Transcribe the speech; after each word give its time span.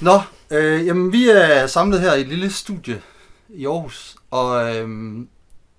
Nå, 0.00 0.20
øh, 0.50 0.86
jamen 0.86 1.12
vi 1.12 1.28
er 1.28 1.66
samlet 1.66 2.00
her 2.00 2.14
i 2.14 2.20
et 2.20 2.28
lille 2.28 2.50
studie 2.50 3.02
i 3.48 3.66
Aarhus, 3.66 4.16
og 4.30 4.76
øh, 4.76 5.18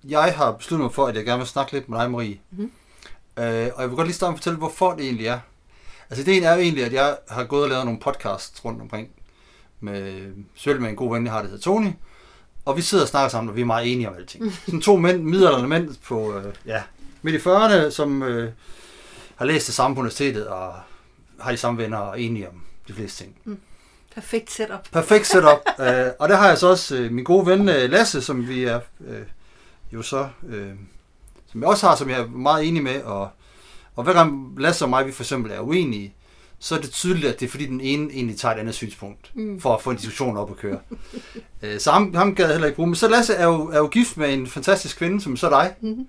jeg 0.08 0.34
har 0.36 0.52
besluttet 0.52 0.84
mig 0.84 0.94
for, 0.94 1.06
at 1.06 1.16
jeg 1.16 1.24
gerne 1.24 1.38
vil 1.38 1.46
snakke 1.46 1.72
lidt 1.72 1.88
med 1.88 1.98
dig, 1.98 2.10
Marie. 2.10 2.38
Mm-hmm. 2.50 2.70
Øh, 3.38 3.70
og 3.74 3.82
jeg 3.82 3.88
vil 3.88 3.96
godt 3.96 4.06
lige 4.06 4.14
starte 4.14 4.30
med 4.30 4.34
at 4.34 4.38
fortælle, 4.38 4.58
hvorfor 4.58 4.92
det 4.92 5.04
egentlig 5.04 5.26
er. 5.26 5.40
Altså 6.10 6.22
ideen 6.22 6.44
er 6.44 6.54
jo 6.54 6.60
egentlig, 6.60 6.84
at 6.84 6.92
jeg 6.92 7.16
har 7.28 7.44
gået 7.44 7.62
og 7.62 7.68
lavet 7.68 7.84
nogle 7.84 8.00
podcasts 8.00 8.64
rundt 8.64 8.80
omkring, 8.80 9.08
med, 9.80 10.32
selv 10.54 10.80
med 10.80 10.90
en 10.90 10.96
god 10.96 11.14
ven, 11.14 11.24
jeg 11.24 11.32
har, 11.32 11.42
der 11.42 11.48
hedder 11.48 11.62
Tony, 11.62 11.90
og 12.64 12.76
vi 12.76 12.82
sidder 12.82 13.04
og 13.04 13.08
snakker 13.08 13.28
sammen, 13.28 13.50
og 13.50 13.56
vi 13.56 13.60
er 13.60 13.64
meget 13.66 13.92
enige 13.92 14.08
om 14.08 14.14
alting. 14.14 14.52
Sådan 14.64 14.80
to 14.80 14.96
mænd, 14.96 15.22
middelalderne 15.22 15.68
mænd 15.68 15.94
på, 16.06 16.38
øh, 16.38 16.54
ja, 16.66 16.82
midt 17.22 17.36
i 17.36 17.48
40'erne, 17.48 17.90
som 17.90 18.22
øh, 18.22 18.52
har 19.36 19.44
læst 19.44 19.66
det 19.66 19.74
samme 19.74 19.94
på 19.94 20.00
universitetet, 20.00 20.46
og 20.46 20.74
har 21.40 21.50
de 21.50 21.56
samme 21.56 21.82
venner 21.82 21.98
og 21.98 22.08
er 22.08 22.14
enige 22.14 22.48
om 22.48 22.62
de 22.88 22.92
fleste 22.92 23.24
ting. 23.24 23.36
Mm. 23.44 23.58
Perfekt 24.18 24.50
setup. 24.50 24.88
Perfekt 24.92 25.26
setup. 25.26 25.60
uh, 25.78 25.84
og 26.20 26.28
der 26.28 26.36
har 26.36 26.48
jeg 26.48 26.58
så 26.58 26.68
også 26.68 26.96
uh, 27.04 27.10
min 27.12 27.24
gode 27.24 27.46
ven 27.46 27.60
uh, 27.60 27.74
Lasse, 27.74 28.22
som 28.22 28.48
vi 28.48 28.64
er 28.64 28.80
uh, 29.00 29.06
jo 29.92 30.02
så, 30.02 30.28
uh, 30.42 30.52
som 31.52 31.60
jeg 31.60 31.68
også 31.68 31.86
har, 31.86 31.96
som 31.96 32.10
jeg 32.10 32.20
er 32.20 32.26
meget 32.26 32.68
enig 32.68 32.82
med. 32.82 33.02
Og, 33.02 33.28
og 33.96 34.04
hver 34.04 34.12
gang 34.12 34.54
Lasse 34.60 34.84
og 34.84 34.88
mig, 34.90 35.06
vi 35.06 35.12
for 35.12 35.22
eksempel 35.22 35.52
er 35.52 35.60
uenige, 35.60 36.14
så 36.58 36.74
er 36.76 36.80
det 36.80 36.90
tydeligt, 36.90 37.32
at 37.32 37.40
det 37.40 37.46
er 37.46 37.50
fordi 37.50 37.66
den 37.66 37.80
ene 37.80 38.12
egentlig 38.12 38.38
tager 38.38 38.54
et 38.54 38.58
andet 38.58 38.74
synspunkt, 38.74 39.30
mm. 39.34 39.60
for 39.60 39.74
at 39.74 39.82
få 39.82 39.90
en 39.90 39.96
diskussion 39.96 40.36
op 40.36 40.50
at 40.50 40.56
køre. 40.56 40.78
uh, 41.62 41.78
så 41.78 41.90
ham, 41.90 42.14
ham 42.14 42.34
gad 42.34 42.44
jeg 42.44 42.54
heller 42.54 42.66
ikke 42.66 42.76
bruge. 42.76 42.88
Men 42.88 42.96
så 42.96 43.08
Lasse 43.08 43.34
er 43.34 43.44
jo, 43.46 43.68
er 43.68 43.78
jo 43.78 43.86
gift 43.86 44.16
med 44.16 44.34
en 44.34 44.46
fantastisk 44.46 44.98
kvinde, 44.98 45.20
som 45.20 45.36
så 45.36 45.50
dig. 45.50 45.74
Mm-hmm. 45.80 46.06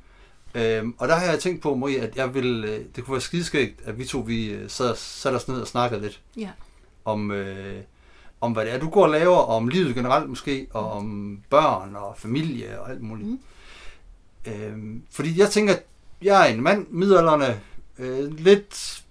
Øhm, 0.55 0.95
og 0.97 1.07
der 1.07 1.15
har 1.15 1.25
jeg 1.25 1.39
tænkt 1.39 1.61
på, 1.61 1.75
Marie, 1.75 1.99
at 2.01 2.15
jeg 2.15 2.33
vil, 2.33 2.63
øh, 2.63 2.85
det 2.95 3.03
kunne 3.03 3.11
være 3.13 3.21
skideskægt, 3.21 3.81
at 3.85 3.99
vi 3.99 4.05
to 4.05 4.19
vi 4.19 4.45
øh, 4.45 4.69
sad, 4.69 4.95
satte 4.95 5.35
os 5.35 5.47
ned 5.47 5.61
og 5.61 5.67
snakkede 5.67 6.01
lidt 6.01 6.19
Ja. 6.37 6.49
om, 7.05 7.31
øh, 7.31 7.81
om, 8.41 8.51
hvad 8.51 8.65
det 8.65 8.73
er, 8.73 8.79
du 8.79 8.89
går 8.89 9.03
og 9.03 9.09
laver, 9.09 9.35
og 9.35 9.55
om 9.55 9.67
livet 9.67 9.95
generelt 9.95 10.29
måske, 10.29 10.67
og 10.71 10.91
om 10.91 11.39
børn 11.49 11.95
og 11.95 12.15
familie 12.17 12.81
og 12.81 12.89
alt 12.89 13.01
muligt. 13.01 13.29
Mm. 13.29 13.39
Øhm, 14.45 15.03
fordi 15.11 15.39
jeg 15.39 15.49
tænker, 15.49 15.73
at 15.73 15.83
jeg 16.21 16.49
er 16.49 16.53
en 16.53 16.61
mand, 16.61 16.87
middelalderne, 16.89 17.61
øh, 17.99 18.37
lidt 18.37 19.03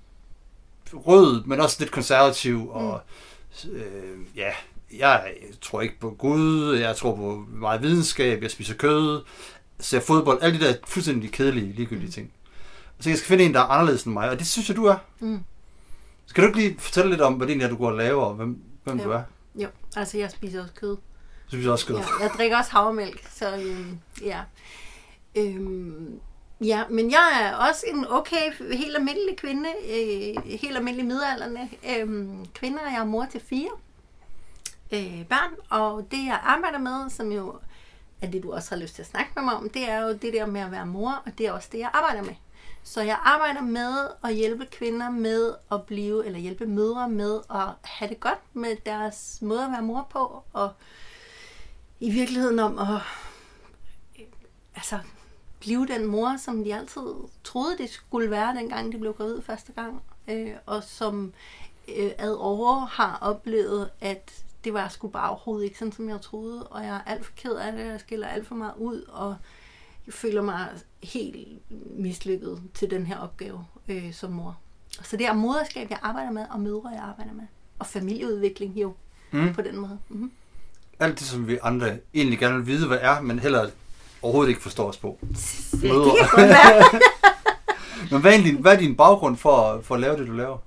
rød, 0.92 1.44
men 1.44 1.60
også 1.60 1.76
lidt 1.80 1.90
konservativ, 1.90 2.70
og 2.70 3.00
øh, 3.72 4.18
ja, 4.36 4.50
jeg 4.98 5.34
tror 5.60 5.80
ikke 5.80 6.00
på 6.00 6.10
Gud, 6.10 6.74
jeg 6.74 6.96
tror 6.96 7.16
på 7.16 7.44
meget 7.48 7.82
videnskab, 7.82 8.42
jeg 8.42 8.50
spiser 8.50 8.74
kød, 8.74 9.22
ser 9.78 10.00
fodbold, 10.00 10.38
alle 10.42 10.60
de 10.60 10.64
der 10.64 10.74
fuldstændig 10.86 11.32
kedelige, 11.32 11.72
ligegyldige 11.72 12.10
ting. 12.10 12.32
Så 13.00 13.10
jeg 13.10 13.18
skal 13.18 13.28
finde 13.28 13.44
en, 13.44 13.54
der 13.54 13.60
er 13.60 13.64
anderledes 13.64 14.02
end 14.02 14.12
mig, 14.12 14.30
og 14.30 14.38
det 14.38 14.46
synes 14.46 14.68
jeg, 14.68 14.76
du 14.76 14.84
er. 14.84 14.96
Mm. 15.20 15.40
Skal 16.26 16.42
du 16.42 16.48
ikke 16.48 16.58
lige 16.58 16.76
fortælle 16.78 17.10
lidt 17.10 17.20
om, 17.20 17.34
hvad 17.34 17.46
det 17.46 17.52
egentlig 17.52 17.64
er, 17.64 17.70
du 17.70 17.76
går 17.76 17.90
og 17.90 17.96
laver, 17.96 18.24
og 18.24 18.34
hvem, 18.34 18.62
hvem 18.88 18.98
Jo. 18.98 19.04
du 19.04 19.10
er? 19.10 19.22
Jo, 19.54 19.68
altså 19.96 20.18
jeg 20.18 20.30
spiser 20.30 20.62
også 20.62 20.74
kød. 20.74 20.96
Du 20.96 21.00
synes 21.50 21.66
også 21.66 21.86
kød. 21.86 21.96
Ja, 21.96 22.02
jeg 22.22 22.30
drikker 22.36 22.56
også 22.58 22.70
havremælk, 22.70 23.28
så 23.30 23.56
øhm, 23.56 23.98
ja. 24.22 24.40
Øhm, 25.34 26.20
ja, 26.64 26.84
men 26.90 27.10
jeg 27.10 27.38
er 27.42 27.54
også 27.56 27.84
en 27.88 28.06
okay, 28.08 28.52
helt 28.72 28.96
almindelig 28.96 29.36
kvinde, 29.36 29.68
øh, 29.68 30.44
helt 30.44 30.76
almindelig 30.76 31.06
midalderne 31.06 31.68
øhm, 31.96 32.46
kvinde, 32.54 32.78
og 32.86 32.92
jeg 32.92 33.00
er 33.00 33.04
mor 33.04 33.26
til 33.32 33.40
fire 33.40 33.70
øh, 34.92 35.24
børn, 35.28 35.54
og 35.70 36.06
det 36.10 36.24
jeg 36.26 36.40
arbejder 36.42 36.78
med, 36.78 37.10
som 37.10 37.32
jo 37.32 37.54
er 38.22 38.30
det, 38.30 38.42
du 38.42 38.52
også 38.52 38.74
har 38.74 38.82
lyst 38.82 38.94
til 38.94 39.02
at 39.02 39.08
snakke 39.08 39.30
med 39.36 39.42
mig 39.44 39.54
om, 39.54 39.70
det 39.70 39.90
er 39.90 40.00
jo 40.02 40.08
det 40.12 40.32
der 40.32 40.46
med 40.46 40.60
at 40.60 40.70
være 40.70 40.86
mor, 40.86 41.22
og 41.26 41.32
det 41.38 41.46
er 41.46 41.52
også 41.52 41.68
det, 41.72 41.78
jeg 41.78 41.90
arbejder 41.92 42.22
med. 42.22 42.34
Så 42.82 43.02
jeg 43.02 43.18
arbejder 43.22 43.60
med 43.60 44.08
at 44.24 44.34
hjælpe 44.34 44.66
kvinder 44.66 45.10
med 45.10 45.54
at 45.72 45.86
blive, 45.86 46.26
eller 46.26 46.38
hjælpe 46.38 46.66
mødre 46.66 47.08
med 47.08 47.40
at 47.50 47.68
have 47.82 48.08
det 48.08 48.20
godt 48.20 48.40
med 48.52 48.76
deres 48.86 49.38
måde 49.42 49.64
at 49.64 49.70
være 49.70 49.82
mor 49.82 50.06
på, 50.10 50.42
og 50.52 50.72
i 52.00 52.10
virkeligheden 52.10 52.58
om 52.58 52.78
at 52.78 53.00
altså, 54.74 54.98
blive 55.60 55.86
den 55.86 56.06
mor, 56.06 56.36
som 56.36 56.64
de 56.64 56.74
altid 56.74 57.14
troede, 57.44 57.78
det 57.78 57.90
skulle 57.90 58.30
være, 58.30 58.56
dengang 58.56 58.92
de 58.92 58.98
blev 58.98 59.14
gravid 59.14 59.42
første 59.42 59.72
gang, 59.72 60.02
øh, 60.28 60.54
og 60.66 60.82
som 60.84 61.32
øh, 61.96 62.10
ad 62.18 62.34
over 62.34 62.86
har 62.86 63.18
oplevet, 63.20 63.90
at 64.00 64.44
det 64.64 64.74
var 64.74 64.88
sgu 64.88 65.08
bare 65.08 65.30
overhovedet 65.30 65.64
ikke 65.64 65.78
sådan, 65.78 65.92
som 65.92 66.08
jeg 66.08 66.20
troede, 66.20 66.66
og 66.66 66.84
jeg 66.84 66.96
er 66.96 67.00
alt 67.06 67.26
for 67.26 67.32
ked 67.36 67.52
af 67.52 67.72
det, 67.72 67.86
jeg 67.86 68.00
skiller 68.00 68.28
alt 68.28 68.46
for 68.46 68.54
meget 68.54 68.74
ud, 68.76 69.02
og 69.02 69.36
jeg 70.06 70.14
føler 70.14 70.42
mig 70.42 70.68
helt 71.02 71.48
mislykket 71.98 72.62
til 72.74 72.90
den 72.90 73.06
her 73.06 73.18
opgave 73.18 73.64
øh, 73.88 74.12
som 74.14 74.30
mor. 74.32 74.58
Så 75.02 75.16
det 75.16 75.26
er 75.26 75.32
moderskab, 75.32 75.90
jeg 75.90 75.98
arbejder 76.02 76.30
med, 76.30 76.44
og 76.50 76.60
mødre, 76.60 76.88
jeg 76.88 77.02
arbejder 77.02 77.32
med. 77.32 77.44
Og 77.78 77.86
familieudvikling 77.86 78.76
jo, 78.76 78.92
Mm. 79.30 79.54
på 79.54 79.62
den 79.62 79.76
måde. 79.76 79.98
Mm-hmm. 80.08 80.30
Alt 81.00 81.18
det, 81.18 81.26
som 81.26 81.48
vi 81.48 81.58
andre 81.62 81.96
egentlig 82.14 82.38
gerne 82.38 82.56
vil 82.56 82.66
vide, 82.66 82.86
hvad 82.86 82.98
er, 83.00 83.20
men 83.20 83.38
heller 83.38 83.70
overhovedet 84.22 84.48
ikke 84.50 84.62
forstår 84.62 84.88
os 84.88 84.96
på. 84.96 85.18
Mødre. 85.82 86.04
det 86.04 86.12
kan 86.18 86.28
godt. 86.32 87.02
Men 88.10 88.20
hvad 88.20 88.30
er, 88.32 88.34
egentlig, 88.36 88.56
hvad 88.60 88.72
er 88.74 88.78
din 88.78 88.96
baggrund 88.96 89.36
for, 89.36 89.80
for 89.82 89.94
at 89.94 90.00
lave 90.00 90.16
det, 90.16 90.26
du 90.26 90.32
laver? 90.32 90.58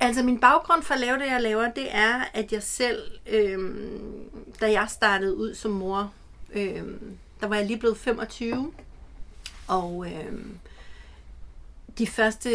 Altså 0.00 0.22
min 0.22 0.40
baggrund 0.40 0.82
for 0.82 0.94
at 0.94 1.00
lave 1.00 1.18
det, 1.18 1.26
jeg 1.26 1.42
laver, 1.42 1.70
det 1.72 1.86
er, 1.90 2.20
at 2.34 2.52
jeg 2.52 2.62
selv, 2.62 3.02
øhm, 3.26 4.30
da 4.60 4.72
jeg 4.72 4.86
startede 4.90 5.36
ud 5.36 5.54
som 5.54 5.70
mor, 5.70 6.12
øhm, 6.52 7.16
der 7.40 7.46
var 7.46 7.56
jeg 7.56 7.66
lige 7.66 7.78
blevet 7.78 7.96
25, 7.96 8.72
og 9.68 10.06
øh, 10.12 10.44
de 11.98 12.06
første 12.06 12.50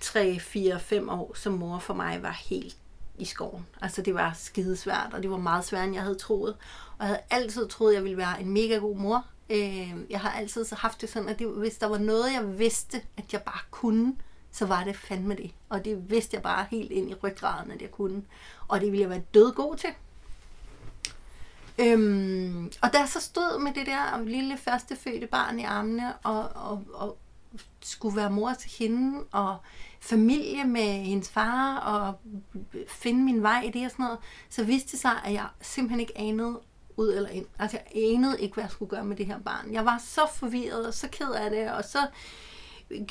3, 0.00 0.38
4, 0.40 0.80
5 0.80 1.08
år 1.08 1.32
som 1.34 1.52
mor 1.52 1.78
for 1.78 1.94
mig 1.94 2.22
var 2.22 2.40
helt 2.50 2.76
i 3.18 3.24
skoven. 3.24 3.66
Altså 3.82 4.02
det 4.02 4.14
var 4.14 4.32
skidesvært, 4.32 5.10
og 5.12 5.22
det 5.22 5.30
var 5.30 5.36
meget 5.36 5.64
sværere, 5.64 5.84
end 5.84 5.94
jeg 5.94 6.02
havde 6.02 6.18
troet. 6.18 6.56
Og 6.98 7.00
jeg 7.00 7.06
havde 7.06 7.20
altid 7.30 7.68
troet, 7.68 7.90
at 7.90 7.96
jeg 7.96 8.04
ville 8.04 8.16
være 8.16 8.40
en 8.40 8.50
mega 8.50 8.76
god 8.76 8.96
mor. 8.96 9.26
Øh, 9.50 9.94
jeg 10.10 10.20
har 10.20 10.30
altid 10.30 10.64
så 10.64 10.74
haft 10.74 11.00
det 11.00 11.08
sådan, 11.08 11.28
at 11.28 11.38
det, 11.38 11.48
hvis 11.48 11.78
der 11.78 11.86
var 11.86 11.98
noget, 11.98 12.32
jeg 12.32 12.58
vidste, 12.58 13.02
at 13.16 13.32
jeg 13.32 13.42
bare 13.42 13.60
kunne, 13.70 14.16
så 14.52 14.66
var 14.66 14.84
det 14.84 14.96
fandme 14.96 15.34
det. 15.34 15.50
Og 15.68 15.84
det 15.84 16.10
vidste 16.10 16.34
jeg 16.34 16.42
bare 16.42 16.66
helt 16.70 16.92
ind 16.92 17.10
i 17.10 17.14
ryggraden, 17.14 17.70
at 17.70 17.82
jeg 17.82 17.90
kunne. 17.90 18.22
Og 18.68 18.80
det 18.80 18.92
ville 18.92 19.02
jeg 19.02 19.10
være 19.10 19.22
død 19.34 19.52
god 19.52 19.76
til. 19.76 19.90
Øhm, 21.78 22.72
og 22.82 22.92
da 22.92 22.98
jeg 22.98 23.08
så 23.08 23.20
stod 23.20 23.60
med 23.60 23.72
det 23.74 23.86
der 23.86 24.24
lille 24.24 24.56
førstefødte 24.56 25.26
barn 25.26 25.60
i 25.60 25.64
armene, 25.64 26.14
og, 26.16 26.48
og, 26.54 26.84
og 26.94 27.18
skulle 27.82 28.16
være 28.16 28.30
mor 28.30 28.52
til 28.52 28.70
hende, 28.78 29.24
og 29.32 29.56
familie 30.00 30.64
med 30.64 31.04
hendes 31.04 31.28
far, 31.28 31.76
og 31.78 32.20
finde 32.88 33.20
min 33.24 33.42
vej 33.42 33.62
i 33.62 33.70
det 33.70 33.84
og 33.84 33.90
sådan 33.90 34.04
noget, 34.04 34.18
så 34.48 34.64
vidste 34.64 34.92
det 34.92 35.00
sig, 35.00 35.20
at 35.24 35.32
jeg 35.32 35.46
simpelthen 35.60 36.00
ikke 36.00 36.18
anede 36.18 36.60
ud 36.96 37.08
eller 37.08 37.28
ind. 37.28 37.46
Altså 37.58 37.78
jeg 37.94 38.04
anede 38.14 38.40
ikke, 38.40 38.54
hvad 38.54 38.64
jeg 38.64 38.70
skulle 38.70 38.90
gøre 38.90 39.04
med 39.04 39.16
det 39.16 39.26
her 39.26 39.38
barn. 39.38 39.72
Jeg 39.72 39.84
var 39.84 40.02
så 40.06 40.20
forvirret 40.34 40.86
og 40.86 40.94
så 40.94 41.08
ked 41.08 41.30
af 41.30 41.50
det, 41.50 41.70
og 41.70 41.84
så 41.84 42.06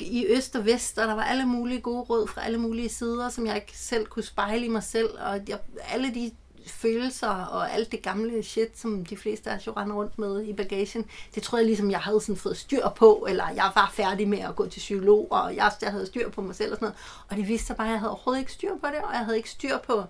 i 0.00 0.26
øst 0.26 0.56
og 0.56 0.64
vest, 0.64 0.98
og 0.98 1.08
der 1.08 1.14
var 1.14 1.22
alle 1.24 1.46
mulige 1.46 1.80
gode 1.80 2.00
råd 2.00 2.28
fra 2.28 2.44
alle 2.44 2.58
mulige 2.58 2.88
sider, 2.88 3.28
som 3.28 3.46
jeg 3.46 3.56
ikke 3.56 3.78
selv 3.78 4.06
kunne 4.06 4.22
spejle 4.22 4.66
i 4.66 4.68
mig 4.68 4.82
selv, 4.82 5.10
og 5.20 5.40
jeg, 5.48 5.58
alle 5.92 6.14
de 6.14 6.30
følelser 6.66 7.28
og 7.28 7.72
alt 7.72 7.92
det 7.92 8.02
gamle 8.02 8.42
shit, 8.42 8.78
som 8.78 9.04
de 9.06 9.16
fleste 9.16 9.50
af 9.50 9.56
os 9.56 9.66
jo 9.66 9.72
render 9.76 9.96
rundt 9.96 10.18
med 10.18 10.42
i 10.44 10.52
bagagen, 10.52 11.04
det 11.34 11.42
troede 11.42 11.62
jeg 11.62 11.66
ligesom, 11.66 11.90
jeg 11.90 12.00
havde 12.00 12.20
sådan 12.20 12.36
fået 12.36 12.56
styr 12.56 12.88
på, 12.96 13.26
eller 13.28 13.50
jeg 13.50 13.70
var 13.74 13.90
færdig 13.94 14.28
med 14.28 14.38
at 14.38 14.56
gå 14.56 14.66
til 14.66 14.80
psykolog, 14.80 15.28
og 15.30 15.56
jeg, 15.56 15.72
jeg 15.82 15.90
havde 15.90 16.06
styr 16.06 16.30
på 16.30 16.40
mig 16.42 16.54
selv 16.54 16.72
og 16.72 16.76
sådan 16.76 16.86
noget. 16.86 16.98
Og 17.28 17.36
det 17.36 17.48
viste 17.48 17.66
sig 17.66 17.76
bare, 17.76 17.86
at 17.86 17.90
jeg 17.92 18.00
havde 18.00 18.10
overhovedet 18.10 18.40
ikke 18.40 18.52
styr 18.52 18.70
på 18.80 18.86
det, 18.86 18.98
og 18.98 19.12
jeg 19.12 19.20
havde 19.24 19.36
ikke 19.36 19.50
styr 19.50 19.78
på 19.78 20.04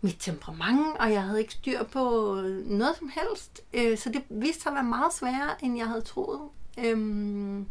mit 0.00 0.16
temperament, 0.20 0.96
og 0.98 1.12
jeg 1.12 1.22
havde 1.22 1.40
ikke 1.40 1.52
styr 1.52 1.82
på 1.82 2.34
noget 2.64 2.96
som 2.98 3.10
helst. 3.14 3.60
Øh, 3.74 3.98
så 3.98 4.08
det 4.10 4.22
viste 4.30 4.62
sig 4.62 4.70
at 4.70 4.74
være 4.74 4.84
meget 4.84 5.14
sværere, 5.14 5.64
end 5.64 5.76
jeg 5.78 5.86
havde 5.86 6.00
troet. 6.02 6.40
Øhm, 6.78 7.66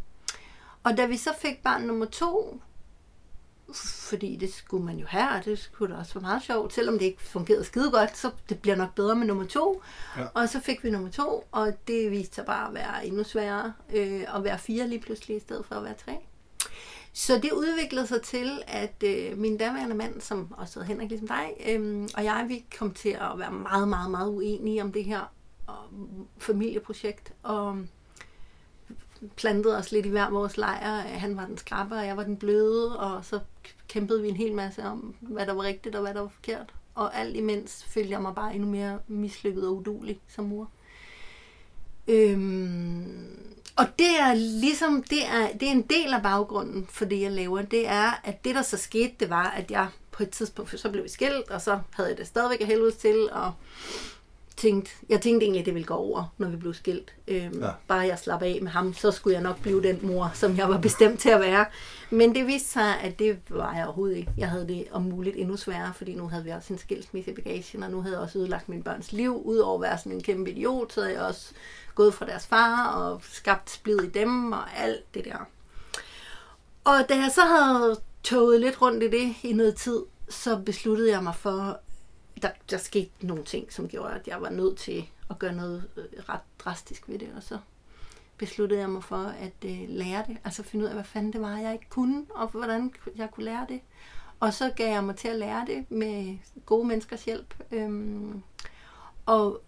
Og 0.84 0.98
da 0.98 1.06
vi 1.06 1.18
så 1.18 1.30
fik 1.40 1.64
barn 1.64 1.82
nummer 1.82 2.06
to, 2.06 2.60
fordi 3.78 4.36
det 4.36 4.54
skulle 4.54 4.86
man 4.86 4.98
jo 4.98 5.06
have, 5.08 5.30
og 5.30 5.46
det 5.46 5.60
skulle 5.60 5.94
da 5.94 6.00
også 6.00 6.14
være 6.14 6.22
meget 6.22 6.44
sjovt, 6.44 6.74
selvom 6.74 7.00
det 7.00 7.06
ikke 7.06 7.24
fungerede 7.24 7.64
skide 7.64 7.92
godt, 7.92 8.18
så 8.18 8.32
det 8.50 8.60
bliver 8.60 8.76
nok 8.76 8.96
bedre 8.96 9.16
med 9.16 9.28
nummer 9.28 9.46
to. 9.46 9.82
Ja. 10.18 10.26
Og 10.34 10.50
så 10.50 10.60
fik 10.60 10.84
vi 10.84 10.90
nummer 10.90 11.10
to, 11.10 11.48
og 11.52 11.74
det 11.88 12.12
viste 12.12 12.36
sig 12.36 12.46
bare 12.46 12.68
at 12.68 12.74
være 12.74 13.08
endnu 13.08 13.24
sværere 13.24 13.74
øh, 13.94 14.36
at 14.36 14.44
være 14.44 14.60
fire 14.60 14.88
lige 14.88 15.02
pludselig, 15.02 15.38
i 15.38 15.40
stedet 15.40 15.66
for 15.66 15.76
at 15.76 15.84
være 15.84 15.96
tre. 16.06 16.18
Så 17.14 17.40
det 17.44 17.52
udviklede 17.52 18.08
sig 18.08 18.22
til, 18.22 18.62
at 18.68 19.04
øh, 19.04 19.38
min 19.38 19.58
daværende 19.58 19.96
mand, 19.96 20.22
som 20.22 20.54
også 20.58 20.80
hedder 20.80 20.94
Henrik 20.94 21.10
ligesom 21.10 21.28
dig, 21.28 21.54
øh, 21.68 22.10
og 22.18 22.24
jeg, 22.24 22.46
vi 22.48 22.66
kom 22.78 22.94
til 22.94 23.10
at 23.10 23.32
være 23.40 23.52
meget, 23.52 23.88
meget, 23.88 24.12
meget 24.12 24.30
uenige 24.30 24.82
om 24.82 24.92
det 24.92 25.04
her 25.04 25.32
og, 25.68 25.76
familieprojekt, 26.38 27.34
og 27.44 27.78
plantede 29.36 29.78
os 29.78 29.92
lidt 29.92 30.06
i 30.06 30.10
hver 30.10 30.30
vores 30.30 30.58
lejr. 30.58 31.02
Han 31.02 31.38
var 31.38 31.46
den 31.46 31.58
skrappe, 31.58 31.96
og 31.96 32.06
jeg 32.06 32.18
var 32.18 32.24
den 32.24 32.38
bløde, 32.38 33.00
og 33.00 33.26
så 33.26 33.40
kæmpede 33.88 34.22
vi 34.22 34.30
en 34.30 34.36
hel 34.36 34.54
masse 34.54 34.84
om, 34.84 35.16
hvad 35.20 35.46
der 35.46 35.54
var 35.54 35.64
rigtigt 35.64 35.96
og 35.96 36.02
hvad 36.02 36.14
der 36.14 36.22
var 36.22 36.28
forkert. 36.28 36.74
Og 36.96 37.18
alt 37.18 37.36
imens 37.36 37.86
følte 37.90 38.12
jeg 38.12 38.22
mig 38.22 38.36
bare 38.36 38.56
endnu 38.56 38.70
mere 38.70 39.00
mislykket 39.08 39.68
og 39.68 39.76
udulig 39.76 40.20
som 40.28 40.46
mor. 40.46 40.70
Øhm, 42.08 43.40
og 43.76 43.86
det 44.00 44.20
er 44.20 44.34
ligesom, 44.34 45.04
det 45.04 45.26
er, 45.26 45.58
det 45.58 45.68
er 45.68 45.72
en 45.72 45.82
del 45.82 46.14
af 46.14 46.22
baggrunden 46.22 46.88
for 46.90 47.06
det, 47.06 47.22
jeg 47.22 47.32
laver. 47.32 47.62
Det 47.62 47.88
er, 47.88 48.22
at 48.24 48.46
det, 48.46 48.56
der 48.56 48.62
så 48.62 48.78
skete, 48.78 49.14
det 49.20 49.30
var, 49.30 49.50
at 49.50 49.72
jeg 49.72 49.88
på 50.12 50.24
et 50.24 50.30
tidspunkt, 50.30 50.80
så 50.80 50.90
blev 50.90 51.04
vi 51.04 51.10
skilt, 51.10 51.50
og 51.50 51.62
så 51.62 51.80
havde 51.92 52.10
jeg 52.10 52.18
det 52.18 52.28
stadigvæk 52.28 52.62
af 52.62 52.68
helvede 52.68 52.92
til, 52.92 53.30
og 53.32 53.54
tænkte, 54.58 54.92
jeg 55.10 55.22
tænkte 55.22 55.44
egentlig, 55.44 55.60
at 55.60 55.66
det 55.66 55.74
ville 55.74 55.86
gå 55.86 55.94
over, 55.94 56.34
når 56.38 56.50
vi 56.50 56.56
blev 56.56 56.74
skilt. 56.74 57.14
Øhm, 57.28 57.62
ja. 57.62 57.70
Bare 57.88 58.00
jeg 58.00 58.20
slap 58.20 58.42
af 58.42 58.60
med 58.62 58.72
ham, 58.72 58.94
så 58.94 59.12
skulle 59.12 59.34
jeg 59.34 59.44
nok 59.44 59.62
blive 59.62 59.84
den 59.84 60.00
mor, 60.02 60.32
som 60.34 60.58
jeg 60.58 60.70
var 60.70 60.78
bestemt 60.78 61.20
til 61.20 61.30
at 61.30 61.40
være. 61.40 61.66
Men 62.10 62.36
det 62.36 62.48
viste 62.48 62.70
sig, 62.70 63.00
at 63.02 63.20
det 63.20 63.38
var 63.50 63.76
jeg 63.76 63.86
overhovedet 63.86 64.18
ikke. 64.18 64.32
Jeg 64.38 64.50
havde 64.50 64.68
det 64.68 64.88
om 64.92 65.02
muligt 65.02 65.36
endnu 65.36 65.58
sværere, 65.58 65.94
fordi 65.94 66.16
nu 66.16 66.28
havde 66.28 66.44
vi 66.44 66.50
også 66.50 66.74
en 66.74 66.80
skilsmisse 66.80 67.32
i 67.32 67.34
bagagen, 67.34 67.84
og 67.84 67.92
nu 67.92 68.02
havde 68.02 68.16
jeg 68.16 68.24
også 68.24 68.40
ødelagt 68.40 68.70
min 68.70 68.84
børns 68.84 69.12
liv. 69.12 69.42
Udover 69.46 69.76
at 69.76 69.82
være 69.82 69.98
sådan 69.98 70.12
en 70.12 70.24
kæmpe 70.24 70.52
idiot, 70.52 70.94
så 70.94 71.02
havde 71.02 71.14
jeg 71.14 71.24
også 71.24 71.52
gået 71.96 72.14
fra 72.14 72.26
deres 72.26 72.48
far 72.48 72.88
og 72.88 73.22
skabt 73.24 73.70
splid 73.70 74.02
i 74.02 74.10
dem 74.10 74.52
og 74.52 74.78
alt 74.78 75.14
det 75.14 75.26
der. 75.26 75.48
Og 76.84 77.10
da 77.10 77.16
jeg 77.16 77.32
så 77.36 77.42
havde 77.42 78.00
toget 78.24 78.62
lidt 78.62 78.82
rundt 78.82 79.04
i 79.04 79.10
det 79.10 79.36
i 79.44 79.54
noget 79.54 79.76
tid, 79.76 80.00
så 80.30 80.58
besluttede 80.58 81.12
jeg 81.12 81.24
mig 81.24 81.36
for, 81.36 81.80
der, 82.42 82.50
der 82.70 82.78
skete 82.78 83.12
nogle 83.22 83.44
ting, 83.44 83.74
som 83.74 83.88
gjorde, 83.88 84.14
at 84.14 84.28
jeg 84.28 84.42
var 84.42 84.50
nødt 84.50 84.78
til 84.78 85.10
at 85.30 85.40
gøre 85.40 85.54
noget 85.54 85.90
øh, 85.98 86.04
ret 86.30 86.40
drastisk 86.60 87.10
ved 87.10 87.20
det. 87.20 87.34
Og 87.36 87.44
så 87.44 87.58
besluttede 88.38 88.80
jeg 88.80 88.90
mig 88.90 89.04
for 89.04 89.24
at 89.26 89.54
øh, 89.66 89.86
lære 89.88 90.24
det. 90.28 90.38
Altså 90.44 90.64
finde 90.64 90.86
ud 90.86 90.90
af, 90.90 90.96
hvad 90.96 91.04
fanden 91.04 91.34
det 91.34 91.42
var, 91.42 91.58
jeg 91.58 91.74
ikke 91.74 91.90
kunne, 91.90 92.26
og 92.30 92.48
hvordan 92.48 92.94
jeg 93.16 93.32
kunne 93.32 93.46
lære 93.46 93.66
det. 93.70 93.82
Og 94.40 94.54
så 94.54 94.72
gav 94.76 94.94
jeg 94.94 95.04
mig 95.04 95.16
til 95.16 95.28
at 95.28 95.36
lære 95.36 95.66
det 95.68 95.92
med 95.92 96.38
gode 96.66 96.88
menneskers 96.88 97.26
hjælp. 97.26 97.56
Øhm, 97.72 98.44
og, 99.26 99.62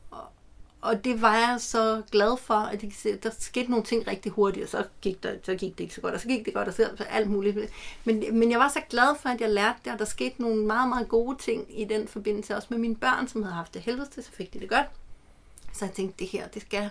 og 0.87 1.03
det 1.03 1.21
var 1.21 1.35
jeg 1.35 1.55
så 1.59 2.01
glad 2.11 2.37
for, 2.37 2.53
at 2.53 2.81
det, 2.81 3.23
der 3.23 3.29
skete 3.39 3.71
nogle 3.71 3.85
ting 3.85 4.07
rigtig 4.07 4.31
hurtigt, 4.31 4.63
og 4.63 4.69
så 4.69 4.83
gik, 5.01 5.23
der, 5.23 5.33
så 5.43 5.55
gik 5.55 5.77
det 5.77 5.83
ikke 5.83 5.95
så 5.95 6.01
godt, 6.01 6.13
og 6.13 6.19
så 6.19 6.27
gik 6.27 6.45
det 6.45 6.53
godt, 6.53 6.67
og 6.67 6.73
så, 6.73 6.89
så 6.97 7.03
alt 7.03 7.29
muligt. 7.29 7.57
Men, 8.05 8.39
men 8.39 8.51
jeg 8.51 8.59
var 8.59 8.67
så 8.67 8.81
glad 8.89 9.15
for, 9.21 9.29
at 9.29 9.41
jeg 9.41 9.49
lærte 9.49 9.79
det, 9.85 9.93
og 9.93 9.99
der 9.99 10.05
skete 10.05 10.41
nogle 10.41 10.65
meget, 10.65 10.89
meget 10.89 11.07
gode 11.07 11.37
ting 11.37 11.81
i 11.81 11.85
den 11.85 12.07
forbindelse, 12.07 12.55
også 12.55 12.67
med 12.71 12.77
mine 12.77 12.95
børn, 12.95 13.27
som 13.27 13.43
havde 13.43 13.55
haft 13.55 13.73
det 13.73 13.81
helvede 13.81 14.09
til, 14.09 14.23
så 14.23 14.31
fik 14.31 14.53
de 14.53 14.59
det 14.59 14.69
godt. 14.69 14.85
Så 15.73 15.85
jeg 15.85 15.93
tænkte, 15.93 16.19
det 16.19 16.27
her, 16.27 16.47
det 16.47 16.61
skal 16.61 16.89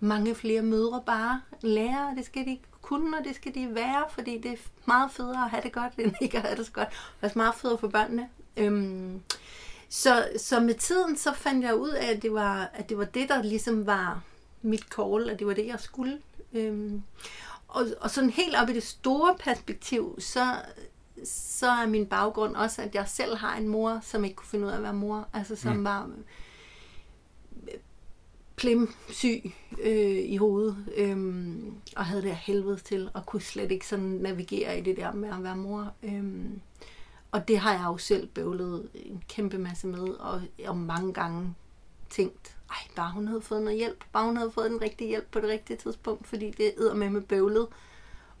mange 0.00 0.34
flere 0.34 0.62
mødre 0.62 1.02
bare 1.06 1.40
lære, 1.60 2.14
det 2.16 2.26
skal 2.26 2.44
de 2.44 2.58
kunne, 2.82 3.18
og 3.18 3.24
det 3.24 3.36
skal 3.36 3.54
de 3.54 3.74
være, 3.74 4.04
fordi 4.10 4.38
det 4.38 4.50
er 4.50 4.56
meget 4.84 5.10
federe 5.10 5.44
at 5.44 5.50
have 5.50 5.62
det 5.62 5.72
godt, 5.72 5.92
end 5.98 6.12
ikke 6.22 6.36
at 6.36 6.42
have 6.42 6.56
det 6.56 6.66
så 6.66 6.72
godt. 6.72 6.88
Og 6.88 7.28
det 7.28 7.34
er 7.34 7.38
meget 7.38 7.54
federe 7.54 7.78
for 7.78 7.88
børnene. 7.88 8.28
Øhm, 8.56 9.22
så, 9.92 10.28
så 10.36 10.60
med 10.60 10.74
tiden, 10.74 11.16
så 11.16 11.32
fandt 11.34 11.64
jeg 11.64 11.74
ud 11.74 11.90
af, 11.90 12.10
at 12.10 12.22
det 12.22 12.32
var, 12.32 12.70
at 12.74 12.88
det, 12.88 12.98
var 12.98 13.04
det, 13.04 13.28
der 13.28 13.42
ligesom 13.42 13.86
var 13.86 14.22
mit 14.62 14.84
call, 14.96 15.30
at 15.30 15.38
det 15.38 15.46
var 15.46 15.54
det, 15.54 15.66
jeg 15.66 15.80
skulle. 15.80 16.18
Øhm, 16.52 17.02
og, 17.68 17.86
og 18.00 18.10
sådan 18.10 18.30
helt 18.30 18.56
op 18.56 18.68
i 18.68 18.72
det 18.72 18.82
store 18.82 19.36
perspektiv, 19.40 20.16
så, 20.18 20.54
så 21.24 21.66
er 21.66 21.86
min 21.86 22.06
baggrund 22.06 22.56
også, 22.56 22.82
at 22.82 22.94
jeg 22.94 23.08
selv 23.08 23.36
har 23.36 23.56
en 23.56 23.68
mor, 23.68 24.00
som 24.02 24.24
ikke 24.24 24.36
kunne 24.36 24.48
finde 24.48 24.66
ud 24.66 24.70
af 24.70 24.76
at 24.76 24.82
være 24.82 24.94
mor. 24.94 25.28
Altså 25.32 25.56
som 25.56 25.76
mm. 25.76 25.84
var 25.84 26.10
syg 29.08 29.52
øh, 29.82 30.18
i 30.18 30.36
hovedet, 30.36 30.76
øh, 30.96 31.16
og 31.96 32.04
havde 32.04 32.22
det 32.22 32.36
helvede 32.36 32.76
til, 32.76 33.10
og 33.14 33.26
kunne 33.26 33.42
slet 33.42 33.72
ikke 33.72 33.86
sådan 33.86 34.06
navigere 34.06 34.78
i 34.78 34.82
det 34.82 34.96
der 34.96 35.12
med 35.12 35.28
at 35.28 35.42
være 35.42 35.56
mor. 35.56 35.92
Øh, 36.02 36.24
og 37.32 37.48
det 37.48 37.58
har 37.58 37.72
jeg 37.72 37.84
jo 37.86 37.96
selv 37.96 38.26
bøvlet 38.26 38.90
en 38.94 39.22
kæmpe 39.28 39.58
masse 39.58 39.86
med, 39.86 40.08
og, 40.08 40.42
og 40.66 40.76
mange 40.76 41.12
gange 41.12 41.54
tænkt, 42.10 42.56
ej, 42.70 42.76
bare 42.96 43.12
hun 43.12 43.28
havde 43.28 43.42
fået 43.42 43.62
noget 43.62 43.78
hjælp, 43.78 44.04
bare 44.12 44.24
hun 44.24 44.36
havde 44.36 44.50
fået 44.50 44.70
den 44.70 44.82
rigtige 44.82 45.08
hjælp 45.08 45.30
på 45.30 45.40
det 45.40 45.48
rigtige 45.48 45.76
tidspunkt, 45.76 46.26
fordi 46.26 46.50
det 46.50 46.74
er 46.78 46.94
med 46.94 47.10
med 47.10 47.20
bøvlet 47.20 47.66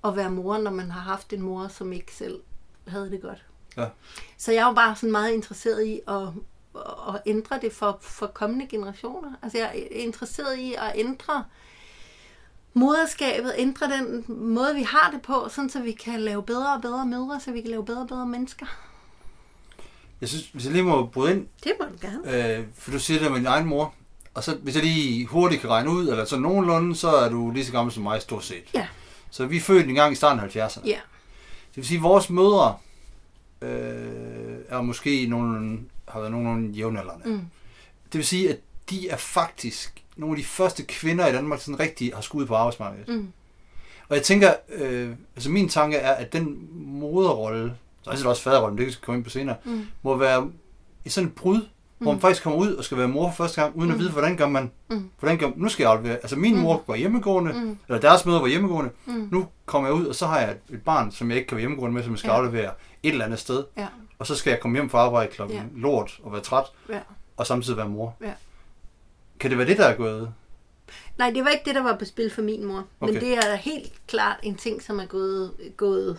at 0.04 0.16
være 0.16 0.30
mor, 0.30 0.58
når 0.58 0.70
man 0.70 0.90
har 0.90 1.00
haft 1.00 1.32
en 1.32 1.42
mor, 1.42 1.68
som 1.68 1.92
ikke 1.92 2.14
selv 2.14 2.40
havde 2.86 3.10
det 3.10 3.22
godt. 3.22 3.46
Ja. 3.76 3.88
Så 4.36 4.52
jeg 4.52 4.62
er 4.62 4.66
jo 4.66 4.72
bare 4.72 4.96
sådan 4.96 5.12
meget 5.12 5.32
interesseret 5.32 5.86
i 5.86 6.00
at, 6.08 6.28
at 7.14 7.22
ændre 7.26 7.60
det 7.60 7.72
for, 7.72 7.98
for 8.00 8.26
kommende 8.26 8.66
generationer. 8.66 9.32
Altså 9.42 9.58
jeg 9.58 9.66
er 9.66 9.96
interesseret 10.02 10.58
i 10.58 10.74
at 10.74 10.92
ændre 10.94 11.44
moderskabet, 12.74 13.54
ændre 13.58 13.86
den 13.86 14.24
måde, 14.28 14.74
vi 14.74 14.82
har 14.82 15.10
det 15.12 15.22
på, 15.22 15.48
sådan 15.50 15.70
så 15.70 15.80
vi 15.80 15.92
kan 15.92 16.20
lave 16.20 16.42
bedre 16.42 16.74
og 16.74 16.82
bedre 16.82 17.06
mødre, 17.06 17.40
så 17.40 17.52
vi 17.52 17.60
kan 17.60 17.70
lave 17.70 17.84
bedre 17.84 18.00
og 18.00 18.08
bedre 18.08 18.26
mennesker. 18.26 18.66
Jeg 20.20 20.28
synes, 20.28 20.48
hvis 20.52 20.64
jeg 20.64 20.72
lige 20.72 20.84
må 20.84 21.06
bryde 21.06 21.32
ind. 21.32 21.46
Det 21.64 21.72
må 21.80 21.86
du 21.86 22.06
gerne. 22.06 22.58
Øh, 22.58 22.66
for 22.74 22.90
du 22.90 22.98
siger 22.98 23.20
det 23.20 23.30
med 23.30 23.38
din 23.38 23.46
egen 23.46 23.66
mor. 23.66 23.94
Og 24.34 24.44
så, 24.44 24.54
hvis 24.54 24.74
jeg 24.74 24.84
lige 24.84 25.26
hurtigt 25.26 25.60
kan 25.60 25.70
regne 25.70 25.90
ud, 25.90 26.08
eller 26.08 26.24
så 26.24 26.38
nogenlunde, 26.38 26.96
så 26.96 27.08
er 27.10 27.28
du 27.28 27.50
lige 27.50 27.64
så 27.64 27.72
gammel 27.72 27.92
som 27.94 28.02
mig, 28.02 28.22
stort 28.22 28.44
set. 28.44 28.64
Ja. 28.74 28.86
Så 29.30 29.46
vi 29.46 29.56
er 29.56 29.60
født 29.60 29.88
en 29.88 29.94
gang 29.94 30.12
i 30.12 30.16
starten 30.16 30.40
af 30.40 30.56
70'erne. 30.56 30.86
Ja. 30.86 30.98
Det 31.68 31.76
vil 31.76 31.86
sige, 31.86 31.98
at 31.98 32.02
vores 32.02 32.30
mødre 32.30 32.76
øh, 33.62 34.58
er 34.68 34.80
måske 34.80 35.26
nogle, 35.26 35.78
har 36.08 36.20
været 36.20 36.32
nogenlunde 36.32 36.72
jævnaldrende. 36.72 37.28
Mm. 37.28 37.40
Det 38.04 38.18
vil 38.18 38.26
sige, 38.26 38.50
at 38.50 38.58
de 38.90 39.08
er 39.08 39.16
faktisk 39.16 39.99
nogle 40.20 40.36
af 40.36 40.38
de 40.38 40.44
første 40.44 40.82
kvinder 40.82 41.26
i 41.26 41.32
Danmark, 41.32 41.60
sådan 41.60 41.80
rigtig 41.80 42.12
har 42.14 42.20
skudt 42.20 42.48
på 42.48 42.54
arbejdsmarkedet. 42.54 43.08
Mm. 43.08 43.32
Og 44.08 44.16
jeg 44.16 44.22
tænker, 44.22 44.52
øh, 44.68 45.10
altså 45.36 45.50
min 45.50 45.68
tanke 45.68 45.96
er, 45.96 46.12
at 46.12 46.32
den 46.32 46.68
moderrolle, 46.74 47.74
så 48.02 48.10
er 48.10 48.14
det 48.14 48.26
også 48.26 48.42
faderrollen, 48.42 48.78
det 48.78 48.86
kan 48.86 48.92
vi 48.92 48.98
komme 49.02 49.16
ind 49.18 49.24
på 49.24 49.30
senere, 49.30 49.56
mm. 49.64 49.86
må 50.02 50.16
være 50.16 50.50
i 51.04 51.08
sådan 51.08 51.28
et 51.28 51.34
brud, 51.34 51.56
mm. 51.56 51.64
hvor 51.98 52.10
man 52.10 52.14
mm. 52.14 52.20
faktisk 52.20 52.42
kommer 52.42 52.58
ud 52.58 52.74
og 52.74 52.84
skal 52.84 52.98
være 52.98 53.08
mor 53.08 53.28
for 53.30 53.36
første 53.36 53.62
gang, 53.62 53.76
uden 53.76 53.88
mm. 53.88 53.94
at 53.94 53.98
vide, 53.98 54.10
hvordan 54.10 54.36
gør 54.36 54.48
man, 54.48 54.70
mm. 54.90 55.10
hvordan 55.20 55.38
gør, 55.38 55.50
nu 55.56 55.68
skal 55.68 55.84
jeg 55.84 55.92
aflevere, 55.92 56.16
altså 56.16 56.36
min 56.36 56.54
mm. 56.54 56.60
mor 56.60 56.84
var 56.86 56.96
hjemmegående, 56.96 57.52
mm. 57.52 57.78
eller 57.88 58.00
deres 58.00 58.26
møder 58.26 58.40
var 58.40 58.46
hjemmegående, 58.46 58.90
mm. 59.06 59.28
nu 59.32 59.46
kommer 59.66 59.88
jeg 59.88 59.96
ud, 59.96 60.06
og 60.06 60.14
så 60.14 60.26
har 60.26 60.40
jeg 60.40 60.56
et 60.70 60.82
barn, 60.82 61.12
som 61.12 61.30
jeg 61.30 61.36
ikke 61.36 61.48
kan 61.48 61.56
være 61.56 61.62
hjemmegående 61.62 61.94
med, 61.94 62.02
som 62.02 62.12
jeg 62.12 62.18
skal 62.18 62.30
ja. 62.30 62.36
aflevere 62.36 62.70
et 63.02 63.12
eller 63.12 63.24
andet 63.24 63.38
sted, 63.38 63.64
ja. 63.76 63.86
og 64.18 64.26
så 64.26 64.34
skal 64.34 64.50
jeg 64.50 64.60
komme 64.60 64.76
hjem 64.76 64.90
fra 64.90 64.98
arbejde 64.98 65.32
klokken 65.32 65.56
ja. 65.56 65.62
lort 65.74 66.20
og 66.22 66.32
være 66.32 66.40
træt, 66.40 66.64
ja. 66.88 67.00
og 67.36 67.46
samtidig 67.46 67.76
være 67.76 67.88
mor. 67.88 68.16
Ja. 68.20 68.32
Kan 69.40 69.50
det 69.50 69.58
være 69.58 69.66
det, 69.66 69.78
der 69.78 69.86
er 69.86 69.96
gået? 69.96 70.32
Nej, 71.18 71.30
det 71.30 71.44
var 71.44 71.50
ikke 71.50 71.64
det, 71.64 71.74
der 71.74 71.82
var 71.82 71.96
på 71.96 72.04
spil 72.04 72.30
for 72.30 72.42
min 72.42 72.64
mor. 72.64 72.86
Okay. 73.00 73.12
Men 73.12 73.22
det 73.22 73.34
er 73.34 73.54
helt 73.54 73.92
klart 74.06 74.40
en 74.42 74.54
ting, 74.54 74.82
som 74.82 75.00
er 75.00 75.06
gået, 75.06 75.52
gået 75.76 76.18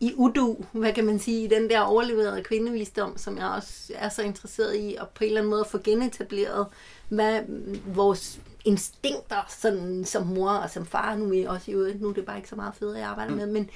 i 0.00 0.12
udu, 0.16 0.56
hvad 0.72 0.92
kan 0.92 1.06
man 1.06 1.18
sige, 1.18 1.44
i 1.44 1.46
den 1.46 1.70
der 1.70 1.80
overleverede 1.80 2.42
kvindevisdom, 2.42 3.18
som 3.18 3.38
jeg 3.38 3.46
også 3.46 3.92
er 3.94 4.08
så 4.08 4.22
interesseret 4.22 4.76
i, 4.76 4.96
og 5.00 5.08
på 5.08 5.24
en 5.24 5.28
eller 5.28 5.40
anden 5.40 5.50
måde 5.50 5.64
få 5.70 5.78
genetableret, 5.78 6.66
hvad 7.08 7.40
vores 7.86 8.40
instinkter 8.64 9.46
sådan, 9.48 10.04
som 10.04 10.26
mor 10.26 10.50
og 10.50 10.70
som 10.70 10.86
far, 10.86 11.16
nu 11.16 11.34
er 11.34 11.48
også 11.48 11.70
i 11.70 11.74
øvrigt, 11.74 12.00
nu 12.00 12.08
er 12.08 12.12
det 12.12 12.26
bare 12.26 12.36
ikke 12.36 12.48
så 12.48 12.56
meget 12.56 12.74
fedt, 12.74 12.98
jeg 12.98 13.06
arbejder 13.06 13.30
mm. 13.30 13.36
med, 13.36 13.46
men, 13.46 13.70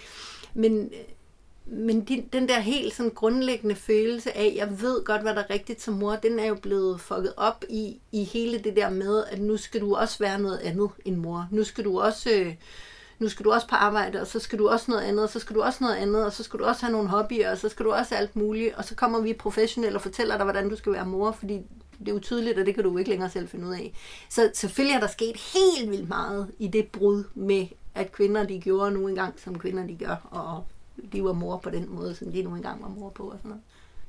men 0.54 0.90
men 1.72 2.00
de, 2.00 2.24
den 2.32 2.48
der 2.48 2.60
helt 2.60 2.94
sådan 2.94 3.10
grundlæggende 3.14 3.74
følelse 3.74 4.36
af, 4.36 4.52
jeg 4.56 4.80
ved 4.80 5.04
godt, 5.04 5.22
hvad 5.22 5.34
der 5.34 5.40
er 5.40 5.50
rigtigt 5.50 5.82
som 5.82 5.94
mor, 5.94 6.16
den 6.16 6.38
er 6.38 6.46
jo 6.46 6.54
blevet 6.54 7.00
fucket 7.00 7.32
op 7.36 7.64
i, 7.68 8.00
i 8.12 8.24
hele 8.24 8.58
det 8.58 8.76
der 8.76 8.90
med, 8.90 9.24
at 9.24 9.40
nu 9.40 9.56
skal 9.56 9.80
du 9.80 9.94
også 9.94 10.18
være 10.18 10.38
noget 10.38 10.58
andet 10.58 10.90
end 11.04 11.16
mor. 11.16 11.48
Nu 11.50 11.64
skal 11.64 11.84
du 11.84 12.00
også... 12.00 12.30
Øh, 12.30 12.54
nu 13.18 13.28
skal 13.28 13.44
du 13.44 13.52
også 13.52 13.68
på 13.68 13.74
arbejde, 13.74 14.20
og 14.20 14.26
så 14.26 14.38
skal 14.38 14.58
du 14.58 14.68
også 14.68 14.84
noget 14.88 15.02
andet, 15.02 15.24
og 15.24 15.30
så 15.30 15.40
skal 15.40 15.56
du 15.56 15.62
også 15.62 15.78
noget 15.80 15.96
andet, 15.96 16.24
og 16.24 16.32
så 16.32 16.42
skal 16.42 16.58
du 16.58 16.64
også 16.64 16.80
have 16.86 16.92
nogle 16.92 17.08
hobbyer, 17.08 17.50
og 17.50 17.58
så 17.58 17.68
skal 17.68 17.86
du 17.86 17.92
også 17.92 18.14
alt 18.14 18.36
muligt, 18.36 18.74
og 18.74 18.84
så 18.84 18.94
kommer 18.94 19.20
vi 19.20 19.32
professionelle 19.32 19.96
og 19.96 20.02
fortæller 20.02 20.36
dig, 20.36 20.44
hvordan 20.44 20.68
du 20.68 20.76
skal 20.76 20.92
være 20.92 21.06
mor, 21.06 21.32
fordi 21.32 21.60
det 21.98 22.08
er 22.08 22.12
utydeligt, 22.12 22.58
og 22.58 22.66
det 22.66 22.74
kan 22.74 22.84
du 22.84 22.98
ikke 22.98 23.10
længere 23.10 23.30
selv 23.30 23.48
finde 23.48 23.66
ud 23.66 23.72
af. 23.74 23.92
Så 24.30 24.50
selvfølgelig 24.54 24.94
er 24.94 25.00
der 25.00 25.06
sket 25.06 25.36
helt 25.36 25.90
vildt 25.90 26.08
meget 26.08 26.50
i 26.58 26.68
det 26.68 26.86
brud 26.86 27.24
med, 27.34 27.66
at 27.94 28.12
kvinder 28.12 28.44
de 28.44 28.60
gjorde 28.60 28.90
nu 28.90 29.08
engang, 29.08 29.34
som 29.40 29.58
kvinder 29.58 29.86
de 29.86 29.96
gør, 29.96 30.28
og 30.30 30.64
de 31.12 31.24
var 31.24 31.32
mor 31.32 31.56
på 31.56 31.70
den 31.70 31.86
måde, 31.88 32.14
som 32.14 32.32
de 32.32 32.42
nu 32.42 32.54
engang 32.54 32.82
var 32.82 32.88
mor 32.88 33.10
på 33.10 33.22
og 33.22 33.38
sådan 33.38 33.48
noget. 33.48 33.62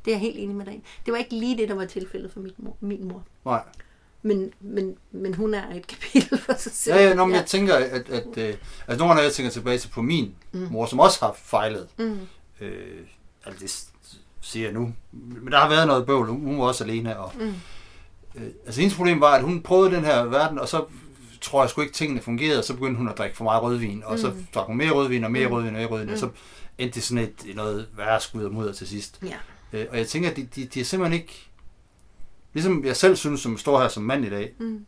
Det 0.05 0.12
er 0.12 0.15
jeg 0.15 0.21
helt 0.21 0.39
enig 0.39 0.55
med 0.55 0.65
dig 0.65 0.83
Det 1.05 1.12
var 1.12 1.17
ikke 1.17 1.36
lige 1.36 1.57
det, 1.57 1.69
der 1.69 1.75
var 1.75 1.86
tilfældet 1.86 2.31
for 2.31 2.39
min 2.39 2.53
mor. 2.57 2.77
Min 2.79 3.07
mor. 3.07 3.24
Nej. 3.45 3.63
Men, 4.21 4.53
men, 4.60 4.95
men 5.12 5.33
hun 5.33 5.53
er 5.53 5.75
et 5.75 5.88
kapitel 5.88 6.38
for 6.38 6.53
sig 6.57 6.71
selv. 6.71 6.95
Ja, 6.95 7.07
ja, 7.07 7.13
nå, 7.13 7.25
men 7.25 7.33
ja. 7.33 7.39
jeg 7.39 7.48
tænker, 7.48 7.75
at, 7.75 7.83
at, 7.83 8.10
at 8.10 8.38
øh, 8.38 8.55
altså 8.88 9.05
nogle 9.05 9.19
af 9.19 9.24
jeg 9.24 9.33
tænker 9.33 9.51
tilbage 9.51 9.77
til 9.77 9.88
på 9.88 10.01
min 10.01 10.36
mm. 10.51 10.67
mor, 10.71 10.86
som 10.86 11.00
også 11.00 11.25
har 11.25 11.33
fejlet. 11.36 11.88
Mm. 11.98 12.19
Øh, 12.62 13.00
altså 13.45 13.63
det 13.63 13.86
siger 14.41 14.65
jeg 14.65 14.74
nu. 14.74 14.93
Men 15.12 15.51
der 15.51 15.57
har 15.57 15.69
været 15.69 15.88
noget 15.88 16.05
bøvl. 16.05 16.27
Hun 16.27 16.60
var 16.60 16.65
også 16.65 16.83
alene. 16.83 17.19
Og, 17.19 17.31
mm. 17.39 17.53
øh, 18.36 18.50
altså 18.65 18.81
hendes 18.81 18.98
problem 18.98 19.21
var, 19.21 19.31
at 19.31 19.43
hun 19.43 19.62
prøvede 19.62 19.95
den 19.95 20.05
her 20.05 20.24
verden, 20.24 20.60
og 20.60 20.67
så 20.67 20.86
tror 21.41 21.63
jeg 21.63 21.69
sgu 21.69 21.81
ikke, 21.81 21.93
tingene 21.93 22.21
fungerede, 22.21 22.60
og 22.60 22.63
så 22.63 22.74
begyndte 22.74 22.98
hun 22.98 23.10
at 23.10 23.17
drikke 23.17 23.38
for 23.38 23.43
meget 23.43 23.63
rødvin, 23.63 24.03
og 24.05 24.12
mm. 24.12 24.17
så 24.17 24.33
drak 24.53 24.67
hun 24.67 24.77
mere 24.77 24.91
rødvin, 24.91 25.24
og 25.24 25.31
mere 25.31 25.48
mm. 25.48 25.53
rødvin, 25.53 25.75
og 25.75 25.81
mere 25.81 25.89
rødvin, 25.89 26.07
mm. 26.07 26.13
og 26.13 26.19
så 26.19 26.29
endte 26.81 26.95
det 26.95 27.03
sådan 27.03 27.23
et, 27.23 27.55
noget 27.55 27.88
værre 27.97 28.21
skud 28.21 28.43
og 28.43 28.53
mudder 28.53 28.73
til 28.73 28.88
sidst. 28.88 29.19
Ja. 29.23 29.38
Øh, 29.73 29.88
og 29.91 29.97
jeg 29.97 30.07
tænker, 30.07 30.29
at 30.29 30.35
de, 30.35 30.47
de, 30.55 30.65
de 30.65 30.79
er 30.79 30.83
simpelthen 30.83 31.21
ikke... 31.21 31.47
Ligesom 32.53 32.85
jeg 32.85 32.95
selv 32.95 33.15
synes, 33.15 33.41
som 33.41 33.57
står 33.57 33.81
her 33.81 33.88
som 33.88 34.03
mand 34.03 34.25
i 34.25 34.29
dag, 34.29 34.53
mm. 34.59 34.85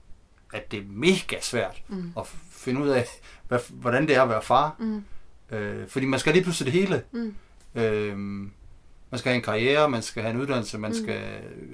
at 0.54 0.72
det 0.72 0.80
er 0.80 0.84
mega 0.88 1.42
svært 1.42 1.82
mm. 1.88 2.14
at 2.18 2.28
finde 2.52 2.82
ud 2.82 2.90
af, 2.90 3.08
hvad, 3.48 3.60
hvordan 3.70 4.08
det 4.08 4.16
er 4.16 4.22
at 4.22 4.30
være 4.30 4.42
far. 4.42 4.76
Mm. 4.80 5.04
Øh, 5.52 5.88
fordi 5.88 6.06
man 6.06 6.20
skal 6.20 6.34
lige 6.34 6.44
pludselig 6.44 6.74
det 6.74 6.82
hele. 6.82 7.04
Mm. 7.12 7.36
Øh, 7.76 8.18
man 8.18 9.20
skal 9.20 9.30
have 9.30 9.36
en 9.36 9.44
karriere, 9.44 9.90
man 9.90 10.02
skal 10.02 10.24
have 10.24 10.34
en 10.36 10.42
uddannelse, 10.42 10.78
man 10.78 10.92
mm. 10.92 11.04
skal 11.04 11.22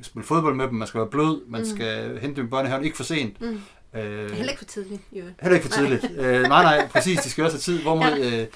spille 0.01 0.25
fodbold 0.25 0.55
med 0.55 0.67
dem, 0.67 0.73
man 0.73 0.87
skal 0.87 0.99
være 0.99 1.09
blød, 1.09 1.41
man 1.47 1.61
mm. 1.61 1.67
skal 1.67 2.19
hente 2.19 2.41
dem 2.41 2.49
børnehaven, 2.49 2.85
ikke 2.85 2.97
for 2.97 3.03
sent. 3.03 3.41
Mm. 3.41 3.61
Øh, 3.93 4.31
heller 4.31 4.49
ikke 4.49 4.57
for 4.59 4.65
tidligt, 4.65 5.01
jo. 5.11 5.23
Heller 5.41 5.55
ikke 5.57 5.67
for 5.69 5.75
tidligt. 5.75 6.11
øh, 6.17 6.41
nej, 6.41 6.63
nej, 6.63 6.87
præcis, 6.87 7.19
de 7.19 7.29
skal 7.29 7.43
også 7.43 7.57
have 7.57 7.61
tid. 7.61 7.81
Hvorimod, 7.81 8.19
ja. 8.19 8.41
øh, 8.41 8.47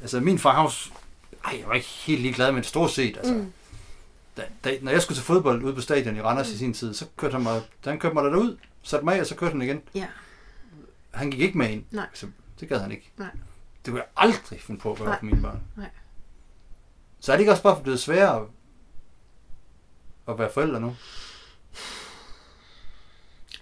altså 0.00 0.20
min 0.20 0.38
farhavs 0.38 0.92
ej, 1.44 1.56
jeg 1.58 1.68
var 1.68 1.74
ikke 1.74 1.86
helt 1.86 2.20
ligeglad, 2.20 2.52
men 2.52 2.64
stort 2.64 2.90
set, 2.90 3.16
altså. 3.16 3.34
Mm. 3.34 3.52
da, 4.36 4.42
da, 4.64 4.78
når 4.82 4.92
jeg 4.92 5.02
skulle 5.02 5.18
til 5.18 5.24
fodbold 5.24 5.62
ude 5.62 5.74
på 5.74 5.80
stadion 5.80 6.16
i 6.16 6.20
Randers 6.20 6.48
mm. 6.48 6.54
i 6.54 6.56
sin 6.56 6.74
tid, 6.74 6.94
så 6.94 7.06
kørte 7.16 7.32
han 7.32 7.42
mig, 7.42 7.62
da 7.84 7.90
han 7.90 7.98
kørte 7.98 8.14
mig 8.14 8.24
derud, 8.24 8.56
satte 8.82 9.04
mig 9.04 9.14
af, 9.14 9.20
og 9.20 9.26
så 9.26 9.34
kørte 9.34 9.52
han 9.52 9.62
igen. 9.62 9.82
Ja. 9.94 10.06
Han 11.10 11.30
gik 11.30 11.40
ikke 11.40 11.58
med 11.58 11.70
ind. 11.70 11.84
Nej. 11.90 12.06
Så 12.14 12.26
det 12.60 12.68
gad 12.68 12.78
han 12.80 12.92
ikke. 12.92 13.12
Nej. 13.16 13.30
Det 13.84 13.90
kunne 13.90 14.00
jeg 14.00 14.08
aldrig 14.16 14.60
finde 14.60 14.80
på 14.80 14.92
at 14.92 14.98
gøre 14.98 15.16
for 15.18 15.24
mine 15.24 15.42
børn. 15.42 15.62
Nej. 15.76 15.90
Så 17.20 17.32
er 17.32 17.36
det 17.36 17.40
ikke 17.40 17.52
også 17.52 17.62
bare 17.62 17.82
blevet 17.82 18.00
sværere 18.00 18.48
at 20.28 20.38
være 20.38 20.50
forældre 20.52 20.80
nu? 20.80 20.96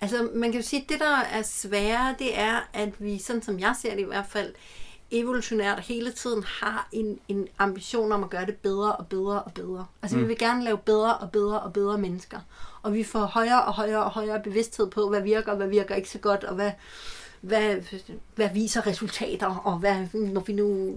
Altså, 0.00 0.30
man 0.34 0.52
kan 0.52 0.60
jo 0.60 0.66
sige, 0.66 0.82
at 0.82 0.88
det, 0.88 1.00
der 1.00 1.16
er 1.16 1.42
svære, 1.42 2.14
det 2.18 2.38
er, 2.38 2.68
at 2.72 2.92
vi, 2.98 3.18
sådan 3.18 3.42
som 3.42 3.58
jeg 3.58 3.76
ser 3.82 3.94
det 3.94 4.00
i 4.00 4.04
hvert 4.04 4.26
fald, 4.28 4.54
evolutionært 5.10 5.80
hele 5.80 6.12
tiden 6.12 6.44
har 6.44 6.88
en, 6.92 7.18
en 7.28 7.48
ambition 7.58 8.12
om 8.12 8.24
at 8.24 8.30
gøre 8.30 8.46
det 8.46 8.56
bedre 8.56 8.92
og 8.92 9.06
bedre 9.06 9.42
og 9.42 9.52
bedre. 9.52 9.86
Altså, 10.02 10.16
mm. 10.16 10.22
vi 10.22 10.28
vil 10.28 10.38
gerne 10.38 10.64
lave 10.64 10.78
bedre 10.78 11.16
og 11.16 11.30
bedre 11.30 11.60
og 11.60 11.72
bedre 11.72 11.98
mennesker. 11.98 12.38
Og 12.82 12.94
vi 12.94 13.04
får 13.04 13.26
højere 13.26 13.64
og 13.64 13.72
højere 13.72 14.04
og 14.04 14.10
højere 14.10 14.42
bevidsthed 14.42 14.90
på, 14.90 15.08
hvad 15.08 15.22
virker 15.22 15.50
og 15.50 15.56
hvad 15.56 15.68
virker 15.68 15.94
ikke 15.94 16.10
så 16.10 16.18
godt, 16.18 16.44
og 16.44 16.54
hvad, 16.54 16.72
hvad, 17.40 17.76
hvad 18.34 18.48
viser 18.54 18.86
resultater, 18.86 19.46
og 19.46 19.78
hvad, 19.78 20.06
når 20.12 20.40
vi 20.40 20.52
nu 20.52 20.96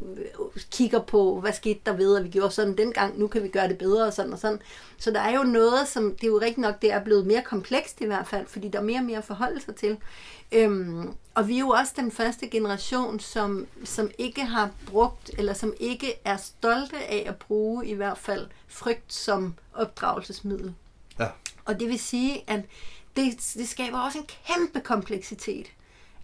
kigger 0.71 0.99
på, 0.99 1.39
hvad 1.39 1.53
skete 1.53 1.79
der 1.85 1.93
ved, 1.93 2.17
at 2.17 2.23
vi 2.23 2.29
gjorde 2.29 2.51
sådan 2.51 2.77
dengang, 2.77 3.19
nu 3.19 3.27
kan 3.27 3.43
vi 3.43 3.47
gøre 3.47 3.67
det 3.67 3.77
bedre, 3.77 4.05
og 4.05 4.13
sådan 4.13 4.33
og 4.33 4.39
sådan. 4.39 4.59
Så 4.97 5.11
der 5.11 5.19
er 5.19 5.35
jo 5.35 5.43
noget, 5.43 5.87
som, 5.87 6.15
det 6.15 6.23
er 6.23 6.27
jo 6.27 6.39
rigtig 6.41 6.59
nok, 6.59 6.81
det 6.81 6.91
er 6.91 7.03
blevet 7.03 7.27
mere 7.27 7.41
komplekst 7.41 8.01
i 8.01 8.05
hvert 8.05 8.27
fald, 8.27 8.47
fordi 8.47 8.67
der 8.67 8.79
er 8.79 8.83
mere 8.83 8.99
og 8.99 9.05
mere 9.05 9.17
at 9.17 9.23
forholde 9.23 9.61
sig 9.61 9.75
til. 9.75 9.97
Øhm, 10.51 11.13
og 11.35 11.47
vi 11.47 11.55
er 11.55 11.59
jo 11.59 11.69
også 11.69 11.93
den 11.95 12.11
første 12.11 12.47
generation, 12.47 13.19
som, 13.19 13.67
som 13.83 14.11
ikke 14.17 14.45
har 14.45 14.69
brugt, 14.87 15.31
eller 15.37 15.53
som 15.53 15.73
ikke 15.79 16.13
er 16.25 16.37
stolte 16.37 16.97
af 16.97 17.23
at 17.27 17.35
bruge 17.35 17.87
i 17.87 17.93
hvert 17.93 18.17
fald 18.17 18.47
frygt 18.67 19.13
som 19.13 19.55
opdragelsesmiddel. 19.73 20.73
Ja. 21.19 21.27
Og 21.65 21.79
det 21.79 21.87
vil 21.87 21.99
sige, 21.99 22.43
at 22.47 22.61
det, 23.15 23.53
det 23.53 23.69
skaber 23.69 23.99
også 23.99 24.17
en 24.17 24.25
kæmpe 24.45 24.79
kompleksitet. 24.79 25.67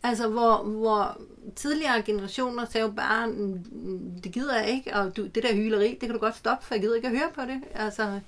Altså, 0.04 0.28
hvor, 0.28 0.64
hvor 0.64 1.18
tidligere 1.56 2.02
generationer 2.02 2.66
sagde 2.66 2.86
jo 2.88 2.92
bare, 2.92 3.28
"Mm, 3.28 4.22
det 4.24 4.32
gider 4.32 4.56
jeg 4.60 4.70
ikke, 4.70 4.96
og 4.96 5.18
du, 5.18 5.26
det 5.28 5.44
der 5.44 5.56
hyleri, 5.56 5.90
det 5.90 6.00
kan 6.00 6.12
du 6.12 6.18
godt 6.18 6.38
stoppe, 6.38 6.66
for 6.66 6.76
jeg 6.76 6.82
gider 6.82 6.96
ikke 6.96 7.08
at 7.08 7.18
høre 7.18 7.30
på 7.36 7.42
det. 7.42 7.62
Altså, 7.76 8.20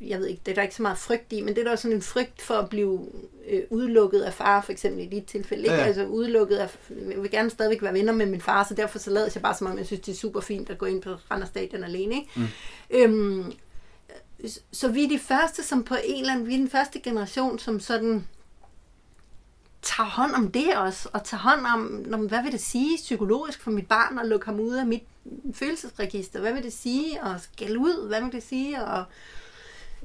jeg 0.00 0.18
ved 0.18 0.26
ikke, 0.26 0.40
det 0.46 0.52
er 0.52 0.54
der 0.54 0.62
ikke 0.62 0.74
så 0.74 0.82
meget 0.82 0.98
frygt 0.98 1.32
i, 1.32 1.40
men 1.40 1.54
det 1.54 1.58
er 1.66 1.68
der 1.68 1.76
sådan 1.76 1.96
en 1.96 2.02
frygt 2.02 2.42
for 2.42 2.54
at 2.54 2.68
blive 2.68 3.08
øh, 3.48 3.62
udelukket 3.70 4.20
af 4.22 4.34
far, 4.34 4.60
for 4.60 4.72
eksempel 4.72 5.02
i 5.04 5.06
dit 5.06 5.24
tilfælde. 5.24 5.62
Ikke? 5.62 5.74
Ja, 5.74 5.80
ja. 5.80 5.86
Altså 5.86 6.04
udelukket 6.06 6.56
af, 6.56 6.76
jeg 7.10 7.22
vil 7.22 7.30
gerne 7.30 7.50
stadigvæk 7.50 7.82
være 7.82 7.92
venner 7.94 8.12
med 8.12 8.26
min 8.26 8.40
far, 8.40 8.64
så 8.68 8.74
derfor 8.74 8.98
så 8.98 9.10
lader 9.10 9.30
jeg 9.34 9.42
bare 9.42 9.54
som 9.54 9.66
om, 9.66 9.78
jeg 9.78 9.86
synes, 9.86 10.00
det 10.00 10.12
er 10.12 10.16
super 10.16 10.40
fint 10.40 10.70
at 10.70 10.78
gå 10.78 10.86
ind 10.86 11.02
på 11.02 11.10
Randers 11.30 11.48
Stadion 11.48 11.84
alene. 11.84 12.14
Ikke? 12.14 12.28
Mm. 12.36 12.46
Øhm, 12.90 13.52
så 14.72 14.88
vi 14.88 15.04
er 15.04 15.08
de 15.08 15.18
første, 15.18 15.62
som 15.62 15.84
på 15.84 15.94
en 16.04 16.20
eller 16.20 16.32
anden, 16.32 16.46
vi 16.48 16.54
er 16.54 16.58
den 16.58 16.70
første 16.70 17.00
generation, 17.00 17.58
som 17.58 17.80
sådan 17.80 18.26
tager 19.84 20.08
hånd 20.08 20.34
om 20.34 20.52
det 20.52 20.76
også, 20.76 21.08
og 21.12 21.24
tager 21.24 21.40
hånd 21.40 21.66
om, 21.66 22.04
om, 22.12 22.26
hvad 22.26 22.42
vil 22.42 22.52
det 22.52 22.60
sige 22.60 22.96
psykologisk 22.96 23.62
for 23.62 23.70
mit 23.70 23.88
barn 23.88 24.18
at 24.18 24.26
lukke 24.26 24.46
ham 24.46 24.60
ud 24.60 24.74
af 24.74 24.86
mit 24.86 25.02
følelsesregister? 25.54 26.40
Hvad 26.40 26.52
vil 26.52 26.62
det 26.62 26.72
sige 26.72 27.24
at 27.24 27.40
skælde 27.40 27.78
ud? 27.78 28.08
Hvad 28.08 28.20
vil 28.20 28.32
det 28.32 28.42
sige 28.42 28.78
at 28.78 29.04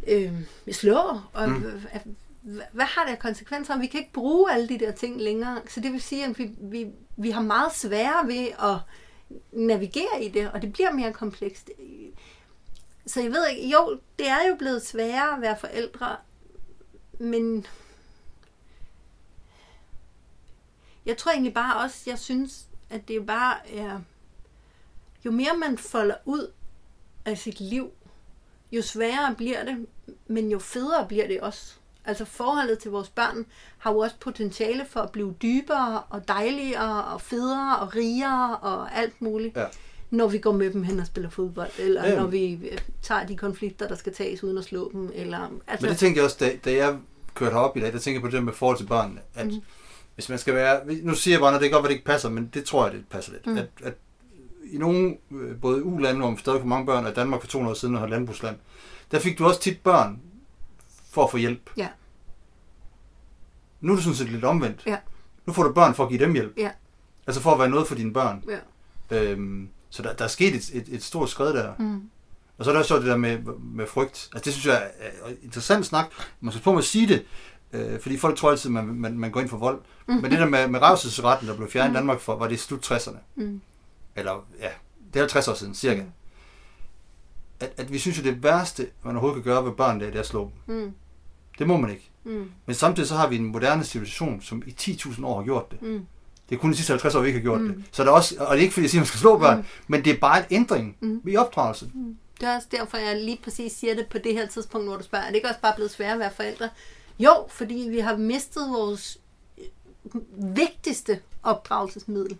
øh, 0.07 0.33
slå? 0.71 0.97
Og, 1.33 1.49
mm. 1.49 1.61
hvad, 1.61 2.63
hvad 2.71 2.85
har 2.85 3.05
det 3.05 3.11
af 3.11 3.19
konsekvenser? 3.19 3.79
Vi 3.79 3.87
kan 3.87 3.99
ikke 3.99 4.13
bruge 4.13 4.51
alle 4.51 4.69
de 4.69 4.79
der 4.79 4.91
ting 4.91 5.21
længere. 5.21 5.61
Så 5.69 5.79
det 5.79 5.91
vil 5.91 6.01
sige, 6.01 6.25
at 6.25 6.39
vi, 6.39 6.51
vi, 6.61 6.87
vi 7.17 7.29
har 7.29 7.41
meget 7.41 7.75
sværere 7.75 8.27
ved 8.27 8.47
at 8.59 8.77
navigere 9.51 10.23
i 10.23 10.29
det, 10.29 10.51
og 10.51 10.61
det 10.61 10.73
bliver 10.73 10.91
mere 10.91 11.13
komplekst. 11.13 11.69
Så 13.05 13.21
jeg 13.21 13.31
ved 13.31 13.47
ikke, 13.47 13.69
jo, 13.69 13.99
det 14.19 14.27
er 14.27 14.47
jo 14.49 14.55
blevet 14.55 14.85
sværere 14.85 15.35
at 15.35 15.41
være 15.41 15.57
forældre, 15.59 16.15
men 17.19 17.65
jeg 21.09 21.17
tror 21.17 21.31
egentlig 21.31 21.53
bare 21.53 21.83
også, 21.83 22.03
jeg 22.07 22.19
synes, 22.19 22.65
at 22.89 23.07
det 23.07 23.25
bare 23.25 23.55
er, 23.75 23.99
jo 25.25 25.31
mere 25.31 25.57
man 25.57 25.77
folder 25.77 26.15
ud 26.25 26.51
af 27.25 27.37
sit 27.37 27.59
liv, 27.59 27.91
jo 28.71 28.81
sværere 28.81 29.35
bliver 29.35 29.65
det, 29.65 29.85
men 30.27 30.51
jo 30.51 30.59
federe 30.59 31.05
bliver 31.07 31.27
det 31.27 31.41
også. 31.41 31.73
Altså 32.05 32.25
forholdet 32.25 32.79
til 32.79 32.91
vores 32.91 33.09
børn 33.09 33.45
har 33.77 33.91
jo 33.91 33.97
også 33.99 34.15
potentiale 34.19 34.85
for 34.89 34.99
at 34.99 35.11
blive 35.11 35.35
dybere 35.41 36.01
og 36.09 36.27
dejligere 36.27 37.03
og 37.05 37.21
federe 37.21 37.79
og 37.79 37.95
rigere 37.95 38.57
og 38.57 38.97
alt 38.97 39.21
muligt. 39.21 39.57
Ja. 39.57 39.65
Når 40.09 40.27
vi 40.27 40.37
går 40.37 40.51
med 40.51 40.73
dem 40.73 40.83
hen 40.83 40.99
og 40.99 41.05
spiller 41.07 41.29
fodbold, 41.29 41.69
eller 41.79 42.07
Ja. 42.07 42.15
når 42.19 42.27
vi 42.27 42.53
øh, 42.71 42.77
tager 43.01 43.25
de 43.25 43.37
konflikter, 43.37 43.87
der 43.87 43.95
skal 43.95 44.13
tages 44.13 44.43
uden 44.43 44.57
at 44.57 44.63
slå 44.63 44.91
dem. 44.91 45.11
Eller, 45.15 45.49
altså, 45.67 45.85
Men 45.85 45.91
det 45.91 45.99
tænkte 45.99 46.17
jeg 46.17 46.25
også, 46.25 46.37
da, 46.39 46.51
da 46.65 46.73
jeg 46.73 46.97
kørte 47.35 47.51
herop 47.53 47.77
i 47.77 47.79
dag, 47.79 47.93
der 47.93 47.99
tænker 47.99 48.19
jeg 48.21 48.29
på 48.31 48.35
det 48.35 48.43
med 48.43 48.53
forhold 48.53 48.77
til 48.77 48.85
børnene, 48.85 49.21
at 49.35 49.45
mm. 49.47 49.61
Hvis 50.19 50.29
man 50.29 50.39
skal 50.39 50.55
være, 50.55 50.81
nu 51.03 51.15
siger 51.15 51.33
jeg 51.33 51.41
bare, 51.41 51.51
når 51.51 51.59
det 51.59 51.65
er 51.65 51.71
godt, 51.71 51.85
at 51.85 51.89
det 51.89 51.95
ikke 51.95 52.05
passer, 52.05 52.29
men 52.29 52.49
det 52.53 52.65
tror 52.65 52.85
jeg, 52.85 52.93
det 52.93 53.05
passer 53.09 53.31
lidt, 53.31 53.47
mm. 53.47 53.57
at, 53.57 53.67
at 53.83 53.93
i 54.71 54.77
nogle, 54.77 55.17
øh, 55.31 55.61
både 55.61 55.83
U-lande, 55.83 56.19
hvor 56.19 56.29
man 56.29 56.39
stadig 56.39 56.59
får 56.59 56.67
mange 56.67 56.85
børn, 56.85 57.05
og 57.05 57.11
i 57.11 57.13
Danmark 57.13 57.41
for 57.41 57.47
200 57.47 57.71
år 57.71 57.75
siden, 57.75 57.95
og 57.95 58.01
har 58.01 58.07
landbrugsland, 58.07 58.57
der 59.11 59.19
fik 59.19 59.37
du 59.39 59.45
også 59.45 59.59
tit 59.59 59.81
børn 59.81 60.21
for 61.11 61.23
at 61.23 61.31
få 61.31 61.37
hjælp. 61.37 61.69
Ja. 61.77 61.87
Nu 63.81 63.91
er 63.91 63.95
det 63.95 64.03
sådan 64.03 64.17
set 64.17 64.29
lidt 64.29 64.43
omvendt. 64.43 64.83
Ja. 64.85 64.97
Nu 65.45 65.53
får 65.53 65.63
du 65.63 65.73
børn 65.73 65.95
for 65.95 66.03
at 66.03 66.09
give 66.09 66.19
dem 66.25 66.33
hjælp. 66.33 66.53
Ja. 66.57 66.71
Altså 67.27 67.41
for 67.41 67.51
at 67.51 67.59
være 67.59 67.69
noget 67.69 67.87
for 67.87 67.95
dine 67.95 68.13
børn. 68.13 68.43
Ja. 69.11 69.23
Øhm, 69.23 69.69
så 69.89 70.03
der, 70.03 70.13
der 70.13 70.23
er 70.23 70.29
sket 70.29 70.55
et, 70.55 70.69
et, 70.73 70.85
et 70.95 71.03
stort 71.03 71.29
skridt 71.29 71.55
der. 71.55 71.73
Mm. 71.79 72.01
Og 72.57 72.65
så 72.65 72.71
er 72.71 72.73
der 72.73 72.79
også 72.79 72.95
det 72.95 73.05
der 73.05 73.17
med, 73.17 73.37
med 73.59 73.87
frygt. 73.87 74.29
Altså 74.33 74.45
det 74.45 74.53
synes 74.53 74.65
jeg 74.65 74.91
er 74.99 75.29
interessant 75.43 75.85
snak. 75.85 76.05
Man 76.41 76.51
skal 76.51 76.63
på 76.63 76.71
med 76.71 76.79
at 76.79 76.85
sige 76.85 77.07
det, 77.07 77.25
øh, 77.73 77.99
fordi 78.01 78.17
folk 78.17 78.37
tror 78.37 78.51
altid, 78.51 78.69
man, 78.69 78.85
man, 78.85 79.17
man 79.19 79.31
går 79.31 79.39
ind 79.41 79.49
for 79.49 79.57
vold. 79.57 79.81
Mm. 80.07 80.13
Men 80.15 80.31
det 80.31 80.39
der 80.39 80.45
med, 80.49 80.67
med 80.67 80.81
revselsesretten, 80.81 81.47
der 81.47 81.55
blev 81.55 81.71
fjernet 81.71 81.91
i 81.91 81.95
Danmark 81.95 82.19
for, 82.19 82.35
var 82.35 82.47
det 82.47 82.55
i 82.55 82.57
slut 82.57 82.91
60'erne. 82.91 83.17
Mm. 83.35 83.61
Eller 84.15 84.45
ja, 84.59 84.69
det 85.13 85.15
er 85.19 85.23
50 85.23 85.47
år 85.47 85.53
siden 85.53 85.75
cirka. 85.75 86.01
Mm. 86.01 86.09
At, 87.59 87.71
at 87.77 87.91
vi 87.93 87.99
synes 87.99 88.17
jo, 88.17 88.23
det 88.23 88.43
værste, 88.43 88.87
man 89.03 89.15
overhovedet 89.15 89.43
kan 89.43 89.53
gøre 89.53 89.65
ved 89.65 89.71
børn, 89.71 89.99
det 89.99 90.05
er, 90.05 90.09
det 90.11 90.15
er 90.17 90.19
at 90.21 90.27
slå 90.27 90.51
dem. 90.67 90.75
Mm. 90.77 90.91
Det 91.59 91.67
må 91.67 91.77
man 91.77 91.89
ikke. 91.89 92.09
Mm. 92.23 92.51
Men 92.65 92.75
samtidig 92.75 93.09
så 93.09 93.15
har 93.15 93.27
vi 93.27 93.35
en 93.35 93.45
moderne 93.45 93.83
civilisation, 93.83 94.41
som 94.41 94.63
i 94.65 94.75
10.000 94.81 95.25
år 95.25 95.35
har 95.37 95.43
gjort 95.45 95.71
det. 95.71 95.81
Mm. 95.81 96.05
Det 96.49 96.55
er 96.55 96.59
kun 96.59 96.71
de 96.71 96.75
sidste 96.75 96.91
50 96.93 97.15
år, 97.15 97.21
vi 97.21 97.27
ikke 97.27 97.39
har 97.39 97.43
gjort 97.43 97.61
Mm. 97.61 97.67
det. 97.73 97.83
Så 97.91 98.01
er 98.01 98.05
der 98.05 98.13
også, 98.13 98.35
og 98.39 98.47
det 98.55 98.57
er 98.57 98.61
ikke 98.61 98.73
fordi, 98.73 98.83
jeg 98.83 98.89
siger, 98.89 98.99
at 98.99 99.03
man 99.03 99.07
skal 99.07 99.19
slå 99.19 99.37
børn, 99.37 99.57
Mm. 99.57 99.63
men 99.87 100.05
det 100.05 100.13
er 100.13 100.19
bare 100.19 100.39
en 100.39 100.45
ændring 100.51 100.97
Mm. 100.99 101.21
i 101.27 101.35
opdragelse. 101.37 101.91
Det 102.39 102.47
er 102.47 102.55
også 102.55 102.67
derfor, 102.71 102.97
jeg 102.97 103.15
lige 103.21 103.39
præcis 103.43 103.71
siger 103.71 103.95
det 103.95 104.07
på 104.11 104.17
det 104.17 104.33
her 104.33 104.47
tidspunkt, 104.47 104.87
hvor 104.87 104.97
du 104.97 105.03
spørger. 105.03 105.23
Er 105.25 105.29
det 105.29 105.35
ikke 105.35 105.47
også 105.47 105.59
bare 105.61 105.73
blevet 105.75 105.91
sværere 105.91 106.13
at 106.13 106.19
være 106.19 106.31
forældre? 106.35 106.69
Jo, 107.19 107.45
fordi 107.49 107.87
vi 107.89 107.99
har 107.99 108.15
mistet 108.15 108.69
vores 108.69 109.17
øh, 109.57 109.65
vigtigste 110.55 111.21
opdragelsesmiddel. 111.43 112.37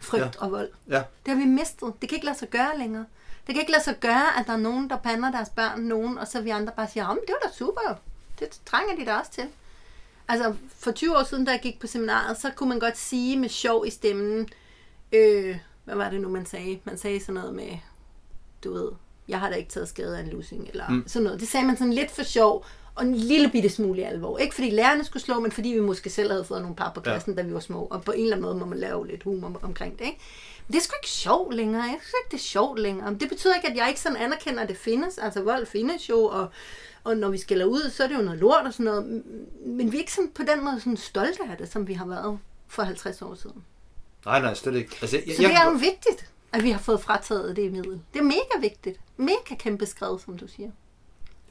Frygt 0.00 0.22
Ja. 0.22 0.30
og 0.38 0.50
vold. 0.52 0.68
Ja. 0.88 1.02
Det 1.26 1.34
har 1.34 1.40
vi 1.40 1.44
mistet. 1.46 1.92
Det 2.00 2.08
kan 2.08 2.16
ikke 2.16 2.26
lade 2.26 2.38
sig 2.38 2.48
gøre 2.50 2.78
længere. 2.78 3.06
Det 3.46 3.54
kan 3.54 3.60
ikke 3.60 3.72
lade 3.72 3.82
sig 3.84 3.96
gøre, 4.00 4.38
at 4.40 4.46
der 4.46 4.52
er 4.52 4.56
nogen, 4.56 4.90
der 4.90 4.96
pander 4.96 5.30
deres 5.30 5.48
børn 5.48 5.80
nogen, 5.80 6.18
og 6.18 6.28
så 6.28 6.40
vi 6.40 6.50
andre 6.50 6.72
bare 6.76 6.88
siger, 6.88 7.04
"Jamen, 7.04 7.22
det 7.26 7.34
var 7.42 7.48
da 7.48 7.54
super. 7.54 7.94
Det 8.38 8.60
trænger 8.66 8.96
de 8.96 9.04
da 9.06 9.14
også 9.16 9.30
til. 9.30 9.44
Altså, 10.28 10.54
for 10.78 10.90
20 10.92 11.16
år 11.18 11.22
siden, 11.22 11.44
da 11.44 11.50
jeg 11.50 11.60
gik 11.60 11.80
på 11.80 11.86
seminaret, 11.86 12.38
så 12.40 12.50
kunne 12.56 12.68
man 12.68 12.78
godt 12.80 12.98
sige 12.98 13.36
med 13.38 13.48
sjov 13.48 13.86
i 13.86 13.90
stemmen, 13.90 14.48
øh, 15.12 15.56
hvad 15.84 15.94
var 15.94 16.10
det 16.10 16.20
nu, 16.20 16.28
man 16.28 16.46
sagde? 16.46 16.80
Man 16.84 16.98
sagde 16.98 17.20
sådan 17.20 17.34
noget 17.34 17.54
med, 17.54 17.70
du 18.64 18.72
ved, 18.72 18.88
jeg 19.28 19.40
har 19.40 19.48
da 19.50 19.54
ikke 19.56 19.70
taget 19.70 19.88
skade 19.88 20.18
af 20.18 20.22
en 20.22 20.28
lussing, 20.28 20.68
eller 20.68 20.88
mm. 20.88 21.04
sådan 21.08 21.24
noget. 21.24 21.40
Det 21.40 21.48
sagde 21.48 21.66
man 21.66 21.76
sådan 21.76 21.92
lidt 21.92 22.10
for 22.10 22.22
sjov, 22.22 22.64
og 22.94 23.04
en 23.04 23.14
lille 23.14 23.50
bitte 23.50 23.68
smule 23.68 24.00
i 24.00 24.02
alvor. 24.04 24.38
Ikke 24.38 24.54
fordi 24.54 24.70
lærerne 24.70 25.04
skulle 25.04 25.22
slå, 25.22 25.40
men 25.40 25.52
fordi 25.52 25.68
vi 25.68 25.80
måske 25.80 26.10
selv 26.10 26.30
havde 26.30 26.44
fået 26.44 26.60
nogle 26.60 26.76
par 26.76 26.92
på 26.94 27.00
klassen, 27.00 27.34
ja. 27.34 27.42
da 27.42 27.46
vi 27.46 27.54
var 27.54 27.60
små. 27.60 27.86
Og 27.90 28.02
på 28.02 28.12
en 28.12 28.20
eller 28.20 28.36
anden 28.36 28.46
måde 28.46 28.56
må 28.58 28.66
man 28.66 28.78
lave 28.78 29.06
lidt 29.06 29.22
humor 29.22 29.60
omkring 29.62 29.98
det, 29.98 30.04
ikke? 30.04 30.18
Men 30.66 30.72
det 30.72 30.78
er 30.78 30.82
sgu 30.82 30.94
ikke 31.02 31.10
sjovt 31.10 31.54
længere. 31.54 31.82
Jeg 31.82 31.98
synes 32.00 32.14
ikke, 32.24 32.30
det 32.30 32.36
er 32.36 32.48
sjovt 32.48 32.78
længere. 32.78 33.10
Men 33.10 33.20
det 33.20 33.28
betyder 33.28 33.54
ikke, 33.54 33.68
at 33.68 33.76
jeg 33.76 33.88
ikke 33.88 34.00
sådan 34.00 34.16
anerkender, 34.16 34.62
at 34.62 34.68
det 34.68 34.76
findes. 34.76 35.18
Altså, 35.18 35.42
vold 35.42 35.66
findes 35.66 36.08
jo, 36.08 36.24
og, 36.24 36.48
og 37.04 37.16
når 37.16 37.28
vi 37.28 37.38
skælder 37.38 37.66
ud, 37.66 37.90
så 37.90 38.04
er 38.04 38.08
det 38.08 38.14
jo 38.14 38.22
noget 38.22 38.40
lort 38.40 38.66
og 38.66 38.72
sådan 38.72 38.84
noget. 38.84 39.22
Men 39.66 39.92
vi 39.92 39.96
er 39.96 40.00
ikke 40.00 40.12
sådan 40.12 40.30
på 40.30 40.42
den 40.42 40.64
måde 40.64 40.80
sådan 40.80 40.96
stolte 40.96 41.40
af 41.50 41.56
det, 41.56 41.72
som 41.72 41.88
vi 41.88 41.94
har 41.94 42.06
været 42.06 42.38
for 42.68 42.82
50 42.82 43.22
år 43.22 43.34
siden. 43.34 43.64
Nej, 44.26 44.40
nej, 44.40 44.54
slet 44.54 44.74
ikke. 44.74 44.96
Altså, 45.00 45.16
jeg, 45.26 45.36
Så 45.36 45.42
det 45.42 45.54
er 45.54 45.64
jo 45.64 45.70
vigtigt, 45.70 46.30
at 46.52 46.62
vi 46.62 46.70
har 46.70 46.78
fået 46.78 47.00
frataget 47.00 47.56
det 47.56 47.72
middel. 47.72 48.00
Det 48.12 48.18
er 48.18 48.24
mega 48.24 48.60
vigtigt. 48.60 49.00
Mega 49.16 49.54
kæmpe 49.58 49.86
skred, 49.86 50.18
som 50.18 50.38
du 50.38 50.48
siger. 50.48 50.70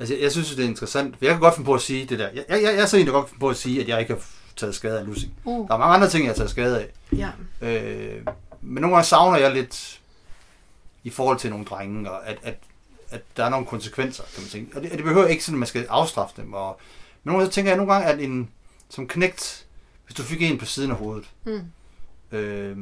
Altså, 0.03 0.15
jeg 0.21 0.31
synes, 0.31 0.49
det 0.49 0.65
er 0.65 0.69
interessant. 0.69 1.17
For 1.17 1.25
jeg 1.25 1.33
kan 1.33 1.39
godt 1.41 1.55
finde 1.55 1.65
på 1.65 1.73
at 1.73 1.81
sige 1.81 2.05
det 2.05 2.19
der. 2.19 2.29
Jeg, 2.33 2.45
jeg, 2.49 2.63
jeg 2.63 2.75
er 2.75 2.85
så 2.85 2.97
en, 2.97 3.05
der 3.05 3.11
godt 3.11 3.29
finde 3.29 3.39
på 3.39 3.49
at 3.49 3.57
sige, 3.57 3.81
at 3.81 3.87
jeg 3.87 3.99
ikke 3.99 4.13
har 4.13 4.21
taget 4.55 4.75
skade 4.75 4.99
af 4.99 5.05
lussing. 5.05 5.33
Uh. 5.45 5.67
Der 5.67 5.73
er 5.73 5.77
mange 5.77 5.95
andre 5.95 6.09
ting, 6.09 6.23
jeg 6.23 6.29
har 6.29 6.35
taget 6.35 6.49
skade 6.49 6.79
af. 6.81 6.87
Ja. 7.17 7.29
Øh, 7.61 8.25
men 8.61 8.81
nogle 8.81 8.95
gange 8.95 9.07
savner 9.07 9.37
jeg 9.37 9.51
lidt 9.53 10.01
i 11.03 11.09
forhold 11.09 11.39
til 11.39 11.49
nogle 11.49 11.65
drenge, 11.65 12.11
og 12.11 12.27
at, 12.27 12.37
at, 12.43 12.55
at 13.09 13.21
der 13.37 13.45
er 13.45 13.49
nogle 13.49 13.65
konsekvenser, 13.65 14.23
kan 14.33 14.43
man 14.43 14.49
tænke. 14.49 14.77
Og 14.77 14.83
det, 14.83 14.91
og 14.91 14.97
det 14.97 15.05
behøver 15.05 15.27
ikke 15.27 15.43
sådan, 15.43 15.55
at 15.55 15.59
man 15.59 15.67
skal 15.67 15.85
afstraffe 15.89 16.41
dem. 16.41 16.53
Og, 16.53 16.79
men 17.23 17.29
nogle 17.29 17.39
gange 17.39 17.51
så 17.51 17.55
tænker 17.55 17.71
jeg 17.71 17.77
nogle 17.77 17.93
gange, 17.93 18.07
at 18.07 18.19
en, 18.19 18.49
som 18.89 19.07
knægt, 19.07 19.65
hvis 20.05 20.15
du 20.15 20.23
fik 20.23 20.41
en 20.41 20.57
på 20.57 20.65
siden 20.65 20.91
af 20.91 20.97
hovedet, 20.97 21.25
Mm. 21.45 21.61
øh, 22.37 22.77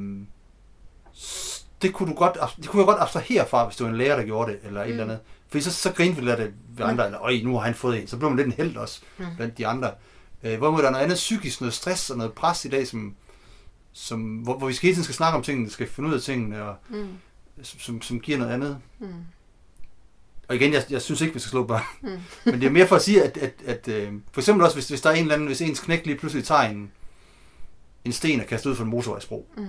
det 1.81 1.93
kunne 1.93 2.09
du 2.11 2.15
godt, 2.17 2.37
det 2.57 2.69
kunne 2.69 2.79
jeg 2.79 2.85
godt 2.85 3.01
abstrahere 3.01 3.47
fra, 3.47 3.65
hvis 3.65 3.75
det 3.75 3.83
var 3.83 3.91
en 3.91 3.97
lærer, 3.97 4.15
der 4.15 4.23
gjorde 4.23 4.51
det, 4.51 4.59
eller 4.63 4.83
mm. 4.83 4.87
et 4.87 4.91
eller 4.91 5.03
andet. 5.03 5.19
Fordi 5.47 5.63
så, 5.63 5.71
så 5.71 5.91
grinte 5.91 6.15
vi 6.15 6.21
lidt 6.21 6.31
af 6.31 6.37
det 6.37 6.53
ved 6.77 6.85
andre, 6.85 7.05
eller 7.05 7.21
øj, 7.21 7.39
nu 7.43 7.53
har 7.53 7.65
han 7.65 7.75
fået 7.75 8.01
en. 8.01 8.07
Så 8.07 8.17
blev 8.17 8.29
man 8.29 8.37
lidt 8.37 8.47
en 8.47 8.53
held 8.53 8.77
også, 8.77 9.01
mm. 9.17 9.25
blandt 9.37 9.57
de 9.57 9.67
andre. 9.67 9.91
Øh, 10.43 10.57
hvorimod 10.57 10.81
der 10.81 10.87
er 10.87 10.91
noget 10.91 11.03
andet 11.03 11.15
psykisk, 11.15 11.61
noget 11.61 11.73
stress 11.73 12.09
og 12.09 12.17
noget 12.17 12.33
pres 12.33 12.65
i 12.65 12.69
dag, 12.69 12.87
som, 12.87 13.15
som, 13.93 14.21
hvor, 14.21 14.57
hvor 14.57 14.67
vi 14.67 14.73
skal 14.73 14.87
hele 14.87 14.95
tiden 14.95 15.03
skal 15.03 15.15
snakke 15.15 15.37
om 15.37 15.43
tingene, 15.43 15.69
skal 15.69 15.87
finde 15.87 16.09
ud 16.09 16.13
af 16.13 16.21
tingene, 16.21 16.63
og, 16.63 16.75
mm. 16.89 17.07
som, 17.61 17.79
som, 17.79 18.01
som 18.01 18.19
giver 18.19 18.37
noget 18.37 18.51
andet. 18.51 18.79
Mm. 18.99 19.07
Og 20.47 20.55
igen, 20.55 20.73
jeg, 20.73 20.83
jeg 20.89 21.01
synes 21.01 21.21
ikke, 21.21 21.33
vi 21.33 21.39
skal 21.39 21.49
slå 21.49 21.63
børn. 21.63 21.83
Mm. 22.01 22.09
Men 22.51 22.61
det 22.61 22.67
er 22.67 22.71
mere 22.71 22.87
for 22.87 22.95
at 22.95 23.01
sige, 23.01 23.23
at, 23.23 23.37
at, 23.37 23.53
at 23.65 23.87
øh, 23.87 24.13
for 24.31 24.41
eksempel 24.41 24.63
også, 24.63 24.75
hvis, 24.75 24.89
hvis 24.89 25.01
der 25.01 25.09
er 25.09 25.13
en 25.13 25.21
eller 25.21 25.33
anden, 25.33 25.47
hvis 25.47 25.61
ens 25.61 25.79
knæk 25.79 26.05
lige 26.05 26.17
pludselig 26.17 26.45
tager 26.45 26.61
en, 26.61 26.91
en 28.05 28.13
sten 28.13 28.39
og 28.39 28.45
kaster 28.45 28.69
ud 28.69 28.75
fra 28.75 28.83
en 28.83 28.89
motorvejsbro, 28.89 29.47
mm. 29.57 29.67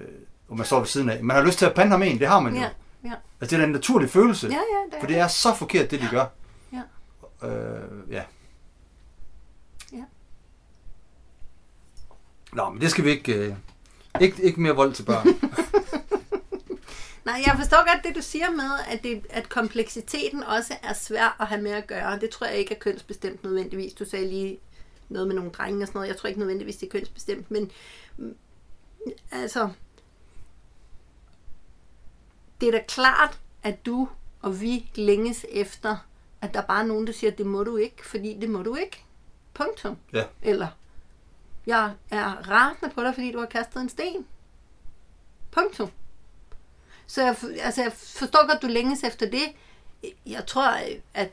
øh, 0.00 0.08
og 0.48 0.56
man 0.56 0.66
står 0.66 0.78
ved 0.78 0.86
siden 0.86 1.08
af. 1.08 1.24
Man 1.24 1.36
har 1.36 1.44
lyst 1.44 1.58
til 1.58 1.66
at 1.66 1.74
pande 1.74 1.90
ham 1.90 2.02
en, 2.02 2.18
det 2.18 2.28
har 2.28 2.40
man 2.40 2.54
jo. 2.54 2.60
Ja, 2.60 2.68
ja. 3.04 3.12
Altså, 3.40 3.56
det 3.56 3.62
er 3.62 3.66
en 3.66 3.72
naturlig 3.72 4.10
følelse. 4.10 4.46
Ja, 4.46 4.52
ja, 4.52 4.58
det 4.86 4.94
er 4.96 5.00
for 5.00 5.06
det 5.06 5.18
er 5.18 5.28
så 5.28 5.54
forkert, 5.54 5.90
det 5.90 6.00
de 6.00 6.08
gør. 6.10 6.26
Ja. 6.72 7.48
Øh, 7.48 8.12
ja. 8.12 8.22
Ja. 9.92 10.04
Nå, 12.52 12.70
men 12.70 12.80
det 12.80 12.90
skal 12.90 13.04
vi 13.04 13.10
ikke... 13.10 13.34
Øh, 13.34 13.54
ikke, 14.20 14.42
ikke 14.42 14.60
mere 14.60 14.74
vold 14.74 14.92
til 14.92 15.02
børn. 15.02 15.26
Nej, 17.24 17.42
jeg 17.46 17.54
forstår 17.56 17.94
godt 17.94 18.04
det, 18.04 18.16
du 18.16 18.22
siger 18.22 18.50
med, 18.50 18.70
at, 18.88 19.02
det, 19.02 19.26
at 19.30 19.48
kompleksiteten 19.48 20.42
også 20.42 20.74
er 20.82 20.92
svær 20.92 21.36
at 21.40 21.46
have 21.46 21.62
med 21.62 21.70
at 21.70 21.86
gøre. 21.86 22.18
Det 22.18 22.30
tror 22.30 22.46
jeg 22.46 22.56
ikke 22.56 22.74
er 22.74 22.78
kønsbestemt 22.78 23.44
nødvendigvis. 23.44 23.92
Du 23.92 24.04
sagde 24.04 24.28
lige 24.28 24.58
noget 25.08 25.28
med 25.28 25.36
nogle 25.36 25.50
drenge 25.50 25.82
og 25.82 25.86
sådan 25.86 25.98
noget. 25.98 26.08
Jeg 26.08 26.16
tror 26.16 26.26
ikke 26.26 26.40
nødvendigvis, 26.40 26.76
det 26.76 26.86
er 26.86 26.90
kønsbestemt. 26.90 27.50
Men 27.50 27.70
mm, 28.16 28.34
altså, 29.32 29.68
det 32.60 32.68
er 32.68 32.72
da 32.72 32.84
klart, 32.88 33.40
at 33.62 33.86
du 33.86 34.08
og 34.44 34.60
vi 34.60 34.90
længes 34.94 35.46
efter, 35.50 35.96
at 36.40 36.54
der 36.54 36.62
bare 36.62 36.82
er 36.82 36.86
nogen, 36.86 37.06
der 37.06 37.12
siger, 37.12 37.30
det 37.30 37.46
må 37.46 37.64
du 37.64 37.76
ikke, 37.76 38.06
fordi 38.06 38.36
det 38.40 38.50
må 38.50 38.62
du 38.62 38.74
ikke. 38.74 39.04
Punktum. 39.54 39.96
Ja. 40.12 40.24
Eller, 40.42 40.68
jeg 41.66 41.92
er 42.10 42.50
rasende 42.50 42.94
på 42.94 43.02
dig, 43.02 43.14
fordi 43.14 43.32
du 43.32 43.38
har 43.38 43.46
kastet 43.46 43.80
en 43.82 43.88
sten. 43.88 44.26
Punktum. 45.50 45.90
Så 47.06 47.22
jeg, 47.22 47.36
altså, 47.60 47.82
jeg 47.82 47.92
forstår 47.92 48.46
godt, 48.50 48.62
du 48.62 48.66
længes 48.66 49.04
efter 49.04 49.30
det. 49.30 49.44
Jeg 50.26 50.46
tror, 50.46 50.78
at 51.14 51.30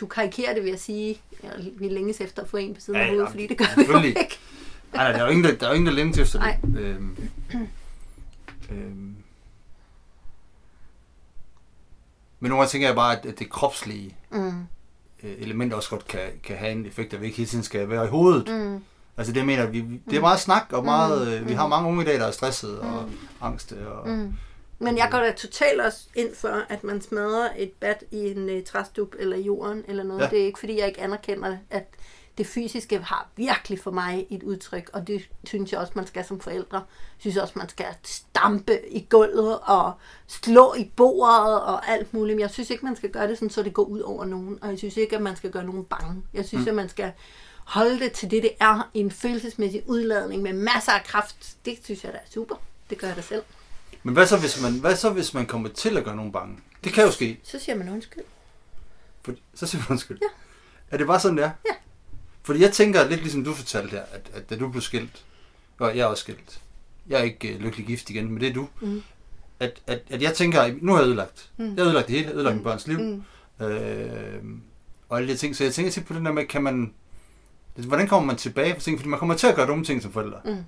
du 0.00 0.06
karikerer 0.06 0.54
det 0.54 0.64
ved 0.64 0.70
at 0.70 0.80
sige, 0.80 1.20
at 1.42 1.80
vi 1.80 1.88
længes 1.88 2.20
efter 2.20 2.42
at 2.42 2.48
få 2.48 2.56
en 2.56 2.74
på 2.74 2.80
siden 2.80 3.00
ja, 3.00 3.04
af 3.04 3.10
hovedet, 3.10 3.30
fordi 3.30 3.46
det 3.46 3.58
gør 3.58 3.76
vi 3.76 3.82
jo 3.92 4.02
ikke. 4.02 4.38
Nej, 4.92 5.04
nej, 5.04 5.12
der 5.12 5.18
er 5.18 5.24
jo 5.24 5.30
ingen, 5.30 5.44
der, 5.44 5.56
der, 5.56 5.68
er 5.68 5.72
ingen, 5.72 5.86
der 5.86 5.92
længes 5.92 6.18
efter 6.18 6.40
det. 6.40 6.80
Øhm, 6.80 7.30
øhm. 8.70 9.16
Men 12.40 12.48
nogle 12.48 12.60
gange 12.60 12.70
tænker 12.70 12.88
jeg 12.88 12.94
bare, 12.96 13.26
at 13.26 13.38
det 13.38 13.50
kropslige 13.50 14.16
mm. 14.30 14.66
Øh, 15.22 15.32
element 15.38 15.72
også 15.72 15.90
godt 15.90 16.06
kan, 16.06 16.20
kan 16.42 16.56
have 16.56 16.72
en 16.72 16.86
effekt, 16.86 17.14
at 17.14 17.20
vi 17.20 17.26
ikke 17.26 17.36
hele 17.36 17.48
tiden 17.48 17.64
skal 17.64 17.88
være 17.88 18.04
i 18.04 18.08
hovedet. 18.08 18.48
Mm. 18.48 18.80
Altså 19.16 19.32
det 19.32 19.46
mener 19.46 19.66
vi, 19.66 19.84
det 20.10 20.16
er 20.16 20.20
meget 20.20 20.40
snak, 20.40 20.72
og 20.72 20.84
meget, 20.84 21.28
mm. 21.28 21.32
Øh, 21.32 21.48
vi 21.48 21.54
har 21.54 21.68
mange 21.68 21.88
unge 21.88 22.02
i 22.02 22.06
dag, 22.06 22.18
der 22.18 22.26
er 22.26 22.30
stresset 22.30 22.80
og 22.80 23.02
mm. 23.02 23.18
angste. 23.40 23.88
Og, 23.88 24.08
mm. 24.08 24.32
Men 24.78 24.98
jeg 24.98 25.08
går 25.10 25.18
da 25.18 25.32
totalt 25.32 25.80
også 25.80 25.98
ind 26.14 26.34
for, 26.34 26.62
at 26.68 26.84
man 26.84 27.00
smadrer 27.00 27.48
et 27.56 27.72
bat 27.80 28.04
i 28.10 28.30
en 28.30 28.56
uh, 28.56 28.62
træstup 28.66 29.08
eller 29.18 29.36
jorden 29.36 29.84
eller 29.88 30.02
noget. 30.02 30.20
Ja. 30.20 30.28
Det 30.28 30.40
er 30.40 30.44
ikke, 30.44 30.58
fordi 30.58 30.78
jeg 30.78 30.88
ikke 30.88 31.00
anerkender, 31.00 31.56
at 31.70 31.86
det 32.38 32.46
fysiske 32.46 32.98
har 32.98 33.28
virkelig 33.36 33.80
for 33.80 33.90
mig 33.90 34.26
et 34.30 34.42
udtryk, 34.42 34.90
og 34.92 35.06
det 35.06 35.28
synes 35.44 35.72
jeg 35.72 35.80
også, 35.80 35.92
man 35.96 36.06
skal 36.06 36.24
som 36.24 36.40
forældre. 36.40 36.76
Jeg 36.76 36.84
synes 37.18 37.36
også, 37.36 37.52
man 37.56 37.68
skal 37.68 37.86
stampe 38.04 38.88
i 38.88 39.06
gulvet 39.10 39.58
og 39.62 39.92
slå 40.26 40.74
i 40.74 40.92
bordet 40.96 41.60
og 41.60 41.88
alt 41.88 42.14
muligt. 42.14 42.36
Men 42.36 42.40
jeg 42.40 42.50
synes 42.50 42.70
ikke, 42.70 42.84
man 42.84 42.96
skal 42.96 43.10
gøre 43.10 43.28
det 43.28 43.38
sådan, 43.38 43.50
så 43.50 43.62
det 43.62 43.74
går 43.74 43.82
ud 43.82 44.00
over 44.00 44.24
nogen. 44.24 44.58
Og 44.62 44.70
jeg 44.70 44.78
synes 44.78 44.96
ikke, 44.96 45.16
at 45.16 45.22
man 45.22 45.36
skal 45.36 45.50
gøre 45.50 45.64
nogen 45.64 45.84
bange. 45.84 46.22
Jeg 46.34 46.44
synes, 46.44 46.64
mm. 46.64 46.68
at 46.68 46.74
man 46.74 46.88
skal 46.88 47.12
holde 47.64 48.00
det 48.00 48.12
til 48.12 48.30
det, 48.30 48.42
det 48.42 48.50
er. 48.60 48.90
En 48.94 49.10
følelsesmæssig 49.10 49.82
udladning 49.86 50.42
med 50.42 50.52
masser 50.52 50.92
af 50.92 51.04
kraft. 51.04 51.56
Det 51.64 51.78
synes 51.84 52.04
jeg, 52.04 52.12
der 52.12 52.18
er 52.18 52.30
super. 52.30 52.56
Det 52.90 52.98
gør 52.98 53.06
jeg 53.06 53.16
da 53.16 53.22
selv. 53.22 53.42
Men 54.02 54.14
hvad 54.14 54.26
så, 54.26 54.38
hvis 54.38 54.62
man, 54.62 54.72
hvad 54.72 54.96
så, 54.96 55.10
hvis 55.10 55.34
man 55.34 55.46
kommer 55.46 55.68
til 55.68 55.96
at 55.96 56.04
gøre 56.04 56.16
nogen 56.16 56.32
bange? 56.32 56.58
Det 56.84 56.92
kan 56.92 57.04
jo 57.04 57.10
ske. 57.10 57.40
Så 57.42 57.58
siger 57.58 57.76
man 57.76 57.88
undskyld. 57.88 58.24
For, 59.22 59.34
så 59.54 59.66
siger 59.66 59.82
man 59.82 59.90
undskyld? 59.90 60.18
Ja. 60.22 60.26
Er 60.90 60.96
det 60.96 61.06
bare 61.06 61.20
sådan, 61.20 61.36
det 61.36 61.44
er? 61.44 61.50
Ja. 61.68 61.74
Fordi 62.46 62.60
jeg 62.60 62.72
tænker 62.72 63.08
lidt 63.08 63.20
ligesom 63.20 63.44
du 63.44 63.52
fortalte 63.52 63.90
her, 63.90 64.02
at, 64.12 64.30
at 64.34 64.50
da 64.50 64.56
du 64.56 64.68
blev 64.68 64.82
skilt, 64.82 65.24
og 65.78 65.96
jeg 65.96 66.02
er 66.02 66.06
også 66.06 66.20
skilt, 66.20 66.60
jeg 67.08 67.20
er 67.20 67.24
ikke 67.24 67.54
uh, 67.54 67.60
lykkelig 67.60 67.86
gift 67.86 68.10
igen, 68.10 68.30
men 68.30 68.40
det 68.40 68.48
er 68.48 68.52
du, 68.52 68.68
mm. 68.80 69.02
at, 69.60 69.82
at, 69.86 70.02
at 70.10 70.22
jeg 70.22 70.34
tænker, 70.34 70.74
nu 70.80 70.92
har 70.92 71.00
jeg 71.00 71.06
ødelagt. 71.06 71.50
Mm. 71.56 71.64
Jeg 71.64 71.74
har 71.76 71.84
ødelagt 71.84 72.06
det 72.06 72.14
hele, 72.16 72.26
jeg 72.26 72.32
har 72.32 72.36
ødelagt 72.36 72.54
mm. 72.54 72.58
min 72.58 72.64
børns 72.64 72.86
liv, 72.86 72.98
mm. 72.98 73.64
øh, 73.66 74.42
og 75.08 75.18
alle 75.18 75.32
de 75.32 75.38
ting. 75.38 75.56
Så 75.56 75.64
jeg 75.64 75.74
tænker 75.74 75.92
tit 75.92 76.06
på 76.06 76.14
den 76.14 76.26
der 76.26 76.32
med, 76.32 76.46
kan 76.46 76.62
man, 76.62 76.94
hvordan 77.74 78.08
kommer 78.08 78.26
man 78.26 78.36
tilbage 78.36 78.74
på 78.74 78.80
ting? 78.80 78.98
Fordi 78.98 79.08
man 79.08 79.18
kommer 79.18 79.34
til 79.34 79.46
at 79.46 79.56
gøre 79.56 79.66
dumme 79.66 79.84
ting 79.84 80.02
som 80.02 80.12
forældre. 80.12 80.38
Mm. 80.44 80.64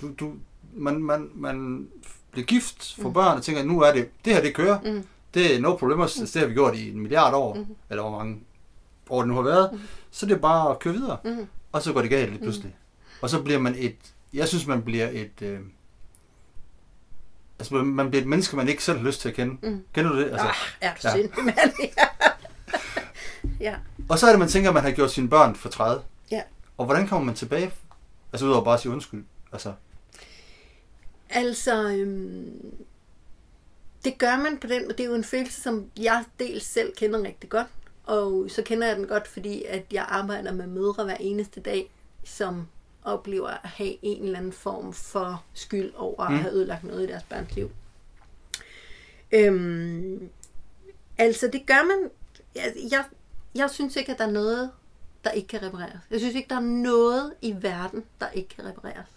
Du, 0.00 0.10
du, 0.20 0.34
man, 0.74 1.02
man, 1.02 1.30
man 1.34 1.88
bliver 2.30 2.46
gift, 2.46 2.94
får 3.02 3.08
mm. 3.08 3.14
børn 3.14 3.36
og 3.36 3.42
tænker, 3.44 3.64
nu 3.64 3.80
er 3.80 3.92
det, 3.92 4.08
det 4.24 4.34
her 4.34 4.42
det 4.42 4.54
kører. 4.54 4.80
Mm. 4.80 5.04
Det 5.34 5.56
er 5.56 5.60
no 5.60 5.76
problemer, 5.76 6.06
mm. 6.20 6.26
det 6.26 6.40
har 6.40 6.46
vi 6.46 6.54
gjort 6.54 6.76
i 6.76 6.90
en 6.90 7.00
milliard 7.00 7.34
år, 7.34 7.54
mm. 7.54 7.66
eller 7.90 8.02
hvor 8.02 8.18
mange 8.18 8.40
år 9.10 9.20
det 9.20 9.28
nu 9.28 9.34
har 9.34 9.42
været. 9.42 9.72
Mm. 9.72 9.80
Så 10.10 10.26
det 10.26 10.32
er 10.32 10.38
bare 10.38 10.70
at 10.70 10.78
køre 10.78 10.94
videre. 10.94 11.16
Mm. 11.24 11.46
Og 11.72 11.82
så 11.82 11.92
går 11.92 12.00
det 12.00 12.10
galt 12.10 12.30
lige 12.30 12.42
pludselig. 12.42 12.68
Mm. 12.68 13.12
Og 13.22 13.30
så 13.30 13.42
bliver 13.42 13.58
man 13.58 13.74
et, 13.78 13.96
jeg 14.32 14.48
synes 14.48 14.66
man 14.66 14.82
bliver 14.82 15.08
et, 15.12 15.42
øh, 15.42 15.60
altså 17.58 17.74
man 17.74 18.10
bliver 18.10 18.22
et 18.22 18.28
menneske, 18.28 18.56
man 18.56 18.68
ikke 18.68 18.84
selv 18.84 18.98
har 18.98 19.04
lyst 19.04 19.20
til 19.20 19.28
at 19.28 19.34
kende. 19.34 19.68
Mm. 19.68 19.84
Kender 19.92 20.12
du 20.12 20.18
det? 20.18 20.30
Altså, 20.30 20.46
ah, 20.46 20.54
er 20.80 20.94
du 20.94 21.00
ja. 21.04 21.12
sindssygt, 21.12 21.44
mand? 21.44 21.72
ja. 23.60 23.74
Og 24.08 24.18
så 24.18 24.26
er 24.26 24.30
det, 24.30 24.38
man 24.38 24.48
tænker, 24.48 24.70
at 24.70 24.74
man 24.74 24.82
har 24.82 24.90
gjort 24.90 25.10
sine 25.10 25.28
børn 25.28 25.54
for 25.54 25.68
træde. 25.68 26.02
Ja. 26.30 26.42
Og 26.78 26.84
hvordan 26.84 27.08
kommer 27.08 27.26
man 27.26 27.34
tilbage? 27.34 27.72
Altså 28.32 28.46
udover 28.46 28.64
bare 28.64 28.74
at 28.74 28.80
sige 28.80 28.92
undskyld. 28.92 29.24
Altså. 29.52 29.72
Altså, 31.30 31.88
øhm, 31.88 32.74
det 34.04 34.18
gør 34.18 34.36
man 34.36 34.58
på 34.58 34.66
den, 34.66 34.90
og 34.90 34.98
det 34.98 35.00
er 35.00 35.08
jo 35.08 35.14
en 35.14 35.24
følelse, 35.24 35.62
som 35.62 35.90
jeg 35.96 36.24
dels 36.38 36.64
selv 36.64 36.92
kender 36.96 37.22
rigtig 37.22 37.50
godt, 37.50 37.66
og 38.08 38.50
så 38.50 38.62
kender 38.62 38.86
jeg 38.86 38.96
den 38.96 39.06
godt, 39.06 39.28
fordi 39.28 39.64
at 39.64 39.84
jeg 39.92 40.06
arbejder 40.08 40.52
med 40.52 40.66
mødre 40.66 41.04
hver 41.04 41.16
eneste 41.20 41.60
dag, 41.60 41.92
som 42.24 42.68
oplever 43.04 43.48
at 43.48 43.68
have 43.68 43.96
en 44.02 44.24
eller 44.24 44.38
anden 44.38 44.52
form 44.52 44.92
for 44.92 45.44
skyld 45.54 45.92
over 45.96 46.28
mm. 46.28 46.34
at 46.34 46.40
have 46.40 46.54
ødelagt 46.54 46.84
noget 46.84 47.04
i 47.04 47.06
deres 47.06 47.22
børns 47.22 47.54
liv. 47.54 47.70
Øhm, 49.32 50.28
altså, 51.18 51.48
det 51.52 51.66
gør 51.66 51.84
man... 51.86 52.10
Jeg, 52.54 52.72
jeg, 52.90 53.04
jeg 53.54 53.70
synes 53.70 53.96
ikke, 53.96 54.12
at 54.12 54.18
der 54.18 54.26
er 54.26 54.30
noget, 54.30 54.70
der 55.24 55.30
ikke 55.30 55.48
kan 55.48 55.62
repareres. 55.62 56.00
Jeg 56.10 56.20
synes 56.20 56.34
ikke, 56.34 56.48
der 56.48 56.56
er 56.56 56.60
noget 56.60 57.34
i 57.42 57.54
verden, 57.60 58.04
der 58.20 58.30
ikke 58.30 58.48
kan 58.48 58.64
repareres. 58.64 59.08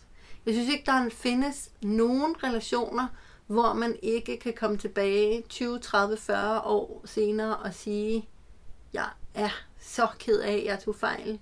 Jeg 0.46 0.54
synes 0.54 0.70
ikke, 0.70 0.84
der 0.86 1.10
findes 1.10 1.70
nogen 1.82 2.44
relationer, 2.44 3.08
hvor 3.48 3.74
man 3.74 3.96
ikke 4.02 4.38
kan 4.38 4.54
komme 4.54 4.78
tilbage 4.78 5.44
20, 5.50 5.80
30, 5.80 6.18
40 6.18 6.62
år 6.62 7.02
senere 7.06 7.58
og 7.58 7.74
sige, 7.74 8.28
jeg 8.94 9.10
er 9.34 9.50
så 9.80 10.08
ked 10.20 10.40
af, 10.40 10.54
at 10.54 10.66
jeg 10.66 10.80
tog 10.80 10.96
fejl. 10.96 11.40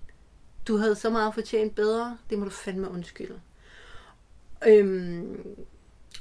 Du 0.67 0.77
havde 0.77 0.95
så 0.95 1.09
meget 1.09 1.33
fortjent 1.33 1.75
bedre. 1.75 2.17
Det 2.29 2.39
må 2.39 2.45
du 2.45 2.51
fandme 2.51 2.91
undskylde. 2.91 3.39
Øhm, 4.67 5.57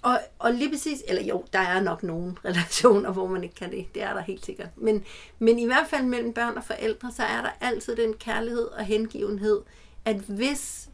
og, 0.03 0.21
og 0.39 0.55
lige 0.55 0.71
præcis, 0.71 1.03
eller 1.09 1.23
jo, 1.23 1.45
der 1.53 1.59
er 1.59 1.81
nok 1.81 2.03
nogle 2.03 2.37
relationer, 2.45 3.13
hvor 3.13 3.27
man 3.27 3.43
ikke 3.43 3.55
kan 3.55 3.71
det. 3.71 3.87
Det 3.95 4.03
er 4.03 4.15
der 4.15 4.21
helt 4.21 4.45
sikkert. 4.45 4.69
Men, 4.77 5.05
men 5.39 5.59
i 5.59 5.67
hvert 5.67 5.87
fald 5.87 6.05
mellem 6.05 6.33
børn 6.33 6.57
og 6.57 6.65
forældre, 6.65 7.13
så 7.13 7.23
er 7.23 7.43
der 7.43 7.51
altid 7.61 7.97
den 7.97 8.15
kærlighed 8.15 8.65
og 8.65 8.85
hengivenhed, 8.85 9.61
at 10.05 10.17
hvis 10.17 10.89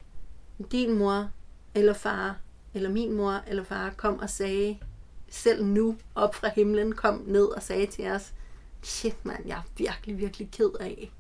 din 0.72 0.98
mor 0.98 1.30
eller 1.74 1.92
far, 1.92 2.36
eller 2.74 2.90
min 2.90 3.12
mor 3.12 3.40
eller 3.46 3.64
far 3.64 3.90
kom 3.96 4.18
og 4.18 4.30
sagde, 4.30 4.78
selv 5.28 5.64
nu 5.64 5.96
op 6.14 6.34
fra 6.34 6.50
himlen, 6.54 6.94
kom 6.94 7.22
ned 7.26 7.44
og 7.44 7.62
sagde 7.62 7.86
til 7.86 8.10
os, 8.10 8.32
shit 8.86 9.24
mand, 9.24 9.46
jeg 9.46 9.56
er 9.56 9.62
virkelig, 9.76 10.18
virkelig 10.18 10.50
ked 10.50 10.70
af 10.80 11.12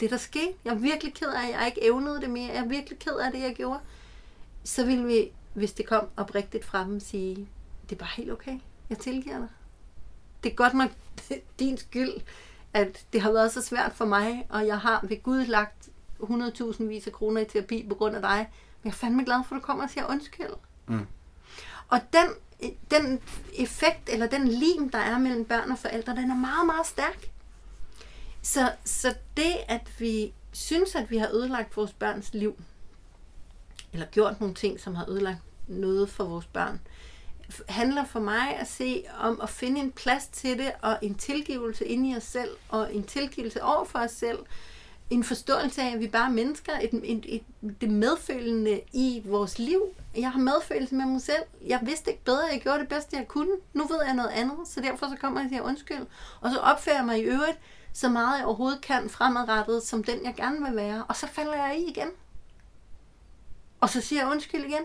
det, 0.00 0.10
der 0.10 0.16
skete. 0.16 0.54
Jeg 0.64 0.70
er 0.70 0.78
virkelig 0.78 1.14
ked 1.14 1.28
af, 1.28 1.46
at 1.46 1.50
jeg 1.50 1.66
ikke 1.66 1.84
evnede 1.84 2.20
det 2.20 2.30
mere. 2.30 2.52
Jeg 2.52 2.64
er 2.64 2.68
virkelig 2.68 2.98
ked 2.98 3.12
af 3.12 3.32
det, 3.32 3.40
jeg 3.40 3.54
gjorde. 3.54 3.80
Så 4.64 4.86
ville 4.86 5.06
vi, 5.06 5.32
hvis 5.54 5.72
det 5.72 5.86
kom 5.86 6.08
oprigtigt 6.16 6.64
frem, 6.64 7.00
sige, 7.00 7.48
det 7.82 7.96
er 7.96 7.98
bare 7.98 8.10
helt 8.16 8.32
okay. 8.32 8.58
Jeg 8.90 8.98
tilgiver 8.98 9.38
dig. 9.38 9.48
Det 10.44 10.52
er 10.52 10.56
godt 10.56 10.74
nok 10.74 10.90
din 11.60 11.78
skyld, 11.78 12.12
at 12.74 13.06
det 13.12 13.20
har 13.20 13.32
været 13.32 13.52
så 13.52 13.62
svært 13.62 13.92
for 13.92 14.04
mig, 14.04 14.46
og 14.48 14.66
jeg 14.66 14.78
har 14.78 15.00
ved 15.08 15.22
Gud 15.22 15.44
lagt 15.44 15.88
100.000 16.20 16.84
vis 16.84 17.06
af 17.06 17.12
kroner 17.12 17.40
i 17.40 17.44
terapi 17.44 17.86
på 17.88 17.94
grund 17.94 18.16
af 18.16 18.22
dig. 18.22 18.38
Men 18.82 18.88
jeg 18.88 18.90
er 18.90 18.94
fandme 18.94 19.24
glad 19.24 19.44
for, 19.48 19.54
at 19.56 19.62
du 19.62 19.66
kommer 19.66 19.84
og 19.84 19.90
siger 19.90 20.06
undskyld. 20.06 20.54
Mm. 20.86 21.06
Og 21.88 22.00
den, 22.12 22.28
den 22.90 23.20
effekt, 23.54 24.08
eller 24.08 24.26
den 24.26 24.48
lim, 24.48 24.90
der 24.90 24.98
er 24.98 25.18
mellem 25.18 25.44
børn 25.44 25.70
og 25.70 25.78
forældre, 25.78 26.16
den 26.16 26.30
er 26.30 26.36
meget, 26.36 26.66
meget 26.66 26.86
stærk. 26.86 27.30
Så, 28.42 28.72
så 28.84 29.14
det, 29.36 29.54
at 29.68 30.00
vi 30.00 30.32
synes, 30.52 30.94
at 30.94 31.10
vi 31.10 31.16
har 31.16 31.28
ødelagt 31.32 31.76
vores 31.76 31.92
børns 31.92 32.34
liv, 32.34 32.62
eller 33.92 34.06
gjort 34.06 34.40
nogle 34.40 34.54
ting, 34.54 34.80
som 34.80 34.94
har 34.94 35.10
ødelagt 35.10 35.38
noget 35.66 36.10
for 36.10 36.24
vores 36.24 36.46
børn, 36.46 36.80
handler 37.68 38.04
for 38.04 38.20
mig 38.20 38.56
at 38.56 38.68
se 38.68 39.04
om 39.18 39.40
at 39.40 39.48
finde 39.50 39.80
en 39.80 39.92
plads 39.92 40.26
til 40.26 40.58
det, 40.58 40.72
og 40.82 40.98
en 41.02 41.14
tilgivelse 41.14 41.86
inde 41.86 42.10
i 42.10 42.16
os 42.16 42.22
selv, 42.22 42.50
og 42.68 42.94
en 42.94 43.04
tilgivelse 43.04 43.62
over 43.62 43.84
for 43.84 43.98
os 43.98 44.10
selv, 44.10 44.38
en 45.12 45.24
forståelse 45.24 45.82
af, 45.82 45.94
at 45.94 46.00
vi 46.00 46.06
bare 46.08 46.26
er 46.26 46.32
mennesker, 46.32 46.72
et, 46.82 47.00
et, 47.04 47.24
et, 47.28 47.42
det 47.80 47.90
medfølende 47.90 48.80
i 48.92 49.22
vores 49.24 49.58
liv. 49.58 49.82
Jeg 50.16 50.32
har 50.32 50.38
medfølelse 50.38 50.94
med 50.94 51.06
mig 51.06 51.22
selv. 51.22 51.42
Jeg 51.66 51.80
vidste 51.82 52.10
ikke 52.10 52.24
bedre, 52.24 52.44
jeg 52.52 52.60
gjorde 52.60 52.78
det 52.78 52.88
bedste, 52.88 53.16
jeg 53.16 53.28
kunne. 53.28 53.56
Nu 53.72 53.86
ved 53.86 54.04
jeg 54.04 54.14
noget 54.14 54.30
andet, 54.30 54.68
så 54.68 54.80
derfor 54.80 55.06
så 55.06 55.16
kommer 55.20 55.40
jeg 55.40 55.50
til 55.50 55.56
at 55.56 55.62
undskylde. 55.62 56.06
Og 56.40 56.50
så 56.50 56.58
opfører 56.58 56.96
jeg 56.96 57.04
mig 57.04 57.18
i 57.18 57.22
øvrigt 57.22 57.58
så 57.92 58.08
meget 58.08 58.38
jeg 58.38 58.46
overhovedet 58.46 58.80
kan 58.80 59.10
fremadrettet, 59.10 59.82
som 59.82 60.04
den 60.04 60.24
jeg 60.24 60.34
gerne 60.36 60.66
vil 60.66 60.76
være. 60.76 61.04
Og 61.08 61.16
så 61.16 61.26
falder 61.26 61.54
jeg 61.54 61.78
i 61.78 61.90
igen. 61.90 62.08
Og 63.80 63.88
så 63.90 64.00
siger 64.00 64.22
jeg 64.22 64.30
undskyld 64.30 64.64
igen. 64.64 64.84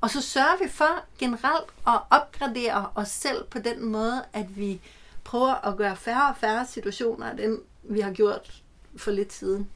Og 0.00 0.10
så 0.10 0.20
sørger 0.22 0.64
vi 0.64 0.68
for 0.68 1.04
generelt 1.18 1.70
at 1.86 2.00
opgradere 2.10 2.90
os 2.94 3.08
selv 3.08 3.44
på 3.44 3.58
den 3.58 3.84
måde, 3.84 4.24
at 4.32 4.56
vi 4.56 4.80
prøver 5.24 5.54
at 5.68 5.76
gøre 5.76 5.96
færre 5.96 6.28
og 6.28 6.36
færre 6.36 6.66
situationer 6.66 7.30
af 7.30 7.36
dem, 7.36 7.66
vi 7.82 8.00
har 8.00 8.12
gjort 8.12 8.62
for 8.96 9.10
lidt 9.10 9.32
siden. 9.32 9.70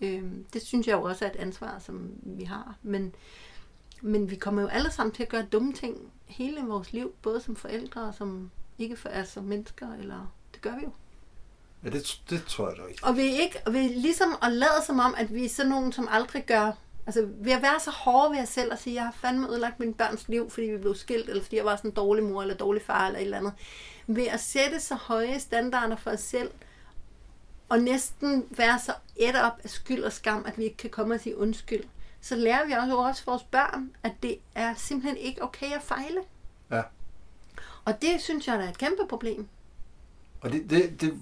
Øhm, 0.00 0.46
det 0.52 0.62
synes 0.62 0.86
jeg 0.86 0.94
jo 0.94 1.02
også 1.02 1.24
er 1.24 1.30
et 1.30 1.36
ansvar, 1.36 1.78
som 1.78 2.10
vi 2.22 2.44
har. 2.44 2.76
Men, 2.82 3.14
men 4.02 4.30
vi 4.30 4.36
kommer 4.36 4.62
jo 4.62 4.68
alle 4.68 4.90
sammen 4.90 5.14
til 5.14 5.22
at 5.22 5.28
gøre 5.28 5.46
dumme 5.52 5.72
ting 5.72 6.12
hele 6.26 6.60
vores 6.60 6.92
liv, 6.92 7.14
både 7.22 7.40
som 7.40 7.56
forældre 7.56 8.02
og 8.02 8.14
som 8.14 8.50
ikke 8.78 8.96
for, 8.96 9.08
altså 9.08 9.40
mennesker, 9.40 9.92
eller 9.92 10.34
det 10.54 10.62
gør 10.62 10.76
vi 10.76 10.82
jo. 10.82 10.90
Ja, 11.84 11.90
det, 11.90 12.20
det 12.30 12.44
tror 12.44 12.68
jeg 12.68 12.76
da 12.76 12.84
ikke. 12.86 13.04
Og 13.04 13.16
vi 13.16 13.22
ikke, 13.22 13.62
og 13.66 13.72
vi 13.72 13.78
ligesom 13.78 14.34
at 14.42 14.52
lade 14.52 14.84
som 14.86 14.98
om, 14.98 15.14
at 15.18 15.34
vi 15.34 15.44
er 15.44 15.48
sådan 15.48 15.70
nogen, 15.70 15.92
som 15.92 16.08
aldrig 16.10 16.46
gør 16.46 16.72
Altså 17.06 17.28
ved 17.38 17.52
at 17.52 17.62
være 17.62 17.80
så 17.80 17.90
hårde 17.90 18.34
ved 18.34 18.42
os 18.42 18.48
selv 18.48 18.72
og 18.72 18.78
sige, 18.78 18.94
jeg 18.94 19.04
har 19.04 19.12
fandme 19.12 19.48
ødelagt 19.48 19.80
min 19.80 19.94
børns 19.94 20.28
liv, 20.28 20.50
fordi 20.50 20.66
vi 20.66 20.78
blev 20.78 20.94
skilt, 20.94 21.28
eller 21.28 21.42
fordi 21.42 21.56
jeg 21.56 21.64
var 21.64 21.76
sådan 21.76 21.90
en 21.90 21.94
dårlig 21.94 22.24
mor, 22.24 22.42
eller 22.42 22.54
dårlig 22.54 22.82
far, 22.82 23.06
eller 23.06 23.18
et 23.18 23.24
eller 23.24 23.38
andet. 23.38 23.52
Ved 24.06 24.26
at 24.26 24.40
sætte 24.40 24.80
så 24.80 24.94
høje 24.94 25.40
standarder 25.40 25.96
for 25.96 26.10
os 26.10 26.20
selv, 26.20 26.50
og 27.68 27.78
næsten 27.78 28.44
være 28.50 28.78
så 28.78 28.92
et 29.16 29.36
op 29.42 29.52
af 29.64 29.70
skyld 29.70 30.02
og 30.02 30.12
skam, 30.12 30.44
at 30.46 30.58
vi 30.58 30.64
ikke 30.64 30.76
kan 30.76 30.90
komme 30.90 31.14
og 31.14 31.20
sige 31.20 31.38
undskyld, 31.38 31.84
så 32.20 32.36
lærer 32.36 32.66
vi 32.66 32.72
også, 32.72 32.96
også 32.96 33.22
vores 33.26 33.42
børn, 33.42 33.90
at 34.02 34.12
det 34.22 34.38
er 34.54 34.74
simpelthen 34.76 35.16
ikke 35.16 35.42
okay 35.42 35.72
at 35.72 35.82
fejle. 35.82 36.20
Ja. 36.70 36.82
Og 37.84 38.02
det 38.02 38.10
synes 38.20 38.46
jeg, 38.46 38.58
der 38.58 38.64
er 38.64 38.68
et 38.68 38.78
kæmpe 38.78 39.02
problem. 39.08 39.46
Og 40.40 40.52
det, 40.52 40.70
det, 40.70 41.00
det, 41.00 41.14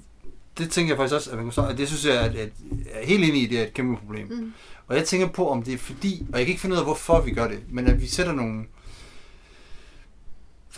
det 0.59 0.71
tænker 0.71 0.91
jeg 0.91 0.97
faktisk 0.97 1.15
også, 1.15 1.31
at, 1.31 1.37
man 1.37 1.47
kan 1.47 1.53
så, 1.53 1.67
at 1.67 1.79
det 1.79 1.89
synes 1.89 2.07
jeg, 2.07 2.21
at, 2.21 2.31
at 2.31 2.37
jeg 2.37 2.51
er 2.93 3.07
helt 3.07 3.25
enig 3.25 3.43
i, 3.43 3.47
det 3.47 3.61
er 3.61 3.63
et 3.63 3.75
kæmpe 3.75 4.01
problem. 4.01 4.29
Mm. 4.29 4.53
Og 4.87 4.97
jeg 4.97 5.05
tænker 5.05 5.29
på, 5.29 5.49
om 5.49 5.63
det 5.63 5.75
er 5.75 5.79
fordi, 5.79 6.27
og 6.33 6.39
jeg 6.39 6.47
kan 6.47 6.51
ikke 6.51 6.61
finde 6.61 6.75
ud 6.75 6.79
af, 6.79 6.85
hvorfor 6.87 7.21
vi 7.21 7.31
gør 7.31 7.49
det, 7.49 7.63
men 7.69 7.87
at 7.87 8.01
vi 8.01 8.07
sætter 8.07 8.33
nogle 8.33 8.65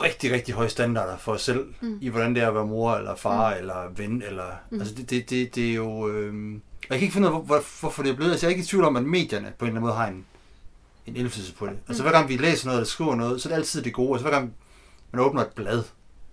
rigtig, 0.01 0.33
rigtig 0.33 0.55
høje 0.55 0.69
standarder 0.69 1.17
for 1.17 1.33
os 1.33 1.43
selv, 1.43 1.67
mm. 1.81 1.99
i 2.01 2.09
hvordan 2.09 2.35
det 2.35 2.43
er 2.43 2.49
at 2.49 2.55
være 2.55 2.67
mor, 2.67 2.95
eller 2.95 3.17
far, 3.17 3.51
mm. 3.51 3.59
eller 3.59 3.75
ven, 3.97 4.23
eller... 4.23 4.45
Mm. 4.71 4.81
Altså, 4.81 4.95
det, 4.95 5.11
det, 5.11 5.31
det, 5.31 5.55
det 5.55 5.71
er 5.71 5.75
jo... 5.75 6.09
Øh, 6.09 6.53
jeg 6.91 6.99
kan 6.99 7.03
ikke 7.03 7.13
finde 7.13 7.29
ud 7.29 7.35
af, 7.35 7.43
hvor, 7.43 7.63
hvorfor 7.81 8.03
det 8.03 8.13
er 8.13 8.17
blevet. 8.17 8.31
Altså, 8.31 8.47
jeg 8.47 8.51
er 8.53 8.57
ikke 8.57 8.65
i 8.65 8.67
tvivl 8.67 8.85
om, 8.85 8.97
at 8.97 9.03
medierne 9.03 9.53
på 9.59 9.65
en 9.65 9.69
eller 9.69 9.81
anden 9.81 9.81
måde 9.81 9.95
har 9.95 10.07
en, 10.07 10.25
en 11.07 11.17
indflydelse 11.17 11.55
på 11.55 11.67
det. 11.67 11.79
Altså, 11.89 12.03
mm. 12.03 12.09
hver 12.09 12.19
gang 12.19 12.29
vi 12.29 12.37
læser 12.37 12.67
noget, 12.67 12.79
eller 12.79 12.89
skriver 12.89 13.15
noget, 13.15 13.43
så 13.43 13.49
er 13.49 13.51
det 13.51 13.57
altid 13.57 13.83
det 13.83 13.93
gode. 13.93 14.13
Altså, 14.13 14.29
hver 14.29 14.39
gang 14.39 14.55
man 15.13 15.21
åbner 15.21 15.43
et 15.43 15.53
blad, 15.55 15.83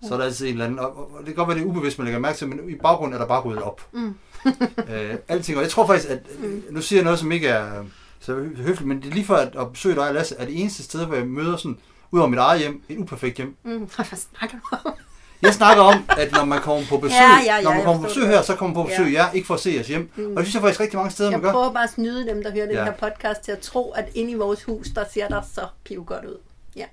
så 0.02 0.14
er 0.14 0.18
der 0.18 0.24
altid 0.24 0.46
en 0.46 0.52
eller 0.52 0.64
anden... 0.64 0.78
Og, 0.78 0.96
og 0.96 1.18
det 1.18 1.26
kan 1.26 1.34
godt 1.34 1.48
være, 1.48 1.58
det 1.58 1.64
er 1.64 1.68
ubevidst, 1.68 1.98
man 1.98 2.04
lægger 2.04 2.20
mærke 2.20 2.38
til, 2.38 2.48
men 2.48 2.70
i 2.70 2.74
baggrunden 2.74 3.14
er 3.14 3.18
der 3.18 3.26
bare 3.26 3.42
ryddet 3.42 3.62
op. 3.62 3.80
Mm. 3.92 4.14
øh, 4.90 5.14
alting. 5.28 5.58
Og 5.58 5.62
jeg 5.62 5.70
tror 5.70 5.86
faktisk, 5.86 6.10
at... 6.10 6.20
Mm. 6.38 6.62
Nu 6.70 6.80
siger 6.80 6.98
jeg 6.98 7.04
noget, 7.04 7.18
som 7.18 7.32
ikke 7.32 7.48
er 7.48 7.84
så 8.24 8.34
høfligt, 8.56 8.88
men 8.88 9.02
det 9.02 9.10
er 9.10 9.14
lige 9.14 9.26
for 9.26 9.34
at, 9.34 9.56
at 9.56 9.72
besøge 9.72 9.94
dig, 9.94 10.14
Lasse, 10.14 10.36
er 10.36 10.44
det 10.44 10.60
eneste 10.60 10.82
sted, 10.82 11.06
hvor 11.06 11.16
jeg 11.16 11.26
møder 11.26 11.56
sådan, 11.56 11.78
ud 12.10 12.20
over 12.20 12.28
mit 12.28 12.38
eget 12.38 12.60
hjem, 12.60 12.82
et 12.88 12.98
uperfekt 12.98 13.36
hjem. 13.36 13.56
Mm, 13.62 13.78
hvad 13.96 14.04
snakker 14.04 14.56
du 14.58 14.76
om? 14.88 14.94
Jeg 15.42 15.54
snakker 15.54 15.82
om, 15.82 16.04
at 16.18 16.32
når 16.32 16.44
man 16.44 16.60
kommer 16.60 16.86
på 16.88 16.98
besøg, 16.98 17.16
ja, 17.16 17.38
ja, 17.46 17.56
ja, 17.56 17.62
når 17.62 17.70
man 17.70 17.84
kommer 17.84 18.02
på 18.02 18.08
besøg 18.08 18.26
her, 18.26 18.42
så 18.42 18.54
kommer 18.54 18.76
man 18.76 18.84
på 18.84 18.88
besøg 18.88 19.12
ja. 19.12 19.24
jer, 19.24 19.32
ikke 19.32 19.46
for 19.46 19.54
at 19.54 19.60
se 19.60 19.76
os 19.80 19.86
hjem. 19.86 20.10
Mm. 20.16 20.30
Og 20.30 20.36
det 20.36 20.46
synes 20.46 20.54
jeg 20.54 20.62
faktisk 20.62 20.80
rigtig 20.80 20.96
mange 20.96 21.10
steder, 21.10 21.30
jeg 21.30 21.38
man 21.38 21.42
gør. 21.42 21.48
Jeg 21.48 21.54
prøver 21.54 21.72
bare 21.72 21.84
at 21.84 21.90
snyde 21.90 22.26
dem, 22.28 22.42
der 22.42 22.52
hører 22.52 22.66
ja. 22.66 22.78
den 22.78 22.84
her 22.84 22.92
podcast, 22.92 23.40
til 23.40 23.52
at 23.52 23.58
tro, 23.58 23.90
at 23.90 24.08
inde 24.14 24.30
i 24.30 24.34
vores 24.34 24.64
hus, 24.64 24.86
der 24.94 25.04
ser 25.14 25.28
der 25.28 25.42
så 25.54 25.66
piv 25.84 26.04
godt 26.04 26.24
ud. 26.24 26.36
Ja. 26.76 26.84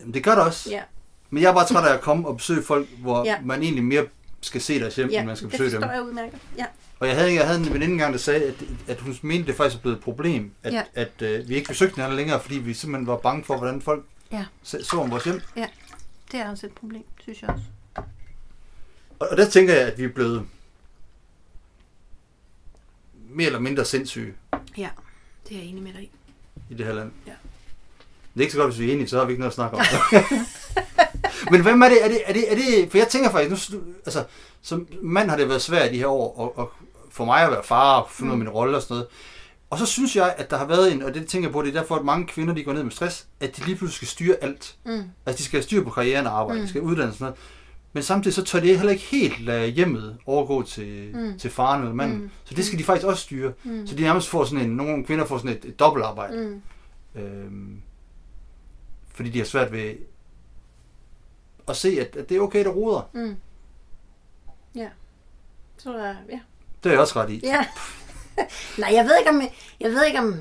Jamen, 0.00 0.14
det 0.14 0.24
gør 0.24 0.34
det 0.34 0.42
også. 0.44 0.70
Ja. 0.70 0.82
Men 1.30 1.42
jeg 1.42 1.48
er 1.48 1.54
bare 1.54 1.66
træt 1.66 1.88
af 1.88 1.94
at 1.94 2.00
komme 2.00 2.28
og 2.28 2.36
besøge 2.36 2.62
folk, 2.62 2.88
hvor 2.98 3.24
ja. 3.24 3.36
man 3.44 3.62
egentlig 3.62 3.84
mere 3.84 4.04
skal 4.40 4.60
se 4.60 4.80
deres 4.80 4.96
hjem, 4.96 5.08
ja, 5.08 5.18
end 5.18 5.26
man 5.26 5.36
skal 5.36 5.48
besøge 5.48 5.70
dem. 5.70 5.80
Ja, 5.80 5.86
det 5.86 5.90
forstår 5.90 6.02
jeg 6.02 6.08
udmærket. 6.08 6.38
Ja. 6.58 6.64
Og 6.98 7.08
jeg 7.08 7.16
havde, 7.16 7.34
jeg 7.34 7.46
havde 7.46 7.60
en 7.60 7.72
veninde 7.72 7.92
engang, 7.92 8.12
der 8.12 8.18
sagde, 8.18 8.44
at, 8.44 8.54
at 8.88 9.00
hun 9.00 9.16
mente, 9.22 9.46
det 9.46 9.56
faktisk 9.56 9.76
er 9.76 9.80
blevet 9.80 9.96
et 9.96 10.02
problem, 10.02 10.52
at, 10.62 10.72
ja. 10.72 10.82
at, 10.94 11.22
at 11.22 11.40
uh, 11.40 11.48
vi 11.48 11.54
ikke 11.54 11.68
besøgte 11.68 11.94
hinanden 11.94 12.16
længere, 12.16 12.40
fordi 12.40 12.58
vi 12.58 12.74
simpelthen 12.74 13.06
var 13.06 13.16
bange 13.16 13.44
for, 13.44 13.56
hvordan 13.56 13.82
folk 13.82 14.04
ja. 14.32 14.44
så, 14.62 14.84
så 14.84 14.96
om 14.96 15.10
vores 15.10 15.24
hjem. 15.24 15.40
Ja, 15.56 15.66
det 16.32 16.40
er 16.40 16.50
også 16.50 16.66
et 16.66 16.72
problem, 16.72 17.04
synes 17.20 17.42
jeg 17.42 17.50
også. 17.50 17.64
Og, 19.18 19.28
og 19.30 19.36
der 19.36 19.48
tænker 19.48 19.74
jeg, 19.74 19.82
at 19.82 19.98
vi 19.98 20.04
er 20.04 20.08
blevet 20.08 20.46
mere 23.30 23.46
eller 23.46 23.60
mindre 23.60 23.84
sindssyge. 23.84 24.34
Ja, 24.76 24.88
det 25.48 25.56
er 25.56 25.60
jeg 25.60 25.68
enig 25.68 25.82
med 25.82 25.92
dig 25.92 26.02
i. 26.02 26.10
I 26.70 26.74
det 26.74 26.86
her 26.86 26.94
land. 26.94 27.12
Ja. 27.26 27.32
Det 28.34 28.40
er 28.40 28.44
ikke 28.44 28.52
så 28.52 28.58
godt, 28.58 28.70
hvis 28.70 28.80
vi 28.80 28.88
er 28.88 28.94
enige, 28.94 29.08
så 29.08 29.18
har 29.18 29.24
vi 29.24 29.32
ikke 29.32 29.40
noget 29.40 29.50
at 29.50 29.54
snakke 29.54 29.76
om. 29.76 29.82
Men 31.52 31.62
hvem 31.62 31.82
er 31.82 31.88
det? 31.88 32.04
Er 32.04 32.08
det, 32.08 32.22
er 32.26 32.32
det, 32.32 32.52
er 32.52 32.56
det 32.56 32.90
for 32.90 32.98
jeg 32.98 33.08
tænker 33.08 33.30
faktisk, 33.30 33.72
nu, 33.72 33.80
altså, 34.06 34.24
som 34.62 34.88
mand 35.02 35.30
har 35.30 35.36
det 35.36 35.48
været 35.48 35.62
svært 35.62 35.90
i 35.90 35.94
de 35.94 35.98
her 35.98 36.06
år, 36.06 36.38
og, 36.38 36.58
og 36.58 36.72
for 37.16 37.24
mig 37.24 37.42
at 37.42 37.50
være 37.50 37.62
far 37.64 38.00
og 38.00 38.10
finde 38.10 38.28
ud 38.28 38.32
af 38.32 38.38
mm. 38.38 38.44
min 38.44 38.52
rolle 38.52 38.76
og 38.76 38.82
sådan 38.82 38.94
noget. 38.94 39.06
Og 39.70 39.78
så 39.78 39.86
synes 39.86 40.16
jeg, 40.16 40.34
at 40.38 40.50
der 40.50 40.56
har 40.56 40.66
været 40.66 40.92
en, 40.92 41.02
og 41.02 41.14
det 41.14 41.26
tænker 41.26 41.48
jeg 41.48 41.52
på, 41.52 41.62
det 41.62 41.68
er 41.68 41.80
derfor, 41.80 41.96
at 41.96 42.04
mange 42.04 42.26
kvinder 42.26 42.54
de 42.54 42.64
går 42.64 42.72
ned 42.72 42.82
med 42.82 42.92
stress, 42.92 43.26
at 43.40 43.56
de 43.56 43.64
lige 43.64 43.76
pludselig 43.76 43.96
skal 43.96 44.08
styre 44.08 44.36
alt. 44.40 44.76
Mm. 44.84 45.02
Altså 45.26 45.38
de 45.38 45.44
skal 45.44 45.62
styre 45.62 45.84
på 45.84 45.90
karrieren 45.90 46.26
og 46.26 46.38
arbejde, 46.38 46.60
mm. 46.60 46.64
de 46.64 46.68
skal 46.68 46.80
uddanne 46.80 47.12
sådan 47.12 47.24
noget. 47.24 47.38
Men 47.92 48.02
samtidig 48.02 48.34
så 48.34 48.44
tør 48.44 48.60
de 48.60 48.66
heller 48.66 48.92
ikke 48.92 49.04
helt 49.04 49.40
lade 49.40 49.68
hjemmet 49.68 50.18
overgå 50.26 50.62
til, 50.62 51.10
mm. 51.14 51.38
til 51.38 51.50
faren 51.50 51.80
eller 51.80 51.94
manden. 51.94 52.18
Mm. 52.18 52.30
Så 52.44 52.54
det 52.54 52.64
skal 52.64 52.78
de 52.78 52.84
faktisk 52.84 53.06
også 53.06 53.22
styre. 53.22 53.52
Mm. 53.64 53.86
Så 53.86 53.96
de 53.96 54.02
nærmest 54.02 54.28
får 54.28 54.44
sådan 54.44 54.64
en, 54.64 54.76
nogle 54.76 55.04
kvinder 55.04 55.24
får 55.24 55.38
sådan 55.38 55.56
et, 55.56 55.64
et 55.64 55.78
dobbeltarbejde. 55.78 56.60
Mm. 57.14 57.20
Øhm, 57.20 57.82
fordi 59.14 59.30
de 59.30 59.38
har 59.38 59.46
svært 59.46 59.72
ved 59.72 59.94
at 61.68 61.76
se, 61.76 61.88
at, 61.88 62.16
at 62.16 62.28
det 62.28 62.36
er 62.36 62.40
okay, 62.40 62.64
der 62.64 62.70
ruder. 62.70 63.10
Mm. 63.12 63.36
Ja. 64.74 64.88
Så 65.76 65.92
er 65.92 66.14
ja. 66.30 66.40
Det 66.86 66.92
er 66.92 66.94
jeg 66.94 67.00
også 67.00 67.20
ret 67.20 67.30
i. 67.30 67.40
Ja. 67.42 67.66
Nej, 68.78 68.90
jeg 68.92 69.04
ved 69.04 69.18
ikke 69.18 69.30
om, 69.30 69.42
jeg 69.80 69.90
ved 69.90 70.04
ikke 70.04 70.18
om 70.18 70.40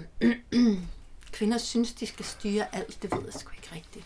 kvinder 1.38 1.58
synes, 1.58 1.94
de 1.94 2.08
skal 2.08 2.26
styre 2.26 2.76
alt. 2.76 3.02
Det 3.02 3.12
ved 3.12 3.20
jeg 3.26 3.34
sgu 3.34 3.52
ikke 3.56 3.76
rigtigt. 3.76 4.06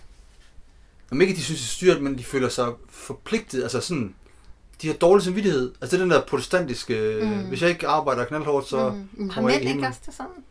Om 1.12 1.21
ikke 1.21 1.36
de 1.36 1.43
synes, 1.43 1.60
de 1.60 1.67
styrer 1.67 1.99
men 1.99 2.17
de 2.17 2.23
føler 2.23 2.49
sig 2.49 2.73
forpligtet. 2.89 3.63
Altså 3.63 3.82
sådan, 3.82 4.15
de 4.82 4.88
har 4.88 4.93
dårlig 4.93 5.23
samvittighed. 5.23 5.73
Altså 5.82 5.97
det 5.97 6.02
er 6.02 6.06
den 6.06 6.12
der 6.12 6.25
protestantiske, 6.25 7.19
mm. 7.23 7.47
hvis 7.47 7.62
jeg 7.62 7.69
ikke 7.69 7.88
arbejder 7.88 8.25
knaldhårdt, 8.25 8.67
så 8.67 8.89
mm. 9.13 9.30
kommer 9.30 9.49
jeg 9.49 9.62
ikke 9.62 9.73
ikke 9.73 9.88
også 9.88 10.02
det 10.06 10.13
sådan? 10.13 10.43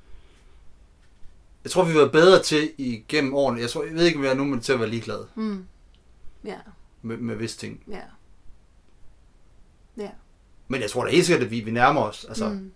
Jeg 1.65 1.71
tror, 1.71 1.85
vi 1.85 1.93
har 1.93 1.99
været 1.99 2.13
bedre 2.13 2.43
til 2.43 2.73
igennem 2.79 3.35
årene. 3.35 3.61
Jeg, 3.61 3.71
tror, 3.71 3.85
jeg 3.85 3.95
ved 3.95 4.07
ikke, 4.07 4.17
om 4.17 4.23
vi 4.23 4.29
er 4.29 4.35
nu 4.35 4.61
til 4.61 4.73
at 4.73 4.81
være 4.81 4.89
ligeglade. 4.89 5.27
Mm. 5.35 5.65
Ja. 6.45 6.59
Med, 7.03 7.17
med 7.17 7.37
visse 7.37 7.57
ting. 7.57 7.83
Ja. 7.91 8.01
Ja. 9.97 10.11
Men 10.69 10.81
jeg 10.81 10.91
tror 10.91 11.05
da 11.05 11.11
helt 11.11 11.27
sikkert, 11.27 11.45
at 11.45 11.51
vi, 11.51 11.61
vi 11.61 11.71
nærmer 11.71 12.01
os. 12.01 12.25
Altså, 12.29 12.49
mm. 12.49 12.73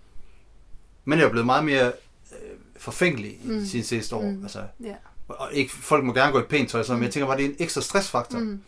Men 1.04 1.18
jeg 1.18 1.24
er 1.24 1.30
blevet 1.30 1.46
meget 1.46 1.64
mere 1.64 1.86
øh, 2.32 2.58
forfængelig 2.76 3.30
i 3.30 3.48
mm. 3.48 3.66
sine 3.66 3.84
sidste 3.84 4.16
år. 4.16 4.22
Mm. 4.22 4.42
Altså, 4.42 4.64
ja. 4.80 4.94
Og 5.28 5.48
ikke, 5.52 5.72
folk 5.72 6.04
må 6.04 6.12
gerne 6.12 6.32
gå 6.32 6.40
i 6.40 6.42
pænt 6.42 6.70
tøj, 6.70 6.82
så, 6.82 6.92
mm. 6.92 6.98
men 6.98 7.04
jeg 7.04 7.12
tænker 7.12 7.26
bare, 7.26 7.36
det 7.36 7.44
er 7.44 7.48
en 7.48 7.56
ekstra 7.58 7.80
stressfaktor. 7.80 8.38
Mm. 8.38 8.62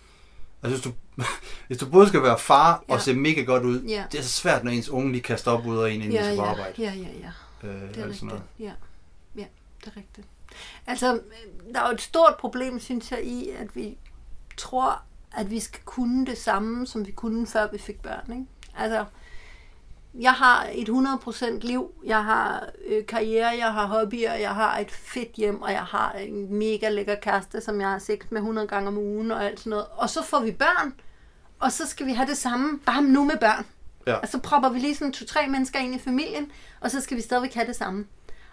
Altså, 0.62 0.76
hvis 0.76 0.94
du, 0.94 1.22
hvis 1.66 1.78
du 1.78 1.90
både 1.90 2.08
skal 2.08 2.22
være 2.22 2.38
far 2.38 2.84
ja. 2.88 2.94
og 2.94 3.00
se 3.00 3.14
mega 3.14 3.42
godt 3.42 3.62
ud, 3.62 3.82
ja. 3.82 4.04
det 4.12 4.18
er 4.18 4.22
så 4.22 4.28
svært, 4.28 4.64
når 4.64 4.70
ens 4.70 4.88
unge 4.88 5.12
lige 5.12 5.22
kaster 5.22 5.50
op 5.50 5.66
ud 5.66 5.78
af 5.78 5.90
en, 5.90 5.94
inden 5.94 6.12
ja, 6.12 6.18
de 6.18 6.24
skal 6.24 6.36
ja. 6.36 6.50
arbejde. 6.50 6.82
Ja, 6.82 6.92
ja, 6.92 7.08
ja. 7.20 7.68
Øh, 7.68 7.94
det 7.94 8.02
er 8.02 8.08
rigtigt. 8.08 8.32
Ja. 8.58 8.72
ja, 9.36 9.44
det 9.80 9.86
er 9.86 9.96
rigtigt. 9.96 10.26
Altså, 10.86 11.20
der 11.74 11.80
er 11.80 11.88
jo 11.88 11.94
et 11.94 12.00
stort 12.00 12.34
problem, 12.38 12.80
synes 12.80 13.10
jeg, 13.10 13.24
i, 13.24 13.50
at 13.50 13.76
vi 13.76 13.96
tror, 14.56 15.02
at 15.36 15.50
vi 15.50 15.60
skal 15.60 15.80
kunne 15.84 16.26
det 16.26 16.38
samme, 16.38 16.86
som 16.86 17.06
vi 17.06 17.12
kunne, 17.12 17.46
før 17.46 17.68
vi 17.72 17.78
fik 17.78 18.02
børn. 18.02 18.32
Ikke? 18.32 18.44
Altså, 18.78 19.04
jeg 20.20 20.32
har 20.32 20.68
et 20.72 20.88
100% 20.88 21.58
liv, 21.66 21.92
jeg 22.04 22.24
har 22.24 22.68
øh, 22.86 23.06
karriere, 23.06 23.48
jeg 23.48 23.72
har 23.72 23.86
hobbyer, 23.86 24.34
jeg 24.34 24.54
har 24.54 24.78
et 24.78 24.90
fedt 24.90 25.32
hjem, 25.32 25.62
og 25.62 25.72
jeg 25.72 25.82
har 25.82 26.12
en 26.12 26.54
mega 26.54 26.88
lækker 26.88 27.14
kæreste, 27.14 27.60
som 27.60 27.80
jeg 27.80 27.88
har 27.88 27.98
sex 27.98 28.20
med 28.30 28.40
100 28.40 28.66
gange 28.66 28.88
om 28.88 28.98
ugen 28.98 29.30
og 29.30 29.44
alt 29.44 29.58
sådan 29.58 29.70
noget. 29.70 29.86
Og 29.96 30.10
så 30.10 30.22
får 30.22 30.40
vi 30.40 30.52
børn, 30.52 30.94
og 31.58 31.72
så 31.72 31.86
skal 31.86 32.06
vi 32.06 32.12
have 32.12 32.28
det 32.28 32.36
samme, 32.36 32.78
bare 32.78 33.02
nu 33.02 33.24
med 33.24 33.36
børn. 33.40 33.66
Ja. 34.06 34.14
Og 34.14 34.28
så 34.28 34.38
propper 34.38 34.68
vi 34.68 34.78
lige 34.78 34.94
sådan 34.94 35.12
to-tre 35.12 35.48
mennesker 35.48 35.78
ind 35.78 35.94
i 35.94 35.98
familien, 35.98 36.52
og 36.80 36.90
så 36.90 37.00
skal 37.00 37.16
vi 37.16 37.22
stadigvæk 37.22 37.54
have 37.54 37.66
det 37.66 37.76
samme. 37.76 38.06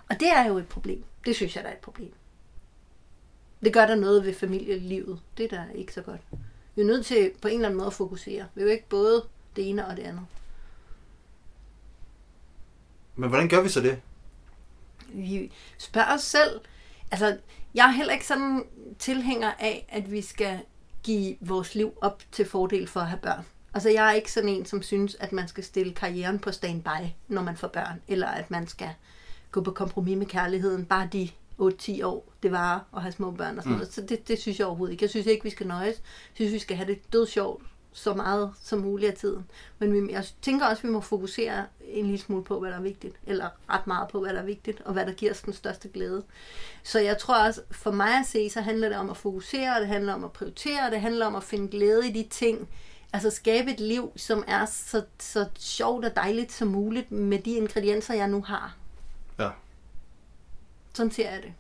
Og 0.10 0.20
det 0.20 0.30
er 0.32 0.48
jo 0.48 0.58
et 0.58 0.68
problem. 0.68 1.04
Det 1.26 1.36
synes 1.36 1.56
jeg, 1.56 1.64
der 1.64 1.70
er 1.70 1.74
et 1.74 1.80
problem. 1.80 2.14
Det 3.64 3.74
gør 3.74 3.86
der 3.86 3.96
noget 3.96 4.26
ved 4.26 4.34
familielivet. 4.34 5.20
Det 5.38 5.54
er 5.54 5.58
da 5.58 5.64
ikke 5.76 5.94
så 5.94 6.02
godt. 6.02 6.22
Vi 6.76 6.82
er 6.82 6.86
nødt 6.86 7.06
til 7.06 7.32
på 7.42 7.48
en 7.48 7.54
eller 7.54 7.68
anden 7.68 7.78
måde 7.78 7.88
at 7.88 7.94
fokusere. 7.94 8.46
Vi 8.56 8.62
er 8.62 8.66
jo 8.66 8.72
ikke 8.72 8.90
både 8.90 9.24
det 9.56 9.70
ene 9.70 9.88
og 9.88 9.98
det 9.98 10.04
andet. 10.04 10.26
Men 13.16 13.30
hvordan 13.30 13.50
gør 13.50 13.62
vi 13.62 13.70
så 13.70 13.82
det? 13.82 14.02
Vi 15.14 15.52
spørger 15.78 16.14
os 16.14 16.22
selv. 16.22 16.62
Altså, 17.12 17.38
jeg 17.76 17.86
er 17.86 17.92
heller 17.92 18.14
ikke 18.14 18.28
sådan 18.28 18.64
tilhænger 19.00 19.52
af, 19.60 19.86
at 19.90 20.12
vi 20.12 20.22
skal 20.22 20.60
give 21.04 21.38
vores 21.42 21.76
liv 21.76 21.94
op 22.02 22.24
til 22.32 22.46
fordel 22.46 22.88
for 22.88 23.00
at 23.00 23.08
have 23.08 23.20
børn. 23.20 23.46
Altså 23.74 23.90
jeg 23.90 24.08
er 24.08 24.12
ikke 24.12 24.32
sådan 24.32 24.50
en, 24.50 24.66
som 24.66 24.82
synes, 24.82 25.16
at 25.16 25.32
man 25.32 25.48
skal 25.48 25.64
stille 25.64 25.94
karrieren 25.94 26.40
på 26.40 26.52
standby, 26.52 27.08
når 27.28 27.42
man 27.42 27.58
får 27.58 27.68
børn, 27.68 28.02
eller 28.08 28.28
at 28.28 28.52
man 28.52 28.68
skal 28.68 28.90
gå 29.52 29.62
på 29.62 29.72
kompromis 29.72 30.18
med 30.18 30.26
kærligheden, 30.26 30.86
bare 30.86 31.10
de 31.14 31.30
8-10 31.62 32.06
år, 32.06 32.34
det 32.44 32.52
var 32.52 32.86
at 32.96 33.02
have 33.02 33.12
små 33.12 33.32
børn 33.32 33.58
og 33.58 33.64
sådan 33.64 33.72
mm. 33.72 33.78
noget. 33.78 33.94
Så 33.94 34.02
det, 34.02 34.28
det 34.28 34.40
synes 34.40 34.60
jeg 34.60 34.68
overhovedet 34.68 34.92
ikke. 34.92 35.04
Jeg 35.04 35.10
synes 35.10 35.26
ikke, 35.28 35.44
vi 35.44 35.50
skal 35.50 35.68
nøjes. 35.68 35.96
Jeg 35.96 36.36
synes, 36.36 36.54
vi 36.54 36.60
skal 36.60 36.78
have 36.78 36.88
det 36.88 37.14
død 37.14 37.28
sjovt 37.28 37.64
så 37.94 38.14
meget 38.14 38.54
som 38.62 38.80
muligt 38.80 39.12
af 39.12 39.18
tiden. 39.18 39.46
Men 39.80 39.94
vi, 39.94 40.14
jeg 40.14 40.26
tænker 40.42 40.66
også, 40.66 40.80
at 40.80 40.84
vi 40.84 40.90
må 40.90 41.02
fokusere 41.02 41.66
en 41.88 42.06
lille 42.06 42.20
smule 42.20 42.44
på, 42.44 42.60
hvad 42.60 42.72
der 42.72 42.78
er 42.78 42.82
vigtigt. 42.82 43.16
Eller 43.28 43.50
ret 43.70 43.88
meget 43.88 44.10
på, 44.10 44.20
hvad 44.20 44.34
der 44.34 44.40
er 44.40 44.46
vigtigt, 44.46 44.82
og 44.82 44.94
hvad 44.94 45.06
der 45.06 45.12
giver 45.12 45.32
os 45.32 45.42
den 45.42 45.54
største 45.54 45.90
glæde. 45.90 46.24
Så 46.84 47.00
jeg 47.00 47.18
tror 47.18 47.46
også, 47.46 47.62
for 47.72 47.92
mig 47.92 48.20
at 48.20 48.26
se, 48.26 48.50
så 48.50 48.62
handler 48.62 48.90
det 48.90 48.98
om 48.98 49.10
at 49.10 49.18
fokusere, 49.18 49.76
og 49.76 49.82
det 49.82 49.88
handler 49.88 50.14
om 50.14 50.24
at 50.24 50.32
prioritere, 50.32 50.86
og 50.86 50.92
det 50.92 51.02
handler 51.02 51.26
om 51.26 51.36
at 51.36 51.44
finde 51.44 51.68
glæde 51.68 52.10
i 52.10 52.12
de 52.12 52.28
ting, 52.30 52.70
altså 53.14 53.30
skabe 53.30 53.72
et 53.72 53.80
liv, 53.80 54.12
som 54.16 54.44
er 54.48 54.66
så, 54.66 55.04
så 55.20 55.46
sjovt 55.60 56.06
og 56.06 56.16
dejligt 56.16 56.52
som 56.52 56.68
muligt 56.68 57.12
med 57.12 57.40
de 57.40 57.52
ingredienser, 57.52 58.14
jeg 58.14 58.28
nu 58.28 58.42
har. 58.42 58.76
Ja. 59.40 59.50
Sådan 60.94 61.12
ser 61.12 61.30
jeg 61.30 61.44
det. 61.44 61.54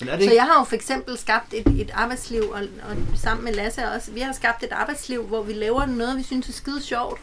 Men 0.00 0.08
er 0.08 0.16
det 0.16 0.24
Så 0.24 0.34
jeg 0.34 0.44
har 0.44 0.58
jo 0.60 0.64
for 0.64 0.74
eksempel 0.74 1.18
skabt 1.18 1.54
et, 1.54 1.66
et 1.80 1.90
arbejdsliv, 1.94 2.42
og, 2.42 2.60
og 2.60 3.18
sammen 3.18 3.44
med 3.44 3.52
Lasse 3.52 3.88
også, 3.88 4.12
vi 4.12 4.20
har 4.20 4.32
skabt 4.32 4.62
et 4.62 4.72
arbejdsliv, 4.72 5.22
hvor 5.22 5.42
vi 5.42 5.52
laver 5.52 5.86
noget, 5.86 6.18
vi 6.18 6.22
synes 6.22 6.48
er 6.48 6.52
skide 6.52 6.82
sjovt, 6.82 7.20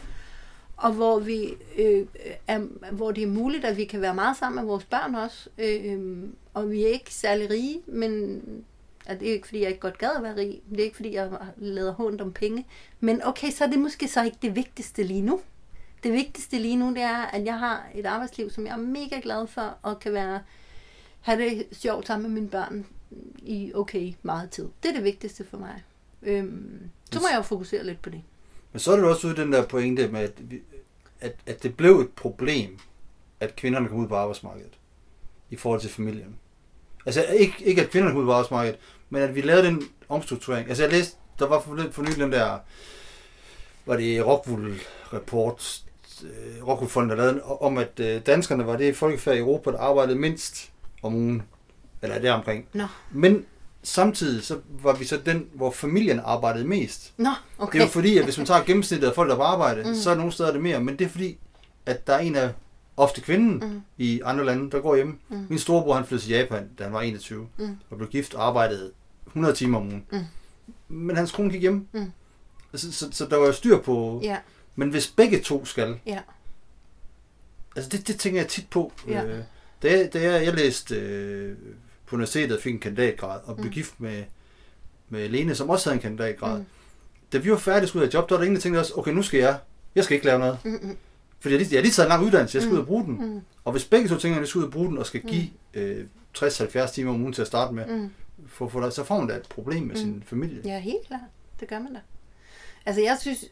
og 0.76 0.92
hvor, 0.92 1.18
vi, 1.18 1.54
øh, 1.78 2.06
er, 2.46 2.58
hvor 2.92 3.10
det 3.10 3.22
er 3.22 3.26
muligt, 3.26 3.64
at 3.64 3.76
vi 3.76 3.84
kan 3.84 4.00
være 4.00 4.14
meget 4.14 4.36
sammen 4.36 4.56
med 4.56 4.70
vores 4.70 4.84
børn 4.84 5.14
også. 5.14 5.48
Øh, 5.58 6.22
og 6.54 6.70
vi 6.70 6.82
er 6.82 6.88
ikke 6.88 7.14
særlig 7.14 7.50
rige, 7.50 7.80
men 7.86 8.40
at 9.06 9.20
det 9.20 9.28
er 9.28 9.32
ikke, 9.32 9.46
fordi 9.46 9.60
jeg 9.60 9.68
ikke 9.68 9.80
godt 9.80 9.98
gad 9.98 10.10
at 10.16 10.22
være 10.22 10.36
rig. 10.36 10.60
Det 10.70 10.80
er 10.80 10.84
ikke, 10.84 10.96
fordi 10.96 11.14
jeg 11.14 11.30
lader 11.56 11.92
hånd 11.92 12.20
om 12.20 12.32
penge. 12.32 12.66
Men 13.00 13.20
okay, 13.24 13.50
så 13.50 13.64
er 13.64 13.68
det 13.68 13.78
måske 13.78 14.08
så 14.08 14.24
ikke 14.24 14.38
det 14.42 14.56
vigtigste 14.56 15.02
lige 15.02 15.22
nu. 15.22 15.40
Det 16.02 16.12
vigtigste 16.12 16.58
lige 16.58 16.76
nu, 16.76 16.88
det 16.88 17.02
er, 17.02 17.22
at 17.22 17.44
jeg 17.44 17.58
har 17.58 17.86
et 17.94 18.06
arbejdsliv, 18.06 18.50
som 18.50 18.66
jeg 18.66 18.72
er 18.72 18.76
mega 18.76 19.20
glad 19.22 19.46
for, 19.46 19.78
og 19.82 20.00
kan 20.00 20.12
være 20.12 20.40
have 21.24 21.42
det 21.42 21.66
sjovt 21.72 22.06
sammen 22.06 22.22
med 22.32 22.40
mine 22.40 22.50
børn 22.50 22.86
i 23.38 23.72
okay 23.74 24.12
meget 24.22 24.50
tid. 24.50 24.68
Det 24.82 24.88
er 24.88 24.92
det 24.92 25.04
vigtigste 25.04 25.44
for 25.50 25.58
mig. 25.58 25.82
Øhm, 26.22 26.90
så 27.12 27.20
må 27.20 27.26
jeg 27.30 27.36
jo 27.36 27.42
fokusere 27.42 27.84
lidt 27.84 28.02
på 28.02 28.10
det. 28.10 28.22
Men 28.72 28.80
så 28.80 28.92
er 28.92 28.96
det 28.96 29.04
også 29.04 29.26
ude 29.26 29.36
i 29.36 29.40
den 29.40 29.52
der 29.52 29.66
pointe 29.66 30.08
med, 30.08 30.20
at, 30.20 30.32
vi, 30.50 30.60
at, 31.20 31.36
at 31.46 31.62
det 31.62 31.76
blev 31.76 32.00
et 32.00 32.10
problem, 32.10 32.78
at 33.40 33.56
kvinderne 33.56 33.88
kom 33.88 33.98
ud 33.98 34.08
på 34.08 34.16
arbejdsmarkedet 34.16 34.78
i 35.50 35.56
forhold 35.56 35.80
til 35.80 35.90
familien. 35.90 36.36
Altså 37.06 37.24
ikke, 37.24 37.54
ikke 37.64 37.82
at 37.82 37.90
kvinderne 37.90 38.12
kom 38.12 38.20
ud 38.20 38.26
på 38.26 38.32
arbejdsmarkedet, 38.32 38.78
men 39.10 39.22
at 39.22 39.34
vi 39.34 39.40
lavede 39.40 39.66
den 39.66 39.82
omstrukturering. 40.08 40.68
Altså 40.68 40.82
jeg 40.82 40.92
læste, 40.92 41.16
der 41.38 41.46
var 41.46 41.60
for, 41.60 41.86
for 41.90 42.02
nylig 42.02 42.18
den 42.18 42.32
der, 42.32 42.58
var 43.86 43.96
det 43.96 44.26
Rockwool 44.26 44.80
Report, 45.12 45.84
øh, 46.24 46.68
Rockwool 46.68 46.90
Fonden, 46.90 47.10
der 47.10 47.16
lavede 47.16 47.42
om, 47.42 47.78
at 47.78 48.00
øh, 48.00 48.26
danskerne 48.26 48.66
var 48.66 48.76
det 48.76 48.96
folkefærd 48.96 49.36
i 49.36 49.38
Europa, 49.38 49.70
der 49.70 49.78
arbejdede 49.78 50.18
mindst 50.18 50.73
om 51.04 51.14
ugen, 51.14 51.42
eller 52.02 52.18
deromkring. 52.18 52.66
Nå, 52.72 52.86
Men 53.12 53.44
samtidig 53.82 54.42
så 54.44 54.58
var 54.82 54.92
vi 54.96 55.04
så 55.04 55.16
den, 55.26 55.46
hvor 55.54 55.70
familien 55.70 56.20
arbejdede 56.24 56.64
mest. 56.66 57.12
Nå 57.16 57.30
Okay. 57.58 57.72
Det 57.78 57.84
er 57.84 57.86
jo 57.88 57.92
fordi, 57.92 58.18
at 58.18 58.24
hvis 58.24 58.38
man 58.38 58.46
tager 58.46 58.64
gennemsnittet 58.64 59.08
af 59.08 59.14
folk, 59.14 59.28
der 59.28 59.34
er 59.34 59.38
på 59.38 59.42
arbejde, 59.44 59.88
Mm. 59.88 59.94
så 59.94 60.10
er 60.10 60.14
nogle 60.14 60.32
steder 60.32 60.52
det 60.52 60.62
mere. 60.62 60.80
Men 60.80 60.98
det 60.98 61.04
er 61.04 61.08
fordi, 61.08 61.38
at 61.86 62.06
der 62.06 62.12
er 62.14 62.18
en 62.18 62.36
af 62.36 62.52
ofte 62.96 63.20
kvinden 63.20 63.70
Mm. 63.72 63.80
i 63.98 64.20
andre 64.24 64.44
lande, 64.44 64.70
der 64.70 64.80
går 64.80 64.96
hjemme. 64.96 65.14
Mm. 65.28 65.46
Min 65.48 65.58
storebror, 65.58 65.94
han 65.94 66.04
flyttede 66.04 66.28
til 66.30 66.36
Japan, 66.36 66.68
da 66.78 66.84
han 66.84 66.92
var 66.92 67.00
21, 67.00 67.48
Mm. 67.58 67.76
og 67.90 67.96
blev 67.96 68.08
gift 68.10 68.34
og 68.34 68.46
arbejdede 68.46 68.92
100 69.26 69.54
timer 69.54 69.78
om 69.78 69.86
ugen. 69.86 70.04
Mm. 70.12 70.24
Men 70.88 71.16
hans 71.16 71.32
kone 71.32 71.50
gik 71.50 71.60
hjem. 71.60 71.86
Mm. 71.92 72.12
Så, 72.74 72.92
så, 72.92 73.08
så 73.12 73.26
der 73.26 73.36
var 73.36 73.46
jo 73.46 73.52
styr 73.52 73.78
på... 73.78 74.20
Ja, 74.22 74.36
Men 74.76 74.90
hvis 74.90 75.08
begge 75.08 75.40
to 75.40 75.64
skal, 75.64 75.98
ja. 76.06 76.18
altså 77.76 77.88
det, 77.90 78.08
det 78.08 78.18
tænker 78.18 78.40
jeg 78.40 78.48
tit 78.48 78.66
på. 78.70 78.92
Ja. 79.08 79.24
Øh, 79.24 79.38
da, 79.82 79.90
jeg, 79.98 80.12
da 80.12 80.22
jeg, 80.22 80.44
jeg 80.44 80.54
læste 80.54 80.94
øh, 80.96 81.56
på 82.06 82.16
universitetet 82.16 82.56
og 82.56 82.62
fik 82.62 82.74
en 82.74 82.80
kandidatgrad, 82.80 83.40
og 83.44 83.56
blev 83.56 83.64
Mm. 83.64 83.68
mm. 83.68 83.72
gift 83.74 84.00
med, 84.00 84.22
med 85.08 85.28
Lene, 85.28 85.54
som 85.54 85.70
også 85.70 85.88
havde 85.90 85.96
en 85.96 86.02
kandidatgrad. 86.02 86.52
Mm. 86.54 86.58
Mm. 86.60 86.66
Da 87.32 87.38
vi 87.38 87.50
var 87.50 87.56
færdige 87.56 87.88
skulle 87.88 88.02
ud 88.02 88.08
af 88.08 88.14
job, 88.14 88.28
der 88.28 88.34
var 88.34 88.38
der 88.40 88.44
ingen, 88.44 88.56
der 88.56 88.60
tænkte 88.62 88.78
også, 88.78 88.92
okay, 88.96 89.12
nu 89.12 89.22
skal 89.22 89.40
jeg, 89.40 89.58
jeg 89.94 90.04
skal 90.04 90.14
ikke 90.14 90.26
lave 90.26 90.38
noget. 90.38 90.58
Mm, 90.64 90.70
mm, 90.82 90.96
Fordi 91.40 91.54
jeg, 91.54 91.60
lige- 91.60 91.72
jeg 91.72 91.78
har 91.78 91.82
lige 91.82 91.92
taget 91.92 92.06
en 92.06 92.08
lang 92.08 92.24
uddannelse, 92.24 92.56
jeg 92.56 92.62
skal 92.62 92.70
Mm. 92.70 92.74
ud 92.76 92.80
og 92.80 92.86
bruge 92.86 93.04
den. 93.04 93.12
mm, 93.34 93.40
Og 93.64 93.72
hvis 93.72 93.84
begge 93.84 94.08
to 94.08 94.18
tænker, 94.18 94.36
at 94.36 94.40
jeg 94.40 94.48
skal 94.48 94.58
ud 94.58 94.64
og 94.64 94.70
bruge 94.72 94.88
den, 94.88 94.98
og 94.98 95.06
skal 95.06 95.20
give 95.20 95.46
øh, 95.74 96.04
60-70 96.38 96.92
timer 96.94 97.10
om 97.14 97.20
ugen 97.20 97.32
til 97.32 97.40
at 97.42 97.46
starte 97.48 97.74
med, 97.74 97.86
mm. 97.86 98.10
for, 98.48 98.68
for, 98.68 98.90
så 98.90 99.04
får 99.04 99.18
man 99.18 99.28
da 99.28 99.34
et 99.36 99.48
problem 99.48 99.82
med 99.82 99.94
Mm. 99.94 100.00
sin 100.00 100.22
familie. 100.26 100.60
Ja, 100.64 100.78
helt 100.78 101.06
klart. 101.06 101.20
Det 101.60 101.68
gør 101.68 101.78
man 101.78 101.94
da. 101.94 102.00
Altså 102.86 103.02
jeg 103.02 103.18
synes, 103.20 103.44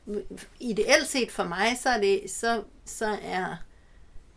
ideelt 0.61 1.07
set 1.09 1.31
for 1.31 1.45
mig, 1.45 1.79
så 1.83 1.89
er 1.89 2.01
det, 2.01 2.21
så, 2.29 2.63
så 2.85 3.17
er, 3.23 3.57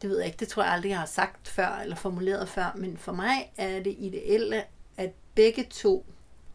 det 0.02 0.10
ved 0.10 0.18
jeg 0.18 0.26
ikke, 0.26 0.38
det 0.38 0.48
tror 0.48 0.64
jeg 0.64 0.72
aldrig, 0.72 0.90
jeg 0.90 1.00
har 1.00 1.06
sagt 1.06 1.48
før, 1.48 1.80
eller 1.84 1.96
formuleret 1.96 2.50
før, 2.50 2.76
men 2.76 2.98
for 2.98 3.12
mig 3.12 3.52
er 3.58 3.84
det 3.84 3.96
ideelle, 4.00 4.64
at 4.98 5.12
begge 5.36 5.68
to 5.70 6.06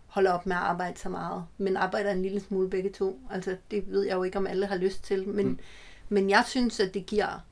holder 0.07 0.33
op 0.33 0.47
med 0.47 0.57
at 0.57 0.63
arbejde 0.63 0.99
så 0.99 1.09
meget, 1.09 1.45
men 1.59 1.77
arbejder 1.77 2.11
en 2.11 2.23
lille 2.23 2.41
smule 2.41 2.71
begge 2.71 2.91
to. 2.91 3.21
Altså 3.31 3.57
det 3.71 3.85
ved 3.91 4.03
jeg 4.03 4.15
jo 4.15 4.23
ikke, 4.23 4.39
om 4.39 4.47
alle 4.47 4.67
har 4.67 4.77
lyst 4.77 5.05
til, 5.05 5.29
men, 5.29 5.47
mm. 5.47 5.59
Men 6.13 6.31
jeg 6.31 6.45
synes, 6.47 6.81
at 6.81 6.95
det 6.95 7.07
giver, 7.07 7.45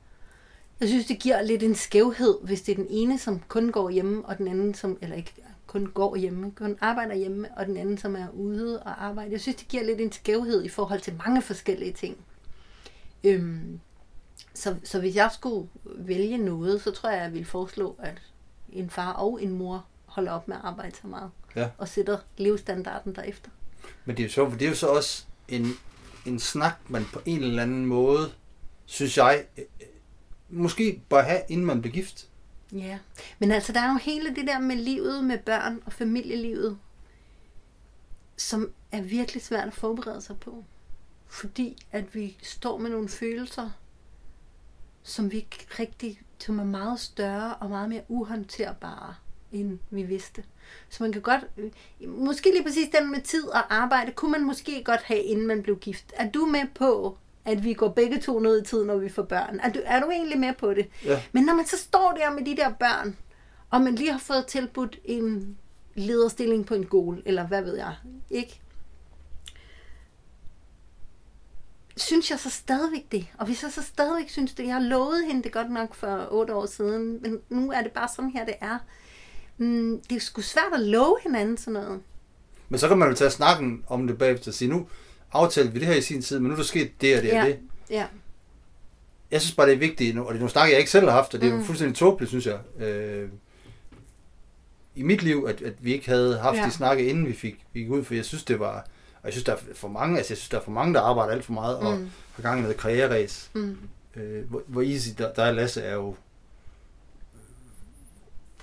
jeg 0.79 0.87
synes, 0.87 1.05
det 1.05 1.19
giver 1.19 1.41
lidt 1.41 1.63
en 1.63 1.75
skævhed, 1.75 2.37
hvis 2.43 2.61
det 2.61 2.71
er 2.71 2.75
den 2.75 2.87
ene, 2.89 3.19
som 3.19 3.41
kun 3.47 3.71
går 3.71 3.89
hjemme, 3.89 4.25
og 4.25 4.37
den 4.37 4.47
anden, 4.47 4.73
som, 4.73 4.97
eller 5.01 5.15
ikke 5.15 5.33
kun 5.67 5.85
går 5.85 6.15
hjemme, 6.15 6.51
kun 6.51 6.77
arbejder 6.81 7.15
hjemme, 7.15 7.47
og 7.57 7.65
den 7.65 7.77
anden, 7.77 7.97
som 7.97 8.15
er 8.15 8.27
ude 8.33 8.83
og 8.83 9.05
arbejder. 9.05 9.31
Jeg 9.31 9.41
synes, 9.41 9.57
det 9.57 9.67
giver 9.67 9.83
lidt 9.83 10.01
en 10.01 10.11
skævhed 10.11 10.63
i 10.63 10.69
forhold 10.69 10.99
til 10.99 11.19
mange 11.25 11.41
forskellige 11.41 11.93
ting. 11.93 12.17
Øhm, 13.23 13.79
så, 14.59 14.75
så 14.83 14.99
hvis 14.99 15.15
jeg 15.15 15.29
skulle 15.33 15.69
vælge 15.85 16.37
noget, 16.37 16.81
så 16.81 16.91
tror 16.91 17.09
jeg, 17.09 17.23
jeg 17.23 17.33
ville 17.33 17.45
foreslå, 17.45 17.95
at 17.99 18.21
en 18.69 18.89
far 18.89 19.13
og 19.13 19.43
en 19.43 19.51
mor 19.51 19.85
holder 20.05 20.31
op 20.31 20.47
med 20.47 20.55
at 20.55 20.61
arbejde 20.63 20.95
så 20.95 21.07
meget, 21.07 21.31
Ja. 21.55 21.69
og 21.77 21.87
sætter 21.87 22.17
levestandarden 22.37 23.15
derefter. 23.15 23.49
Men 24.05 24.17
det 24.17 24.23
er 24.23 24.27
jo, 24.27 24.31
så, 24.33 24.49
det 24.59 24.61
er 24.65 24.69
jo 24.69 24.75
så 24.75 24.87
også 24.87 25.23
en, 25.47 25.65
en 26.25 26.39
snak, 26.39 26.73
man 26.89 27.05
på 27.13 27.21
en 27.25 27.43
eller 27.43 27.63
anden 27.63 27.85
måde, 27.85 28.31
synes 28.85 29.17
jeg, 29.17 29.45
øh, 29.57 29.63
øh, 29.81 29.87
måske 30.49 31.01
bør 31.09 31.21
have, 31.21 31.41
inden 31.49 31.65
man 31.65 31.81
bliver 31.81 31.93
gift. 31.93 32.27
Ja, 32.71 32.99
men 33.39 33.51
altså 33.51 33.73
der 33.73 33.79
er 33.81 33.91
jo 33.91 33.97
hele 33.97 34.35
det 34.35 34.47
der 34.47 34.59
med 34.59 34.75
livet 34.75 35.23
med 35.23 35.37
børn 35.37 35.81
og 35.85 35.93
familielivet, 35.93 36.77
som 38.37 38.71
er 38.91 39.01
virkelig 39.01 39.41
svært 39.43 39.67
at 39.67 39.73
forberede 39.73 40.21
sig 40.21 40.39
på. 40.39 40.65
Fordi 41.27 41.77
at 41.91 42.15
vi 42.15 42.37
står 42.43 42.77
med 42.77 42.89
nogle 42.89 43.09
følelser, 43.09 43.69
som 45.03 45.31
vi 45.31 45.37
ikke 45.37 45.67
rigtig, 45.79 46.21
som 46.39 46.59
er 46.59 46.63
meget 46.63 46.99
større 46.99 47.55
og 47.55 47.69
meget 47.69 47.89
mere 47.89 48.01
uhåndterbare, 48.07 49.15
end 49.51 49.79
vi 49.89 50.03
vidste. 50.03 50.43
Så 50.89 51.03
man 51.03 51.11
kan 51.11 51.21
godt, 51.21 51.41
øh, 51.57 51.71
måske 52.09 52.51
lige 52.51 52.63
præcis 52.63 52.87
den 52.99 53.11
med 53.11 53.21
tid 53.21 53.47
og 53.47 53.75
arbejde, 53.75 54.11
kunne 54.11 54.31
man 54.31 54.43
måske 54.43 54.83
godt 54.83 55.01
have, 55.01 55.23
inden 55.23 55.47
man 55.47 55.63
blev 55.63 55.79
gift. 55.79 56.13
Er 56.13 56.31
du 56.31 56.45
med 56.45 56.63
på, 56.75 57.17
at 57.45 57.63
vi 57.63 57.73
går 57.73 57.87
begge 57.89 58.19
to 58.19 58.39
ned 58.39 58.61
i 58.61 58.65
tid, 58.65 58.85
når 58.85 58.97
vi 58.97 59.09
får 59.09 59.23
børn? 59.23 59.59
Er 59.63 59.69
du, 59.69 59.79
er 59.85 59.99
du 59.99 60.09
egentlig 60.09 60.39
med 60.39 60.53
på 60.53 60.73
det? 60.73 60.87
Ja. 61.05 61.21
Men 61.31 61.43
når 61.43 61.53
man 61.53 61.65
så 61.65 61.77
står 61.77 62.17
der 62.19 62.31
med 62.31 62.45
de 62.45 62.55
der 62.55 62.69
børn, 62.69 63.17
og 63.69 63.81
man 63.81 63.95
lige 63.95 64.11
har 64.11 64.19
fået 64.19 64.45
tilbudt 64.45 64.99
en 65.05 65.57
lederstilling 65.95 66.65
på 66.65 66.73
en 66.73 66.85
skole, 66.85 67.21
eller 67.25 67.47
hvad 67.47 67.61
ved 67.61 67.77
jeg, 67.77 67.95
ikke? 68.29 68.61
Synes 71.99 72.31
jeg 72.31 72.39
så 72.39 72.49
stadigvæk 72.49 73.11
det. 73.11 73.27
Og 73.37 73.45
hvis 73.45 73.63
jeg 73.63 73.71
så 73.71 73.81
stadigvæk 73.81 74.29
synes 74.29 74.53
det, 74.53 74.65
jeg 74.65 74.73
har 74.73 74.81
lovet 74.81 75.25
hende 75.25 75.43
det 75.43 75.51
godt 75.51 75.71
nok 75.71 75.95
for 75.95 76.27
otte 76.31 76.53
år 76.55 76.65
siden, 76.65 77.19
men 77.21 77.39
nu 77.49 77.71
er 77.71 77.81
det 77.81 77.91
bare 77.91 78.07
sådan 78.15 78.29
her, 78.31 78.45
det 78.45 78.53
er. 78.61 78.77
Mm, 79.57 80.01
det 80.09 80.15
er 80.15 80.19
sgu 80.19 80.41
svært 80.41 80.73
at 80.73 80.79
love 80.79 81.17
hinanden 81.23 81.57
sådan 81.57 81.73
noget. 81.73 81.99
Men 82.69 82.79
så 82.79 82.87
kan 82.87 82.97
man 82.97 83.09
jo 83.09 83.15
tage 83.15 83.29
snakken 83.29 83.83
om 83.87 84.07
det 84.07 84.17
bagefter 84.17 84.51
og 84.51 84.55
sige, 84.55 84.69
nu 84.69 84.87
aftalte 85.31 85.73
vi 85.73 85.79
det 85.79 85.87
her 85.87 85.95
i 85.95 86.01
sin 86.01 86.21
tid, 86.21 86.39
men 86.39 86.47
nu 86.47 86.51
er 86.53 86.55
der 86.57 86.63
sket 86.63 86.91
det 87.01 87.17
og 87.17 87.21
det 87.23 87.27
Ja. 87.29 87.41
og 87.41 87.47
det. 87.47 87.59
Ja. 87.89 88.05
Jeg 89.31 89.41
synes 89.41 89.55
bare, 89.55 89.67
det 89.67 89.73
er 89.73 89.79
vigtigt, 89.79 90.17
og 90.19 90.25
det 90.25 90.31
er 90.31 90.39
nogle 90.39 90.49
snakker, 90.49 90.69
jeg 90.71 90.79
ikke 90.79 90.91
selv 90.91 91.05
har 91.05 91.11
haft, 91.11 91.33
og 91.33 91.41
det 91.41 91.49
er 91.49 91.53
Mm. 91.53 91.59
jo 91.59 91.65
fuldstændig 91.65 91.97
tåbeligt, 91.97 92.29
synes 92.29 92.45
jeg. 92.45 92.83
Øh, 92.87 93.29
I 94.95 95.03
mit 95.03 95.23
liv, 95.23 95.45
at, 95.47 95.61
at 95.61 95.73
vi 95.79 95.93
ikke 95.93 96.09
havde 96.09 96.37
haft 96.39 96.57
ja. 96.57 96.65
de 96.65 96.71
snakke, 96.71 97.05
inden 97.05 97.25
vi 97.27 97.33
fik, 97.33 97.65
vi 97.73 97.79
gik 97.79 97.89
ud, 97.89 98.03
for 98.03 98.13
jeg 98.13 98.25
synes, 98.25 98.43
det 98.43 98.59
var, 98.59 98.85
og 99.21 99.25
jeg 99.25 99.33
synes, 99.33 99.43
der 99.43 99.53
er 99.53 99.57
for 99.73 99.87
mange, 99.87 100.17
altså 100.17 100.31
jeg 100.33 100.37
synes, 100.37 100.49
der 100.49 100.57
er 100.57 100.61
for 100.63 100.71
mange, 100.71 100.93
der 100.93 101.01
arbejder 101.01 101.33
alt 101.33 101.45
for 101.45 101.53
meget, 101.53 101.77
og 101.77 101.97
Mm. 101.97 102.09
har 102.35 102.43
gang 102.43 102.59
i 102.59 102.61
noget 102.61 102.77
karriereræs. 102.77 103.49
Mm. 103.53 103.77
Øh, 104.15 104.49
hvor, 104.49 104.61
hvor 104.67 104.81
easy 104.81 105.09
der, 105.17 105.33
der 105.33 105.43
er 105.43 105.51
Lasse 105.51 105.81
er 105.81 105.93
jo, 105.95 106.15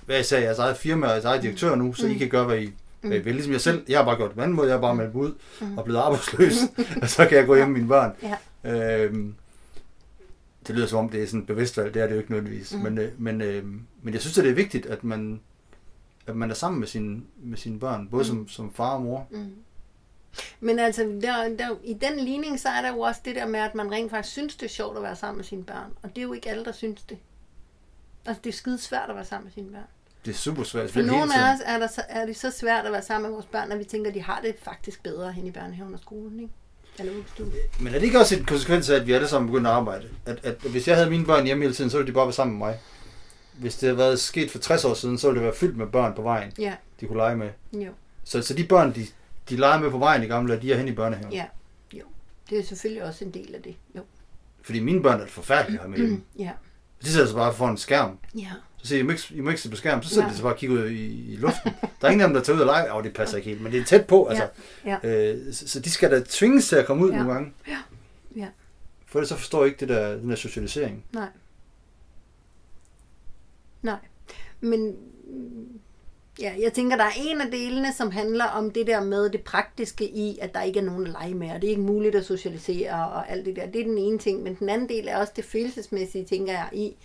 hvad 0.05 0.15
jeg 0.15 0.25
sagde, 0.25 0.43
jeres 0.43 0.59
eget 0.59 0.77
firma 0.77 1.05
og 1.07 1.11
jeres 1.11 1.25
eget 1.25 1.41
direktør 1.43 1.75
nu, 1.75 1.93
så 1.93 2.05
Mm. 2.07 2.11
I 2.11 2.17
kan 2.17 2.29
gøre, 2.29 2.45
hvad 2.45 2.59
I, 2.59 2.65
Mm. 3.01 3.09
hvad 3.09 3.17
I 3.17 3.21
vil. 3.21 3.33
Ligesom 3.33 3.51
jeg 3.53 3.61
selv, 3.61 3.85
jeg 3.89 3.97
har 3.99 4.05
bare 4.05 4.15
gjort 4.15 4.29
det 4.29 4.35
på 4.35 4.39
en 4.39 4.43
anden 4.43 4.55
måde, 4.55 4.67
jeg 4.67 4.75
har 4.75 4.81
bare 4.81 4.95
meldt 4.95 5.15
mig 5.15 5.23
ud 5.23 5.33
Mm. 5.61 5.77
og 5.77 5.83
blevet 5.83 5.99
arbejdsløs, 5.99 6.53
og 7.01 7.09
så 7.09 7.25
kan 7.27 7.37
jeg 7.37 7.45
gå 7.45 7.55
hjem 7.55 7.67
med 7.67 7.73
mine 7.75 7.87
børn. 7.87 8.11
Ja. 8.63 9.03
Øhm, 9.05 9.35
det 10.67 10.75
lyder 10.75 10.87
som 10.87 10.99
om, 10.99 11.09
det 11.09 11.23
er 11.23 11.27
sådan 11.27 11.39
et 11.41 11.47
bevidst 11.47 11.77
valg, 11.77 11.93
det 11.93 12.01
er 12.01 12.07
det 12.07 12.13
jo 12.13 12.19
ikke 12.19 12.31
nødvendigvis. 12.31 12.73
Mm. 12.73 12.77
Mm. 12.79 12.83
Men, 12.83 12.97
øh, 12.97 13.11
men, 13.21 13.41
øh, 13.41 13.63
men 14.01 14.13
jeg 14.13 14.21
synes, 14.21 14.37
at 14.37 14.43
det 14.43 14.49
er 14.51 14.55
vigtigt, 14.55 14.85
at 14.85 15.03
man, 15.03 15.39
at 16.27 16.35
man 16.35 16.49
er 16.49 16.55
sammen 16.55 16.79
med 16.79 16.87
sine, 16.87 17.21
med 17.43 17.57
sine 17.57 17.79
børn, 17.79 18.07
både 18.11 18.23
mm. 18.23 18.27
som, 18.27 18.47
som 18.47 18.73
far 18.73 18.89
og 18.93 19.01
mor. 19.01 19.27
Mm. 19.31 19.45
Men 20.59 20.79
altså, 20.79 21.03
der, 21.21 21.55
der, 21.57 21.75
i 21.83 21.93
den 21.93 22.19
ligning, 22.19 22.59
så 22.59 22.69
er 22.69 22.81
der 22.81 22.89
jo 22.89 22.99
også 22.99 23.21
det 23.25 23.35
der 23.35 23.47
med, 23.47 23.59
at 23.59 23.75
man 23.75 23.91
rent 23.91 24.11
faktisk 24.11 24.31
synes, 24.31 24.55
det 24.55 24.65
er 24.65 24.69
sjovt 24.69 24.97
at 24.97 25.03
være 25.03 25.15
sammen 25.15 25.37
med 25.37 25.45
sine 25.45 25.63
børn. 25.63 25.93
Og 26.01 26.09
det 26.09 26.17
er 26.17 26.23
jo 26.23 26.33
ikke 26.33 26.49
alle, 26.49 26.65
der 26.65 26.71
synes 26.71 27.03
det. 27.03 27.17
Altså, 28.25 28.41
det 28.43 28.49
er 28.49 28.53
skide 28.53 28.77
svært 28.77 29.09
at 29.09 29.15
være 29.15 29.25
sammen 29.25 29.45
med 29.45 29.53
sine 29.53 29.71
børn. 29.71 29.87
Det 30.25 30.31
er 30.31 30.37
super 30.37 30.63
svært. 30.63 30.91
For 30.91 31.01
nogle 31.01 31.35
af 31.35 31.53
os 31.53 31.59
er, 31.65 31.79
der, 31.79 31.87
så, 31.87 32.01
er 32.09 32.25
det 32.25 32.37
så 32.37 32.51
svært 32.51 32.85
at 32.85 32.91
være 32.91 33.01
sammen 33.01 33.29
med 33.29 33.35
vores 33.35 33.45
børn, 33.45 33.71
at 33.71 33.79
vi 33.79 33.83
tænker, 33.83 34.09
at 34.09 34.15
de 34.15 34.21
har 34.21 34.41
det 34.41 34.55
faktisk 34.61 35.03
bedre 35.03 35.31
hen 35.31 35.47
i 35.47 35.51
børnehaven 35.51 35.93
og 35.93 35.99
skolen, 35.99 36.39
ikke? 36.39 36.53
Eller 36.99 37.13
Men 37.79 37.93
er 37.93 37.99
det 37.99 38.05
ikke 38.05 38.19
også 38.19 38.35
en 38.35 38.45
konsekvens 38.45 38.89
af, 38.89 38.95
at 38.95 39.07
vi 39.07 39.13
alle 39.13 39.27
sammen 39.27 39.51
begynder 39.51 39.71
at 39.71 39.77
arbejde? 39.77 40.09
At, 40.25 40.39
at 40.45 40.55
hvis 40.55 40.87
jeg 40.87 40.95
havde 40.95 41.09
mine 41.09 41.25
børn 41.25 41.45
hjemme 41.45 41.63
hele 41.63 41.73
tiden, 41.73 41.89
så 41.89 41.97
ville 41.97 42.07
de 42.07 42.13
bare 42.13 42.25
være 42.25 42.33
sammen 42.33 42.57
med 42.57 42.67
mig. 42.67 42.79
Hvis 43.53 43.75
det 43.75 43.87
havde 43.87 43.97
været 43.97 44.19
sket 44.19 44.51
for 44.51 44.59
60 44.59 44.85
år 44.85 44.93
siden, 44.93 45.17
så 45.17 45.27
ville 45.27 45.39
det 45.39 45.45
være 45.45 45.55
fyldt 45.55 45.77
med 45.77 45.87
børn 45.87 46.13
på 46.15 46.21
vejen, 46.21 46.51
ja. 46.59 46.73
de 46.99 47.05
kunne 47.05 47.17
lege 47.17 47.35
med. 47.35 47.49
Jo. 47.73 47.91
Så, 48.23 48.41
så 48.41 48.53
de 48.53 48.63
børn, 48.63 48.95
de, 48.95 49.07
de 49.49 49.55
leger 49.55 49.79
med 49.79 49.91
på 49.91 49.97
vejen 49.97 50.23
i 50.23 50.25
gamle, 50.25 50.61
de 50.61 50.73
er 50.73 50.77
hen 50.77 50.87
i 50.87 50.91
børnehaven. 50.91 51.33
Ja, 51.33 51.45
jo. 51.93 52.03
Det 52.49 52.59
er 52.59 52.63
selvfølgelig 52.63 53.03
også 53.03 53.25
en 53.25 53.31
del 53.31 53.55
af 53.55 53.61
det, 53.61 53.75
jo. 53.95 54.01
Fordi 54.61 54.79
mine 54.79 55.01
børn 55.01 55.21
er 55.21 55.27
forfærdelige 55.27 55.81
her 55.81 55.87
med 55.87 55.97
hjemme. 55.97 56.21
ja. 56.39 56.51
De 57.01 57.07
sidder 57.07 57.27
så 57.27 57.35
bare 57.35 57.53
foran 57.53 57.71
en 57.71 57.77
skærm. 57.77 58.19
Ja. 58.35 58.51
Så 58.77 58.87
siger 58.87 58.99
I, 58.99 59.03
må 59.03 59.11
ikke, 59.11 59.23
I 59.31 59.41
må 59.41 59.49
ikke 59.49 59.61
se 59.61 59.69
på 59.69 59.75
skærm. 59.75 60.03
Så 60.03 60.09
sidder 60.09 60.23
ja. 60.23 60.31
de 60.31 60.37
så 60.37 60.43
bare 60.43 60.53
og 60.53 60.59
kigger 60.59 60.75
ud 60.75 60.89
i, 60.89 61.33
i 61.33 61.35
luften. 61.35 61.71
Der 62.01 62.07
er 62.07 62.11
ingen 62.11 62.21
af 62.21 62.27
dem, 62.27 62.33
der 62.33 62.43
tager 62.43 62.55
ud 62.55 62.61
og 62.61 62.65
leger. 62.65 62.91
Åh, 62.91 62.97
oh, 62.97 63.03
det 63.03 63.13
passer 63.13 63.37
ikke 63.37 63.49
helt, 63.49 63.61
men 63.61 63.71
det 63.71 63.81
er 63.81 63.85
tæt 63.85 64.05
på. 64.05 64.25
Altså. 64.25 64.49
Ja. 64.85 64.97
Ja. 65.03 65.33
Øh, 65.33 65.53
så, 65.53 65.67
så, 65.67 65.79
de 65.79 65.89
skal 65.89 66.11
da 66.11 66.23
tvinges 66.29 66.67
til 66.67 66.75
at 66.75 66.85
komme 66.85 67.05
ud 67.05 67.11
ja. 67.11 67.17
nogle 67.17 67.33
gange. 67.33 67.53
Ja. 67.67 67.77
ja. 68.35 68.47
For 69.05 69.19
ellers 69.19 69.29
så 69.29 69.35
forstår 69.35 69.59
jeg 69.59 69.67
ikke 69.67 69.79
det 69.79 69.89
der, 69.89 70.17
den 70.17 70.29
der 70.29 70.35
socialisering. 70.35 71.03
Nej. 71.13 71.27
Nej. 73.81 73.99
Men 74.61 74.95
Ja, 76.41 76.53
jeg 76.59 76.73
tænker, 76.73 76.97
der 76.97 77.03
er 77.03 77.17
en 77.17 77.41
af 77.41 77.51
delene, 77.51 77.93
som 77.93 78.11
handler 78.11 78.45
om 78.45 78.71
det 78.71 78.87
der 78.87 79.03
med 79.03 79.29
det 79.29 79.41
praktiske 79.41 80.09
i, 80.09 80.37
at 80.41 80.53
der 80.53 80.61
ikke 80.61 80.79
er 80.79 80.83
nogen 80.83 81.03
at 81.03 81.11
lege 81.11 81.33
med, 81.33 81.51
og 81.51 81.61
det 81.61 81.67
er 81.67 81.71
ikke 81.71 81.81
muligt 81.81 82.15
at 82.15 82.25
socialisere 82.25 83.09
og 83.09 83.31
alt 83.31 83.45
det 83.45 83.55
der. 83.55 83.65
Det 83.65 83.81
er 83.81 83.85
den 83.85 83.97
ene 83.97 84.17
ting, 84.17 84.43
men 84.43 84.55
den 84.55 84.69
anden 84.69 84.89
del 84.89 85.07
er 85.07 85.17
også 85.17 85.33
det 85.35 85.45
følelsesmæssige, 85.45 86.25
tænker 86.25 86.51
jeg, 86.53 86.69
i, 86.73 86.95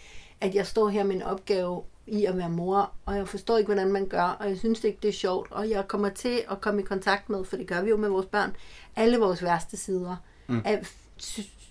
at 0.40 0.54
jeg 0.54 0.66
står 0.66 0.88
her 0.88 1.04
med 1.04 1.16
en 1.16 1.22
opgave 1.22 1.82
i 2.06 2.24
at 2.24 2.36
være 2.36 2.50
mor, 2.50 2.92
og 3.06 3.16
jeg 3.16 3.28
forstår 3.28 3.58
ikke, 3.58 3.66
hvordan 3.66 3.92
man 3.92 4.06
gør, 4.06 4.36
og 4.40 4.48
jeg 4.48 4.58
synes 4.58 4.84
ikke, 4.84 4.98
det 5.02 5.08
er 5.08 5.12
sjovt, 5.12 5.52
og 5.52 5.70
jeg 5.70 5.88
kommer 5.88 6.08
til 6.08 6.42
at 6.50 6.60
komme 6.60 6.80
i 6.80 6.84
kontakt 6.84 7.28
med, 7.28 7.44
for 7.44 7.56
det 7.56 7.66
gør 7.66 7.82
vi 7.82 7.90
jo 7.90 7.96
med 7.96 8.08
vores 8.08 8.26
børn, 8.26 8.56
alle 8.96 9.18
vores 9.18 9.42
værste 9.42 9.76
sider. 9.76 10.16
Mm. 10.46 10.62
Er, 10.64 10.76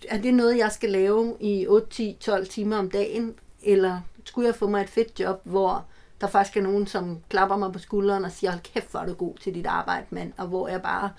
er 0.09 0.17
det 0.17 0.33
noget, 0.33 0.57
jeg 0.57 0.71
skal 0.71 0.89
lave 0.89 1.37
i 1.39 1.67
8, 1.67 1.87
10, 1.89 2.17
12 2.19 2.47
timer 2.47 2.77
om 2.77 2.89
dagen, 2.89 3.33
eller 3.63 4.01
skulle 4.25 4.47
jeg 4.47 4.55
få 4.55 4.67
mig 4.67 4.81
et 4.81 4.89
fedt 4.89 5.19
job, 5.19 5.41
hvor 5.43 5.85
der 6.21 6.27
faktisk 6.27 6.57
er 6.57 6.61
nogen, 6.61 6.87
som 6.87 7.19
klapper 7.29 7.57
mig 7.57 7.73
på 7.73 7.79
skulderen 7.79 8.25
og 8.25 8.31
siger, 8.31 8.51
hold 8.51 8.61
kæft, 8.73 8.91
hvor 8.91 8.99
er 8.99 9.05
du 9.05 9.13
god 9.13 9.35
til 9.37 9.55
dit 9.55 9.65
arbejde, 9.65 10.05
mand, 10.09 10.33
og 10.37 10.47
hvor 10.47 10.67
jeg 10.67 10.81
bare 10.81 11.11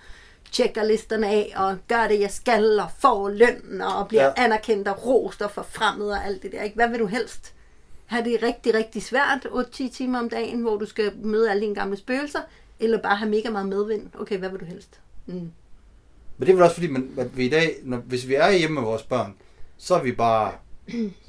tjekker 0.53 0.85
listerne 0.85 1.29
af, 1.29 1.53
og 1.57 1.77
gør 1.89 2.09
det, 2.09 2.21
jeg 2.21 2.31
skal, 2.31 2.81
og 2.81 2.89
får 2.99 3.29
løn, 3.29 3.81
og 3.81 4.09
bliver 4.09 4.25
ja. 4.25 4.33
anerkendt 4.37 4.89
og 4.89 5.07
rost 5.07 5.43
og 5.43 5.51
forfremmet 5.51 6.11
og 6.11 6.27
alt 6.27 6.43
det 6.43 6.53
der. 6.53 6.63
Ikke? 6.63 6.75
Hvad 6.75 6.89
vil 6.89 6.99
du 6.99 7.07
helst? 7.07 7.55
Har 8.07 8.21
det 8.21 8.43
rigtig, 8.43 8.75
rigtig 8.75 9.03
svært 9.03 9.47
8-10 9.47 9.93
timer 9.93 10.19
om 10.19 10.29
dagen, 10.29 10.61
hvor 10.61 10.77
du 10.77 10.87
skal 10.87 11.13
møde 11.17 11.51
alle 11.51 11.63
dine 11.63 11.75
gamle 11.75 11.97
spøgelser, 11.97 12.41
eller 12.81 13.03
bare 13.03 13.17
have 13.17 13.31
mega 13.31 13.51
meget 13.51 13.69
medvind? 13.69 14.11
Okay, 14.19 14.39
hvad 14.39 14.49
vil 14.49 14.61
du 14.61 14.65
helst? 14.65 15.01
Mm. 15.27 15.35
Men 15.35 16.47
det 16.47 16.49
er 16.49 16.55
vel 16.55 16.63
også 16.63 16.75
fordi, 16.75 16.87
man, 16.87 17.11
at 17.19 17.37
vi 17.37 17.47
i 17.47 17.51
dag, 17.51 17.77
når, 17.83 17.97
hvis 17.97 18.29
vi 18.29 18.35
er 18.35 18.51
hjemme 18.51 18.75
med 18.75 18.83
vores 18.83 19.03
børn, 19.03 19.35
så 19.77 19.95
er 19.95 20.03
vi 20.03 20.13
bare 20.13 20.53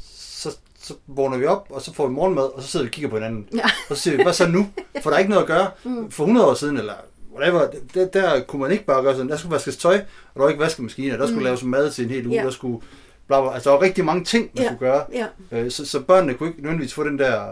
så, 0.84 0.94
vågner 1.08 1.38
vi 1.38 1.46
op, 1.46 1.68
og 1.70 1.82
så 1.82 1.94
får 1.94 2.08
vi 2.08 2.14
morgenmad, 2.14 2.44
og 2.44 2.62
så 2.62 2.68
sidder 2.68 2.84
vi 2.84 2.88
og 2.88 2.92
kigger 2.92 3.10
på 3.10 3.16
hinanden. 3.16 3.48
Ja. 3.56 3.66
Og 3.90 3.96
så 3.96 4.02
siger 4.02 4.18
vi, 4.18 4.24
hvad 4.24 4.34
så 4.34 4.48
nu? 4.48 4.70
For 5.02 5.10
der 5.10 5.16
er 5.16 5.20
ikke 5.20 5.30
noget 5.30 5.44
at 5.44 5.48
gøre. 5.48 5.68
Mm. 5.84 6.12
For 6.12 6.24
100 6.24 6.48
år 6.48 6.54
siden, 6.54 6.78
eller 6.78 6.94
whatever, 7.36 7.68
der, 7.94 8.08
der 8.08 8.44
kunne 8.44 8.62
man 8.62 8.72
ikke 8.72 8.86
bare 8.86 9.04
gøre 9.04 9.14
sådan. 9.14 9.30
Der 9.30 9.38
skulle 9.38 9.54
vaskes 9.54 9.78
tøj, 9.78 9.96
og 9.96 10.36
der 10.36 10.42
var 10.42 10.50
ikke 10.50 10.62
vaskemaskiner. 10.62 11.18
Der 11.18 11.26
skulle 11.26 11.40
mm. 11.40 11.44
laves 11.44 11.64
mad 11.64 11.92
til 11.92 12.04
en 12.04 12.10
hel 12.10 12.28
uge. 12.28 12.36
Ja. 12.36 12.44
Der 12.44 12.50
skulle 12.50 12.82
bla, 13.28 13.42
bla. 13.42 13.54
Altså, 13.54 13.70
der 13.70 13.76
var 13.76 13.82
rigtig 13.82 14.06
mange 14.06 14.24
ting, 14.24 14.50
man 14.54 14.64
ja. 14.64 14.70
skulle 14.70 14.92
gøre. 14.92 15.06
Ja. 15.14 15.28
Øh, 15.52 15.72
så, 15.72 15.86
så 15.86 16.00
børnene 16.00 16.34
kunne 16.34 16.50
ikke 16.50 16.62
nødvendigvis 16.62 16.94
få 16.94 17.04
den 17.04 17.20
der... 17.20 17.46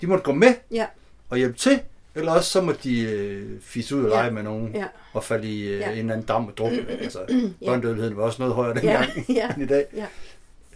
De 0.00 0.06
måtte 0.06 0.24
gå 0.24 0.32
med 0.32 0.54
ja. 0.70 0.86
og 1.30 1.38
hjælpe 1.38 1.58
til, 1.58 1.80
eller 2.14 2.32
også 2.32 2.50
så 2.50 2.60
må 2.60 2.72
de 2.84 3.00
øh, 3.00 3.60
fisse 3.60 3.96
ud 3.96 4.04
og 4.04 4.08
lege 4.08 4.24
ja. 4.24 4.30
med 4.30 4.42
nogen, 4.42 4.70
ja. 4.74 4.84
og 5.12 5.24
falde 5.24 5.48
i 5.48 5.62
øh, 5.62 5.80
ja. 5.80 5.90
en 5.90 5.98
eller 5.98 6.12
anden 6.12 6.26
dam 6.26 6.46
og 6.46 6.52
drukke. 6.58 6.86
altså, 7.00 7.18
børnedødeligheden 7.66 8.16
var 8.16 8.22
også 8.22 8.42
noget 8.42 8.54
højere 8.54 8.74
dengang 8.74 9.06
ja. 9.28 9.48
end 9.54 9.62
i 9.62 9.66
dag. 9.66 9.84
Ja. 9.96 10.06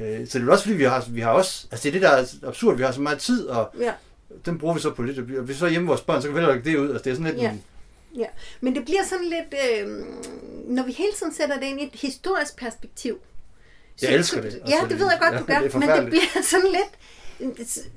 Øh, 0.00 0.28
så 0.28 0.38
det 0.38 0.48
er 0.48 0.52
også 0.52 0.64
fordi, 0.64 0.76
vi 0.76 0.84
har, 0.84 1.04
vi 1.08 1.20
har 1.20 1.30
også, 1.30 1.66
altså 1.70 1.82
det 1.82 1.88
er 1.88 1.92
det, 1.92 2.02
der 2.02 2.08
er 2.08 2.48
absurd, 2.48 2.76
vi 2.76 2.82
har 2.82 2.92
så 2.92 3.00
meget 3.00 3.18
tid, 3.18 3.46
og 3.46 3.74
ja. 3.80 3.92
den 4.46 4.58
bruger 4.58 4.74
vi 4.74 4.80
så 4.80 4.90
på 4.90 5.02
lidt, 5.02 5.18
og 5.18 5.24
hvis 5.24 5.48
vi 5.48 5.54
så 5.54 5.66
er 5.66 5.70
hjemme 5.70 5.88
vores 5.88 6.00
børn, 6.00 6.22
så 6.22 6.28
kan 6.28 6.34
vi 6.34 6.40
heller 6.40 6.54
lægge 6.54 6.70
det 6.70 6.78
ud, 6.78 6.90
altså 6.90 7.04
det 7.04 7.10
er 7.10 7.14
sådan 7.14 7.30
lidt 7.30 7.42
ja. 7.42 7.50
en, 7.50 7.62
Ja, 8.16 8.26
men 8.60 8.74
det 8.74 8.84
bliver 8.84 9.04
sådan 9.04 9.24
lidt, 9.24 9.54
øh, 9.64 9.88
når 10.66 10.82
vi 10.82 10.92
hele 10.92 11.12
tiden 11.12 11.34
sætter 11.34 11.60
det 11.60 11.66
ind 11.66 11.80
i 11.80 11.84
et 11.84 11.94
historisk 11.94 12.56
perspektiv. 12.56 13.18
Så, 13.96 14.06
jeg 14.06 14.14
elsker 14.14 14.40
det. 14.40 14.54
Altså, 14.54 14.76
ja, 14.76 14.88
det 14.88 14.98
ved 14.98 15.06
jeg 15.10 15.18
godt, 15.20 15.32
ja, 15.34 15.38
du 15.38 15.44
gør, 15.44 15.60
det 15.60 15.74
men 15.74 15.88
det 15.88 16.06
bliver 16.10 16.42
sådan 16.52 16.70
lidt, 16.72 17.88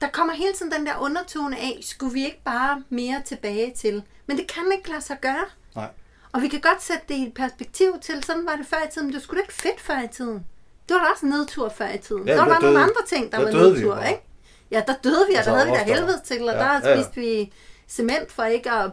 der 0.00 0.08
kommer 0.08 0.34
hele 0.34 0.52
tiden 0.52 0.72
den 0.72 0.86
der 0.86 0.98
undertone 0.98 1.58
af, 1.58 1.78
skulle 1.82 2.12
vi 2.14 2.24
ikke 2.24 2.40
bare 2.44 2.82
mere 2.88 3.22
tilbage 3.24 3.72
til? 3.76 4.02
Men 4.26 4.36
det 4.36 4.46
kan 4.46 4.62
ikke 4.76 4.90
lade 4.90 5.00
sig 5.00 5.16
gøre. 5.20 5.44
Nej. 5.74 5.88
Og 6.32 6.42
vi 6.42 6.48
kan 6.48 6.60
godt 6.60 6.82
sætte 6.82 7.02
det 7.08 7.14
i 7.14 7.22
et 7.22 7.34
perspektiv 7.34 8.00
til, 8.02 8.24
sådan 8.24 8.46
var 8.46 8.56
det 8.56 8.66
før 8.66 8.76
i 8.88 8.90
tiden, 8.92 9.06
men 9.06 9.14
det 9.14 9.22
skulle 9.22 9.42
ikke 9.42 9.54
fedt 9.54 9.80
før 9.80 10.02
i 10.02 10.08
tiden. 10.08 10.46
Det 10.88 10.94
var 10.94 11.04
da 11.04 11.10
også 11.12 11.26
en 11.26 11.32
nedtur 11.32 11.68
før 11.68 11.88
i 11.88 11.98
tiden. 11.98 12.28
Ja, 12.28 12.32
der, 12.32 12.44
der 12.44 12.48
var 12.48 12.60
døde, 12.60 12.72
nogle 12.72 12.84
andre 12.84 13.02
ting, 13.06 13.32
der, 13.32 13.38
der 13.38 13.44
var 13.44 13.52
nedtur, 13.52 14.00
vi 14.00 14.08
ikke? 14.08 14.22
Ja, 14.70 14.82
der 14.86 14.94
døde 15.04 15.26
vi, 15.28 15.32
og 15.32 15.38
altså, 15.38 15.50
der 15.50 15.56
havde 15.56 15.70
vi 15.70 15.76
da 15.76 15.94
helvede 15.94 16.20
til, 16.24 16.48
og 16.48 16.54
ja, 16.54 16.60
der 16.60 16.88
ja. 16.88 17.02
spiste 17.02 17.20
vi 17.20 17.52
cement 17.88 18.32
for 18.32 18.44
ikke 18.44 18.70
at, 18.70 18.90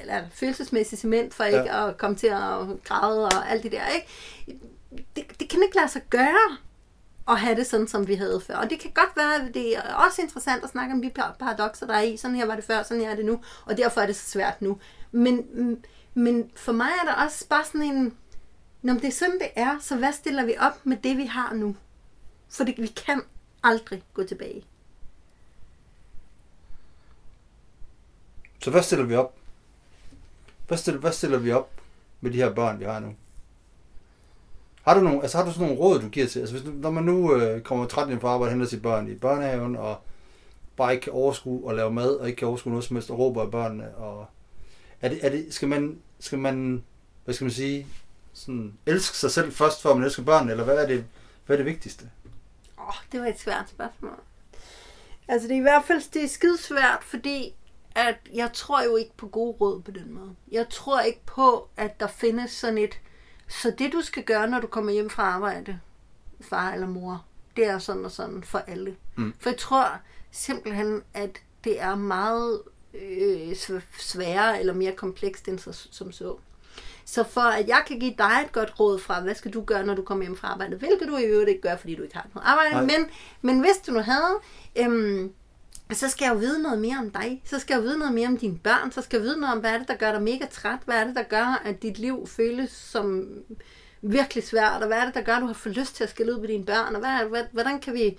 eller 0.00 0.22
følelsesmæssig 0.34 0.98
cement 0.98 1.34
for 1.34 1.44
ikke 1.44 1.58
ja. 1.58 1.88
at 1.88 1.98
komme 1.98 2.16
til 2.16 2.26
at 2.26 2.58
græde 2.84 3.24
og 3.24 3.50
alt 3.50 3.62
det 3.62 3.72
der, 3.72 3.86
ikke? 3.86 4.06
Det, 5.16 5.40
det 5.40 5.48
kan 5.48 5.62
ikke 5.62 5.76
lade 5.76 5.88
sig 5.88 6.02
gøre 6.10 6.56
at 7.28 7.40
have 7.40 7.56
det 7.56 7.66
sådan, 7.66 7.88
som 7.88 8.08
vi 8.08 8.14
havde 8.14 8.40
før. 8.40 8.56
Og 8.56 8.70
det 8.70 8.80
kan 8.80 8.90
godt 8.94 9.16
være, 9.16 9.34
at 9.34 9.54
det 9.54 9.76
er 9.76 9.94
også 9.94 10.22
interessant 10.22 10.64
at 10.64 10.70
snakke 10.70 10.94
om 10.94 11.02
de 11.02 11.10
paradoxer, 11.38 11.86
der 11.86 11.94
er 11.94 12.00
i. 12.00 12.16
Sådan 12.16 12.36
her 12.36 12.46
var 12.46 12.54
det 12.54 12.64
før, 12.64 12.82
sådan 12.82 13.02
her 13.02 13.10
er 13.10 13.16
det 13.16 13.24
nu, 13.24 13.40
og 13.64 13.76
derfor 13.76 14.00
er 14.00 14.06
det 14.06 14.16
så 14.16 14.30
svært 14.30 14.62
nu. 14.62 14.78
Men, 15.12 15.46
men 16.14 16.50
for 16.56 16.72
mig 16.72 16.88
er 17.02 17.06
der 17.06 17.24
også 17.24 17.48
bare 17.48 17.64
sådan 17.64 17.82
en, 17.82 18.16
når 18.82 18.94
det 18.94 19.04
er 19.04 19.10
sådan, 19.10 19.38
det 19.38 19.50
er, 19.56 19.78
så 19.80 19.96
hvad 19.96 20.12
stiller 20.12 20.44
vi 20.44 20.54
op 20.60 20.86
med 20.86 20.96
det, 20.96 21.16
vi 21.16 21.24
har 21.24 21.54
nu? 21.54 21.76
For 22.48 22.64
det, 22.64 22.74
vi 22.78 22.86
kan 22.86 23.22
aldrig 23.62 24.02
gå 24.14 24.24
tilbage. 24.24 24.64
Så 28.62 28.70
hvad 28.70 28.82
stiller 28.82 29.04
vi 29.04 29.14
op? 29.14 29.34
Hvad 30.68 30.78
stiller, 30.78 31.00
hvad 31.00 31.12
stiller 31.12 31.38
vi 31.38 31.52
op 31.52 31.70
med 32.20 32.30
de 32.30 32.36
her 32.36 32.54
børn, 32.54 32.80
vi 32.80 32.84
har 32.84 33.00
nu? 33.00 33.14
Har 34.82 34.94
du, 34.94 35.00
nogle, 35.00 35.22
altså 35.22 35.38
har 35.38 35.44
du 35.44 35.52
sådan 35.52 35.66
nogle 35.66 35.80
råd, 35.80 36.00
du 36.00 36.08
giver 36.08 36.26
til? 36.26 36.40
Altså 36.40 36.58
hvis, 36.58 36.72
når 36.74 36.90
man 36.90 37.04
nu 37.04 37.34
øh, 37.34 37.62
kommer 37.62 37.86
træt 37.86 38.10
ind 38.10 38.20
på 38.20 38.28
arbejde 38.28 38.48
og 38.48 38.52
henter 38.52 38.66
sit 38.66 38.82
børn 38.82 39.08
i 39.08 39.14
børnehaven, 39.14 39.76
og 39.76 39.96
bare 40.76 40.92
ikke 40.92 41.04
kan 41.04 41.12
overskue 41.12 41.70
at 41.70 41.76
lave 41.76 41.92
mad, 41.92 42.16
og 42.16 42.26
ikke 42.28 42.38
kan 42.38 42.48
overskue 42.48 42.70
noget 42.70 42.84
som 42.84 42.96
helst, 42.96 43.10
og 43.10 43.18
råber 43.18 43.42
af 43.42 43.50
børnene, 43.50 43.94
og 43.94 44.26
er 45.00 45.08
det, 45.08 45.26
er 45.26 45.30
det, 45.30 45.46
skal, 45.54 45.68
man, 45.68 45.98
skal 46.20 46.38
man, 46.38 46.84
hvad 47.24 47.34
skal 47.34 47.44
man 47.44 47.52
sige, 47.52 47.86
sådan, 48.42 48.78
elske 48.86 49.16
sig 49.16 49.30
selv 49.30 49.52
først, 49.52 49.82
før 49.82 49.94
man 49.94 50.04
elsker 50.04 50.22
børn, 50.22 50.50
eller 50.50 50.64
hvad 50.64 50.76
er 50.76 50.86
det, 50.86 51.04
hvad 51.46 51.56
er 51.56 51.58
det 51.58 51.66
vigtigste? 51.66 52.10
Åh, 52.78 52.88
oh, 52.88 52.94
det 53.12 53.20
var 53.20 53.26
et 53.26 53.40
svært 53.40 53.70
spørgsmål. 53.70 54.20
Altså 55.28 55.48
det 55.48 55.54
er 55.54 55.58
i 55.58 55.62
hvert 55.62 55.84
fald 55.84 56.12
det 56.12 56.24
er 56.24 56.28
skidesvært, 56.28 57.04
fordi 57.04 57.54
at 57.94 58.16
jeg 58.34 58.50
tror 58.52 58.82
jo 58.82 58.96
ikke 58.96 59.16
på 59.16 59.26
gode 59.26 59.56
råd 59.60 59.82
på 59.82 59.90
den 59.90 60.12
måde. 60.14 60.36
Jeg 60.50 60.68
tror 60.68 61.00
ikke 61.00 61.20
på, 61.26 61.68
at 61.76 62.00
der 62.00 62.06
findes 62.06 62.50
sådan 62.50 62.78
et, 62.78 63.00
så 63.48 63.74
det 63.78 63.92
du 63.92 64.00
skal 64.00 64.24
gøre, 64.24 64.48
når 64.48 64.60
du 64.60 64.66
kommer 64.66 64.92
hjem 64.92 65.10
fra 65.10 65.22
arbejde, 65.22 65.80
far 66.40 66.72
eller 66.72 66.86
mor, 66.86 67.24
det 67.56 67.66
er 67.66 67.78
sådan 67.78 68.04
og 68.04 68.10
sådan 68.10 68.42
for 68.42 68.58
alle. 68.58 68.96
Mm. 69.16 69.34
For 69.38 69.50
jeg 69.50 69.58
tror 69.58 70.00
simpelthen, 70.30 71.02
at 71.14 71.42
det 71.64 71.80
er 71.80 71.94
meget 71.94 72.62
øh, 72.94 73.56
sværere 73.98 74.60
eller 74.60 74.74
mere 74.74 74.92
komplekst 74.92 75.48
end 75.48 75.58
så, 75.58 75.88
som 75.90 76.12
så. 76.12 76.36
Så 77.04 77.24
for 77.24 77.40
at 77.40 77.68
jeg 77.68 77.82
kan 77.86 77.98
give 77.98 78.14
dig 78.18 78.42
et 78.44 78.52
godt 78.52 78.80
råd 78.80 78.98
fra, 78.98 79.20
hvad 79.20 79.34
skal 79.34 79.52
du 79.52 79.60
gøre, 79.60 79.86
når 79.86 79.94
du 79.94 80.02
kommer 80.02 80.24
hjem 80.24 80.36
fra 80.36 80.48
arbejde, 80.48 80.76
hvilket 80.76 81.08
du 81.08 81.16
i 81.16 81.22
øvrigt 81.22 81.48
ikke 81.48 81.60
gør, 81.60 81.76
fordi 81.76 81.94
du 81.94 82.02
ikke 82.02 82.16
har 82.16 82.26
noget 82.34 82.46
arbejde, 82.46 82.86
men, 82.86 83.06
men 83.42 83.60
hvis 83.60 83.76
du 83.86 83.92
nu 83.92 84.00
havde, 84.00 84.34
øhm, 84.76 85.32
så 85.92 86.08
skal 86.08 86.24
jeg 86.24 86.34
jo 86.34 86.38
vide 86.38 86.62
noget 86.62 86.78
mere 86.78 86.98
om 86.98 87.10
dig. 87.10 87.42
Så 87.44 87.58
skal 87.58 87.74
jeg 87.74 87.78
jo 87.78 87.82
vide 87.82 87.98
noget 87.98 88.14
mere 88.14 88.28
om 88.28 88.36
dine 88.36 88.58
børn. 88.58 88.92
Så 88.92 89.02
skal 89.02 89.16
jeg 89.16 89.24
vide 89.24 89.40
noget 89.40 89.54
om, 89.54 89.60
hvad 89.60 89.74
er 89.74 89.78
det, 89.78 89.88
der 89.88 89.94
gør 89.96 90.12
dig 90.12 90.22
mega 90.22 90.46
træt? 90.50 90.78
Hvad 90.84 90.96
er 90.96 91.04
det, 91.04 91.16
der 91.16 91.22
gør, 91.22 91.62
at 91.64 91.82
dit 91.82 91.98
liv 91.98 92.26
føles 92.26 92.70
som 92.70 93.28
virkelig 94.02 94.44
svært? 94.44 94.82
Og 94.82 94.86
hvad 94.86 94.98
er 94.98 95.04
det, 95.04 95.14
der 95.14 95.22
gør, 95.22 95.34
at 95.34 95.42
du 95.42 95.46
har 95.46 95.54
fået 95.54 95.76
lyst 95.76 95.96
til 95.96 96.04
at 96.04 96.10
skille 96.10 96.34
ud 96.34 96.40
med 96.40 96.48
dine 96.48 96.64
børn? 96.64 96.94
Og 96.94 97.00
hvad, 97.00 97.28
hvad, 97.28 97.44
hvordan 97.52 97.80
kan 97.80 97.94
vi... 97.94 98.18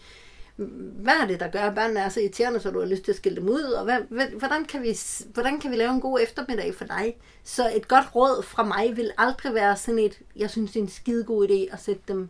Hvad 0.55 1.13
er 1.13 1.27
det, 1.27 1.39
der 1.39 1.47
gør, 1.47 1.59
at 1.59 1.75
børnene 1.75 1.99
er 1.99 2.09
så 2.09 2.19
irriterende, 2.19 2.59
så 2.59 2.71
du 2.71 2.79
har 2.79 2.87
lyst 2.87 3.03
til 3.03 3.11
at 3.11 3.17
skille 3.17 3.35
dem 3.35 3.49
ud? 3.49 3.61
Og 3.61 3.83
hvad, 3.83 4.27
hvordan, 4.39 4.65
kan 4.65 4.83
vi, 4.83 4.97
hvordan 5.33 5.59
kan 5.59 5.71
vi 5.71 5.75
lave 5.75 5.91
en 5.91 6.01
god 6.01 6.19
eftermiddag 6.21 6.75
for 6.75 6.85
dig? 6.85 7.17
Så 7.43 7.71
et 7.75 7.87
godt 7.87 8.15
råd 8.15 8.43
fra 8.43 8.63
mig 8.63 8.97
vil 8.97 9.11
aldrig 9.17 9.53
være 9.53 9.77
sådan 9.77 9.99
et, 9.99 10.19
jeg 10.35 10.49
synes, 10.49 10.71
det 10.71 10.79
er 10.79 10.83
en 10.83 10.89
skide 10.89 11.23
god 11.23 11.47
idé 11.47 11.73
at 11.73 11.83
sætte 11.83 12.01
dem 12.07 12.29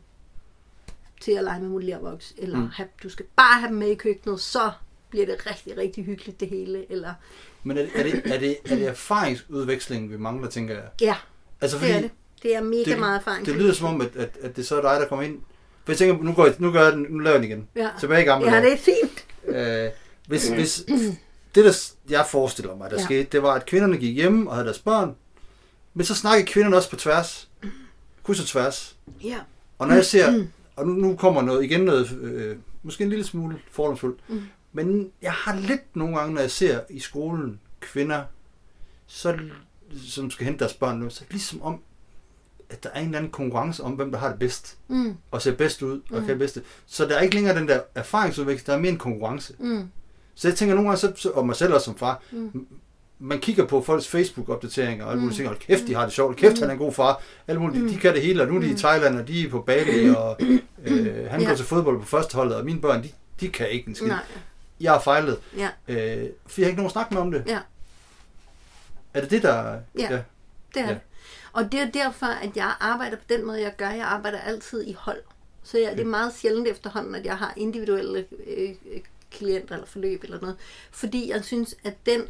til 1.21 1.31
at 1.31 1.43
lege 1.43 1.59
med 1.61 1.69
mulig 1.69 1.97
eller 2.37 2.57
mm. 2.57 2.69
have, 2.73 2.87
du 3.03 3.09
skal 3.09 3.25
bare 3.35 3.59
have 3.59 3.69
dem 3.69 3.77
med 3.77 3.87
i 3.87 3.95
køkkenet, 3.95 4.39
så 4.41 4.71
bliver 5.09 5.25
det 5.25 5.45
rigtig, 5.45 5.77
rigtig 5.77 6.05
hyggeligt 6.05 6.39
det 6.39 6.49
hele. 6.49 6.91
Eller, 6.91 7.13
Men 7.63 7.77
er, 7.77 7.81
er, 7.95 8.03
det, 8.03 8.21
er, 8.25 8.39
det, 8.39 8.57
er 8.65 8.75
det 8.75 8.87
erfaringsudveksling, 8.87 10.11
vi 10.11 10.17
mangler, 10.17 10.49
tænker 10.49 10.73
jeg? 10.73 10.89
ja, 11.01 11.15
Altså, 11.61 11.77
det 11.79 11.91
er 11.91 12.01
det. 12.01 12.11
Det 12.43 12.55
er 12.55 12.61
mega 12.61 12.91
det, 12.91 12.99
meget 12.99 13.19
erfaring. 13.19 13.45
det 13.45 13.55
lyder 13.55 13.73
som 13.73 13.87
om, 13.87 14.01
at, 14.01 14.15
at, 14.15 14.37
at 14.41 14.55
det 14.55 14.67
så 14.67 14.77
er 14.77 14.81
dig, 14.81 15.01
der 15.01 15.07
kommer 15.07 15.25
ind. 15.25 15.41
For 15.85 15.91
jeg 15.91 15.97
tænker, 15.97 16.23
nu, 16.23 16.33
går 16.33 16.45
jeg, 16.45 16.55
nu 16.59 16.71
gør 16.71 16.83
jeg 16.83 16.93
den, 16.93 17.05
nu 17.09 17.19
laver 17.19 17.35
jeg 17.35 17.43
den 17.43 17.51
igen. 17.51 17.67
Ja. 17.75 17.89
Tilbage 17.99 18.21
i 18.21 18.25
gamle 18.25 18.47
Ja, 18.47 18.51
dage. 18.61 18.65
det 18.65 18.73
er 18.73 18.77
fint. 18.77 19.25
Øh, 19.57 19.89
hvis, 20.27 20.47
hvis 20.47 20.83
det, 21.55 21.65
der 21.65 21.91
jeg 22.09 22.25
forestiller 22.29 22.75
mig, 22.75 22.91
der 22.91 22.97
Ja. 22.99 23.03
skete, 23.03 23.23
det 23.31 23.43
var, 23.43 23.53
at 23.53 23.65
kvinderne 23.65 23.97
gik 23.97 24.15
hjem 24.15 24.47
og 24.47 24.53
havde 24.55 24.65
deres 24.65 24.79
børn, 24.79 25.15
men 25.93 26.05
så 26.05 26.15
snakkede 26.15 26.47
kvinderne 26.47 26.75
også 26.75 26.89
på 26.89 26.95
tværs. 26.95 27.49
Kryds 28.23 28.39
og 28.39 28.45
tværs. 28.45 28.95
Ja. 29.23 29.37
Og 29.79 29.87
når 29.87 29.95
jeg 29.95 30.05
ser, 30.05 30.45
og 30.75 30.87
nu, 30.87 30.93
nu 30.93 31.15
kommer 31.15 31.41
noget 31.41 31.63
igen 31.63 31.81
noget, 31.81 32.11
øh, 32.21 32.57
måske 32.83 33.03
en 33.03 33.09
lille 33.09 33.25
smule 33.25 33.59
fordomsfuldt, 33.71 34.19
Mm. 34.29 34.41
men 34.73 35.11
jeg 35.21 35.31
har 35.31 35.55
lidt 35.55 35.95
nogle 35.95 36.17
gange, 36.17 36.33
når 36.33 36.41
jeg 36.41 36.51
ser 36.51 36.79
i 36.89 36.99
skolen 36.99 37.59
kvinder, 37.79 38.23
så, 39.07 39.37
som 40.07 40.31
skal 40.31 40.45
hente 40.45 40.59
deres 40.59 40.73
børn 40.73 40.97
nu, 40.99 41.09
så 41.09 41.23
ligesom 41.31 41.61
om, 41.61 41.81
at 42.73 42.83
der 42.83 42.89
er 42.93 42.99
en 42.99 43.05
eller 43.05 43.17
anden 43.17 43.31
konkurrence 43.31 43.83
om, 43.83 43.91
hvem 43.91 44.11
der 44.11 44.17
har 44.19 44.29
det 44.29 44.39
bedst, 44.39 44.77
Mm, 44.87 45.15
og 45.31 45.41
ser 45.41 45.51
bedst 45.55 45.81
ud, 45.81 46.01
og 46.11 46.19
Mm. 46.21 46.25
kan 46.27 46.37
bedst. 46.37 46.59
Så 46.85 47.05
der 47.05 47.15
er 47.15 47.21
ikke 47.21 47.35
længere 47.35 47.55
den 47.59 47.67
der 47.67 47.79
erfaringsudveksling, 47.95 48.67
der 48.67 48.73
er 48.73 48.77
mere 48.79 48.91
en 48.91 48.97
konkurrence. 48.97 49.53
mm, 49.59 49.87
Så 50.35 50.47
jeg 50.47 50.57
tænker 50.57 50.75
nogle 50.75 50.89
gange, 50.89 51.13
så, 51.15 51.29
og 51.33 51.45
mig 51.45 51.55
selv 51.55 51.73
også 51.73 51.85
som 51.85 51.97
far, 51.97 52.21
Mm. 52.31 52.49
mm. 52.53 52.67
man 53.19 53.39
kigger 53.39 53.65
på 53.65 53.81
folks 53.81 54.07
Facebook-opdateringer, 54.07 55.05
og 55.05 55.11
alle 55.11 55.21
mulige 55.21 55.33
Mm. 55.33 55.35
ting, 55.35 55.47
hold 55.47 55.59
kæft, 55.59 55.87
de 55.87 55.95
har 55.95 56.03
det 56.03 56.13
sjovt, 56.13 56.37
kæft, 56.37 56.59
han 56.59 56.67
er 56.69 56.73
en 56.73 56.77
god 56.79 56.93
far, 56.93 57.21
alle 57.47 57.61
mulige, 57.61 57.81
Mm. 57.83 57.89
de, 57.89 57.97
kan 57.97 58.13
det 58.13 58.21
hele, 58.21 58.41
og 58.41 58.47
nu 58.47 58.55
er 58.55 58.59
de 58.59 58.67
i 58.67 58.71
Mm. 58.71 58.77
Thailand, 58.77 59.19
og 59.19 59.27
de 59.27 59.45
er 59.45 59.49
på 59.49 59.61
Bali, 59.61 60.09
og 60.17 60.37
øh, 60.85 61.25
han 61.29 61.41
Ja. 61.41 61.47
går 61.47 61.55
til 61.55 61.65
fodbold 61.65 61.99
på 61.99 62.05
førsteholdet, 62.05 62.55
og 62.55 62.65
mine 62.65 62.81
børn, 62.81 63.03
de, 63.03 63.09
de 63.39 63.49
kan 63.49 63.69
ikke 63.69 63.87
en 63.89 63.95
skid. 63.95 64.07
nej, 64.07 64.19
Jeg 64.79 64.91
har 64.91 64.99
fejlet, 64.99 65.37
ja, 65.57 65.69
øh, 65.87 66.29
for 66.47 66.61
jeg 66.61 66.65
har 66.65 66.69
ikke 66.69 66.77
nogen 66.77 66.85
at 66.85 66.91
snakke 66.91 67.13
med 67.13 67.21
om 67.21 67.31
det. 67.31 67.43
Ja. 67.47 67.59
Er 69.13 69.21
det 69.21 69.29
det, 69.31 69.43
der... 69.43 69.63
Ja. 69.63 69.79
det 69.95 70.01
er 70.03 70.23
Ja. 70.75 70.87
det. 70.87 70.99
Og 71.53 71.71
det 71.71 71.79
er 71.79 71.91
derfor, 71.91 72.25
at 72.25 72.57
jeg 72.57 72.75
arbejder 72.79 73.17
på 73.17 73.23
den 73.29 73.45
måde, 73.45 73.61
jeg 73.61 73.75
gør. 73.77 73.89
Jeg 73.89 74.05
arbejder 74.05 74.39
altid 74.39 74.87
i 74.87 74.93
hold. 74.93 75.21
Så 75.63 75.77
jeg, 75.77 75.91
det 75.91 75.99
er 75.99 76.05
meget 76.05 76.33
sjældent 76.33 76.67
efterhånden, 76.67 77.15
at 77.15 77.25
jeg 77.25 77.37
har 77.37 77.53
individuelle 77.57 78.25
øh, 78.47 78.69
klienter 79.31 79.75
eller 79.75 79.87
forløb 79.87 80.23
eller 80.23 80.39
noget. 80.41 80.55
Fordi 80.91 81.29
jeg 81.29 81.43
synes, 81.43 81.75
at 81.83 81.93
den 82.05 82.21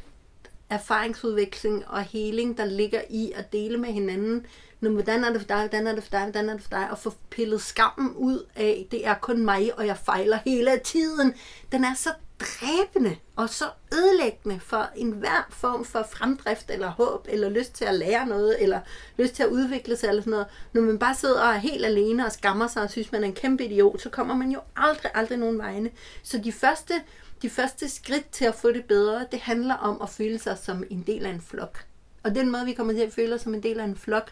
erfaringsudveksling 0.69 1.87
og 1.87 2.03
heling, 2.03 2.57
der 2.57 2.65
ligger 2.65 3.01
i 3.09 3.31
at 3.35 3.53
dele 3.53 3.77
med 3.77 3.89
hinanden, 3.89 4.45
nu, 4.81 4.89
hvordan 4.89 5.23
er 5.23 5.31
det 5.31 5.41
for 5.41 5.47
dig, 5.47 5.59
hvordan 5.59 5.87
er 5.87 5.95
det 5.95 6.03
for 6.03 6.11
dig, 6.11 6.23
hvordan 6.23 6.49
er 6.49 6.53
det 6.53 6.61
for 6.61 6.69
dig, 6.69 6.91
og 6.91 6.99
få 6.99 7.13
pillet 7.29 7.61
skammen 7.61 8.13
ud 8.15 8.45
af, 8.55 8.87
det 8.91 9.07
er 9.07 9.13
kun 9.13 9.45
mig, 9.45 9.77
og 9.77 9.85
jeg 9.87 9.97
fejler 9.97 10.39
hele 10.45 10.79
tiden. 10.83 11.33
Den 11.71 11.83
er 11.83 11.93
så 11.93 12.09
dræbende 12.43 13.15
og 13.35 13.49
så 13.49 13.65
ødelæggende 13.93 14.59
for 14.59 14.89
enhver 14.95 15.47
form 15.49 15.85
for 15.85 16.07
fremdrift 16.11 16.71
eller 16.71 16.89
håb, 16.89 17.27
eller 17.29 17.49
lyst 17.49 17.73
til 17.73 17.85
at 17.85 17.95
lære 17.95 18.25
noget, 18.25 18.63
eller 18.63 18.79
lyst 19.17 19.33
til 19.35 19.43
at 19.43 19.49
udvikle 19.49 19.95
sig, 19.97 20.07
eller 20.07 20.21
sådan 20.21 20.31
noget. 20.31 20.47
Når 20.73 20.81
man 20.81 20.99
bare 20.99 21.15
sidder 21.15 21.41
og 21.41 21.53
er 21.53 21.57
helt 21.57 21.85
alene 21.85 22.25
og 22.25 22.31
skammer 22.31 22.67
sig 22.67 22.83
og 22.83 22.89
synes, 22.89 23.11
man 23.11 23.23
er 23.23 23.27
en 23.27 23.33
kæmpe 23.33 23.65
idiot, 23.65 24.01
så 24.01 24.09
kommer 24.09 24.35
man 24.35 24.51
jo 24.51 24.59
aldrig, 24.75 25.11
aldrig 25.13 25.37
nogen 25.37 25.57
vegne. 25.57 25.89
Så 26.23 26.37
de 26.37 26.51
første, 26.51 26.93
de 27.41 27.49
første 27.49 27.89
skridt 27.89 28.29
til 28.31 28.45
at 28.45 28.55
få 28.55 28.71
det 28.71 28.85
bedre, 28.85 29.25
det 29.31 29.39
handler 29.39 29.75
om 29.75 30.01
at 30.01 30.09
føle 30.09 30.39
sig 30.39 30.57
som 30.57 30.83
en 30.89 31.03
del 31.07 31.25
af 31.25 31.29
en 31.29 31.41
flok. 31.41 31.85
Og 32.23 32.35
den 32.35 32.51
måde, 32.51 32.65
vi 32.65 32.73
kommer 32.73 32.93
til 32.93 33.01
at 33.01 33.13
føle 33.13 33.35
os 33.35 33.41
som 33.41 33.53
en 33.53 33.63
del 33.63 33.79
af 33.79 33.83
en 33.83 33.97
flok, 33.97 34.31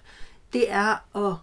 det 0.54 0.72
er 0.72 1.18
at 1.18 1.36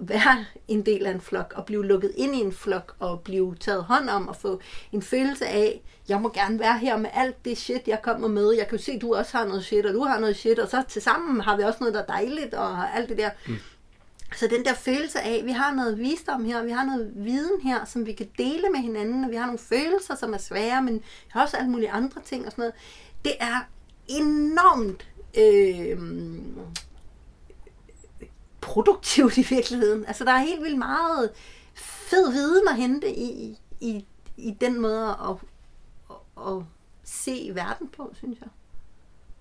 være 0.00 0.44
en 0.68 0.86
del 0.86 1.06
af 1.06 1.10
en 1.10 1.20
flok, 1.20 1.52
og 1.56 1.66
blive 1.66 1.86
lukket 1.86 2.12
ind 2.16 2.34
i 2.34 2.38
en 2.38 2.52
flok, 2.52 2.94
og 2.98 3.20
blive 3.20 3.54
taget 3.60 3.84
hånd 3.84 4.10
om, 4.10 4.28
og 4.28 4.36
få 4.36 4.60
en 4.92 5.02
følelse 5.02 5.46
af, 5.46 5.82
jeg 6.08 6.20
må 6.20 6.28
gerne 6.28 6.58
være 6.58 6.78
her 6.78 6.96
med 6.96 7.10
alt 7.14 7.44
det 7.44 7.58
shit, 7.58 7.88
jeg 7.88 8.02
kommer 8.02 8.28
med. 8.28 8.52
Jeg 8.52 8.68
kan 8.68 8.78
jo 8.78 8.84
se, 8.84 8.92
at 8.92 9.00
du 9.00 9.14
også 9.14 9.36
har 9.36 9.44
noget 9.44 9.64
shit, 9.64 9.86
og 9.86 9.94
du 9.94 10.04
har 10.04 10.18
noget 10.18 10.36
shit, 10.36 10.58
og 10.58 10.68
så 10.68 10.82
til 10.88 11.02
sammen 11.02 11.40
har 11.40 11.56
vi 11.56 11.62
også 11.62 11.78
noget, 11.80 11.94
der 11.94 12.02
er 12.02 12.06
dejligt, 12.06 12.54
og 12.54 12.96
alt 12.96 13.08
det 13.08 13.18
der. 13.18 13.30
Mm. 13.46 13.56
Så 14.36 14.46
den 14.46 14.64
der 14.64 14.74
følelse 14.74 15.20
af, 15.20 15.38
at 15.38 15.44
vi 15.44 15.50
har 15.50 15.74
noget 15.74 15.98
visdom 15.98 16.44
her, 16.44 16.62
vi 16.62 16.70
har 16.70 16.84
noget 16.84 17.12
viden 17.14 17.60
her, 17.62 17.84
som 17.84 18.06
vi 18.06 18.12
kan 18.12 18.28
dele 18.38 18.68
med 18.72 18.80
hinanden, 18.80 19.24
og 19.24 19.30
vi 19.30 19.36
har 19.36 19.46
nogle 19.46 19.58
følelser, 19.58 20.14
som 20.14 20.34
er 20.34 20.38
svære, 20.38 20.82
men 20.82 21.02
også 21.34 21.56
alle 21.56 21.70
mulige 21.70 21.90
andre 21.90 22.20
ting 22.24 22.46
og 22.46 22.52
sådan 22.52 22.62
noget. 22.62 22.74
Det 23.24 23.32
er 23.40 23.68
enormt 24.08 25.08
øh, 25.38 25.98
produktivt 28.60 29.38
i 29.38 29.42
virkeligheden. 29.42 30.06
Altså, 30.06 30.24
der 30.24 30.32
er 30.32 30.38
helt 30.38 30.62
vildt 30.62 30.78
meget 30.78 31.30
fed 31.74 32.32
viden 32.32 32.68
at 32.68 32.76
hente 32.76 33.10
i, 33.10 33.58
i, 33.80 34.04
i 34.36 34.50
den 34.60 34.80
måde 34.80 35.08
at, 35.08 35.36
at, 36.10 36.46
at 36.46 36.62
se 37.04 37.50
verden 37.54 37.88
på, 37.88 38.12
synes 38.14 38.38
jeg. 38.40 38.48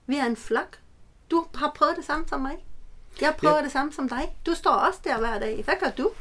Vi 0.07 0.17
er 0.17 0.26
en 0.26 0.36
flok. 0.36 0.80
Du 1.32 1.45
har 1.55 1.72
prøvet 1.76 1.97
det 1.97 2.05
samme 2.05 2.28
som 2.28 2.41
mig. 2.41 2.65
Jeg 3.22 3.36
prøver 3.38 3.55
ja. 3.55 3.63
Det 3.63 3.72
samme 3.72 3.93
som 3.93 4.09
dig. 4.09 4.38
Du 4.45 4.53
står 4.53 4.72
også 4.72 4.99
der 5.03 5.20
hver 5.20 5.39
dag. 5.39 5.63
Hvad 5.63 5.76
gør 5.80 5.89
du? 5.89 6.11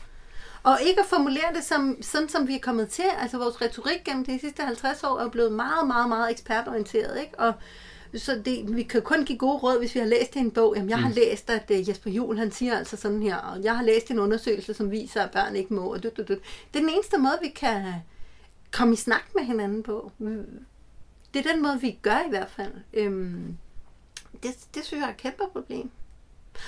Og 0.63 0.79
ikke 0.83 1.01
at 1.01 1.07
formulere 1.07 1.55
det 1.55 1.65
som, 1.65 2.03
sådan, 2.03 2.29
som 2.29 2.49
vi 2.49 2.55
er 2.55 2.61
kommet 2.61 2.89
til. 2.89 3.05
Altså 3.19 3.39
vores 3.39 3.63
retorik 3.63 4.05
gennem 4.05 4.25
de 4.25 4.41
sidste 4.41 4.63
50 4.63 5.05
år 5.05 5.19
er 5.19 5.29
blevet 5.29 5.53
meget, 5.53 5.87
meget, 5.87 6.09
meget 6.09 6.31
ekspertorienteret. 6.31 7.21
Ikke? 7.21 7.39
Og 7.39 7.55
så 8.17 8.43
det, 8.45 8.77
vi 8.77 8.83
kan 8.83 9.03
kun 9.03 9.25
give 9.25 9.39
gode 9.39 9.59
råd, 9.59 9.79
hvis 9.79 9.95
vi 9.95 10.01
har 10.01 10.07
læst 10.07 10.37
i 10.37 10.39
en 10.39 10.51
bog. 10.51 10.75
Jamen, 10.77 10.91
jeg 10.91 10.99
har 10.99 11.11
læst, 11.11 11.51
at 11.51 11.71
uh, 11.71 11.89
Jesper 11.89 12.11
Juhl, 12.11 12.39
han 12.39 12.51
siger 12.51 12.79
altså 12.79 12.97
sådan 12.97 13.23
her, 13.23 13.37
og 13.37 13.63
jeg 13.63 13.77
har 13.77 13.85
læst 13.85 14.11
en 14.11 14.19
undersøgelse, 14.19 14.75
som 14.75 14.91
viser, 14.91 15.23
at 15.23 15.31
børn 15.31 15.57
ikke 15.57 15.75
må, 15.75 15.95
og 15.95 16.03
du, 16.03 16.11
du, 16.17 16.23
du. 16.23 16.35
Det 16.35 16.75
er 16.75 16.81
den 16.81 16.89
eneste 16.89 17.19
måde, 17.19 17.39
vi 17.43 17.49
kan 17.49 17.95
komme 18.73 18.95
i 18.95 18.97
snak 18.97 19.35
med 19.35 19.45
hinanden 19.45 19.83
på. 19.83 20.13
Det 21.35 21.47
er 21.47 21.53
den 21.53 21.63
måde, 21.63 21.81
vi 21.81 21.99
gør 22.03 22.27
i 22.27 22.29
hvert 22.29 22.51
fald. 22.51 22.73
Øhm, 22.93 23.57
det, 24.43 24.51
det 24.75 24.85
synes 24.85 25.01
jeg 25.01 25.07
er 25.07 25.13
et 25.13 25.17
kæmpe 25.17 25.43
problem. 25.53 25.91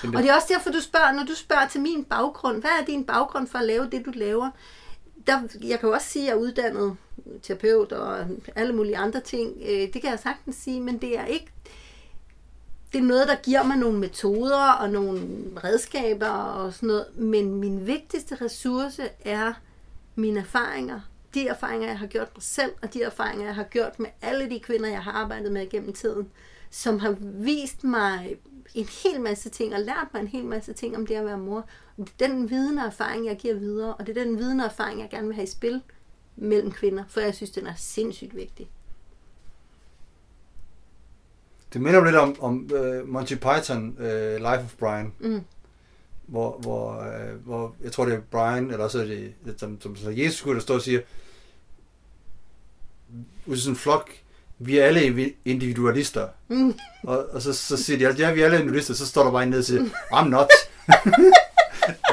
Og 0.05 0.23
det 0.23 0.31
er 0.31 0.35
også 0.35 0.49
derfor, 0.51 0.71
du 0.71 0.81
spørger, 0.81 1.13
når 1.13 1.25
du 1.25 1.35
spørger 1.35 1.69
til 1.69 1.81
min 1.81 2.05
baggrund, 2.05 2.61
hvad 2.61 2.71
er 2.81 2.85
din 2.85 3.05
baggrund 3.05 3.47
for 3.47 3.59
at 3.59 3.67
lave 3.67 3.91
det, 3.91 4.07
du 4.07 4.11
laver? 4.15 4.51
Der, 5.27 5.41
jeg 5.63 5.81
kan 5.81 5.89
jo 5.89 5.95
også 5.95 6.07
sige, 6.09 6.23
at 6.23 6.29
jeg 6.29 6.37
er 6.37 6.41
uddannet 6.41 6.97
terapeut 7.43 7.93
og 7.93 8.27
alle 8.57 8.75
mulige 8.75 8.97
andre 8.97 9.21
ting. 9.21 9.57
Øh, 9.63 9.93
Det 9.93 10.03
kan 10.03 10.11
jeg 10.11 10.19
sagtens 10.19 10.57
sige, 10.57 10.81
men 10.81 10.99
det 10.99 11.19
er 11.19 11.25
ikke... 11.25 11.47
Det 12.93 12.99
er 12.99 13.03
noget, 13.03 13.29
der 13.29 13.37
giver 13.43 13.63
mig 13.63 13.77
nogle 13.77 13.99
metoder 13.99 14.73
og 14.73 14.91
nogle 14.91 15.21
redskaber 15.65 16.29
og 16.29 16.75
sådan 16.75 16.87
noget. 16.87 17.07
Men 17.17 17.55
min 17.55 17.87
vigtigste 17.87 18.35
ressource 18.35 19.03
er 19.25 19.53
mine 20.15 20.41
erfaringer. 20.41 21.01
De 21.35 21.49
erfaringer, 21.49 21.89
jeg 21.89 21.99
har 21.99 22.07
gjort 22.07 22.29
mig 22.37 22.43
selv, 22.43 22.73
og 22.83 22.95
de 22.95 23.03
erfaringer, 23.03 23.45
jeg 23.45 23.55
har 23.55 23.65
gjort 23.65 23.99
med 23.99 24.09
alle 24.23 24.51
de 24.51 24.61
kvinder, 24.61 24.89
jeg 24.89 25.03
har 25.03 25.13
arbejdet 25.13 25.53
med 25.53 25.71
gennem 25.71 25.93
tiden, 25.93 26.31
som 26.71 26.99
har 26.99 27.17
vist 27.21 27.85
mig 27.85 28.37
en 28.75 28.87
hel 29.03 29.21
masse 29.21 29.51
ting, 29.51 29.75
og 29.75 29.81
lært 29.81 30.09
mig 30.13 30.21
en 30.21 30.27
hel 30.27 30.45
masse 30.45 30.73
ting 30.73 30.97
om 30.97 31.07
det 31.07 31.15
at 31.15 31.25
være 31.25 31.39
mor. 31.39 31.65
Det 31.97 32.09
er 32.23 32.27
den 32.27 32.51
viden 32.51 32.79
og 32.79 32.87
erfaring, 32.87 33.27
jeg 33.27 33.37
giver 33.37 33.55
videre, 33.55 33.95
og 33.95 34.07
det 34.07 34.19
er 34.19 34.25
den 34.25 34.39
viden 34.39 34.61
og 34.61 34.67
erfaring, 34.67 35.01
jeg 35.01 35.11
gerne 35.11 35.27
vil 35.27 35.35
have 35.35 35.45
i 35.45 35.51
spil 35.51 35.83
mellem 36.37 36.73
kvinder, 36.73 37.05
for 37.09 37.21
jeg 37.21 37.35
synes, 37.35 37.51
den 37.51 37.67
er 37.67 37.75
sindssygt 37.77 38.37
vigtig. 38.37 38.71
Det 41.73 41.81
minder 41.81 42.01
mig 42.01 42.13
lidt 42.13 42.21
om, 42.21 42.37
om 42.41 42.71
uh, 42.75 43.09
Monty 43.09 43.35
Python, 43.35 43.89
uh, 43.99 44.35
Life 44.37 44.65
of 44.65 44.75
Brian, 44.79 45.13
Mm. 45.19 45.41
hvor, 46.27 46.59
hvor, 46.59 46.99
uh, 46.99 47.45
hvor 47.45 47.75
jeg 47.83 47.93
tror 47.93 48.05
det 48.05 48.15
er 48.15 48.21
Brian, 48.21 48.71
eller 48.71 48.85
også 48.85 49.01
er 49.01 49.05
det, 49.05 49.35
som, 49.57 49.81
som, 49.81 49.97
som 49.97 50.19
Jesus 50.19 50.39
skulle 50.39 50.55
der 50.55 50.61
står 50.61 50.75
og 50.75 50.83
siger, 50.83 51.01
ud 53.47 53.57
sådan 53.57 53.73
en 53.73 53.77
flok, 53.77 54.11
vi 54.63 54.79
er 54.79 54.85
alle 54.85 55.33
individualister. 55.45 56.29
Mm. 56.49 56.75
Og, 57.03 57.27
og 57.33 57.43
så, 57.43 57.53
så 57.53 57.77
siger 57.77 58.13
de, 58.13 58.23
ja, 58.23 58.33
vi 58.33 58.41
er 58.41 58.45
alle 58.45 58.57
individualister, 58.57 58.95
så 58.95 59.07
står 59.07 59.25
der 59.25 59.31
bare 59.33 59.43
en 59.43 59.49
ned 59.51 59.59
og 59.59 59.65
siger, 59.65 59.85
I'm 60.13 60.29
not. 60.29 60.49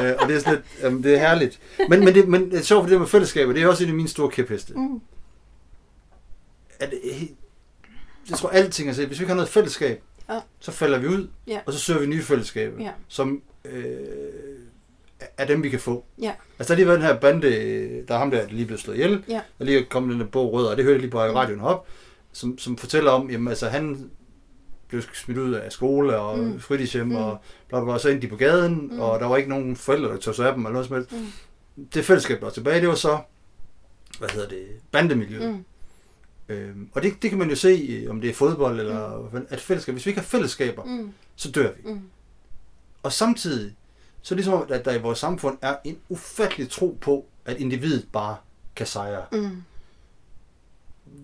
Øh, 0.02 0.14
og 0.20 0.28
det 0.28 0.36
er 0.36 0.40
sådan 0.40 0.54
lidt, 0.82 0.94
um, 0.94 1.04
det 1.04 1.14
er 1.16 1.20
herligt. 1.20 1.60
Men, 1.90 2.06
men, 2.06 2.16
det, 2.16 2.28
men 2.28 2.52
det 2.52 2.60
er 2.60 2.64
sjovt, 2.64 2.84
for 2.84 2.90
det 2.90 3.00
med 3.00 3.08
fællesskaber, 3.08 3.54
det 3.54 3.64
er 3.64 3.68
også 3.68 3.84
en 3.84 3.90
af 3.90 3.96
mine 3.96 4.08
store 4.10 4.30
kæpheste. 4.30 4.74
Mm. 4.74 5.02
At, 6.80 6.94
øh, 7.04 7.22
jeg 8.30 8.38
tror, 8.38 8.50
alting 8.50 8.90
er 8.90 8.94
så, 8.94 9.06
hvis 9.06 9.20
vi 9.20 9.24
ikke 9.24 9.28
har 9.30 9.36
noget 9.36 9.50
fællesskab, 9.50 10.02
Ja. 10.30 10.40
så 10.60 10.72
falder 10.72 10.98
vi 11.00 11.08
ud, 11.08 11.28
Ja. 11.48 11.60
og 11.66 11.74
så 11.74 11.80
søger 11.80 12.00
vi 12.00 12.06
nye 12.06 12.22
fællesskaber, 12.24 12.84
Ja. 12.84 12.92
som 13.08 13.42
øh, 13.66 13.94
er 15.38 15.46
dem, 15.46 15.64
vi 15.64 15.70
kan 15.70 15.80
få. 15.80 16.06
Ja. 16.22 16.32
Altså, 16.60 16.74
der 16.74 16.76
har 16.76 16.76
lige 16.76 16.88
været 16.88 17.00
den 17.00 17.08
her 17.08 17.20
bande, 17.20 17.42
der 18.08 18.14
er 18.16 18.20
ham 18.20 18.32
der, 18.32 18.42
der 18.42 18.54
lige 18.54 18.66
blevet 18.66 18.82
slået 18.82 18.96
ihjel, 18.96 19.24
Ja. 19.30 19.42
og 19.60 19.66
lige 19.66 19.80
er 19.80 19.84
kommet 19.90 20.12
den 20.14 20.20
der 20.22 20.28
bog 20.28 20.54
Rød, 20.54 20.66
og 20.68 20.78
det 20.78 20.84
hørte 20.86 20.94
jeg 20.96 21.02
lige 21.02 21.12
på 21.12 21.20
radioen 21.22 21.62
op, 21.62 21.88
som, 22.38 22.58
som 22.58 22.78
fortæller 22.78 23.12
om, 23.12 23.30
jamen 23.32 23.48
altså, 23.48 23.68
han 23.70 24.10
blev 24.88 25.02
smidt 25.14 25.38
ud 25.38 25.54
af 25.54 25.72
skole 25.72 26.18
og 26.18 26.40
Mm. 26.40 26.46
mm. 26.46 26.60
fritidshjem, 26.60 27.06
Mm. 27.08 27.12
mm. 27.14 27.18
og 27.18 27.38
bla, 27.70 27.80
bla, 27.84 27.92
bla, 27.92 28.00
så 28.00 28.10
endte 28.10 28.28
de 28.28 28.32
på 28.32 28.38
gaden, 28.38 28.74
Mm. 28.74 28.94
mm. 28.94 29.00
og 29.00 29.20
der 29.20 29.26
var 29.26 29.38
ikke 29.38 29.50
nogen 29.50 29.76
forældre, 29.76 30.10
der 30.10 30.18
tog 30.18 30.36
sig 30.36 30.48
af 30.48 30.54
dem, 30.54 30.62
eller 30.66 30.72
noget 30.74 30.88
som 30.88 30.96
helst. 30.96 31.12
Mm. 31.12 31.84
Det 31.94 32.06
fællesskab, 32.06 32.40
der 32.40 32.46
var 32.46 32.52
tilbage, 32.52 32.82
det 32.82 32.88
var 32.90 32.96
så, 32.96 33.20
hvad 34.20 34.30
hedder 34.30 34.50
det, 34.50 34.66
bandemiljøet. 34.92 35.50
Mm. 35.54 35.64
Øhm, 36.50 36.90
og 36.94 37.04
det, 37.04 37.14
det 37.22 37.30
kan 37.30 37.40
man 37.40 37.50
jo 37.50 37.56
se, 37.56 38.06
om 38.10 38.22
det 38.22 38.30
er 38.30 38.34
fodbold 38.34 38.80
eller 38.80 39.30
mm. 39.34 39.46
at 39.50 39.60
fællesskab. 39.62 39.94
Hvis 39.94 40.06
vi 40.06 40.10
ikke 40.10 40.22
har 40.22 40.26
fællesskaber, 40.28 40.84
mm. 40.84 40.92
Mm. 40.92 41.12
så 41.36 41.52
dør 41.52 41.72
vi. 41.72 41.92
Mm. 41.92 42.02
Og 43.04 43.14
samtidig, 43.14 43.76
så 44.22 44.34
er 44.34 44.36
det 44.36 44.46
ligesom, 44.46 44.66
at 44.70 44.86
der 44.86 44.94
i 44.94 45.02
vores 45.02 45.20
samfund 45.20 45.58
er 45.62 45.76
en 45.84 45.98
ufattelig 46.10 46.70
tro 46.70 46.98
på, 47.02 47.26
at 47.46 47.58
individet 47.58 48.08
bare 48.14 48.36
kan 48.76 48.86
sejre. 48.88 49.24
Mm. 49.32 49.64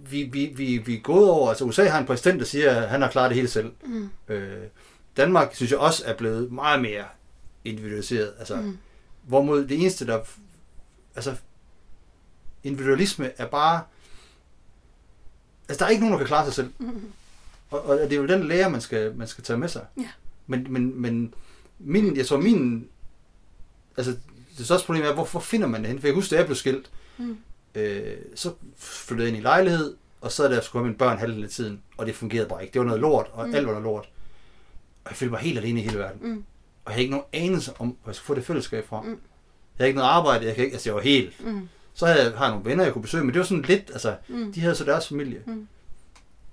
Vi, 0.10 0.24
vi, 0.24 0.46
vi, 0.56 0.78
vi 0.78 0.96
er 0.96 1.02
gået 1.02 1.30
over, 1.30 1.50
altså 1.50 1.66
USA 1.66 1.84
har 1.84 2.00
en 2.00 2.06
præsident, 2.06 2.40
der 2.40 2.46
siger, 2.46 2.72
at 2.72 2.90
han 2.90 3.02
har 3.02 3.10
klaret 3.10 3.30
det 3.30 3.36
hele 3.36 3.48
selv. 3.48 3.72
Mm. 3.86 4.10
Øh, 4.28 4.64
Danmark, 5.18 5.56
synes 5.56 5.72
jeg 5.72 5.80
også, 5.80 6.04
er 6.06 6.18
blevet 6.18 6.52
meget 6.52 6.82
mere 6.82 7.06
individualiseret. 7.66 8.34
Altså, 8.40 8.56
mm. 8.56 8.78
Hvorimod 9.24 9.68
det 9.68 9.80
eneste, 9.80 10.08
der... 10.08 10.20
Altså, 11.16 11.36
individualisme 12.64 13.32
er 13.38 13.48
bare... 13.48 13.84
Altså, 15.70 15.80
der 15.80 15.86
er 15.86 15.90
ikke 15.90 16.02
nogen, 16.02 16.14
der 16.14 16.18
kan 16.18 16.28
klare 16.28 16.46
sig 16.46 16.54
selv. 16.54 16.74
Mm. 16.80 17.12
Og, 17.70 17.84
og 17.84 17.98
det 17.98 18.14
er 18.14 18.18
jo 18.18 18.28
den 18.28 18.48
lære, 18.48 18.70
man 18.70 18.82
skal, 18.82 19.16
man 19.16 19.28
skal 19.28 19.44
tage 19.44 19.58
med 19.58 19.68
sig. 19.68 19.86
Ja. 19.98 20.10
Men, 20.48 20.68
men, 20.70 21.02
men 21.02 21.34
min, 21.80 22.18
jeg 22.18 22.26
tror, 22.26 22.38
min... 22.38 22.88
Altså, 23.98 24.18
det 24.58 24.66
største 24.66 24.86
problem 24.86 25.06
er, 25.06 25.14
hvorfor 25.14 25.40
finder 25.40 25.68
man 25.68 25.82
det 25.82 25.90
hen? 25.90 26.00
For 26.00 26.08
jeg 26.08 26.16
husker, 26.16 26.36
da 26.36 26.40
jeg 26.40 26.46
blev 26.46 26.56
skilt, 26.56 26.92
mm. 27.18 27.38
Øh, 27.76 28.18
så 28.36 28.54
flyttede 28.78 29.28
jeg 29.28 29.36
ind 29.36 29.38
i 29.38 29.46
lejlighed, 29.46 29.96
og 30.22 30.32
så 30.32 30.44
der 30.44 30.62
skulle 30.62 30.82
have 30.82 30.88
mine 30.88 30.98
børn 30.98 31.18
halvdelen 31.18 31.44
af 31.44 31.50
tiden, 31.50 31.82
og 31.98 32.06
det 32.06 32.16
fungerede 32.16 32.50
bare 32.50 32.62
ikke. 32.62 32.74
Det 32.74 32.80
var 32.80 32.86
noget 32.86 33.02
lort, 33.02 33.28
og 33.34 33.48
mm. 33.48 33.56
alt 33.56 33.66
var 33.66 33.72
noget 33.72 33.84
lort. 33.84 34.10
Og 35.04 35.10
jeg 35.12 35.18
følte 35.18 35.32
mig 35.32 35.40
helt 35.40 35.58
alene 35.58 35.80
i 35.80 35.84
hele 35.84 36.00
verden. 36.00 36.20
Mm. 36.22 36.44
Og 36.86 36.92
jeg 36.92 36.94
havde 36.94 37.02
ikke 37.02 37.12
nogen 37.12 37.28
anelse 37.34 37.74
om, 37.80 37.88
hvor 37.88 38.10
jeg 38.10 38.16
skulle 38.16 38.26
få 38.26 38.36
det 38.36 38.46
fællesskab 38.46 38.88
fra. 38.88 39.02
Mm. 39.02 39.10
Jeg 39.10 39.18
havde 39.78 39.88
ikke 39.88 39.98
noget 39.98 40.10
arbejde, 40.10 40.46
jeg, 40.46 40.56
kan 40.56 40.64
ikke, 40.64 40.74
altså 40.76 40.90
jeg 40.90 40.96
var 40.96 41.02
helt... 41.02 41.46
Mm. 41.46 41.70
Så 41.94 42.06
havde 42.06 42.24
jeg, 42.24 42.32
har 42.32 42.46
jeg 42.46 42.52
nogle 42.52 42.70
venner, 42.70 42.84
jeg 42.84 42.94
kunne 42.94 43.02
besøge, 43.02 43.24
men 43.24 43.34
det 43.34 43.40
var 43.40 43.46
sådan 43.46 43.64
lidt, 43.64 43.90
altså, 43.94 44.16
mm. 44.28 44.54
de 44.54 44.62
havde 44.62 44.76
så 44.76 44.84
deres 44.84 45.08
familie. 45.08 45.42
Mm. 45.46 45.68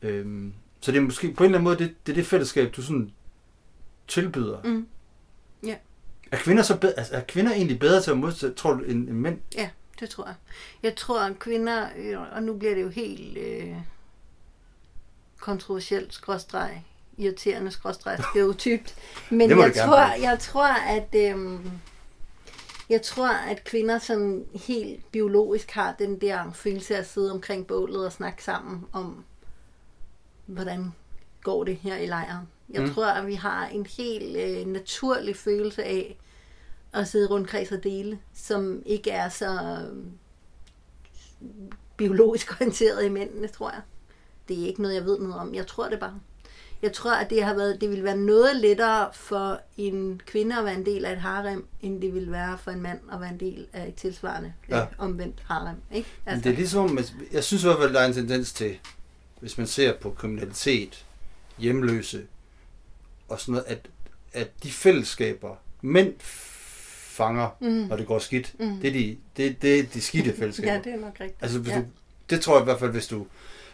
Øhm, 0.03 0.53
så 0.81 0.93
det 0.93 0.99
er 0.99 1.03
måske 1.03 1.33
på 1.33 1.45
en 1.45 1.51
eller 1.51 1.59
anden 1.59 1.65
måde, 1.65 1.79
det, 1.79 1.95
det 2.07 2.13
er 2.13 2.17
det 2.17 2.27
fællesskab, 2.27 2.73
du 2.77 2.83
sådan 2.83 3.13
tilbyder. 4.09 4.59
Mm. 4.65 4.87
Ja. 5.67 5.77
Er 6.33 6.37
kvinder, 6.37 6.63
så 6.63 6.77
bedre, 6.77 6.99
altså, 6.99 7.15
er 7.15 7.21
kvinder 7.21 7.53
egentlig 7.53 7.79
bedre 7.79 8.03
til 8.03 8.11
at 8.11 8.19
modtage, 8.19 8.53
tror 8.53 8.73
du, 8.73 8.85
end, 8.85 9.09
end 9.09 9.19
mænd? 9.19 9.39
Ja, 9.57 9.71
det 10.01 10.11
tror 10.11 10.27
jeg. 10.27 10.35
Jeg 10.83 10.97
tror, 10.97 11.21
at 11.21 11.39
kvinder, 11.39 11.89
øh, 11.97 12.19
og 12.33 12.43
nu 12.43 12.55
bliver 12.55 12.75
det 12.75 12.83
jo 12.83 12.89
helt 12.89 13.39
øh, 13.39 13.75
kontroversielt, 15.39 16.15
skråstreg, 16.15 16.85
irriterende, 17.19 17.71
skråstreg, 17.71 18.19
stereotypt. 18.31 18.95
Men 19.31 19.51
jeg 19.51 19.75
tror, 19.75 20.21
jeg 20.21 20.39
tror, 20.41 20.67
at... 20.67 21.15
Øh, 21.15 21.61
jeg 22.91 23.03
tror, 23.03 23.29
at 23.29 23.65
kvinder 23.65 23.99
sådan 23.99 24.47
helt 24.55 25.13
biologisk 25.13 25.71
har 25.71 25.95
den 25.99 26.21
der 26.21 26.53
følelse 26.53 26.95
af 26.95 26.99
at 26.99 27.09
sidde 27.09 27.33
omkring 27.33 27.67
bålet 27.67 28.07
og 28.07 28.13
snakke 28.13 28.45
sammen 28.45 28.87
om, 28.93 29.25
hvordan 30.47 30.93
går 31.43 31.65
det 31.65 31.77
her 31.77 31.97
i 31.97 32.07
lejren. 32.07 32.49
Jeg 32.71 32.83
mm. 32.83 32.95
tror, 32.95 33.07
at 33.07 33.27
vi 33.27 33.35
har 33.35 33.67
en 33.67 33.87
helt 33.87 34.37
øh, 34.37 34.67
naturlig 34.67 35.37
følelse 35.37 35.85
af 35.85 36.17
at 36.93 37.09
sidde 37.09 37.29
rundt 37.29 37.49
kreds 37.49 37.73
og 37.73 37.85
dele, 37.85 38.19
som 38.35 38.83
ikke 38.87 39.11
er 39.11 39.29
så 39.29 39.61
øh, 39.61 39.97
biologisk 41.97 42.53
orienteret 42.61 43.05
i 43.05 43.09
mændene, 43.09 43.49
tror 43.49 43.71
jeg. 43.71 43.81
Det 44.49 44.63
er 44.63 44.67
ikke 44.67 44.83
noget, 44.83 44.95
jeg 44.95 45.05
ved 45.05 45.19
noget 45.19 45.35
om. 45.35 45.55
Jeg 45.55 45.67
tror 45.67 45.89
det 45.89 46.01
bare. 46.01 46.21
Jeg 46.83 46.93
tror, 46.93 47.15
at 47.15 47.31
det 47.31 47.45
har 47.45 47.55
været, 47.55 47.81
det 47.81 47.91
vil 47.91 48.05
være 48.05 48.17
noget 48.17 48.57
lettere 48.57 49.09
for 49.13 49.61
en 49.77 50.21
kvinde 50.27 50.59
at 50.59 50.65
være 50.65 50.75
en 50.75 50.87
del 50.87 51.05
af 51.05 51.13
et 51.13 51.19
harem, 51.19 51.67
end 51.83 52.03
det 52.03 52.15
vil 52.15 52.33
være 52.33 52.59
for 52.59 52.71
en 52.71 52.83
mand 52.83 53.01
at 53.13 53.21
være 53.21 53.31
en 53.31 53.41
del 53.41 53.67
af 53.73 53.89
et 53.89 53.95
tilsvarende 53.95 54.53
ja. 54.69 54.87
omvendt 54.99 55.43
harem. 55.47 55.77
Ikke? 55.93 56.09
Altså. 56.27 56.45
Det 56.45 56.53
er 56.53 56.57
ligesom, 56.57 56.99
jeg 57.33 57.45
synes 57.45 57.63
i 57.63 57.67
hvert 57.67 57.79
fald, 57.79 57.95
der 57.95 58.01
er 58.01 58.07
en 58.07 58.13
tendens 58.13 58.53
til, 58.53 58.79
hvis 59.41 59.59
man 59.59 59.67
ser 59.67 59.97
på 59.99 60.11
kriminalitet, 60.11 61.07
hjemløse 61.59 62.27
og 63.29 63.41
sådan 63.41 63.53
noget, 63.53 63.65
at, 63.67 63.89
at 64.33 64.51
de 64.63 64.73
fællesskaber, 64.73 65.57
mænd 65.83 66.15
fanger, 67.21 67.49
mm. 67.61 67.69
når 67.69 67.97
det 67.97 68.07
går 68.07 68.19
skidt, 68.19 68.55
mm. 68.61 68.77
det, 68.83 68.89
er 68.89 68.93
de, 68.93 69.17
det, 69.37 69.63
det 69.63 69.79
er 69.79 69.83
de 69.83 70.01
skidte 70.01 70.37
fællesskaber. 70.39 70.73
ja, 70.75 70.79
det 70.79 70.95
er 70.95 71.01
nok 71.01 71.17
rigtigt. 71.21 71.43
Altså, 71.43 71.59
hvis 71.59 71.73
ja. 71.73 71.79
du, 71.79 71.85
det 72.31 72.41
tror 72.41 72.55
jeg 72.55 72.63
i 72.63 72.65
hvert 72.65 72.79
fald, 72.79 72.91
hvis 72.91 73.07
du 73.07 73.27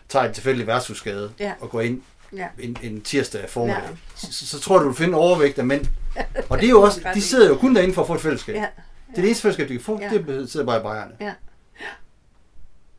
tager 0.09 0.25
et 0.25 0.35
tilfældigt 0.35 0.67
værtshusskade 0.67 1.33
ja. 1.41 1.53
og 1.61 1.71
går 1.71 1.81
ind 1.81 2.03
ja. 2.37 2.49
en, 2.59 2.77
en 2.83 3.01
tirsdag 3.01 3.51
formiddag, 3.51 3.83
ja. 3.83 3.97
så, 4.15 4.47
så 4.47 4.61
tror 4.61 4.79
du, 4.79 4.85
du 4.85 4.93
finder 4.93 5.19
overvægt 5.19 5.59
af 5.59 5.65
mænd. 5.65 5.87
Og 6.51 6.59
det 6.59 6.67
er 6.67 6.71
jo 6.71 6.83
også, 6.83 7.01
de 7.15 7.23
sidder 7.23 7.49
jo 7.49 7.57
kun 7.57 7.75
derinde 7.75 7.95
for 7.95 8.03
at 8.03 8.09
få 8.09 8.15
et 8.15 8.21
fællesskab. 8.21 8.55
Ja. 8.55 8.61
Ja. 8.61 8.67
Det 9.11 9.19
er 9.19 9.23
det 9.23 9.25
eneste 9.25 9.43
fællesskab, 9.43 9.69
de 9.69 9.73
kan 9.73 9.83
få, 9.83 10.01
ja. 10.01 10.11
det 10.19 10.51
sidder 10.51 10.67
bare 10.67 10.81
i 10.81 10.83
bajerne. 10.83 11.13
Ja. 11.21 11.33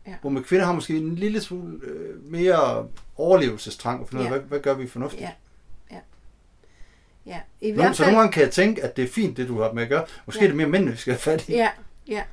Ja. 0.07 0.13
Hvor 0.21 0.29
med 0.29 0.43
kvinder 0.43 0.65
har 0.65 0.73
måske 0.73 0.97
en 0.97 1.15
lille 1.15 1.41
smule 1.41 1.79
øh, 1.83 2.31
mere 2.31 2.87
overlevelsestrang, 3.17 4.01
og 4.01 4.09
finde 4.09 4.23
ja. 4.23 4.29
hvad, 4.29 4.39
hvad 4.39 4.59
gør 4.59 4.73
vi 4.73 4.87
fornuftigt? 4.87 5.21
Ja. 5.21 5.31
Ja. 7.27 7.39
I 7.61 7.71
hvert 7.71 7.85
fald... 7.85 7.95
Så 7.95 8.03
nogle 8.03 8.17
gange 8.17 8.31
kan 8.31 8.43
jeg 8.43 8.51
tænke, 8.51 8.83
at 8.83 8.97
det 8.97 9.03
er 9.03 9.09
fint, 9.09 9.37
det 9.37 9.47
du 9.47 9.61
har 9.61 9.71
med 9.71 9.83
at 9.83 9.89
gøre. 9.89 10.05
Måske 10.25 10.39
ja. 10.39 10.45
er 10.45 10.49
det 10.49 10.57
mere 10.57 10.67
mænd, 10.67 10.89
vi 10.89 10.97
skal 10.97 11.13
have 11.13 11.19
fat 11.19 11.49
i. 11.49 11.51
Ja, 11.51 11.69
ja. 12.07 12.23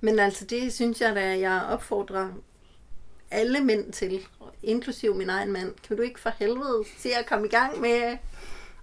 Men 0.00 0.18
altså, 0.18 0.44
det 0.44 0.72
synes 0.72 1.00
jeg, 1.00 1.16
at 1.16 1.40
jeg 1.40 1.62
opfordrer 1.70 2.28
alle 3.30 3.60
mænd 3.60 3.92
til, 3.92 4.26
inklusiv 4.62 5.14
min 5.14 5.30
egen 5.30 5.52
mand. 5.52 5.74
Kan 5.88 5.96
du 5.96 6.02
ikke 6.02 6.20
for 6.20 6.32
helvede 6.38 6.84
se 6.98 7.14
at 7.14 7.26
komme 7.26 7.46
i 7.46 7.50
gang 7.50 7.80
med 7.80 8.16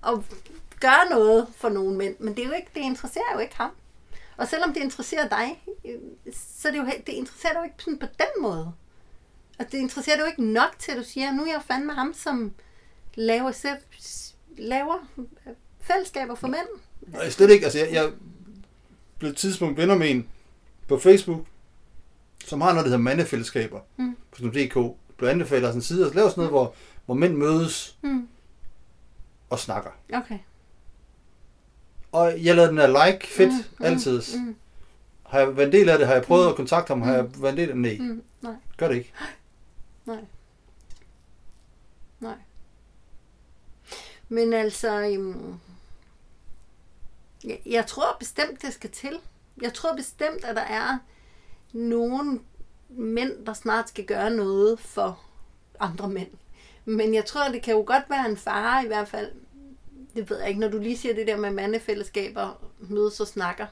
at 0.07 0.14
gøre 0.80 1.09
noget 1.09 1.47
for 1.55 1.70
nogle 1.70 1.97
mænd? 1.97 2.16
Men 2.20 2.36
det, 2.36 2.43
er 2.43 2.47
jo 2.47 2.53
ikke, 2.53 2.72
det 2.74 2.82
interesserer 2.82 3.34
jo 3.34 3.39
ikke 3.39 3.55
ham. 3.55 3.72
Og 4.38 4.47
selvom 4.47 4.74
det 4.74 4.82
interesserer 4.82 5.28
dig, 5.28 5.64
så 6.34 6.68
er 6.68 6.72
det 6.72 6.80
jo, 6.80 6.86
det 6.86 7.14
interesserer 7.14 7.53
dig 7.53 7.59
jo 7.59 7.64
ikke 7.64 7.84
sådan 7.84 7.99
på 7.99 8.05
den 8.05 8.41
måde. 8.41 8.74
Og 9.59 9.72
det 9.72 9.78
interesserer 9.78 10.16
dig 10.16 10.22
jo 10.22 10.28
ikke 10.28 10.45
nok 10.45 10.76
til, 10.80 10.91
at 10.91 10.97
du 10.97 11.03
siger, 11.03 11.32
nu 11.32 11.43
er 11.43 11.47
jeg 11.47 11.61
fandme 11.68 11.93
ham, 11.93 12.14
som 12.14 12.53
laver, 13.16 13.51
selv, 13.51 13.78
laver 14.57 15.07
fællesskaber 15.81 16.35
for 16.35 16.47
mænd. 16.47 16.67
Nej, 17.07 17.29
slet 17.29 17.49
ikke. 17.49 17.63
Altså, 17.63 17.79
jeg, 17.79 17.93
jeg 17.93 18.11
blev 19.19 19.29
et 19.31 19.37
tidspunkt 19.37 19.77
venner 19.77 19.97
med 19.97 20.11
en 20.11 20.27
på 20.87 20.99
Facebook, 20.99 21.45
som 22.45 22.61
har 22.61 22.69
noget, 22.69 22.85
der 22.85 22.89
hedder 22.89 23.03
mandefællesskaber 23.03 23.79
mm. 23.97 24.15
på 24.31 24.47
DK. 24.47 24.97
Blev 25.17 25.29
anbefalet 25.29 25.63
sådan 25.63 25.77
en 25.77 25.81
side, 25.81 26.09
og 26.09 26.15
laver 26.15 26.29
sådan 26.29 26.41
noget, 26.41 26.51
mm. 26.51 26.53
hvor, 26.53 26.73
hvor 27.05 27.15
mænd 27.15 27.35
mødes 27.35 27.97
mm. 28.01 28.27
og 29.49 29.59
snakker. 29.59 29.91
Okay. 30.13 30.39
Og 32.11 32.43
jeg 32.43 32.55
lavede 32.55 32.69
den 32.69 32.77
der 32.77 33.05
like, 33.05 33.27
fedt, 33.27 33.51
mm, 33.51 33.75
mm, 33.79 33.85
altid. 33.85 34.21
Mm. 34.37 34.55
Har 35.23 35.39
jeg 35.39 35.57
været 35.57 35.67
en 35.67 35.73
del 35.73 35.89
af 35.89 35.97
det? 35.97 36.07
Har 36.07 36.13
jeg 36.13 36.23
prøvet 36.23 36.45
mm. 36.45 36.49
at 36.49 36.55
kontakte 36.55 36.91
ham? 36.91 37.01
Har 37.01 37.13
jeg 37.13 37.41
været 37.41 37.51
en 37.51 37.57
del 37.57 37.69
af 37.69 37.75
det? 37.75 37.81
Nej. 37.81 38.07
Mm, 38.07 38.23
nej. 38.41 38.53
Gør 38.77 38.87
det 38.87 38.95
ikke. 38.95 39.13
Nej. 40.05 40.17
Men 44.34 44.53
altså, 44.53 45.01
øhm, 45.01 45.59
jeg, 47.43 47.59
jeg 47.65 47.88
tror 47.88 48.17
bestemt, 48.19 48.61
det 48.61 48.73
skal 48.73 48.89
til. 48.89 49.19
Jeg 49.61 49.73
tror 49.73 49.95
bestemt, 49.95 50.43
at 50.43 50.55
der 50.55 50.61
er 50.61 50.97
nogen 51.73 52.45
mænd, 52.89 53.45
der 53.45 53.53
snart 53.53 53.89
skal 53.89 54.05
gøre 54.05 54.29
noget 54.29 54.79
for 54.79 55.19
andre 55.79 56.09
mænd. 56.09 56.29
Men 56.86 57.13
jeg 57.13 57.25
tror, 57.25 57.51
det 57.51 57.61
kan 57.61 57.73
jo 57.73 57.84
godt 57.88 58.09
være 58.09 58.29
en 58.29 58.38
fare 58.38 58.84
i 58.84 58.88
hvert 58.88 59.07
fald 59.07 59.31
det 60.15 60.29
ved 60.29 60.39
jeg 60.39 60.47
ikke, 60.47 60.59
når 60.59 60.67
du 60.67 60.77
lige 60.77 60.97
siger 60.97 61.15
det 61.15 61.27
der 61.27 61.38
med 61.38 61.51
mandefællesskaber, 61.51 62.63
mødes 62.79 63.19
og 63.19 63.27
snakker, 63.27 63.65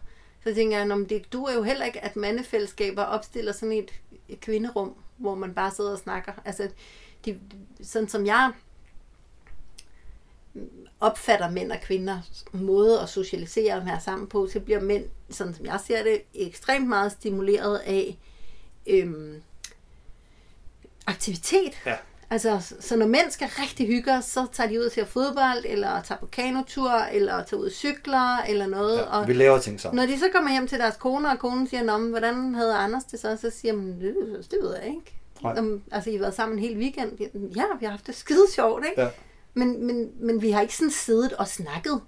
så 0.44 0.54
tænker 0.54 0.78
jeg, 0.78 0.92
om 0.92 1.06
det 1.06 1.34
du 1.34 1.44
er 1.44 1.54
jo 1.54 1.64
heller 1.64 1.86
ikke, 1.86 2.04
at 2.04 2.16
mandefællesskaber 2.16 3.04
opstiller 3.04 3.52
sådan 3.52 3.72
et, 3.72 3.92
et 4.30 4.40
kvinderum, 4.40 4.96
hvor 5.18 5.36
man 5.36 5.54
bare 5.54 5.72
sidder 5.72 5.92
og 5.92 5.98
snakker. 5.98 6.34
Altså, 6.46 6.70
de, 7.26 7.40
sådan 7.84 8.10
som 8.10 8.26
jeg 8.26 8.52
opfatter 11.00 11.50
mænd 11.50 11.72
og 11.72 11.78
kvinder 11.82 12.20
måde 12.52 13.00
at 13.00 13.10
socialisere 13.10 13.74
og 13.74 13.86
være 13.86 14.00
sammen 14.00 14.28
på, 14.28 14.48
så 14.48 14.60
bliver 14.60 14.80
mænd, 14.82 15.06
sådan 15.30 15.54
som 15.54 15.66
jeg 15.66 15.80
ser 15.88 16.04
det, 16.04 16.22
ekstremt 16.34 16.88
meget 16.88 17.12
stimuleret 17.12 17.78
af 17.78 18.18
øhm, 18.88 19.42
aktivitet. 21.08 21.74
Ja. 21.86 21.96
Altså, 22.30 22.76
så 22.80 22.96
når 22.96 23.08
mænd 23.08 23.32
skal 23.32 23.48
rigtig 23.48 23.88
hygge 23.88 24.22
så 24.22 24.48
tager 24.54 24.70
de 24.70 24.80
ud 24.80 24.90
til 24.90 25.06
fodbold, 25.06 25.66
eller 25.66 26.02
tager 26.02 26.20
på 26.20 26.26
kanotur, 26.26 26.92
eller 26.92 27.44
tager 27.44 27.62
ud 27.62 27.66
og 27.66 27.72
cykler, 27.72 28.38
eller 28.38 28.68
noget. 28.68 28.98
Ja, 28.98 29.04
og 29.04 29.28
vi 29.28 29.34
laver 29.34 29.60
ting 29.60 29.82
sammen. 29.82 29.96
Når 29.96 30.14
de 30.14 30.20
så 30.20 30.26
kommer 30.34 30.52
hjem 30.52 30.68
til 30.68 30.80
deres 30.80 30.96
kone, 30.96 31.30
og 31.30 31.40
konen 31.40 31.68
siger, 31.68 31.84
Nå, 31.84 31.98
hvordan 31.98 32.56
havde 32.56 32.76
Anders 32.76 33.04
det 33.04 33.20
så? 33.20 33.38
Så 33.42 33.50
siger 33.50 33.74
man, 33.74 34.02
det, 34.02 34.16
det 34.52 34.60
ved 34.62 34.76
jeg 34.76 34.88
ikke. 34.88 35.14
Om, 35.44 35.82
altså, 35.92 36.10
I 36.10 36.14
har 36.14 36.20
været 36.20 36.34
sammen 36.34 36.58
en 36.58 36.64
hel 36.64 36.78
weekend. 36.78 37.20
Ja, 37.56 37.64
vi 37.80 37.86
har 37.86 37.92
haft 37.92 38.08
det 38.08 38.16
skide 38.16 38.46
sjovt, 38.56 38.86
ikke? 38.86 39.02
Ja. 39.02 39.08
Men, 39.54 39.86
men, 39.86 40.12
men 40.20 40.42
vi 40.42 40.52
har 40.52 40.62
ikke 40.62 40.76
sådan 40.76 40.92
siddet 40.92 41.34
og 41.34 41.48
snakket. 41.48 42.02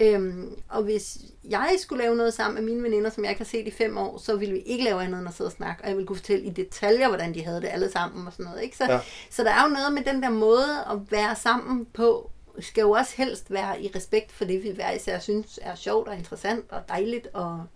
Øhm, 0.00 0.62
og 0.68 0.82
hvis 0.82 1.18
jeg 1.44 1.76
skulle 1.78 2.02
lave 2.02 2.16
noget 2.16 2.34
sammen 2.34 2.54
med 2.64 2.72
mine 2.72 2.82
veninder, 2.82 3.10
som 3.10 3.24
jeg 3.24 3.36
kan 3.36 3.46
se 3.46 3.60
i 3.62 3.70
fem 3.70 3.98
år, 3.98 4.18
så 4.18 4.36
ville 4.36 4.54
vi 4.54 4.60
ikke 4.60 4.84
lave 4.84 5.02
andet 5.02 5.18
end 5.18 5.28
at 5.28 5.34
sidde 5.34 5.48
og 5.48 5.52
snakke. 5.52 5.82
Og 5.82 5.88
jeg 5.88 5.96
ville 5.96 6.06
kunne 6.06 6.16
fortælle 6.16 6.44
i 6.44 6.50
detaljer, 6.50 7.08
hvordan 7.08 7.34
de 7.34 7.44
havde 7.44 7.60
det 7.60 7.68
alle 7.68 7.90
sammen 7.90 8.26
og 8.26 8.32
sådan 8.32 8.44
noget. 8.44 8.62
Ikke? 8.62 8.76
Så, 8.76 8.84
ja. 8.84 9.00
så 9.30 9.44
der 9.44 9.50
er 9.50 9.62
jo 9.62 9.68
noget 9.68 9.92
med 9.92 10.02
den 10.02 10.22
der 10.22 10.30
måde 10.30 10.84
at 10.90 10.98
være 11.10 11.36
sammen 11.36 11.86
på, 11.86 12.30
skal 12.58 12.82
jo 12.82 12.90
også 12.90 13.16
helst 13.16 13.52
være 13.52 13.82
i 13.82 13.90
respekt 13.94 14.32
for 14.32 14.44
det, 14.44 14.62
vi 14.62 14.70
hver 14.70 14.90
især 14.90 15.18
synes 15.18 15.58
er 15.62 15.74
sjovt 15.74 16.08
og 16.08 16.16
interessant 16.16 16.64
og 16.68 16.80
dejligt 16.88 17.26
og 17.32 17.66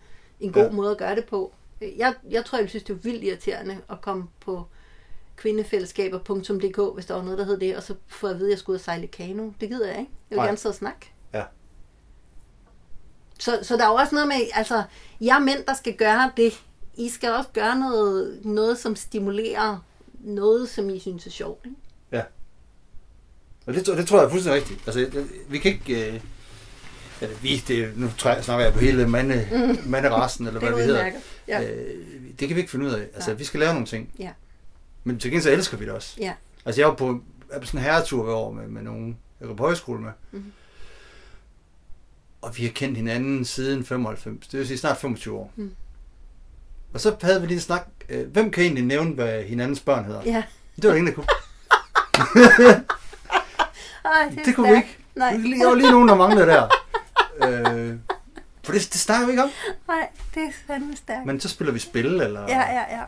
en 0.41 0.53
god 0.53 0.65
ja. 0.65 0.71
måde 0.71 0.91
at 0.91 0.99
gøre 0.99 1.17
det 1.17 1.25
på. 1.25 1.53
Jeg, 1.81 2.15
jeg 2.31 2.45
tror, 2.45 2.59
jeg 2.59 2.69
synes, 2.69 2.85
det 2.85 2.93
er 2.93 2.99
vildt 2.99 3.25
irriterende 3.25 3.79
at 3.91 4.01
komme 4.01 4.25
på 4.41 4.67
kvindefællesskaber.dk, 5.37 6.95
hvis 6.95 7.07
der 7.07 7.15
var 7.15 7.23
noget, 7.23 7.39
der 7.39 7.45
hed 7.45 7.61
det, 7.61 7.77
og 7.77 7.83
så 7.83 7.95
få 8.07 8.27
at 8.27 8.39
vide, 8.39 8.49
at 8.49 8.51
jeg 8.51 8.59
skulle 8.59 8.75
ud 8.75 8.79
og 8.79 8.85
sejle 8.85 9.07
kano. 9.07 9.51
Det 9.61 9.69
gider 9.69 9.87
jeg 9.87 9.99
ikke. 9.99 10.13
Jeg 10.31 10.37
vil 10.37 10.37
Nej. 10.37 10.47
gerne 10.47 10.59
sidde 10.59 10.73
og 10.73 10.77
snakke. 10.77 11.11
Så, 13.39 13.59
så 13.63 13.77
der 13.77 13.85
er 13.85 13.89
jo 13.89 13.95
også 13.95 14.15
noget 14.15 14.29
med, 14.29 14.37
altså, 14.55 14.83
jeg 15.21 15.43
mænd, 15.43 15.65
der 15.67 15.75
skal 15.75 15.97
gøre 15.97 16.33
det. 16.37 16.63
I 16.95 17.09
skal 17.09 17.31
også 17.33 17.51
gøre 17.53 17.79
noget, 17.79 18.41
noget 18.45 18.79
som 18.79 18.97
stimulerer 18.97 19.85
noget, 20.21 20.69
som 20.69 20.91
I 20.91 20.99
synes 20.99 21.27
er 21.27 21.31
sjovt. 21.31 21.67
Ikke? 21.67 21.77
Og 23.67 23.75
det, 23.75 23.87
det 23.87 24.07
tror 24.07 24.19
jeg 24.19 24.25
er 24.27 24.31
fuldstændig 24.31 24.63
rigtigt. 24.63 24.81
Altså, 24.87 25.01
det, 25.01 25.31
vi 25.49 25.59
kan 25.59 25.73
ikke... 25.73 26.13
Øh, 26.13 26.21
eller 27.21 27.37
vi, 27.37 27.57
det, 27.69 27.97
nu 27.97 28.11
jeg, 28.25 28.45
snakker 28.45 28.65
jeg 28.65 28.75
på 28.75 28.81
hele 28.81 29.09
mande, 29.09 29.49
mm. 29.53 29.91
manderassen, 29.91 30.47
eller 30.47 30.61
Det 30.61 30.69
hvad 30.69 30.79
er 30.79 30.83
vi 30.83 30.93
hedder. 30.93 31.13
Ja. 31.49 31.63
Øh, 31.63 31.95
det 32.41 32.49
kan 32.49 32.55
vi 32.55 32.61
ikke 32.61 32.71
finde 32.71 32.87
ud 32.87 32.91
af. 32.91 33.03
Altså, 33.15 33.31
Nej. 33.31 33.39
vi 33.39 33.45
skal 33.45 33.61
lære 33.61 33.73
nogle 33.73 33.87
ting. 33.87 34.11
Ja. 34.19 34.31
Men 35.05 35.19
til 35.19 35.31
gengæld 35.31 35.43
så 35.43 35.51
elsker 35.51 35.77
vi 35.77 35.85
det 35.85 35.93
også. 35.93 36.17
Ja. 36.21 36.33
Altså, 36.65 36.81
jeg 36.81 36.89
var 36.89 36.95
på, 36.95 37.07
jeg 37.07 37.55
var 37.55 37.61
på 37.61 37.67
sådan 37.67 37.81
en 37.81 37.85
herretur 37.85 38.25
hver 38.25 38.35
år 38.35 38.53
med, 38.53 38.69
med 38.69 38.83
nogen, 38.83 39.19
jeg 39.41 39.49
går 39.49 39.55
på 39.55 39.63
højskole 39.63 40.01
med. 40.01 40.11
Mhm. 40.31 40.53
Og 42.43 42.59
vi 42.59 42.65
har 42.65 42.73
kendt 42.73 42.97
hinanden 42.97 43.45
siden 43.45 43.85
95. 43.85 44.47
Det 44.47 44.59
vil 44.59 44.67
sige 44.67 44.79
snart 44.79 44.97
25 44.97 45.35
år. 45.39 45.53
Mm. 45.57 45.75
Og 46.95 47.01
så 47.01 47.17
havde 47.23 47.41
vi 47.41 47.47
lige 47.47 47.55
en 47.57 47.61
snak. 47.61 47.87
Øh, 48.09 48.31
hvem 48.33 48.51
kan 48.51 48.63
egentlig 48.63 48.85
nævne, 48.85 49.15
hvad 49.15 49.43
hinandens 49.43 49.81
børn 49.81 50.05
hedder? 50.05 50.23
Ja. 50.25 50.43
Det 50.77 50.85
var 50.85 50.91
der 50.91 50.97
ingen, 50.97 51.07
der 51.07 51.15
kunne. 51.15 51.27
Ej, 54.05 54.29
det, 54.35 54.45
Det 54.45 54.55
kunne 54.55 54.69
vi 54.69 54.75
stærkt. 54.75 54.87
ikke. 54.87 54.99
Nej, 55.15 55.31
Der 55.61 55.69
var 55.69 55.75
lige 55.75 55.91
nogen, 55.91 56.09
der 56.09 56.15
manglede 56.15 56.47
der. 56.47 56.69
øh, 57.45 57.97
for 58.65 58.73
det, 58.73 58.81
det 58.93 59.01
snakker 59.01 59.27
vi 59.27 59.33
ikke 59.33 59.43
om. 59.43 59.51
nej, 59.89 60.09
det 60.35 60.43
er 60.43 60.51
fandme 60.67 60.97
stærkt. 60.97 61.27
Men 61.27 61.41
så 61.41 61.49
spiller 61.49 61.73
vi 61.73 61.79
spil, 61.79 62.07
eller, 62.21 62.41
Ja, 62.41 62.59
ja, 62.73 62.97
ja. 62.97 63.03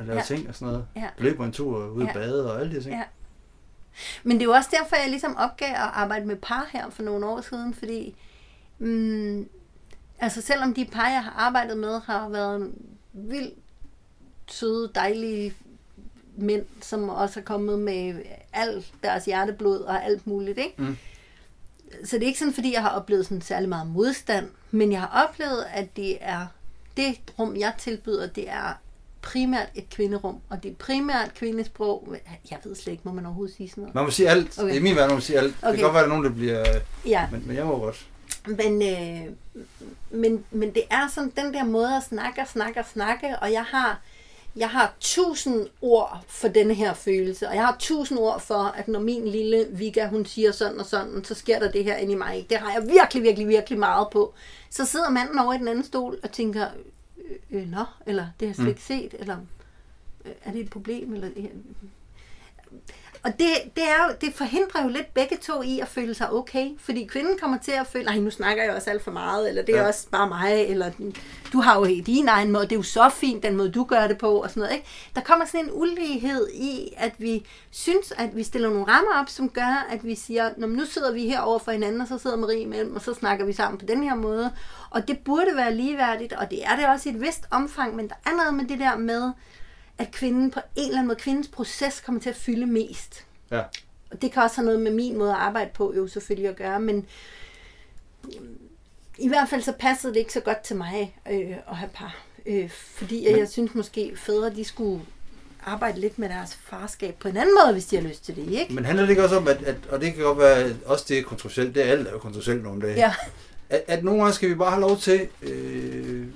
Og 0.00 0.06
laver 0.06 0.18
ja. 0.18 0.24
ting 0.24 0.48
og 0.48 0.54
sådan 0.54 0.72
noget. 0.72 0.86
Ja. 0.96 1.08
Løber 1.18 1.44
en 1.44 1.52
tur 1.52 1.86
ud 1.86 2.02
Ja. 2.02 2.08
og 2.08 2.14
bade 2.14 2.52
og 2.52 2.60
alle 2.60 2.76
de 2.76 2.82
ting. 2.82 2.94
Ja. 2.94 3.02
Men 4.22 4.36
det 4.36 4.42
er 4.42 4.46
jo 4.46 4.52
også 4.52 4.68
derfor, 4.72 4.96
jeg 4.96 5.10
ligesom 5.10 5.36
opgav 5.36 5.68
at 5.68 5.76
arbejde 5.76 6.26
med 6.26 6.36
par 6.36 6.68
her 6.72 6.90
for 6.90 7.02
nogle 7.02 7.26
år 7.26 7.40
siden, 7.40 7.74
fordi 7.74 8.14
mm, 8.78 9.48
altså 10.18 10.42
selvom 10.42 10.74
de 10.74 10.84
par, 10.84 11.08
jeg 11.08 11.24
har 11.24 11.34
arbejdet 11.38 11.78
med, 11.78 12.00
har 12.00 12.28
været 12.28 12.72
vildt 13.12 13.54
søde, 14.48 14.90
dejlige 14.94 15.54
mænd, 16.36 16.66
som 16.80 17.08
også 17.08 17.40
er 17.40 17.44
kommet 17.44 17.78
med 17.78 18.22
alt 18.52 18.92
deres 19.02 19.24
hjerteblod 19.24 19.80
og 19.80 20.04
alt 20.04 20.26
muligt, 20.26 20.58
ikke? 20.58 20.74
Mm. 20.82 20.96
Så 22.04 22.16
det 22.16 22.22
er 22.22 22.26
ikke 22.26 22.38
sådan, 22.38 22.54
fordi 22.54 22.72
jeg 22.72 22.82
har 22.82 22.90
oplevet 22.90 23.26
sådan 23.26 23.40
særlig 23.40 23.68
meget 23.68 23.86
modstand, 23.86 24.48
men 24.70 24.92
jeg 24.92 25.00
har 25.00 25.24
oplevet, 25.28 25.64
at 25.72 25.96
det 25.96 26.18
er 26.20 26.46
det 26.96 27.18
rum, 27.38 27.56
jeg 27.56 27.74
tilbyder, 27.78 28.26
det 28.26 28.50
er 28.50 28.78
primært 29.22 29.68
et 29.74 29.90
kvinderum, 29.90 30.36
og 30.50 30.62
det 30.62 30.70
er 30.70 30.74
primært 30.74 31.34
kvindesprog. 31.34 32.14
Jeg 32.50 32.58
ved 32.64 32.74
slet 32.74 32.92
ikke, 32.92 33.02
må 33.04 33.12
man 33.12 33.26
overhovedet 33.26 33.56
sige 33.56 33.68
sådan 33.68 33.82
noget. 33.82 33.94
Man 33.94 34.04
må 34.04 34.10
sige 34.10 34.28
alt. 34.28 34.58
Okay. 34.58 34.74
I 34.74 34.78
min 34.78 34.94
verden 34.96 35.08
må 35.10 35.14
man 35.14 35.22
sige 35.22 35.38
alt. 35.38 35.54
Okay. 35.62 35.70
Det 35.70 35.78
kan 35.78 35.84
godt 35.84 35.94
være, 35.94 36.02
at 36.02 36.08
der 36.08 36.14
er 36.14 36.18
nogen, 36.18 36.24
der 36.24 36.38
bliver... 36.38 36.64
Ja, 37.06 37.28
Men, 37.32 37.42
men 37.46 37.56
jeg 37.56 37.66
må 37.66 37.78
godt. 37.78 38.06
men, 38.46 38.82
øh, 38.82 39.32
men, 40.10 40.44
men 40.50 40.74
det 40.74 40.82
er 40.90 41.08
sådan 41.14 41.32
den 41.36 41.54
der 41.54 41.64
måde 41.64 41.96
at 41.96 42.02
snakke 42.02 42.40
og 42.40 42.48
snakke 42.48 42.80
og 42.80 42.86
snakke, 42.92 43.38
og 43.42 43.52
jeg 43.52 43.64
har, 43.64 44.00
jeg 44.56 44.68
har 44.70 44.94
tusind 45.00 45.66
ord 45.82 46.24
for 46.28 46.48
denne 46.48 46.74
her 46.74 46.94
følelse, 46.94 47.48
og 47.48 47.54
jeg 47.54 47.64
har 47.66 47.76
tusind 47.78 48.18
ord 48.18 48.40
for, 48.40 48.74
at 48.76 48.88
når 48.88 49.00
min 49.00 49.28
lille 49.28 49.66
Vika, 49.70 50.06
hun 50.06 50.26
siger 50.26 50.52
sådan 50.52 50.80
og 50.80 50.86
sådan, 50.86 51.24
så 51.24 51.34
sker 51.34 51.58
der 51.58 51.70
det 51.70 51.84
her 51.84 51.96
inde 51.96 52.12
i 52.12 52.16
mig. 52.16 52.46
Det 52.50 52.58
har 52.58 52.72
jeg 52.72 52.88
virkelig, 52.88 53.22
virkelig, 53.22 53.48
virkelig 53.48 53.78
meget 53.78 54.06
på. 54.12 54.34
Så 54.70 54.84
sidder 54.84 55.10
manden 55.10 55.38
over 55.38 55.54
i 55.54 55.58
den 55.58 55.68
anden 55.68 55.84
stol 55.84 56.18
og 56.22 56.32
tænker, 56.32 56.66
øh, 57.30 57.36
øh, 57.50 57.68
nå, 57.68 57.84
eller 58.06 58.28
det 58.40 58.48
har 58.48 58.50
jeg 58.50 58.56
slet 58.56 58.68
ikke 58.68 58.82
set, 58.82 59.14
eller 59.18 59.38
øh, 60.24 60.32
er 60.44 60.52
det 60.52 60.60
et 60.60 60.70
problem, 60.70 61.14
eller 61.14 61.28
det 61.28 61.42
her. 61.42 61.50
Og 63.22 63.32
det, 63.38 63.48
det, 63.76 63.84
er 63.84 64.06
jo, 64.08 64.14
det 64.20 64.34
forhindrer 64.34 64.82
jo 64.82 64.88
lidt 64.88 65.14
begge 65.14 65.36
to 65.36 65.62
i 65.62 65.80
at 65.80 65.88
føle 65.88 66.14
sig 66.14 66.32
okay, 66.32 66.70
fordi 66.78 67.04
kvinden 67.04 67.38
kommer 67.38 67.58
til 67.58 67.72
at 67.72 67.86
føle, 67.86 68.04
nej, 68.04 68.18
nu 68.18 68.30
snakker 68.30 68.62
jeg 68.64 68.74
også 68.74 68.90
alt 68.90 69.02
for 69.02 69.10
meget, 69.10 69.48
eller 69.48 69.62
det 69.62 69.74
er 69.74 69.80
ja. 69.80 69.86
Også 69.86 70.08
bare 70.08 70.28
mig, 70.28 70.64
eller 70.68 70.90
du 71.52 71.60
har 71.60 71.78
jo 71.78 71.84
din 71.84 72.28
egen 72.28 72.52
måde, 72.52 72.64
det 72.64 72.72
er 72.72 72.76
jo 72.76 72.82
så 72.82 73.08
fint, 73.08 73.42
den 73.42 73.56
måde 73.56 73.70
du 73.70 73.84
gør 73.84 74.06
det 74.06 74.18
på, 74.18 74.42
og 74.42 74.50
sådan 74.50 74.60
noget. 74.60 74.74
Ikke? 74.74 74.86
Der 75.14 75.20
kommer 75.20 75.44
sådan 75.44 75.64
en 75.66 75.70
ulighed 75.72 76.48
i, 76.54 76.94
at 76.96 77.12
vi 77.18 77.46
synes, 77.70 78.12
at 78.18 78.36
vi 78.36 78.42
stiller 78.42 78.68
nogle 78.68 78.84
rammer 78.84 79.20
op, 79.20 79.28
som 79.28 79.48
gør, 79.48 79.86
at 79.90 80.04
vi 80.04 80.14
siger, 80.14 80.50
Nå, 80.56 80.66
nu 80.66 80.84
sidder 80.84 81.12
vi 81.12 81.28
her 81.28 81.40
over 81.40 81.58
for 81.58 81.72
hinanden, 81.72 82.00
og 82.00 82.08
så 82.08 82.18
sidder 82.18 82.36
Marie 82.36 82.60
imellem, 82.60 82.96
og 82.96 83.02
så 83.02 83.14
snakker 83.14 83.44
vi 83.44 83.52
sammen 83.52 83.78
på 83.78 83.86
den 83.86 84.02
her 84.02 84.14
måde. 84.14 84.52
Og 84.90 85.08
det 85.08 85.18
burde 85.18 85.56
være 85.56 85.74
ligeværdigt, 85.74 86.32
og 86.32 86.50
det 86.50 86.64
er 86.64 86.76
det 86.76 86.86
også 86.86 87.08
i 87.08 87.12
et 87.12 87.20
vist 87.20 87.44
omfang, 87.50 87.96
men 87.96 88.08
der 88.08 88.14
er 88.26 88.36
noget 88.36 88.54
med 88.54 88.64
det 88.64 88.78
der 88.78 88.96
med, 88.96 89.32
at 90.00 90.10
kvinden 90.10 90.50
på 90.50 90.60
en 90.76 90.84
eller 90.84 90.98
anden 90.98 91.06
måde, 91.06 91.18
kvindens 91.18 91.48
proces 91.48 92.00
kommer 92.00 92.20
til 92.20 92.30
at 92.30 92.36
fylde 92.36 92.66
mest. 92.66 93.24
Ja. 93.50 93.62
Og 94.10 94.22
det 94.22 94.32
kan 94.32 94.42
også 94.42 94.56
have 94.56 94.64
noget 94.64 94.80
med 94.80 94.90
min 94.90 95.18
måde 95.18 95.30
at 95.30 95.36
arbejde 95.36 95.70
på 95.74 95.94
jo 95.96 96.08
selvfølgelig 96.08 96.48
at 96.48 96.56
gøre, 96.56 96.80
men 96.80 97.06
øhm, 98.24 98.58
i 99.18 99.28
hvert 99.28 99.48
fald 99.48 99.62
så 99.62 99.72
passede 99.72 100.12
det 100.12 100.20
ikke 100.20 100.32
så 100.32 100.40
godt 100.40 100.60
til 100.60 100.76
mig 100.76 101.16
øh, 101.30 101.56
at 101.70 101.76
have 101.76 101.90
par. 101.94 102.16
Øh, 102.46 102.70
fordi 102.70 103.26
men... 103.30 103.38
jeg 103.38 103.48
synes 103.48 103.74
måske 103.74 104.12
fædre, 104.16 104.50
de 104.50 104.64
skulle 104.64 105.02
arbejde 105.64 106.00
lidt 106.00 106.18
med 106.18 106.28
deres 106.28 106.54
farskab 106.54 107.14
på 107.14 107.28
en 107.28 107.36
anden 107.36 107.54
måde, 107.64 107.72
hvis 107.72 107.86
de 107.86 107.96
har 107.96 108.02
lyst 108.02 108.24
til 108.24 108.36
det, 108.36 108.48
ikke? 108.48 108.74
Men 108.74 108.84
handler 108.84 109.02
det 109.02 109.10
ikke 109.10 109.24
også 109.24 109.36
om, 109.36 109.48
at, 109.48 109.62
at 109.62 109.76
og 109.90 110.00
det 110.00 110.14
kan 110.14 110.22
godt 110.22 110.38
være, 110.38 110.74
også 110.86 111.04
det 111.08 111.18
er 111.18 111.22
kontroversielt, 111.22 111.74
det 111.74 111.86
er 111.86 111.90
alt 111.90 112.08
er 112.08 112.12
jo 112.12 112.18
kontroversielt 112.18 112.62
nogle 112.62 112.82
dage, 112.82 112.94
Ja, 112.94 113.14
at, 113.70 113.84
at 113.86 114.04
nogle 114.04 114.20
gange 114.20 114.34
skal 114.34 114.48
vi 114.48 114.54
bare 114.54 114.70
have 114.70 114.80
lov 114.80 114.96
til, 114.96 115.28
øh, 115.42 116.26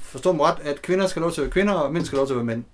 forstå 0.00 0.32
mig 0.32 0.46
ret, 0.46 0.58
at 0.62 0.82
kvinder 0.82 1.06
skal 1.06 1.20
have 1.20 1.24
lov 1.24 1.32
til 1.34 1.40
at 1.40 1.44
være 1.44 1.52
kvinder, 1.52 1.72
og 1.72 1.92
mænd 1.92 2.04
skal 2.04 2.16
have 2.16 2.20
lov 2.20 2.26
til 2.26 2.34
at 2.34 2.36
være 2.36 2.44
mænd. 2.44 2.64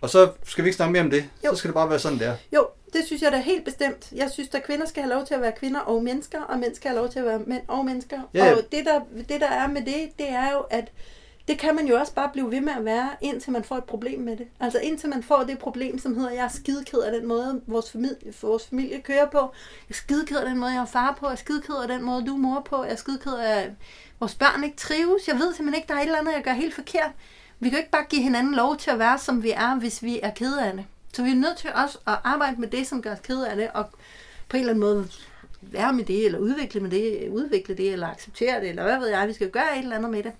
Og 0.00 0.10
så 0.10 0.30
skal 0.44 0.64
vi 0.64 0.68
ikke 0.68 0.76
snakke 0.76 0.92
mere 0.92 1.02
om 1.02 1.10
det. 1.10 1.24
Jo. 1.44 1.50
Så 1.50 1.56
skal 1.56 1.68
det 1.68 1.74
bare 1.74 1.90
være 1.90 1.98
sådan, 1.98 2.18
der. 2.18 2.34
jo, 2.52 2.66
det 2.92 3.04
synes 3.06 3.22
jeg 3.22 3.32
da 3.32 3.38
helt 3.38 3.64
bestemt. 3.64 4.12
Jeg 4.12 4.30
synes, 4.30 4.48
at 4.54 4.64
kvinder 4.64 4.86
skal 4.86 5.02
have 5.02 5.14
lov 5.14 5.26
til 5.26 5.34
at 5.34 5.40
være 5.40 5.52
kvinder 5.52 5.80
og 5.80 6.02
mennesker, 6.02 6.42
og 6.42 6.58
mænd 6.58 6.74
skal 6.74 6.88
have 6.88 7.00
lov 7.00 7.08
til 7.08 7.18
at 7.18 7.24
være 7.24 7.38
mænd 7.38 7.62
og 7.68 7.84
mennesker. 7.84 8.20
Ja, 8.34 8.44
ja. 8.44 8.56
Og 8.56 8.62
det 8.72 8.84
der, 8.84 9.00
det, 9.28 9.40
der 9.40 9.48
er 9.48 9.68
med 9.68 9.82
det, 9.82 10.18
det 10.18 10.30
er 10.30 10.52
jo, 10.52 10.58
at 10.60 10.92
det 11.48 11.58
kan 11.58 11.74
man 11.74 11.86
jo 11.86 11.98
også 11.98 12.14
bare 12.14 12.30
blive 12.32 12.50
ved 12.50 12.60
med 12.60 12.72
at 12.78 12.84
være, 12.84 13.10
indtil 13.20 13.52
man 13.52 13.64
får 13.64 13.76
et 13.76 13.84
problem 13.84 14.20
med 14.20 14.36
det. 14.36 14.46
Altså 14.60 14.78
indtil 14.78 15.08
man 15.08 15.22
får 15.22 15.44
det 15.48 15.58
problem, 15.58 15.98
som 15.98 16.14
hedder, 16.16 16.30
jeg 16.30 16.44
er 16.44 16.48
skideked 16.48 16.98
af 16.98 17.12
den 17.12 17.26
måde, 17.26 17.60
vores 17.66 17.90
familie, 17.90 18.34
vores 18.42 18.66
familie 18.66 19.00
kører 19.00 19.26
på. 19.30 19.38
Jeg 19.38 19.90
er 19.90 19.94
skideked 19.94 20.36
af 20.36 20.48
den 20.48 20.58
måde, 20.58 20.72
jeg 20.72 20.80
er 20.80 20.86
far 20.86 21.16
på. 21.20 21.26
Jeg 21.26 21.32
er 21.32 21.36
skideked 21.36 21.74
af 21.74 21.88
den 21.88 22.02
måde, 22.02 22.26
du 22.26 22.34
er 22.34 22.38
mor 22.38 22.60
på. 22.60 22.82
Jeg 22.84 22.92
er 22.92 22.96
skideked 22.96 23.32
af, 23.32 23.70
vores 24.20 24.34
børn 24.34 24.64
ikke 24.64 24.76
trives. 24.76 25.28
Jeg 25.28 25.34
ved 25.34 25.54
simpelthen 25.54 25.74
ikke, 25.74 25.88
der 25.88 25.94
er 25.94 25.98
et 25.98 26.04
eller 26.04 26.18
andet, 26.18 26.32
jeg 26.32 26.42
gør 26.42 26.52
helt 26.52 26.74
forkert. 26.74 27.10
Vi 27.60 27.68
kan 27.68 27.78
jo 27.78 27.78
ikke 27.78 27.90
bare 27.90 28.06
give 28.10 28.22
hinanden 28.22 28.54
lov 28.54 28.76
til 28.76 28.90
at 28.90 28.98
være, 28.98 29.18
som 29.18 29.42
vi 29.42 29.50
er, 29.50 29.78
hvis 29.78 30.02
vi 30.02 30.20
er 30.22 30.30
kede 30.30 30.64
af 30.64 30.72
det. 30.72 30.84
Så 31.12 31.22
vi 31.22 31.30
er 31.30 31.34
nødt 31.34 31.58
til 31.58 31.70
også 31.74 31.98
at 32.06 32.18
arbejde 32.24 32.60
med 32.60 32.68
det, 32.68 32.86
som 32.86 33.02
gør 33.02 33.12
os 33.12 33.20
kede 33.22 33.50
af 33.50 33.56
det, 33.56 33.68
og 33.74 33.84
på 34.48 34.56
en 34.56 34.60
eller 34.60 34.72
anden 34.72 34.80
måde 34.80 35.08
være 35.62 35.92
med 35.92 36.04
det, 36.04 36.24
eller 36.24 36.38
udvikle 36.38 36.80
med 36.80 36.90
det, 36.90 37.28
udvikle 37.28 37.76
det, 37.76 37.92
eller 37.92 38.08
acceptere 38.08 38.60
det, 38.60 38.68
eller 38.68 38.82
hvad 38.82 38.98
ved 38.98 39.08
jeg, 39.08 39.28
vi 39.28 39.32
skal 39.32 39.50
gøre 39.50 39.78
et 39.78 39.82
eller 39.82 39.96
andet 39.96 40.10
med 40.10 40.22
det. 40.22 40.32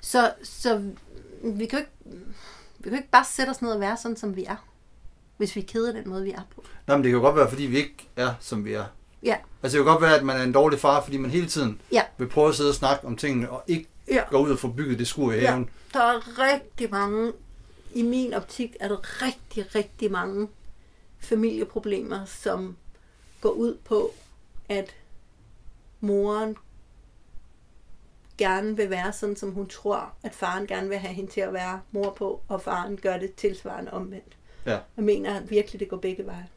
Så, 0.00 0.32
så 0.42 0.82
vi 1.44 1.66
kan 1.66 1.78
ikke, 1.78 1.90
vi 2.78 2.88
kan 2.88 2.98
ikke 2.98 3.10
bare 3.10 3.24
sætte 3.24 3.50
os 3.50 3.62
ned 3.62 3.70
og 3.70 3.80
være 3.80 3.96
sådan, 3.96 4.16
som 4.16 4.36
vi 4.36 4.44
er, 4.44 4.66
hvis 5.36 5.56
vi 5.56 5.60
er 5.60 5.64
kede 5.64 5.88
af 5.88 5.94
den 5.94 6.10
måde, 6.10 6.22
vi 6.22 6.30
er 6.30 6.42
på. 6.54 6.64
Nå, 6.86 6.96
men 6.96 7.04
det 7.04 7.10
kan 7.10 7.16
jo 7.16 7.24
godt 7.24 7.36
være, 7.36 7.48
fordi 7.48 7.62
vi 7.62 7.76
ikke 7.76 8.08
er, 8.16 8.34
som 8.40 8.64
vi 8.64 8.72
er. 8.72 8.84
Ja, 9.22 9.36
Altså 9.62 9.78
det 9.78 9.84
kan 9.84 9.92
godt 9.92 10.02
være, 10.02 10.16
at 10.16 10.24
man 10.24 10.36
er 10.36 10.42
en 10.42 10.52
dårlig 10.52 10.80
far, 10.80 11.02
fordi 11.02 11.16
man 11.16 11.30
hele 11.30 11.46
tiden 11.46 11.80
ja, 11.92 12.02
vil 12.18 12.28
prøve 12.28 12.48
at 12.48 12.54
sidde 12.54 12.70
og 12.70 12.74
snakke 12.74 13.06
om 13.06 13.16
tingene, 13.16 13.50
og 13.50 13.64
ikke 13.66 13.86
ja. 14.10 14.22
gå 14.30 14.38
ud 14.38 14.50
og 14.50 14.58
få 14.58 14.68
bygget 14.68 14.98
det 14.98 15.06
skur 15.06 15.32
i 15.32 15.40
Ja. 15.40 15.62
Der 15.92 16.00
er 16.00 16.38
rigtig 16.38 16.90
mange, 16.90 17.32
i 17.94 18.02
min 18.02 18.34
optik 18.34 18.76
er 18.80 18.88
der 18.88 19.22
rigtig, 19.22 19.74
rigtig 19.74 20.10
mange 20.10 20.48
familieproblemer, 21.20 22.24
som 22.24 22.76
går 23.40 23.50
ud 23.50 23.78
på, 23.84 24.10
at 24.68 24.96
moren 26.00 26.56
gerne 28.38 28.76
vil 28.76 28.90
være 28.90 29.12
sådan, 29.12 29.36
som 29.36 29.50
hun 29.50 29.68
tror, 29.68 30.12
at 30.22 30.34
faren 30.34 30.66
gerne 30.66 30.88
vil 30.88 30.98
have 30.98 31.14
hende 31.14 31.30
til 31.30 31.40
at 31.40 31.52
være 31.52 31.80
mor 31.90 32.10
på, 32.10 32.42
og 32.48 32.62
faren 32.62 32.96
gør 32.96 33.18
det 33.18 33.34
tilsvarende 33.34 33.92
omvendt. 33.92 34.36
Ja. 34.66 34.78
Jeg 34.96 35.04
mener 35.04 35.40
virkelig, 35.40 35.80
det 35.80 35.88
går 35.88 35.96
begge 35.96 36.26
veje. 36.26 36.48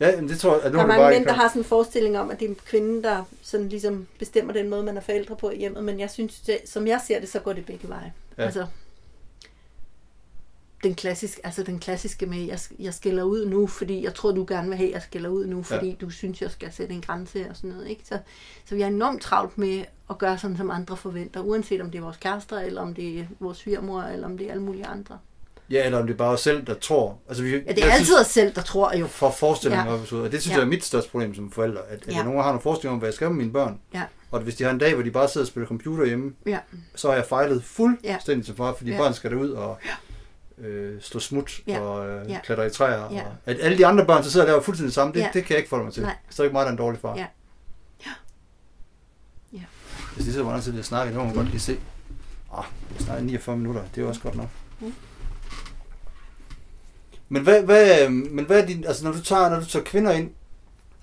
Ja, 0.00 0.20
men 0.20 0.28
det 0.28 0.38
tror 0.38 0.62
jeg, 0.62 0.70
nu 0.70 0.76
Der 0.76 0.82
er 0.82 0.86
mange 0.86 1.10
mænd, 1.10 1.24
der 1.24 1.32
har 1.32 1.48
sådan 1.48 1.60
en 1.60 1.64
forestilling 1.64 2.18
om, 2.18 2.30
at 2.30 2.40
det 2.40 2.50
er 2.50 2.54
kvinden, 2.54 3.04
der 3.04 3.24
sådan 3.42 3.68
ligesom 3.68 4.06
bestemmer 4.18 4.52
den 4.52 4.68
måde, 4.68 4.82
man 4.82 4.96
er 4.96 5.00
forældre 5.00 5.36
på 5.36 5.50
i 5.50 5.56
hjemmet, 5.56 5.84
men 5.84 6.00
jeg 6.00 6.10
synes, 6.10 6.40
det, 6.40 6.58
som 6.64 6.86
jeg 6.86 7.00
ser 7.06 7.20
det, 7.20 7.28
så 7.28 7.38
går 7.40 7.52
det 7.52 7.66
begge 7.66 7.88
veje. 7.88 8.12
Ja. 8.38 8.42
Altså, 8.42 8.66
den, 10.82 10.94
klassisk, 10.94 11.40
altså 11.44 11.62
den 11.62 11.78
klassiske 11.78 12.26
med, 12.26 12.38
jeg, 12.38 12.58
jeg 12.78 12.94
skælder 12.94 13.22
ud 13.22 13.46
nu, 13.46 13.66
fordi 13.66 14.04
jeg 14.04 14.14
tror, 14.14 14.32
du 14.32 14.44
gerne 14.48 14.68
vil 14.68 14.76
have, 14.76 14.88
at 14.88 14.94
jeg 14.94 15.02
skælder 15.02 15.30
ud 15.30 15.46
nu, 15.46 15.62
fordi 15.62 15.88
ja. 15.88 15.94
du 16.00 16.10
synes, 16.10 16.42
jeg 16.42 16.50
skal 16.50 16.72
sætte 16.72 16.94
en 16.94 17.00
grænse 17.00 17.46
og 17.50 17.56
sådan 17.56 17.70
noget. 17.70 17.88
Ikke? 17.88 18.02
Så, 18.04 18.18
så 18.64 18.74
vi 18.74 18.82
er 18.82 18.86
enormt 18.86 19.22
travlt 19.22 19.58
med 19.58 19.84
at 20.10 20.18
gøre 20.18 20.38
sådan, 20.38 20.56
som 20.56 20.70
andre 20.70 20.96
forventer, 20.96 21.40
uanset 21.40 21.80
om 21.80 21.90
det 21.90 21.98
er 21.98 22.02
vores 22.02 22.16
kærester, 22.16 22.58
eller 22.58 22.82
om 22.82 22.94
det 22.94 23.20
er 23.20 23.24
vores 23.40 23.58
svigermor, 23.58 24.02
eller 24.02 24.26
om 24.26 24.38
det 24.38 24.46
er 24.46 24.50
alle 24.50 24.62
mulige 24.62 24.86
andre. 24.86 25.18
Ja, 25.70 25.84
eller 25.86 25.98
om 25.98 26.06
det 26.06 26.12
er 26.14 26.18
bare 26.18 26.28
os 26.30 26.40
selv, 26.40 26.66
der 26.66 26.74
tror. 26.74 27.18
Altså, 27.28 27.42
vi, 27.42 27.50
Ja, 27.50 27.72
det 27.72 27.84
er 27.84 27.92
altid 27.92 28.20
os 28.20 28.26
selv, 28.26 28.54
der 28.54 28.62
tror 28.62 28.96
jo. 28.96 29.06
for 29.06 29.30
forestillinger 29.30 29.84
Ja. 29.84 29.90
ja. 29.90 29.96
op, 30.02 30.12
og 30.12 30.32
det 30.32 30.42
synes 30.42 30.54
Ja. 30.54 30.58
jeg 30.58 30.64
er 30.64 30.68
mit 30.68 30.84
største 30.84 31.10
problem 31.10 31.34
som 31.34 31.50
forælder, 31.52 31.80
at, 31.80 31.86
at 31.88 32.06
Ja. 32.06 32.10
ja. 32.12 32.16
jeg 32.16 32.24
nogle 32.24 32.30
gange 32.38 32.42
har 32.44 32.50
nogle 32.50 32.62
forestillinger 32.62 32.92
om, 32.94 32.98
hvad 32.98 33.08
jeg 33.08 33.14
skal 33.14 33.28
med 33.28 33.36
mine 33.36 33.52
børn. 33.52 33.78
Ja, 33.94 34.02
Og 34.30 34.38
at 34.38 34.44
hvis 34.44 34.54
de 34.54 34.64
har 34.64 34.70
en 34.70 34.78
dag, 34.78 34.94
hvor 34.94 35.02
de 35.02 35.10
bare 35.10 35.28
sidder 35.28 35.44
og 35.44 35.48
spiller 35.48 35.66
computer 35.68 36.04
hjemme, 36.06 36.32
ja, 36.46 36.58
så 36.94 37.08
har 37.08 37.14
jeg 37.14 37.24
fejlet 37.28 37.64
fuldstændig 37.64 38.46
som 38.46 38.56
far, 38.56 38.74
fordi 38.74 38.90
Ja. 38.90 38.96
ja. 38.96 39.02
børn 39.02 39.14
skal 39.14 39.30
derud 39.30 39.50
og 39.50 39.78
øh, 40.58 41.00
slå 41.00 41.20
smut 41.20 41.60
Ja. 41.66 41.80
og 41.80 42.08
øh, 42.08 42.30
Ja. 42.30 42.40
klatre 42.44 42.66
i 42.66 42.70
træer. 42.70 42.98
Ja. 43.12 43.22
Og, 43.22 43.32
at 43.46 43.56
alle 43.60 43.78
de 43.78 43.86
andre 43.86 44.06
børn, 44.06 44.24
så 44.24 44.30
sidder 44.30 44.46
der 44.46 44.52
og 44.52 44.56
laver 44.56 44.62
fuldstændig 44.64 44.86
det 44.88 44.94
samme, 44.94 45.12
det, 45.14 45.20
Ja. 45.20 45.28
det 45.34 45.44
kan 45.44 45.50
jeg 45.50 45.58
ikke 45.58 45.68
forholde 45.68 45.84
mig 45.86 45.94
til. 45.94 46.02
Nej. 46.02 46.16
Så 46.30 46.42
er 46.42 46.44
ikke 46.44 46.52
mig, 46.54 46.60
der 46.60 46.66
er 46.66 46.72
en 46.72 46.78
dårlig 46.78 47.00
far. 47.00 47.16
Ja. 47.16 47.26
Ja. 49.52 49.60
Hvis 50.14 50.26
de 50.26 50.32
så 50.32 50.42
hvor 50.42 50.52
lang 50.52 50.62
tid 50.62 50.74
jeg 50.74 50.84
snakker, 50.84 51.12
det 51.12 51.18
må 51.20 51.24
man 51.24 51.34
godt 51.34 51.48
lige 51.48 51.60
se. 51.60 51.78
Ah, 52.58 52.64
vi 52.98 53.04
snakker 53.04 53.24
49 53.24 53.56
minutter, 53.56 53.82
det 53.94 53.98
er 53.98 54.02
jo 54.02 54.08
også 54.08 54.20
godt 54.20 54.34
nok. 54.34 54.48
Mm. 54.80 54.94
Men 57.32 57.42
hvad, 57.42 57.62
hvad, 57.62 58.08
men 58.08 58.44
hvad 58.44 58.62
er 58.62 58.66
din, 58.66 58.84
altså 58.84 59.04
når 59.04 59.12
du 59.12 59.22
tager, 59.22 59.48
når 59.50 59.60
du 59.60 59.66
tager 59.66 59.84
kvinder 59.84 60.12
ind, 60.12 60.30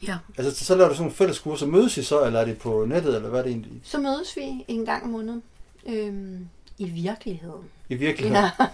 Ja. 0.08 0.18
altså 0.38 0.66
så 0.66 0.76
laver 0.76 0.88
du 0.90 0.96
sådan 0.96 1.04
nogle 1.04 1.16
fælles 1.16 1.40
kurser, 1.40 1.66
mødes 1.66 1.98
I 1.98 2.04
så, 2.04 2.24
eller 2.26 2.40
er 2.40 2.46
det 2.46 2.58
på 2.60 2.86
nettet, 2.86 3.16
eller 3.16 3.30
hvad 3.30 3.40
er 3.40 3.44
det 3.44 3.52
egentlig 3.52 3.82
Så 3.84 3.98
mødes 4.00 4.36
vi 4.38 4.66
en 4.68 4.86
gang 4.86 5.04
om 5.04 5.10
måneden. 5.10 5.44
Øhm, 5.86 6.48
I 6.78 6.86
virkeligheden. 6.86 7.64
i 7.90 7.96
virkeligheden? 7.96 8.44
Ja. 8.60 8.68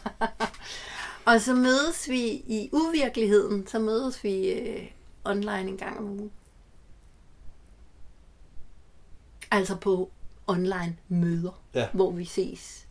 og 1.34 1.42
så 1.42 1.54
mødes 1.54 2.10
vi 2.10 2.22
i 2.28 2.70
uvirkeligheden, 2.72 3.68
så 3.68 3.80
mødes 3.80 4.24
vi 4.24 4.50
øh, 4.50 4.84
online 5.26 5.70
en 5.70 5.78
gang 5.78 5.98
om 6.00 6.06
ugen. 6.06 6.32
Altså 9.52 9.76
på 9.76 10.10
online 10.48 10.98
møder, 11.10 11.62
Ja. 11.74 11.88
hvor 11.94 12.12
vi 12.12 12.26
ses. 12.26 12.86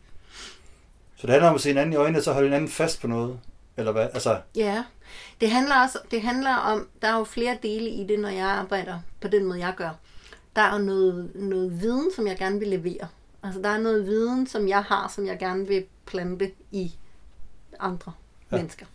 Så 1.15 1.21
det 1.21 1.29
handler 1.29 1.49
om 1.49 1.55
at 1.55 1.61
se 1.61 1.69
hinanden 1.69 1.93
i 1.93 1.95
øjnene, 1.95 2.17
og 2.19 2.23
så 2.23 2.33
holde 2.33 2.47
hinanden 2.47 2.69
fast 2.69 3.01
på 3.01 3.07
noget, 3.07 3.39
eller 3.77 3.91
hvad? 3.91 4.07
Altså, 4.13 4.41
Ja, 4.55 4.83
det 5.41 5.51
handler 5.51 5.81
også 5.83 5.99
det 6.11 6.21
handler 6.21 6.55
om, 6.55 6.87
der 7.01 7.07
er 7.07 7.17
jo 7.17 7.23
flere 7.23 7.57
dele 7.63 7.89
i 7.89 8.03
det, 8.07 8.19
når 8.19 8.29
jeg 8.29 8.45
arbejder 8.47 8.99
på 9.21 9.27
den 9.27 9.45
måde, 9.45 9.59
jeg 9.59 9.73
gør. 9.77 9.89
Der 10.55 10.61
er 10.61 10.73
jo 10.79 10.85
noget, 10.85 11.31
noget 11.35 11.81
viden, 11.81 12.11
som 12.15 12.27
jeg 12.27 12.37
gerne 12.37 12.59
vil 12.59 12.67
levere. 12.67 13.07
Altså 13.43 13.61
der 13.61 13.69
er 13.69 13.77
noget 13.77 14.05
viden, 14.05 14.47
som 14.47 14.67
jeg 14.67 14.83
har, 14.83 15.07
som 15.15 15.25
jeg 15.25 15.39
gerne 15.39 15.67
vil 15.67 15.85
plante 16.05 16.51
i 16.71 16.93
andre 17.79 18.11
Ja. 18.51 18.55
ja. 18.55 18.61
mennesker. 18.61 18.85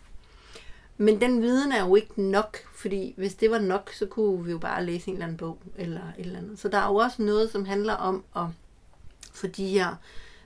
Men 0.97 1.21
den 1.21 1.41
viden 1.41 1.71
er 1.71 1.85
jo 1.85 1.95
ikke 1.95 2.21
nok, 2.21 2.57
fordi 2.75 3.13
hvis 3.17 3.35
det 3.35 3.51
var 3.51 3.59
nok, 3.59 3.91
så 3.93 4.05
kunne 4.05 4.45
vi 4.45 4.51
jo 4.51 4.57
bare 4.57 4.85
læse 4.85 5.07
en 5.07 5.13
eller 5.13 5.25
anden 5.25 5.37
bog 5.37 5.57
eller 5.75 6.01
et 6.17 6.25
eller 6.25 6.39
andet. 6.39 6.59
Så 6.59 6.67
der 6.67 6.77
er 6.77 6.87
jo 6.87 6.95
også 6.95 7.21
noget, 7.21 7.51
som 7.51 7.65
handler 7.65 7.93
om 7.93 8.23
at 8.35 8.45
få 9.33 9.47
de 9.47 9.67
her 9.67 9.95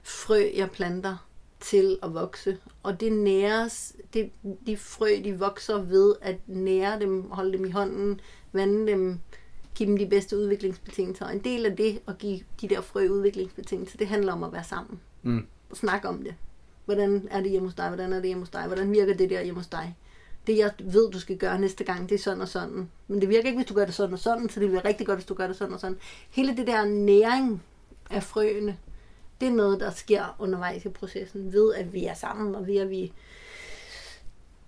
frø, 0.04 0.44
jeg 0.56 0.72
planter, 0.72 1.28
til 1.60 2.00
at 2.04 2.14
vokse. 2.14 2.58
Og 2.84 3.00
det 3.00 3.14
næres, 3.14 3.96
det, 4.14 4.32
de 4.68 4.78
frø, 4.78 5.10
de 5.24 5.40
vokser 5.40 5.78
ved 5.78 6.16
at 6.22 6.36
nære 6.48 7.00
dem, 7.00 7.30
holde 7.30 7.58
dem 7.58 7.66
i 7.66 7.70
hånden, 7.70 8.22
vande 8.54 8.92
dem, 8.92 9.20
give 9.76 9.90
dem 9.90 9.98
de 9.98 10.06
bedste 10.06 10.38
udviklingsbetingelser. 10.38 11.26
Og 11.26 11.34
en 11.34 11.44
del 11.44 11.66
af 11.66 11.76
det 11.76 12.02
at 12.08 12.18
give 12.18 12.40
de 12.62 12.68
der 12.68 12.82
frø 12.82 13.08
udviklingsbetingelser, 13.08 13.98
det 13.98 14.08
handler 14.08 14.34
om 14.34 14.44
at 14.44 14.54
være 14.54 14.64
sammen. 14.64 15.00
mm, 15.24 15.46
Og 15.70 15.78
snakke 15.78 16.08
om 16.08 16.24
det. 16.24 16.36
Hvordan 16.86 17.28
er 17.32 17.42
det 17.42 17.52
hjemme 17.52 17.68
hos 17.68 17.76
dig? 17.76 17.88
Hvordan 17.88 18.14
er 18.14 18.16
det 18.16 18.26
hjemme 18.26 18.42
hos 18.42 18.50
dig? 18.50 18.68
Hvordan 18.68 18.92
virker 18.92 19.14
det 19.14 19.30
der 19.30 19.42
hjemme 19.42 19.60
hos 19.60 19.68
dig? 19.68 19.96
Det 20.48 20.58
jeg 20.58 20.72
ved, 20.80 21.12
du 21.12 21.20
skal 21.20 21.38
gøre 21.38 21.60
næste 21.60 21.84
gang, 21.84 22.10
det 22.10 22.16
er 22.16 22.20
sådan 22.20 22.42
og 22.42 22.48
sådan. 22.48 22.90
Men 23.08 23.22
det 23.22 23.30
virker 23.30 23.48
ikke, 23.48 23.58
hvis 23.58 23.68
du 23.68 23.74
gør 23.74 23.86
det 23.86 23.94
sådan 23.94 24.14
og 24.14 24.20
sådan, 24.20 24.50
så 24.50 24.60
det 24.60 24.70
bliver 24.70 24.86
rigtig 24.86 25.08
godt, 25.08 25.18
hvis 25.18 25.26
du 25.26 25.34
gør 25.34 25.48
det 25.48 25.56
sådan 25.56 25.74
og 25.74 25.80
sådan. 25.80 25.98
Hele 26.30 26.58
det 26.58 26.68
der 26.68 26.86
næring 26.86 27.64
af 28.10 28.24
frøene, 28.24 28.78
det 29.42 29.48
er 29.48 29.52
noget, 29.52 29.80
der 29.80 29.92
sker 29.92 30.36
undervejs 30.40 30.86
i 30.86 30.90
processen, 30.90 31.54
ved 31.54 31.74
at 31.74 31.94
vi 31.94 32.06
er 32.06 32.14
sammen, 32.14 32.56
og 32.56 32.68
ved 32.68 32.78
at 32.78 32.90
vi 32.90 33.14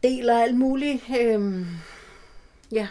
deler 0.04 0.42
alt 0.42 0.58
muligt. 0.58 1.04
Øhm, 1.20 1.66
ja, 2.72 2.88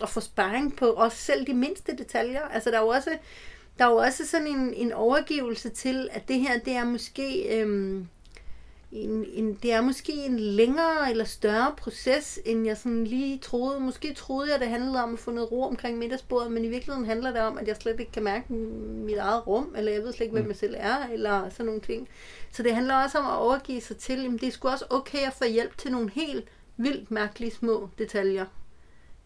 og 0.00 0.08
få 0.08 0.20
sparring 0.20 0.76
på 0.76 0.86
også 0.86 1.18
selv 1.18 1.46
de 1.46 1.54
mindste 1.54 1.96
detaljer. 1.96 2.42
Altså 2.42 2.70
der 2.70 2.76
er 2.76 2.82
jo 2.82 2.88
også, 2.88 3.18
der 3.78 3.84
er 3.84 3.90
jo 3.90 3.96
også 3.96 4.26
sådan 4.26 4.46
en, 4.46 4.74
en 4.74 4.92
overgivelse 4.92 5.68
til, 5.68 6.08
at 6.12 6.28
det 6.28 6.40
her, 6.40 6.58
det 6.58 6.72
er 6.72 6.84
måske... 6.84 7.58
Øhm, 7.60 8.08
en, 9.02 9.26
en, 9.32 9.54
det 9.54 9.72
er 9.72 9.80
måske 9.80 10.12
en 10.12 10.38
længere 10.38 11.10
eller 11.10 11.24
større 11.24 11.74
proces, 11.76 12.38
end 12.44 12.66
jeg 12.66 12.76
sådan 12.76 13.04
lige 13.04 13.38
troede. 13.38 13.80
Måske 13.80 14.14
troede 14.14 14.52
jeg, 14.52 14.60
det 14.60 14.68
handlede 14.68 15.02
om 15.02 15.12
at 15.12 15.18
få 15.18 15.30
noget 15.30 15.52
ro 15.52 15.62
omkring 15.62 15.98
middagsbordet, 15.98 16.52
men 16.52 16.64
i 16.64 16.68
virkeligheden 16.68 17.06
handler 17.06 17.32
det 17.32 17.40
om, 17.40 17.58
at 17.58 17.68
jeg 17.68 17.76
slet 17.76 18.00
ikke 18.00 18.12
kan 18.12 18.22
mærke 18.22 18.52
mit 18.52 19.18
eget 19.18 19.46
rum, 19.46 19.74
eller 19.76 19.92
jeg 19.92 20.02
ved 20.02 20.12
slet 20.12 20.24
ikke, 20.24 20.32
hvem 20.32 20.48
jeg 20.48 20.56
selv 20.56 20.74
er, 20.78 21.06
eller 21.12 21.48
sådan 21.48 21.66
nogle 21.66 21.80
ting. 21.80 22.08
Så 22.52 22.62
det 22.62 22.74
handler 22.74 22.94
også 22.94 23.18
om 23.18 23.26
at 23.26 23.36
overgive 23.36 23.80
sig 23.80 23.96
til, 23.96 24.22
jamen 24.22 24.38
det 24.38 24.46
er 24.46 24.52
sgu 24.52 24.68
også 24.68 24.84
okay 24.90 25.26
at 25.26 25.32
få 25.32 25.44
hjælp 25.44 25.78
til 25.78 25.92
nogle 25.92 26.10
helt 26.10 26.44
vildt 26.76 27.10
mærkelige 27.10 27.50
små 27.50 27.88
detaljer. 27.98 28.46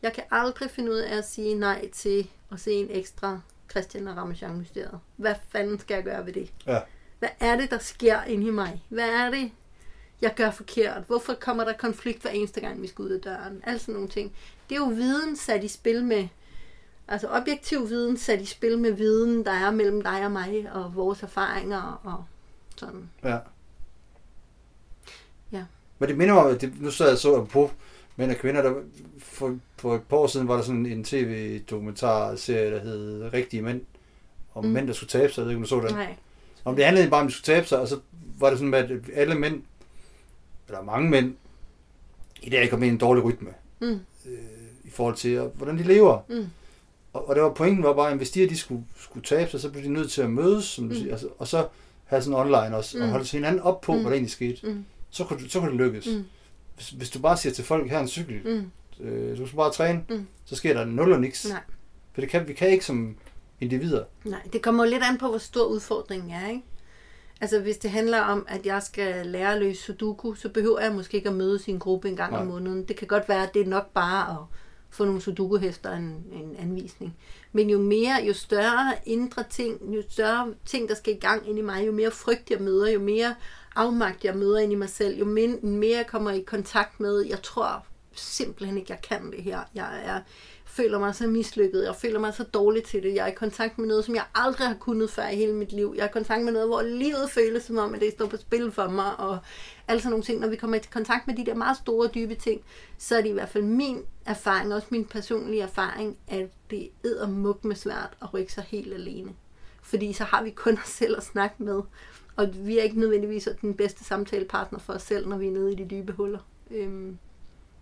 Jeg 0.02 0.12
kan 0.12 0.24
aldrig 0.30 0.70
finde 0.70 0.90
ud 0.90 0.96
af 0.96 1.16
at 1.16 1.28
sige 1.28 1.54
nej 1.54 1.88
til 1.88 2.30
at 2.52 2.60
se 2.60 2.72
en 2.72 2.88
ekstra 2.90 3.40
Christian 3.70 4.08
og 4.08 4.16
Ramachan 4.16 4.58
mysteriet. 4.58 5.00
Hvad 5.16 5.34
fanden 5.48 5.78
skal 5.78 5.94
jeg 5.94 6.04
gøre 6.04 6.26
ved 6.26 6.32
det? 6.32 6.52
ja. 6.66 6.80
Hvad 7.20 7.28
er 7.40 7.56
det, 7.56 7.70
der 7.70 7.78
sker 7.78 8.22
inde 8.22 8.46
i 8.46 8.50
mig? 8.50 8.82
Hvad 8.88 9.08
er 9.08 9.30
det, 9.30 9.50
jeg 10.22 10.34
gør 10.36 10.50
forkert? 10.50 11.02
Hvorfor 11.06 11.34
kommer 11.34 11.64
der 11.64 11.72
konflikt 11.72 12.22
hver 12.22 12.30
eneste 12.30 12.60
gang, 12.60 12.82
vi 12.82 12.86
skal 12.86 13.02
ud 13.02 13.10
af 13.10 13.20
døren? 13.20 13.62
Alle 13.66 13.78
sådan 13.78 13.94
nogle 13.94 14.08
ting. 14.08 14.32
Det 14.68 14.74
er 14.74 14.78
jo 14.78 14.86
viden 14.86 15.36
sat 15.36 15.64
i 15.64 15.68
spil 15.68 16.04
med, 16.04 16.28
altså 17.08 17.28
objektiv 17.30 17.88
viden 17.88 18.16
sat 18.16 18.40
i 18.40 18.46
spil 18.46 18.78
med 18.78 18.92
viden, 18.92 19.44
der 19.44 19.52
er 19.52 19.70
mellem 19.70 20.02
dig 20.02 20.24
og 20.24 20.32
mig, 20.32 20.70
og 20.72 20.94
vores 20.94 21.22
erfaringer 21.22 22.00
og 22.04 22.24
sådan. 22.76 23.10
Ja. 23.24 23.38
Ja. 25.52 25.64
Men 25.98 26.08
det 26.08 26.18
minder 26.18 26.34
mig 26.34 26.44
om, 26.44 26.58
det, 26.58 26.80
nu 26.80 26.90
sad 26.90 27.08
jeg 27.08 27.18
så 27.18 27.44
på 27.44 27.70
mænd 28.16 28.30
og 28.30 28.36
kvinder, 28.36 28.62
der 28.62 28.74
for, 29.18 29.58
for 29.76 29.94
et 29.94 30.02
par 30.02 30.16
år 30.16 30.26
siden 30.26 30.48
var 30.48 30.56
der 30.56 30.62
sådan 30.62 30.86
en 30.86 31.04
tv-dokumentarserie, 31.04 32.70
der 32.70 32.80
hed 32.80 33.32
Rigtige 33.32 33.62
Mænd, 33.62 33.80
om. 34.54 34.64
Mm. 34.64 34.70
mænd, 34.70 34.86
der 34.86 34.92
skulle 34.92 35.10
tabe 35.10 35.32
sig. 35.32 35.40
Jeg 35.40 35.46
ved 35.46 35.52
ikke, 35.52 35.58
om 35.58 35.62
du 35.62 35.68
så 35.68 35.80
den. 35.80 35.94
Nej. 35.94 36.16
Om 36.64 36.76
det 36.76 36.84
handlede 36.84 37.10
bare 37.10 37.20
om, 37.20 37.26
at 37.26 37.30
de 37.30 37.34
skulle 37.36 37.56
tabe 37.56 37.66
sig, 37.66 37.78
og 37.78 37.88
så 37.88 37.98
var 38.38 38.50
det 38.50 38.58
sådan 38.58 38.70
med, 38.70 38.78
at 38.78 38.90
alle 39.14 39.34
mænd, 39.34 39.62
eller 40.70 40.82
mange 40.84 41.10
mænd, 41.10 41.34
i 42.42 42.50
dag 42.50 42.70
kom 42.70 42.82
ind 42.82 42.90
i 42.90 42.92
en 42.92 42.98
dårlig 42.98 43.24
rytme, 43.24 43.50
Mm. 43.80 44.00
øh, 44.26 44.38
i 44.84 44.90
forhold 44.90 45.14
til, 45.14 45.30
øh, 45.30 45.46
hvordan 45.46 45.78
de 45.78 45.82
lever. 45.82 46.18
Mm. 46.28 46.46
Og, 47.12 47.28
og 47.28 47.34
det 47.34 47.42
var 47.42 47.50
pointen 47.52 47.82
var 47.84 47.92
bare, 47.94 48.10
at 48.10 48.16
hvis 48.16 48.30
de 48.30 48.48
de 48.48 48.56
skulle, 48.56 48.84
skulle 49.00 49.26
tabe 49.26 49.50
sig, 49.50 49.60
så 49.60 49.70
blev 49.70 49.84
de 49.84 49.88
nødt 49.92 50.10
til 50.10 50.22
at 50.22 50.30
mødes, 50.30 50.64
som 50.64 50.84
du 50.88 50.94
Mm. 50.94 51.00
siger, 51.00 51.12
altså, 51.12 51.28
og 51.38 51.48
så 51.48 51.68
have 52.04 52.22
sådan 52.22 52.38
online 52.38 52.76
også, 52.76 52.98
mm. 52.98 53.02
og 53.04 53.08
holde 53.10 53.24
hinanden 53.24 53.60
op 53.62 53.80
på, 53.80 53.92
mm. 53.92 53.98
Hvad 53.98 54.10
der 54.10 54.14
egentlig 54.14 54.30
skete. 54.32 54.66
Mm. 54.66 54.84
Så 55.10 55.24
kunne, 55.24 55.42
det- 55.42 55.52
så 55.52 55.60
kunne 55.60 55.70
det 55.70 55.78
lykkes. 55.80 56.06
Mm. 56.06 56.24
Hvis, 56.76 56.88
hvis 56.90 57.10
du 57.10 57.18
bare 57.18 57.36
siger 57.36 57.52
til 57.52 57.64
folk, 57.64 57.90
her 57.90 57.96
er 57.96 58.00
en 58.02 58.08
cykel, 58.08 58.40
Mm. 58.44 59.04
øh, 59.04 59.38
du 59.38 59.46
skal 59.46 59.56
bare 59.56 59.72
træne, 59.72 60.04
Mm. 60.10 60.26
så 60.44 60.56
sker 60.56 60.74
der 60.74 60.84
nul 60.84 61.12
og 61.12 61.20
niks. 61.20 61.48
Nej. 61.48 61.60
For 62.12 62.20
det 62.20 62.30
kan, 62.30 62.48
vi 62.48 62.52
kan 62.52 62.68
ikke 62.68 62.84
som 62.84 63.16
individer. 63.60 64.04
Nej, 64.24 64.40
det 64.52 64.62
kommer 64.62 64.84
jo 64.84 64.90
lidt 64.90 65.02
an 65.02 65.18
på, 65.18 65.28
hvor 65.28 65.38
stor 65.38 65.64
udfordringen 65.64 66.30
er, 66.30 66.48
ikke? 66.48 66.62
Altså, 67.40 67.60
hvis 67.60 67.78
det 67.78 67.90
handler 67.90 68.20
om, 68.20 68.46
at 68.48 68.66
jeg 68.66 68.82
skal 68.82 69.26
lære 69.26 69.52
at 69.52 69.58
løse 69.58 69.82
sudoku, 69.82 70.34
så 70.34 70.48
behøver 70.48 70.80
jeg 70.80 70.92
måske 70.92 71.16
ikke 71.16 71.28
at 71.28 71.34
mødes 71.34 71.68
i 71.68 71.70
en 71.70 71.78
gruppe 71.78 72.08
en 72.08 72.16
gang 72.16 72.32
Nej. 72.32 72.40
om 72.40 72.46
måneden. 72.46 72.84
Det 72.84 72.96
kan 72.96 73.08
godt 73.08 73.28
være, 73.28 73.42
at 73.42 73.54
det 73.54 73.62
er 73.62 73.66
nok 73.66 73.92
bare 73.92 74.32
at 74.32 74.38
få 74.90 75.04
nogle 75.04 75.20
sudoku-hæfter 75.20 75.92
en, 75.92 76.24
en 76.32 76.56
anvisning. 76.58 77.16
Men 77.52 77.70
jo 77.70 77.78
mere, 77.78 78.22
jo 78.26 78.32
større 78.32 78.92
indre 79.06 79.44
ting, 79.50 79.96
jo 79.96 80.02
større 80.10 80.54
ting, 80.66 80.88
der 80.88 80.94
skal 80.94 81.14
i 81.14 81.18
gang 81.18 81.48
ind 81.48 81.58
i 81.58 81.62
mig, 81.62 81.86
jo 81.86 81.92
mere 81.92 82.10
frygt 82.10 82.50
jeg 82.50 82.60
møder, 82.60 82.90
jo 82.90 83.00
mere 83.00 83.34
afmagt 83.76 84.24
jeg 84.24 84.36
møder 84.36 84.58
ind 84.58 84.72
i 84.72 84.76
mig 84.76 84.88
selv, 84.88 85.18
jo 85.18 85.24
mere 85.62 85.96
jeg 85.96 86.06
kommer 86.06 86.30
i 86.30 86.40
kontakt 86.40 87.00
med, 87.00 87.20
jeg 87.20 87.42
tror 87.42 87.86
simpelthen 88.12 88.78
ikke, 88.78 88.92
jeg 88.92 89.02
kan 89.02 89.32
det 89.32 89.42
her. 89.42 89.60
Jeg 89.74 90.00
er, 90.04 90.20
føler 90.70 90.98
mig 90.98 91.14
så 91.14 91.26
mislykket, 91.26 91.84
jeg 91.84 91.96
føler 91.96 92.18
mig 92.18 92.34
så 92.34 92.44
dårlig 92.44 92.84
til 92.84 93.02
det. 93.02 93.14
Jeg 93.14 93.22
er 93.22 93.32
i 93.32 93.34
kontakt 93.34 93.78
med 93.78 93.88
noget, 93.88 94.04
som 94.04 94.14
jeg 94.14 94.24
aldrig 94.34 94.66
har 94.68 94.74
kunnet 94.74 95.10
før 95.10 95.28
i 95.28 95.36
hele 95.36 95.54
mit 95.54 95.72
liv. 95.72 95.94
Jeg 95.96 96.02
er 96.02 96.08
i 96.08 96.12
kontakt 96.12 96.44
med 96.44 96.52
noget, 96.52 96.68
hvor 96.68 96.82
livet 96.82 97.30
føles 97.30 97.62
som 97.62 97.78
om, 97.78 97.94
at 97.94 98.00
det 98.00 98.12
står 98.12 98.26
på 98.26 98.36
spil 98.36 98.72
for 98.72 98.88
mig, 98.88 99.16
og 99.16 99.38
alle 99.88 100.02
sådan 100.02 100.10
nogle 100.10 100.24
ting. 100.24 100.40
Når 100.40 100.48
vi 100.48 100.56
kommer 100.56 100.76
i 100.76 100.80
kontakt 100.92 101.26
med 101.26 101.36
de 101.36 101.46
der 101.46 101.54
meget 101.54 101.76
store, 101.76 102.08
dybe 102.14 102.34
ting, 102.34 102.60
så 102.98 103.16
er 103.16 103.20
det 103.20 103.28
i 103.28 103.32
hvert 103.32 103.48
fald 103.48 103.64
min 103.64 104.02
erfaring, 104.26 104.74
også 104.74 104.88
min 104.90 105.04
personlige 105.04 105.62
erfaring, 105.62 106.16
at 106.28 106.50
det 106.70 106.88
er 107.04 107.26
muk 107.26 107.64
med 107.64 107.76
svært 107.76 108.16
at 108.22 108.34
rykke 108.34 108.52
sig 108.52 108.64
helt 108.68 108.94
alene. 108.94 109.32
Fordi 109.82 110.12
så 110.12 110.24
har 110.24 110.42
vi 110.42 110.50
kun 110.50 110.78
os 110.78 110.88
selv 110.88 111.16
at 111.16 111.24
snakke 111.24 111.62
med, 111.62 111.82
og 112.36 112.48
vi 112.54 112.78
er 112.78 112.82
ikke 112.82 113.00
nødvendigvis 113.00 113.48
den 113.60 113.74
bedste 113.74 114.04
samtalepartner 114.04 114.78
for 114.78 114.92
os 114.92 115.02
selv, 115.02 115.28
når 115.28 115.38
vi 115.38 115.46
er 115.46 115.50
nede 115.50 115.72
i 115.72 115.74
de 115.74 115.84
dybe 115.84 116.12
huller. 116.12 116.38
Øhm, 116.70 117.18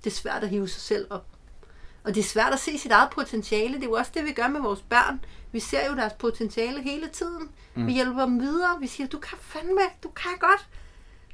det 0.05 0.11
er 0.11 0.15
svært 0.15 0.43
at 0.43 0.49
hive 0.49 0.69
sig 0.69 0.81
selv 0.81 1.07
op. 1.11 1.38
Og 2.09 2.15
det 2.15 2.21
er 2.21 2.25
svært 2.25 2.53
at 2.53 2.61
se 2.61 2.79
sit 2.79 2.93
eget 2.93 3.11
potentiale. 3.11 3.75
Det 3.75 3.83
er 3.83 3.87
jo 3.87 3.93
også 3.93 4.11
det, 4.15 4.25
vi 4.25 4.33
gør 4.33 4.49
med 4.49 4.61
vores 4.61 4.81
børn. 4.81 5.25
Vi 5.53 5.61
ser 5.61 5.87
jo 5.91 5.97
deres 5.97 6.13
potentiale 6.13 6.83
hele 6.83 7.09
tiden. 7.09 7.51
Mm. 7.75 7.87
Vi 7.87 7.93
hjælper 7.93 8.25
dem 8.25 8.41
videre. 8.41 8.81
Vi 8.81 8.87
siger, 8.87 9.07
du 9.07 9.19
kan 9.19 9.39
fandme, 9.41 9.81
du 10.03 10.09
kan 10.09 10.31
godt. 10.41 10.69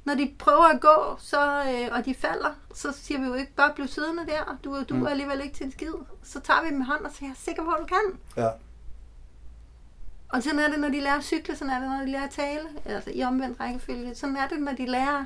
Når 0.04 0.14
de 0.14 0.34
prøver 0.38 0.64
at 0.64 0.80
gå, 0.80 1.16
så, 1.18 1.62
øh, 1.62 1.88
og 1.96 2.04
de 2.04 2.14
falder, 2.14 2.50
så 2.74 2.92
siger 2.92 3.20
vi 3.20 3.26
jo 3.26 3.34
ikke 3.34 3.54
bare 3.54 3.72
blive 3.74 3.88
siddende 3.88 4.26
der. 4.26 4.58
Du, 4.64 4.82
du 4.82 4.94
mm. 4.94 5.02
er 5.02 5.08
alligevel 5.10 5.40
ikke 5.40 5.54
til 5.54 5.66
en 5.66 5.72
skid. 5.72 5.92
Så 6.22 6.40
tager 6.40 6.62
vi 6.62 6.68
dem 6.68 6.80
i 6.80 6.84
hånd 6.84 7.04
og 7.04 7.12
siger, 7.12 7.28
jeg 7.28 7.32
er 7.32 7.38
sikker 7.44 7.64
på, 7.64 7.70
at 7.70 7.80
du 7.80 7.86
kan. 7.86 8.18
Ja. 8.36 8.50
Og 10.28 10.42
sådan 10.42 10.58
er 10.58 10.68
det, 10.68 10.78
når 10.78 10.88
de 10.88 11.00
lærer 11.00 11.18
at 11.18 11.24
cykle, 11.24 11.56
sådan 11.56 11.72
er 11.72 11.80
det, 11.80 11.88
når 11.90 11.98
de 11.98 12.12
lærer 12.12 12.24
at 12.24 12.30
tale. 12.30 12.68
Altså 12.84 13.10
i 13.10 13.22
omvendt 13.22 13.60
rækkefølge. 13.60 14.14
Sådan 14.14 14.36
er 14.36 14.48
det, 14.48 14.60
når 14.60 14.72
de 14.72 14.86
lærer 14.86 15.24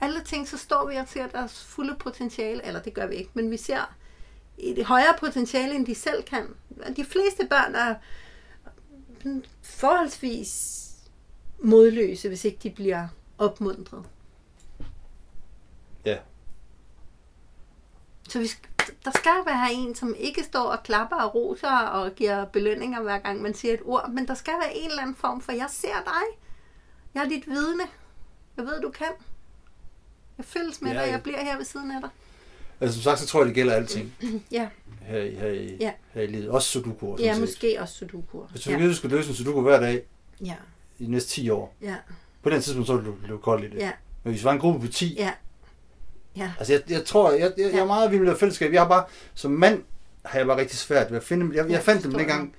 alle 0.00 0.20
ting, 0.20 0.48
så 0.48 0.58
står 0.58 0.88
vi 0.88 0.96
og 0.96 1.08
ser 1.08 1.26
deres 1.26 1.64
fulde 1.64 1.94
potentiale. 1.94 2.66
Eller 2.66 2.80
det 2.80 2.94
gør 2.94 3.06
vi 3.06 3.14
ikke, 3.14 3.30
men 3.34 3.50
vi 3.50 3.56
ser 3.56 3.94
et 4.58 4.84
højere 4.84 5.14
potentiale, 5.18 5.74
end 5.74 5.86
de 5.86 5.94
selv 5.94 6.22
kan. 6.22 6.54
De 6.96 7.04
fleste 7.04 7.46
børn 7.46 7.74
er 7.74 7.94
forholdsvis 9.62 10.82
modløse, 11.58 12.28
hvis 12.28 12.44
ikke 12.44 12.58
de 12.62 12.70
bliver 12.70 13.08
opmuntret. 13.38 14.04
Ja. 16.04 16.18
Så 18.28 18.38
vi 18.38 18.48
der 19.04 19.10
skal 19.10 19.42
være 19.46 19.72
en, 19.72 19.94
som 19.94 20.14
ikke 20.18 20.42
står 20.44 20.62
og 20.62 20.82
klapper 20.82 21.16
og 21.16 21.34
roser 21.34 21.76
og 21.76 22.14
giver 22.14 22.44
belønninger 22.44 23.02
hver 23.02 23.18
gang 23.18 23.42
man 23.42 23.54
siger 23.54 23.74
et 23.74 23.80
ord, 23.84 24.10
men 24.10 24.28
der 24.28 24.34
skal 24.34 24.54
være 24.60 24.76
en 24.76 24.90
eller 24.90 25.02
anden 25.02 25.16
form 25.16 25.40
for, 25.40 25.52
jeg 25.52 25.66
ser 25.70 26.02
dig. 26.04 26.38
Jeg 27.14 27.24
er 27.24 27.28
dit 27.28 27.46
vidne. 27.46 27.82
Jeg 28.56 28.64
ved, 28.64 28.80
du 28.80 28.90
kan. 28.90 29.12
Jeg 30.38 30.44
følges 30.44 30.82
med 30.82 30.92
Ja, 30.92 31.02
dig, 31.04 31.10
jeg 31.10 31.22
bliver 31.22 31.44
her 31.44 31.56
ved 31.56 31.64
siden 31.64 31.90
af 31.90 32.00
dig. 32.00 32.10
Altså 32.82 32.94
som 32.94 33.02
sagt, 33.02 33.18
så 33.20 33.26
tror 33.26 33.40
jeg, 33.40 33.46
det 33.46 33.54
gælder 33.54 33.72
alting 33.74 34.14
Ja, 34.50 34.68
her, 35.00 35.18
i- 35.18 35.34
her, 35.34 35.48
i, 35.48 35.76
Ja. 35.80 35.92
her 36.12 36.22
i 36.22 36.26
livet. 36.26 36.48
Også 36.48 36.68
sudoku. 36.68 37.16
ja 37.18 37.38
måske 37.38 37.76
også 37.80 37.94
sudoku. 37.94 38.40
Hvis 38.50 38.62
du 38.62 38.70
Ja, 38.70 38.78
ja. 38.78 38.92
skulle 38.92 39.16
løse 39.16 39.28
en 39.28 39.34
sudoku 39.34 39.60
hver 39.60 39.80
dag 39.80 40.02
ja, 40.44 40.54
i 40.98 41.04
de 41.04 41.10
næste 41.10 41.30
10 41.30 41.50
år, 41.50 41.76
ja, 41.82 41.94
på 42.42 42.50
den 42.50 42.62
tidspunkt, 42.62 42.86
så 42.86 42.96
ville 42.96 43.10
du 43.10 43.16
løbe 43.26 43.38
kold 43.38 43.64
i 43.64 43.68
det. 43.70 43.78
ja, 43.78 43.90
Men 44.24 44.30
hvis 44.32 44.42
vi 44.42 44.44
var 44.44 44.52
en 44.52 44.58
gruppe 44.58 44.86
på 44.86 44.92
10, 44.92 45.14
ja, 45.18 45.30
ja, 46.36 46.52
altså 46.58 46.72
jeg, 46.72 46.82
jeg 46.90 47.04
tror, 47.04 47.30
jeg, 47.32 47.52
jeg, 47.58 47.72
jeg 47.72 47.80
er 47.80 47.84
meget 47.86 48.10
vild 48.10 48.20
med 48.22 48.36
fællesskab. 48.36 48.72
Jeg 48.72 48.80
har 48.80 48.88
bare, 48.88 49.04
som 49.34 49.50
mand, 49.50 49.82
har 50.24 50.38
jeg 50.38 50.46
bare 50.46 50.56
rigtig 50.58 50.78
svært 50.78 51.10
ved 51.10 51.16
at 51.18 51.24
finde 51.24 51.44
dem. 51.46 51.52
Jeg, 51.54 51.64
jeg 51.64 51.70
Jeg 51.72 51.82
fandt 51.82 52.02
dem 52.02 52.12
dengang, 52.12 52.54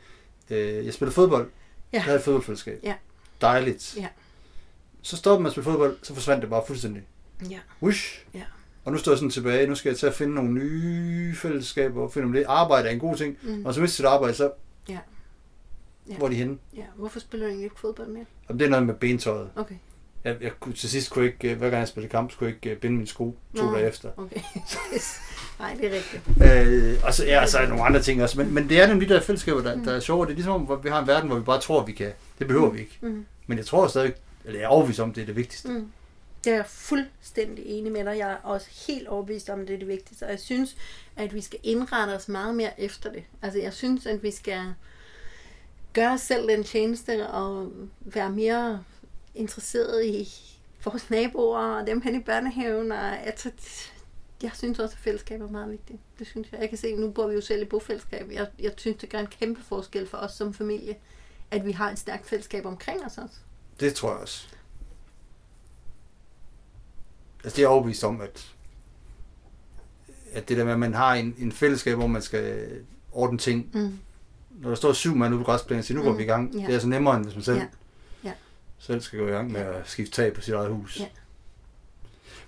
øh, 0.50 0.86
jeg 0.86 0.94
spillede 0.94 1.14
fodbold. 1.16 1.46
Ja. 1.94 1.98
Jeg 1.98 2.04
havde 2.04 2.18
et 2.18 2.24
fodboldfællesskab. 2.24 2.80
Ja. 2.84 2.94
Dejligt. 3.42 3.96
Ja. 3.98 4.08
Så 5.02 5.18
stoppede 5.18 5.44
man 5.44 5.48
at 5.48 5.52
spille 5.54 5.64
fodbold, 5.64 5.98
så 6.04 6.14
forsvandt 6.14 6.42
det 6.42 6.50
bare 6.50 6.64
fuldstændig. 6.68 7.04
ja, 7.50 7.60
Wish. 7.82 8.26
Ja. 8.34 8.42
Og 8.86 8.92
nu 8.92 8.98
står 8.98 9.12
jeg 9.12 9.18
sådan 9.18 9.30
tilbage, 9.30 9.68
nu 9.68 9.76
skal 9.76 9.90
jeg 9.90 9.98
til 9.98 10.08
at 10.08 10.14
finde 10.14 10.34
nogle 10.36 10.52
nye 10.52 11.36
fællesskaber, 11.36 12.02
og 12.02 12.14
finde 12.14 12.26
om 12.26 12.34
det 12.34 12.44
arbejde 12.48 12.88
er 12.88 12.92
en 12.94 13.00
god 13.00 13.16
ting. 13.16 13.38
mm, 13.44 13.66
Og 13.66 13.74
så 13.74 13.82
mister 13.82 13.96
sit 13.96 14.06
arbejde, 14.06 14.34
så 14.34 14.52
Ja. 14.90 14.98
Ja. 16.10 16.16
hvor 16.18 16.26
er 16.28 16.30
de 16.32 16.36
henne? 16.38 16.58
ja. 16.78 16.82
Hvorfor 16.96 17.20
spiller 17.20 17.46
du 17.46 17.50
egentlig 17.50 17.64
ikke 17.66 17.80
fodbold 17.80 18.08
mere? 18.08 18.26
Om 18.50 18.58
det 18.58 18.66
er 18.66 18.70
noget 18.70 18.86
med 18.86 18.94
bentøjet. 18.94 19.50
Okay, 19.56 19.76
Jeg, 20.24 20.38
jeg 20.42 20.52
kunne, 20.60 20.74
til 20.76 20.90
sidst 20.90 21.12
kunne 21.12 21.26
jeg 21.26 21.34
ikke, 21.34 21.52
øh, 21.52 21.58
hver 21.58 21.70
gang 21.70 21.80
jeg 21.80 21.88
spillede 21.88 22.12
kamp, 22.12 22.32
så 22.32 22.38
kunne 22.38 22.48
jeg 22.48 22.56
ikke 22.56 22.70
øh, 22.70 22.78
binde 22.78 22.96
mine 22.96 23.08
sko 23.08 23.36
to 23.58 23.66
Nå. 23.66 23.76
dage 23.76 23.88
efter. 23.88 24.10
okay. 24.18 24.40
Nej, 25.60 25.74
det 25.82 25.86
er 25.86 25.92
rigtigt. 25.96 26.24
Øh, 26.94 27.00
og 27.04 27.14
så, 27.14 27.26
ja, 27.26 27.46
så 27.46 27.58
er 27.58 27.62
der 27.62 27.70
nogle 27.70 27.84
andre 27.84 28.02
ting 28.02 28.24
også. 28.24 28.38
Men, 28.40 28.54
men 28.54 28.70
det 28.70 28.82
er 28.82 28.88
nemlig 28.88 29.10
de 29.10 29.14
der 29.14 29.22
fællesskaber, 29.22 29.62
der, 29.62 29.84
der 29.84 29.92
er 29.92 30.00
sjove. 30.00 30.26
Det 30.26 30.32
er 30.32 30.36
ligesom, 30.36 30.62
hvor 30.62 30.76
vi 30.76 30.90
har 30.90 31.02
en 31.02 31.08
verden, 31.08 31.28
hvor 31.30 31.38
vi 31.38 31.44
bare 31.44 31.60
tror, 31.62 31.86
vi 31.86 31.92
kan. 31.92 32.12
Det 32.40 32.48
behøver 32.48 32.70
vi 32.70 32.80
ikke. 32.80 32.98
Mm. 33.02 33.26
Men 33.48 33.58
jeg 33.58 33.66
tror 33.66 33.88
stadig, 33.88 34.14
eller 34.46 34.60
jeg 34.60 34.66
er 34.66 34.70
overbevist 34.70 35.00
om, 35.00 35.14
det 35.14 35.22
er 35.22 35.26
det 35.26 35.36
vigtigste. 35.36 35.70
Mm. 35.70 35.88
Jeg 36.46 36.54
er 36.54 36.64
fuldstændig 36.64 37.66
enig 37.66 37.92
med 37.92 38.06
dig. 38.06 38.18
Jeg 38.18 38.32
er 38.32 38.36
også 38.36 38.68
helt 38.88 39.08
overbevist 39.08 39.50
om, 39.50 39.66
det 39.66 39.74
er 39.74 39.78
det 39.80 39.88
vigtigste. 39.88 40.24
Og 40.24 40.30
jeg 40.30 40.40
synes, 40.40 40.76
at 41.16 41.34
vi 41.34 41.42
skal 41.42 41.60
indrette 41.64 42.12
os 42.12 42.28
meget 42.28 42.56
mere 42.56 42.82
efter 42.82 43.12
det. 43.12 43.24
Altså, 43.42 43.60
jeg 43.60 43.74
synes, 43.74 44.06
at 44.06 44.24
vi 44.24 44.32
skal 44.32 44.74
gøre 45.94 46.12
os 46.12 46.22
selv 46.22 46.48
den 46.48 46.64
tjeneste 46.64 47.30
og 47.30 47.72
være 48.00 48.30
mere 48.30 48.84
interesseret 49.36 50.06
i 50.06 50.30
vores 50.86 51.10
naboer 51.10 51.60
og 51.60 51.88
dem 51.88 52.02
hen 52.02 52.16
i 52.16 52.24
børnehaven. 52.24 52.92
Og 52.92 53.20
altså, 53.20 53.52
jeg 54.44 54.52
synes 54.54 54.80
også, 54.80 54.94
at 54.94 55.04
fællesskab 55.04 55.42
er 55.42 55.48
meget 55.48 55.72
vigtigt. 55.72 56.00
Det 56.20 56.28
synes 56.28 56.52
jeg. 56.52 56.60
Jeg 56.62 56.70
kan 56.70 56.78
se, 56.78 56.96
nu 56.96 57.12
bor 57.12 57.28
vi 57.28 57.34
jo 57.34 57.42
selv 57.42 57.62
i 57.62 57.66
bofællesskab. 57.66 58.32
Jeg, 58.32 58.48
jeg 58.60 58.72
synes, 58.78 58.98
det 58.98 59.10
gør 59.10 59.20
en 59.20 59.28
kæmpe 59.28 59.64
forskel 59.64 60.08
for 60.08 60.18
os 60.18 60.32
som 60.32 60.54
familie, 60.54 60.96
at 61.52 61.66
vi 61.66 61.72
har 61.72 61.92
et 61.92 62.00
stærkt 62.00 62.26
fællesskab 62.26 62.66
omkring 62.66 63.06
os 63.06 63.18
også. 63.18 63.36
Det 63.80 63.96
tror 63.96 64.10
jeg 64.10 64.20
også. 64.20 64.48
Altså, 67.44 67.58
det 67.58 67.64
er 67.64 67.68
overbevist 67.68 68.04
om, 68.04 68.22
at, 68.22 68.48
at 70.34 70.50
det 70.50 70.58
der 70.58 70.64
med, 70.64 70.74
at 70.74 70.80
man 70.80 70.94
har 70.94 71.14
en, 71.16 71.36
en 71.40 71.52
fællesskab, 71.52 71.98
hvor 71.98 72.08
man 72.08 72.22
skal 72.22 72.68
ordne 73.12 73.38
ting. 73.38 73.70
Mm. 73.74 73.98
Når 74.62 74.70
der 74.70 74.76
står 74.76 74.94
syv 74.94 75.16
mand 75.16 75.34
ude 75.34 75.40
på 75.44 75.46
græsplænen 75.46 75.80
og 75.80 75.86
siger, 75.86 75.98
nu 75.98 76.04
går 76.04 76.12
Mm, 76.12 76.18
vi 76.18 76.24
i 76.24 76.28
gang. 76.28 76.54
ja. 76.54 76.60
Det 76.60 76.70
er 76.70 76.74
altså 76.74 76.88
nemmere, 76.88 77.16
end 77.16 77.24
hvis 77.24 77.36
man 77.36 77.44
selv. 77.44 77.62
Ja. 78.24 78.32
selv 78.80 79.02
skal 79.02 79.20
gå 79.20 79.28
i 79.28 79.32
gang 79.32 79.52
med 79.52 79.62
at 79.62 79.82
skifte 79.86 80.12
tag 80.14 80.34
på 80.34 80.42
sit 80.42 80.54
eget 80.54 80.70
hus. 80.70 81.00
Ja. 81.00 81.06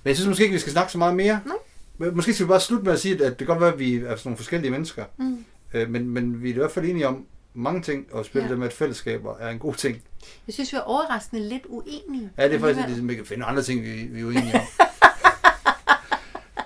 Men 0.04 0.10
jeg 0.10 0.16
synes 0.16 0.28
måske 0.28 0.43
ikke, 0.43 0.54
vi 0.54 0.60
skal 0.60 0.72
snakke 0.72 0.91
så 0.91 0.98
meget 0.98 1.16
mere. 1.16 1.39
Nej. 1.46 1.56
Men 1.98 2.16
Måske 2.16 2.34
skal 2.34 2.46
vi 2.46 2.48
bare 2.50 2.60
slutte 2.60 2.86
med 2.86 2.93
at 2.93 3.00
sige, 3.00 3.14
at 3.14 3.20
det 3.20 3.38
kan 3.38 3.48
godt 3.48 3.60
være, 3.62 3.74
at 3.74 3.80
vi 3.80 3.96
er 3.96 4.00
sådan 4.02 4.20
nogle 4.26 4.38
forskellige 4.38 4.72
mennesker. 4.72 5.06
Mm. 5.18 5.46
Øh, 5.74 5.89
Men, 5.89 6.10
men 6.10 6.43
vi 6.43 6.50
er 6.50 6.54
i 6.54 6.58
hvert 6.58 6.72
fald 6.72 6.86
enige 6.86 7.08
om 7.08 7.26
mange 7.54 7.82
ting, 7.82 8.06
og 8.14 8.26
spille 8.26 8.46
Ja. 8.46 8.50
det 8.52 8.60
med, 8.60 8.68
at 8.68 8.74
fællesskaber 8.74 9.38
er 9.38 9.50
en 9.50 9.60
god 9.60 9.74
ting. 9.74 10.02
Jeg 10.48 10.54
synes, 10.54 10.72
vi 10.74 10.78
er 10.78 10.82
overraskende 10.82 11.50
lidt 11.50 11.64
uenige. 11.70 12.30
Ja, 12.38 12.48
det 12.48 12.56
er 12.56 12.60
faktisk 12.60 12.88
ligesom, 12.88 13.08
vi 13.10 13.16
kan 13.16 13.26
finde 13.26 13.46
andre 13.46 13.64
ting, 13.64 13.84
vi, 13.84 13.89
vi 13.91 14.20
er 14.22 14.26
uenige 14.26 14.56
om. 14.56 14.62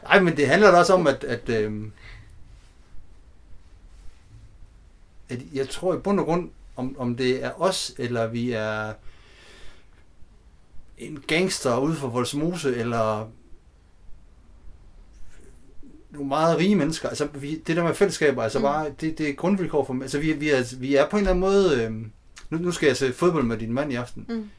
Nej, 0.09 0.19
men 0.19 0.37
det 0.37 0.47
handler 0.47 0.71
da 0.71 0.77
også 0.77 0.93
om, 0.93 1.07
at, 1.07 1.23
at, 1.23 1.49
øhm, 1.49 1.91
at 5.29 5.39
jeg 5.53 5.69
tror 5.69 5.95
i 5.95 5.97
bund 5.97 6.19
og 6.19 6.25
grund, 6.25 6.49
om, 6.75 6.95
om 6.99 7.15
det 7.15 7.43
er 7.43 7.61
os, 7.61 7.93
eller 7.97 8.27
vi 8.27 8.51
er 8.51 8.93
en 10.97 11.23
gangster 11.27 11.77
ude 11.79 11.95
for 11.95 12.07
Voldsmose, 12.07 12.75
eller 12.75 13.29
nogle 16.11 16.27
meget 16.27 16.57
rige 16.57 16.75
mennesker. 16.75 17.09
Altså, 17.09 17.25
vi, 17.25 17.55
det 17.67 17.75
der 17.77 17.83
med 17.83 17.93
fællesskaber, 17.95 18.43
altså 18.43 18.59
Mm. 18.59 18.63
bare, 18.63 18.89
det, 19.01 19.17
det 19.17 19.29
er 19.29 19.33
grundvilkår 19.33 19.85
for 19.85 20.01
Altså, 20.01 20.19
vi, 20.19 20.33
vi, 20.33 20.49
er, 20.49 20.75
vi 20.79 20.95
er 20.95 21.09
på 21.09 21.17
en 21.17 21.21
eller 21.21 21.29
anden 21.31 21.41
måde... 21.41 21.83
Øhm, 21.83 22.11
nu, 22.49 22.57
nu 22.57 22.71
skal 22.71 22.87
jeg 22.87 22.97
se 22.97 23.13
fodbold 23.13 23.43
med 23.43 23.57
din 23.57 23.73
mand 23.73 23.91
i 23.91 23.95
aften. 23.95 24.25
Mm. 24.29 24.49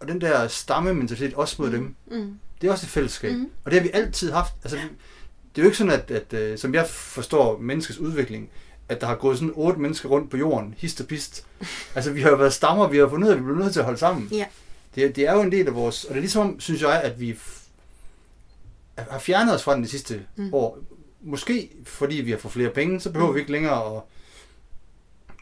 Og 0.00 0.08
den 0.08 0.20
der 0.20 0.48
stammementalitet, 0.48 1.34
også 1.34 1.62
mod 1.62 1.70
mm. 1.70 1.74
dem, 1.76 1.94
Mm. 2.20 2.38
Det 2.60 2.68
er 2.68 2.72
også 2.72 2.86
et 2.86 2.90
fællesskab. 2.90 3.32
Mm. 3.32 3.50
Og 3.64 3.70
det 3.70 3.80
har 3.80 3.84
vi 3.86 3.90
altid 3.94 4.32
haft. 4.32 4.52
Altså. 4.62 4.76
Det 4.76 5.62
er 5.62 5.64
jo 5.64 5.64
ikke 5.64 5.76
sådan, 5.78 5.92
at, 5.92 6.10
at 6.10 6.32
øh, 6.32 6.58
som 6.58 6.74
jeg 6.74 6.86
forstår 6.88 7.58
menneskets 7.58 7.98
udvikling, 7.98 8.50
at 8.88 9.00
der 9.00 9.06
har 9.06 9.14
gået 9.14 9.38
sådan 9.38 9.52
otte 9.54 9.80
mennesker 9.80 10.08
rundt 10.08 10.30
på 10.30 10.36
jorden, 10.36 10.74
hist 10.78 11.00
og 11.00 11.06
pist. 11.06 11.46
Altså, 11.94 12.12
vi 12.12 12.22
har 12.22 12.30
jo 12.30 12.36
været 12.36 12.52
stammer, 12.52 12.88
vi 12.88 12.98
har 12.98 13.08
fundet 13.08 13.26
ud 13.26 13.30
af, 13.32 13.34
at 13.36 13.40
vi 13.40 13.44
bliver 13.44 13.58
nødt 13.58 13.72
til 13.72 13.80
at 13.80 13.84
holde 13.84 13.98
sammen. 13.98 14.28
Ja. 14.32 14.46
Det, 14.94 15.16
det 15.16 15.26
er 15.28 15.32
jo 15.32 15.40
en 15.42 15.52
del 15.52 15.66
af 15.66 15.74
vores... 15.74 16.04
Og 16.04 16.08
det 16.10 16.16
er 16.16 16.20
ligesom, 16.20 16.60
synes 16.60 16.82
jeg, 16.82 17.00
at 17.02 17.20
vi 17.20 17.38
har 18.96 19.18
fjernet 19.18 19.54
os 19.54 19.62
fra 19.62 19.74
den 19.74 19.82
de 19.82 19.88
sidste 19.88 20.22
mm. 20.36 20.54
år. 20.54 20.78
Måske 21.22 21.70
fordi 21.84 22.16
vi 22.16 22.30
har 22.30 22.38
fået 22.38 22.52
flere 22.52 22.70
penge, 22.70 23.00
så 23.00 23.10
behøver 23.10 23.30
Mm. 23.30 23.34
vi 23.34 23.40
ikke 23.40 23.52
længere 23.52 23.96
at... 23.96 24.02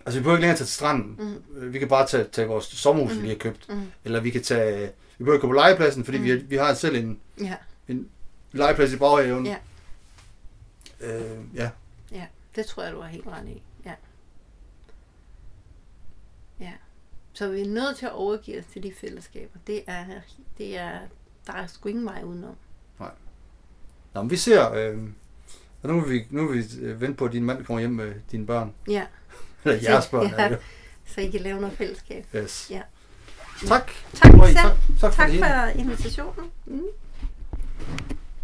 Altså, 0.07 0.19
vi 0.19 0.23
behøver 0.23 0.37
ikke 0.37 0.43
længere 0.43 0.53
at 0.53 0.59
tage 0.59 0.67
til 0.67 0.75
stranden. 0.75 1.17
Mm. 1.19 1.73
Vi 1.73 1.79
kan 1.79 1.89
bare 1.89 2.07
tage, 2.07 2.25
tage 2.33 2.49
vores 2.49 2.65
sommerhus, 2.65 3.13
Mm. 3.13 3.17
vi 3.19 3.23
lige 3.23 3.35
har 3.35 3.39
købt. 3.39 3.69
Mm. 3.69 3.81
Eller 4.05 4.21
vi 4.21 4.31
kan 4.31 4.43
tage... 4.43 4.91
Vi 5.19 5.25
behøver 5.25 5.35
ikke 5.35 5.47
gå 5.47 5.49
på 5.49 5.53
legepladsen, 5.67 6.05
fordi 6.05 6.19
Mm. 6.19 6.25
vi, 6.25 6.35
vi 6.37 6.57
har 6.57 6.75
selv 6.75 6.97
en, 6.97 7.21
Ja, 7.41 7.57
legeplads 8.53 8.93
i 8.93 8.97
baghaven. 8.97 9.47
Ja. 9.47 9.57
Øh, 11.01 11.39
ja. 11.55 11.71
ja, 12.13 12.27
det 12.57 12.67
tror 12.67 12.83
jeg, 12.83 12.93
du 12.93 13.01
har 13.01 13.09
helt 13.09 13.27
ret 13.27 13.49
i. 13.49 13.63
Ja. 13.87 13.95
Ja. 16.61 16.73
Så 17.33 17.49
vi 17.49 17.61
er 17.61 17.67
nødt 17.69 17.97
til 17.97 18.07
at 18.07 18.13
overgive 18.13 18.59
os 18.59 18.65
til 18.73 18.83
de 18.83 18.93
fællesskaber. 19.01 19.59
Det 19.67 19.83
er, 19.87 20.05
det 20.59 20.79
er, 20.79 20.99
der 21.47 21.53
er 21.53 21.67
sgu 21.67 21.89
ingen 21.89 22.05
vej 22.05 22.23
udenom. 22.25 22.55
Nå, 24.15 24.23
men 24.23 24.31
vi 24.31 24.37
ser... 24.37 24.73
Øh, 24.73 24.99
og 25.83 25.89
nu 25.91 26.01
vil 26.01 26.11
vi, 26.13 26.27
nu 26.31 26.49
vil 26.49 26.59
vi 26.81 26.85
øh, 26.85 27.01
vente 27.01 27.17
på, 27.17 27.25
at 27.25 27.33
din 27.33 27.45
mand 27.45 27.65
kommer 27.65 27.81
hjem 27.81 27.91
med 27.93 28.15
dine 28.31 28.47
børn. 28.47 28.75
Ja, 28.89 29.07
Eller 29.65 29.79
jeres 29.91 30.07
børn. 30.07 30.31
Ja. 30.39 30.49
Det. 30.49 30.59
så 31.07 31.21
I 31.21 31.31
kan 31.31 31.41
lave 31.41 31.61
noget 31.61 31.77
fællesskab. 31.77 32.27
Yes. 32.37 32.71
Ja. 32.71 32.83
Tak. 33.69 33.93
Tak, 34.21 34.33
tak, 34.33 34.77
tak, 35.01 35.15
tak 35.15 35.31
for 35.31 35.81
invitationen. 35.81 36.51
Mm. 36.67 36.81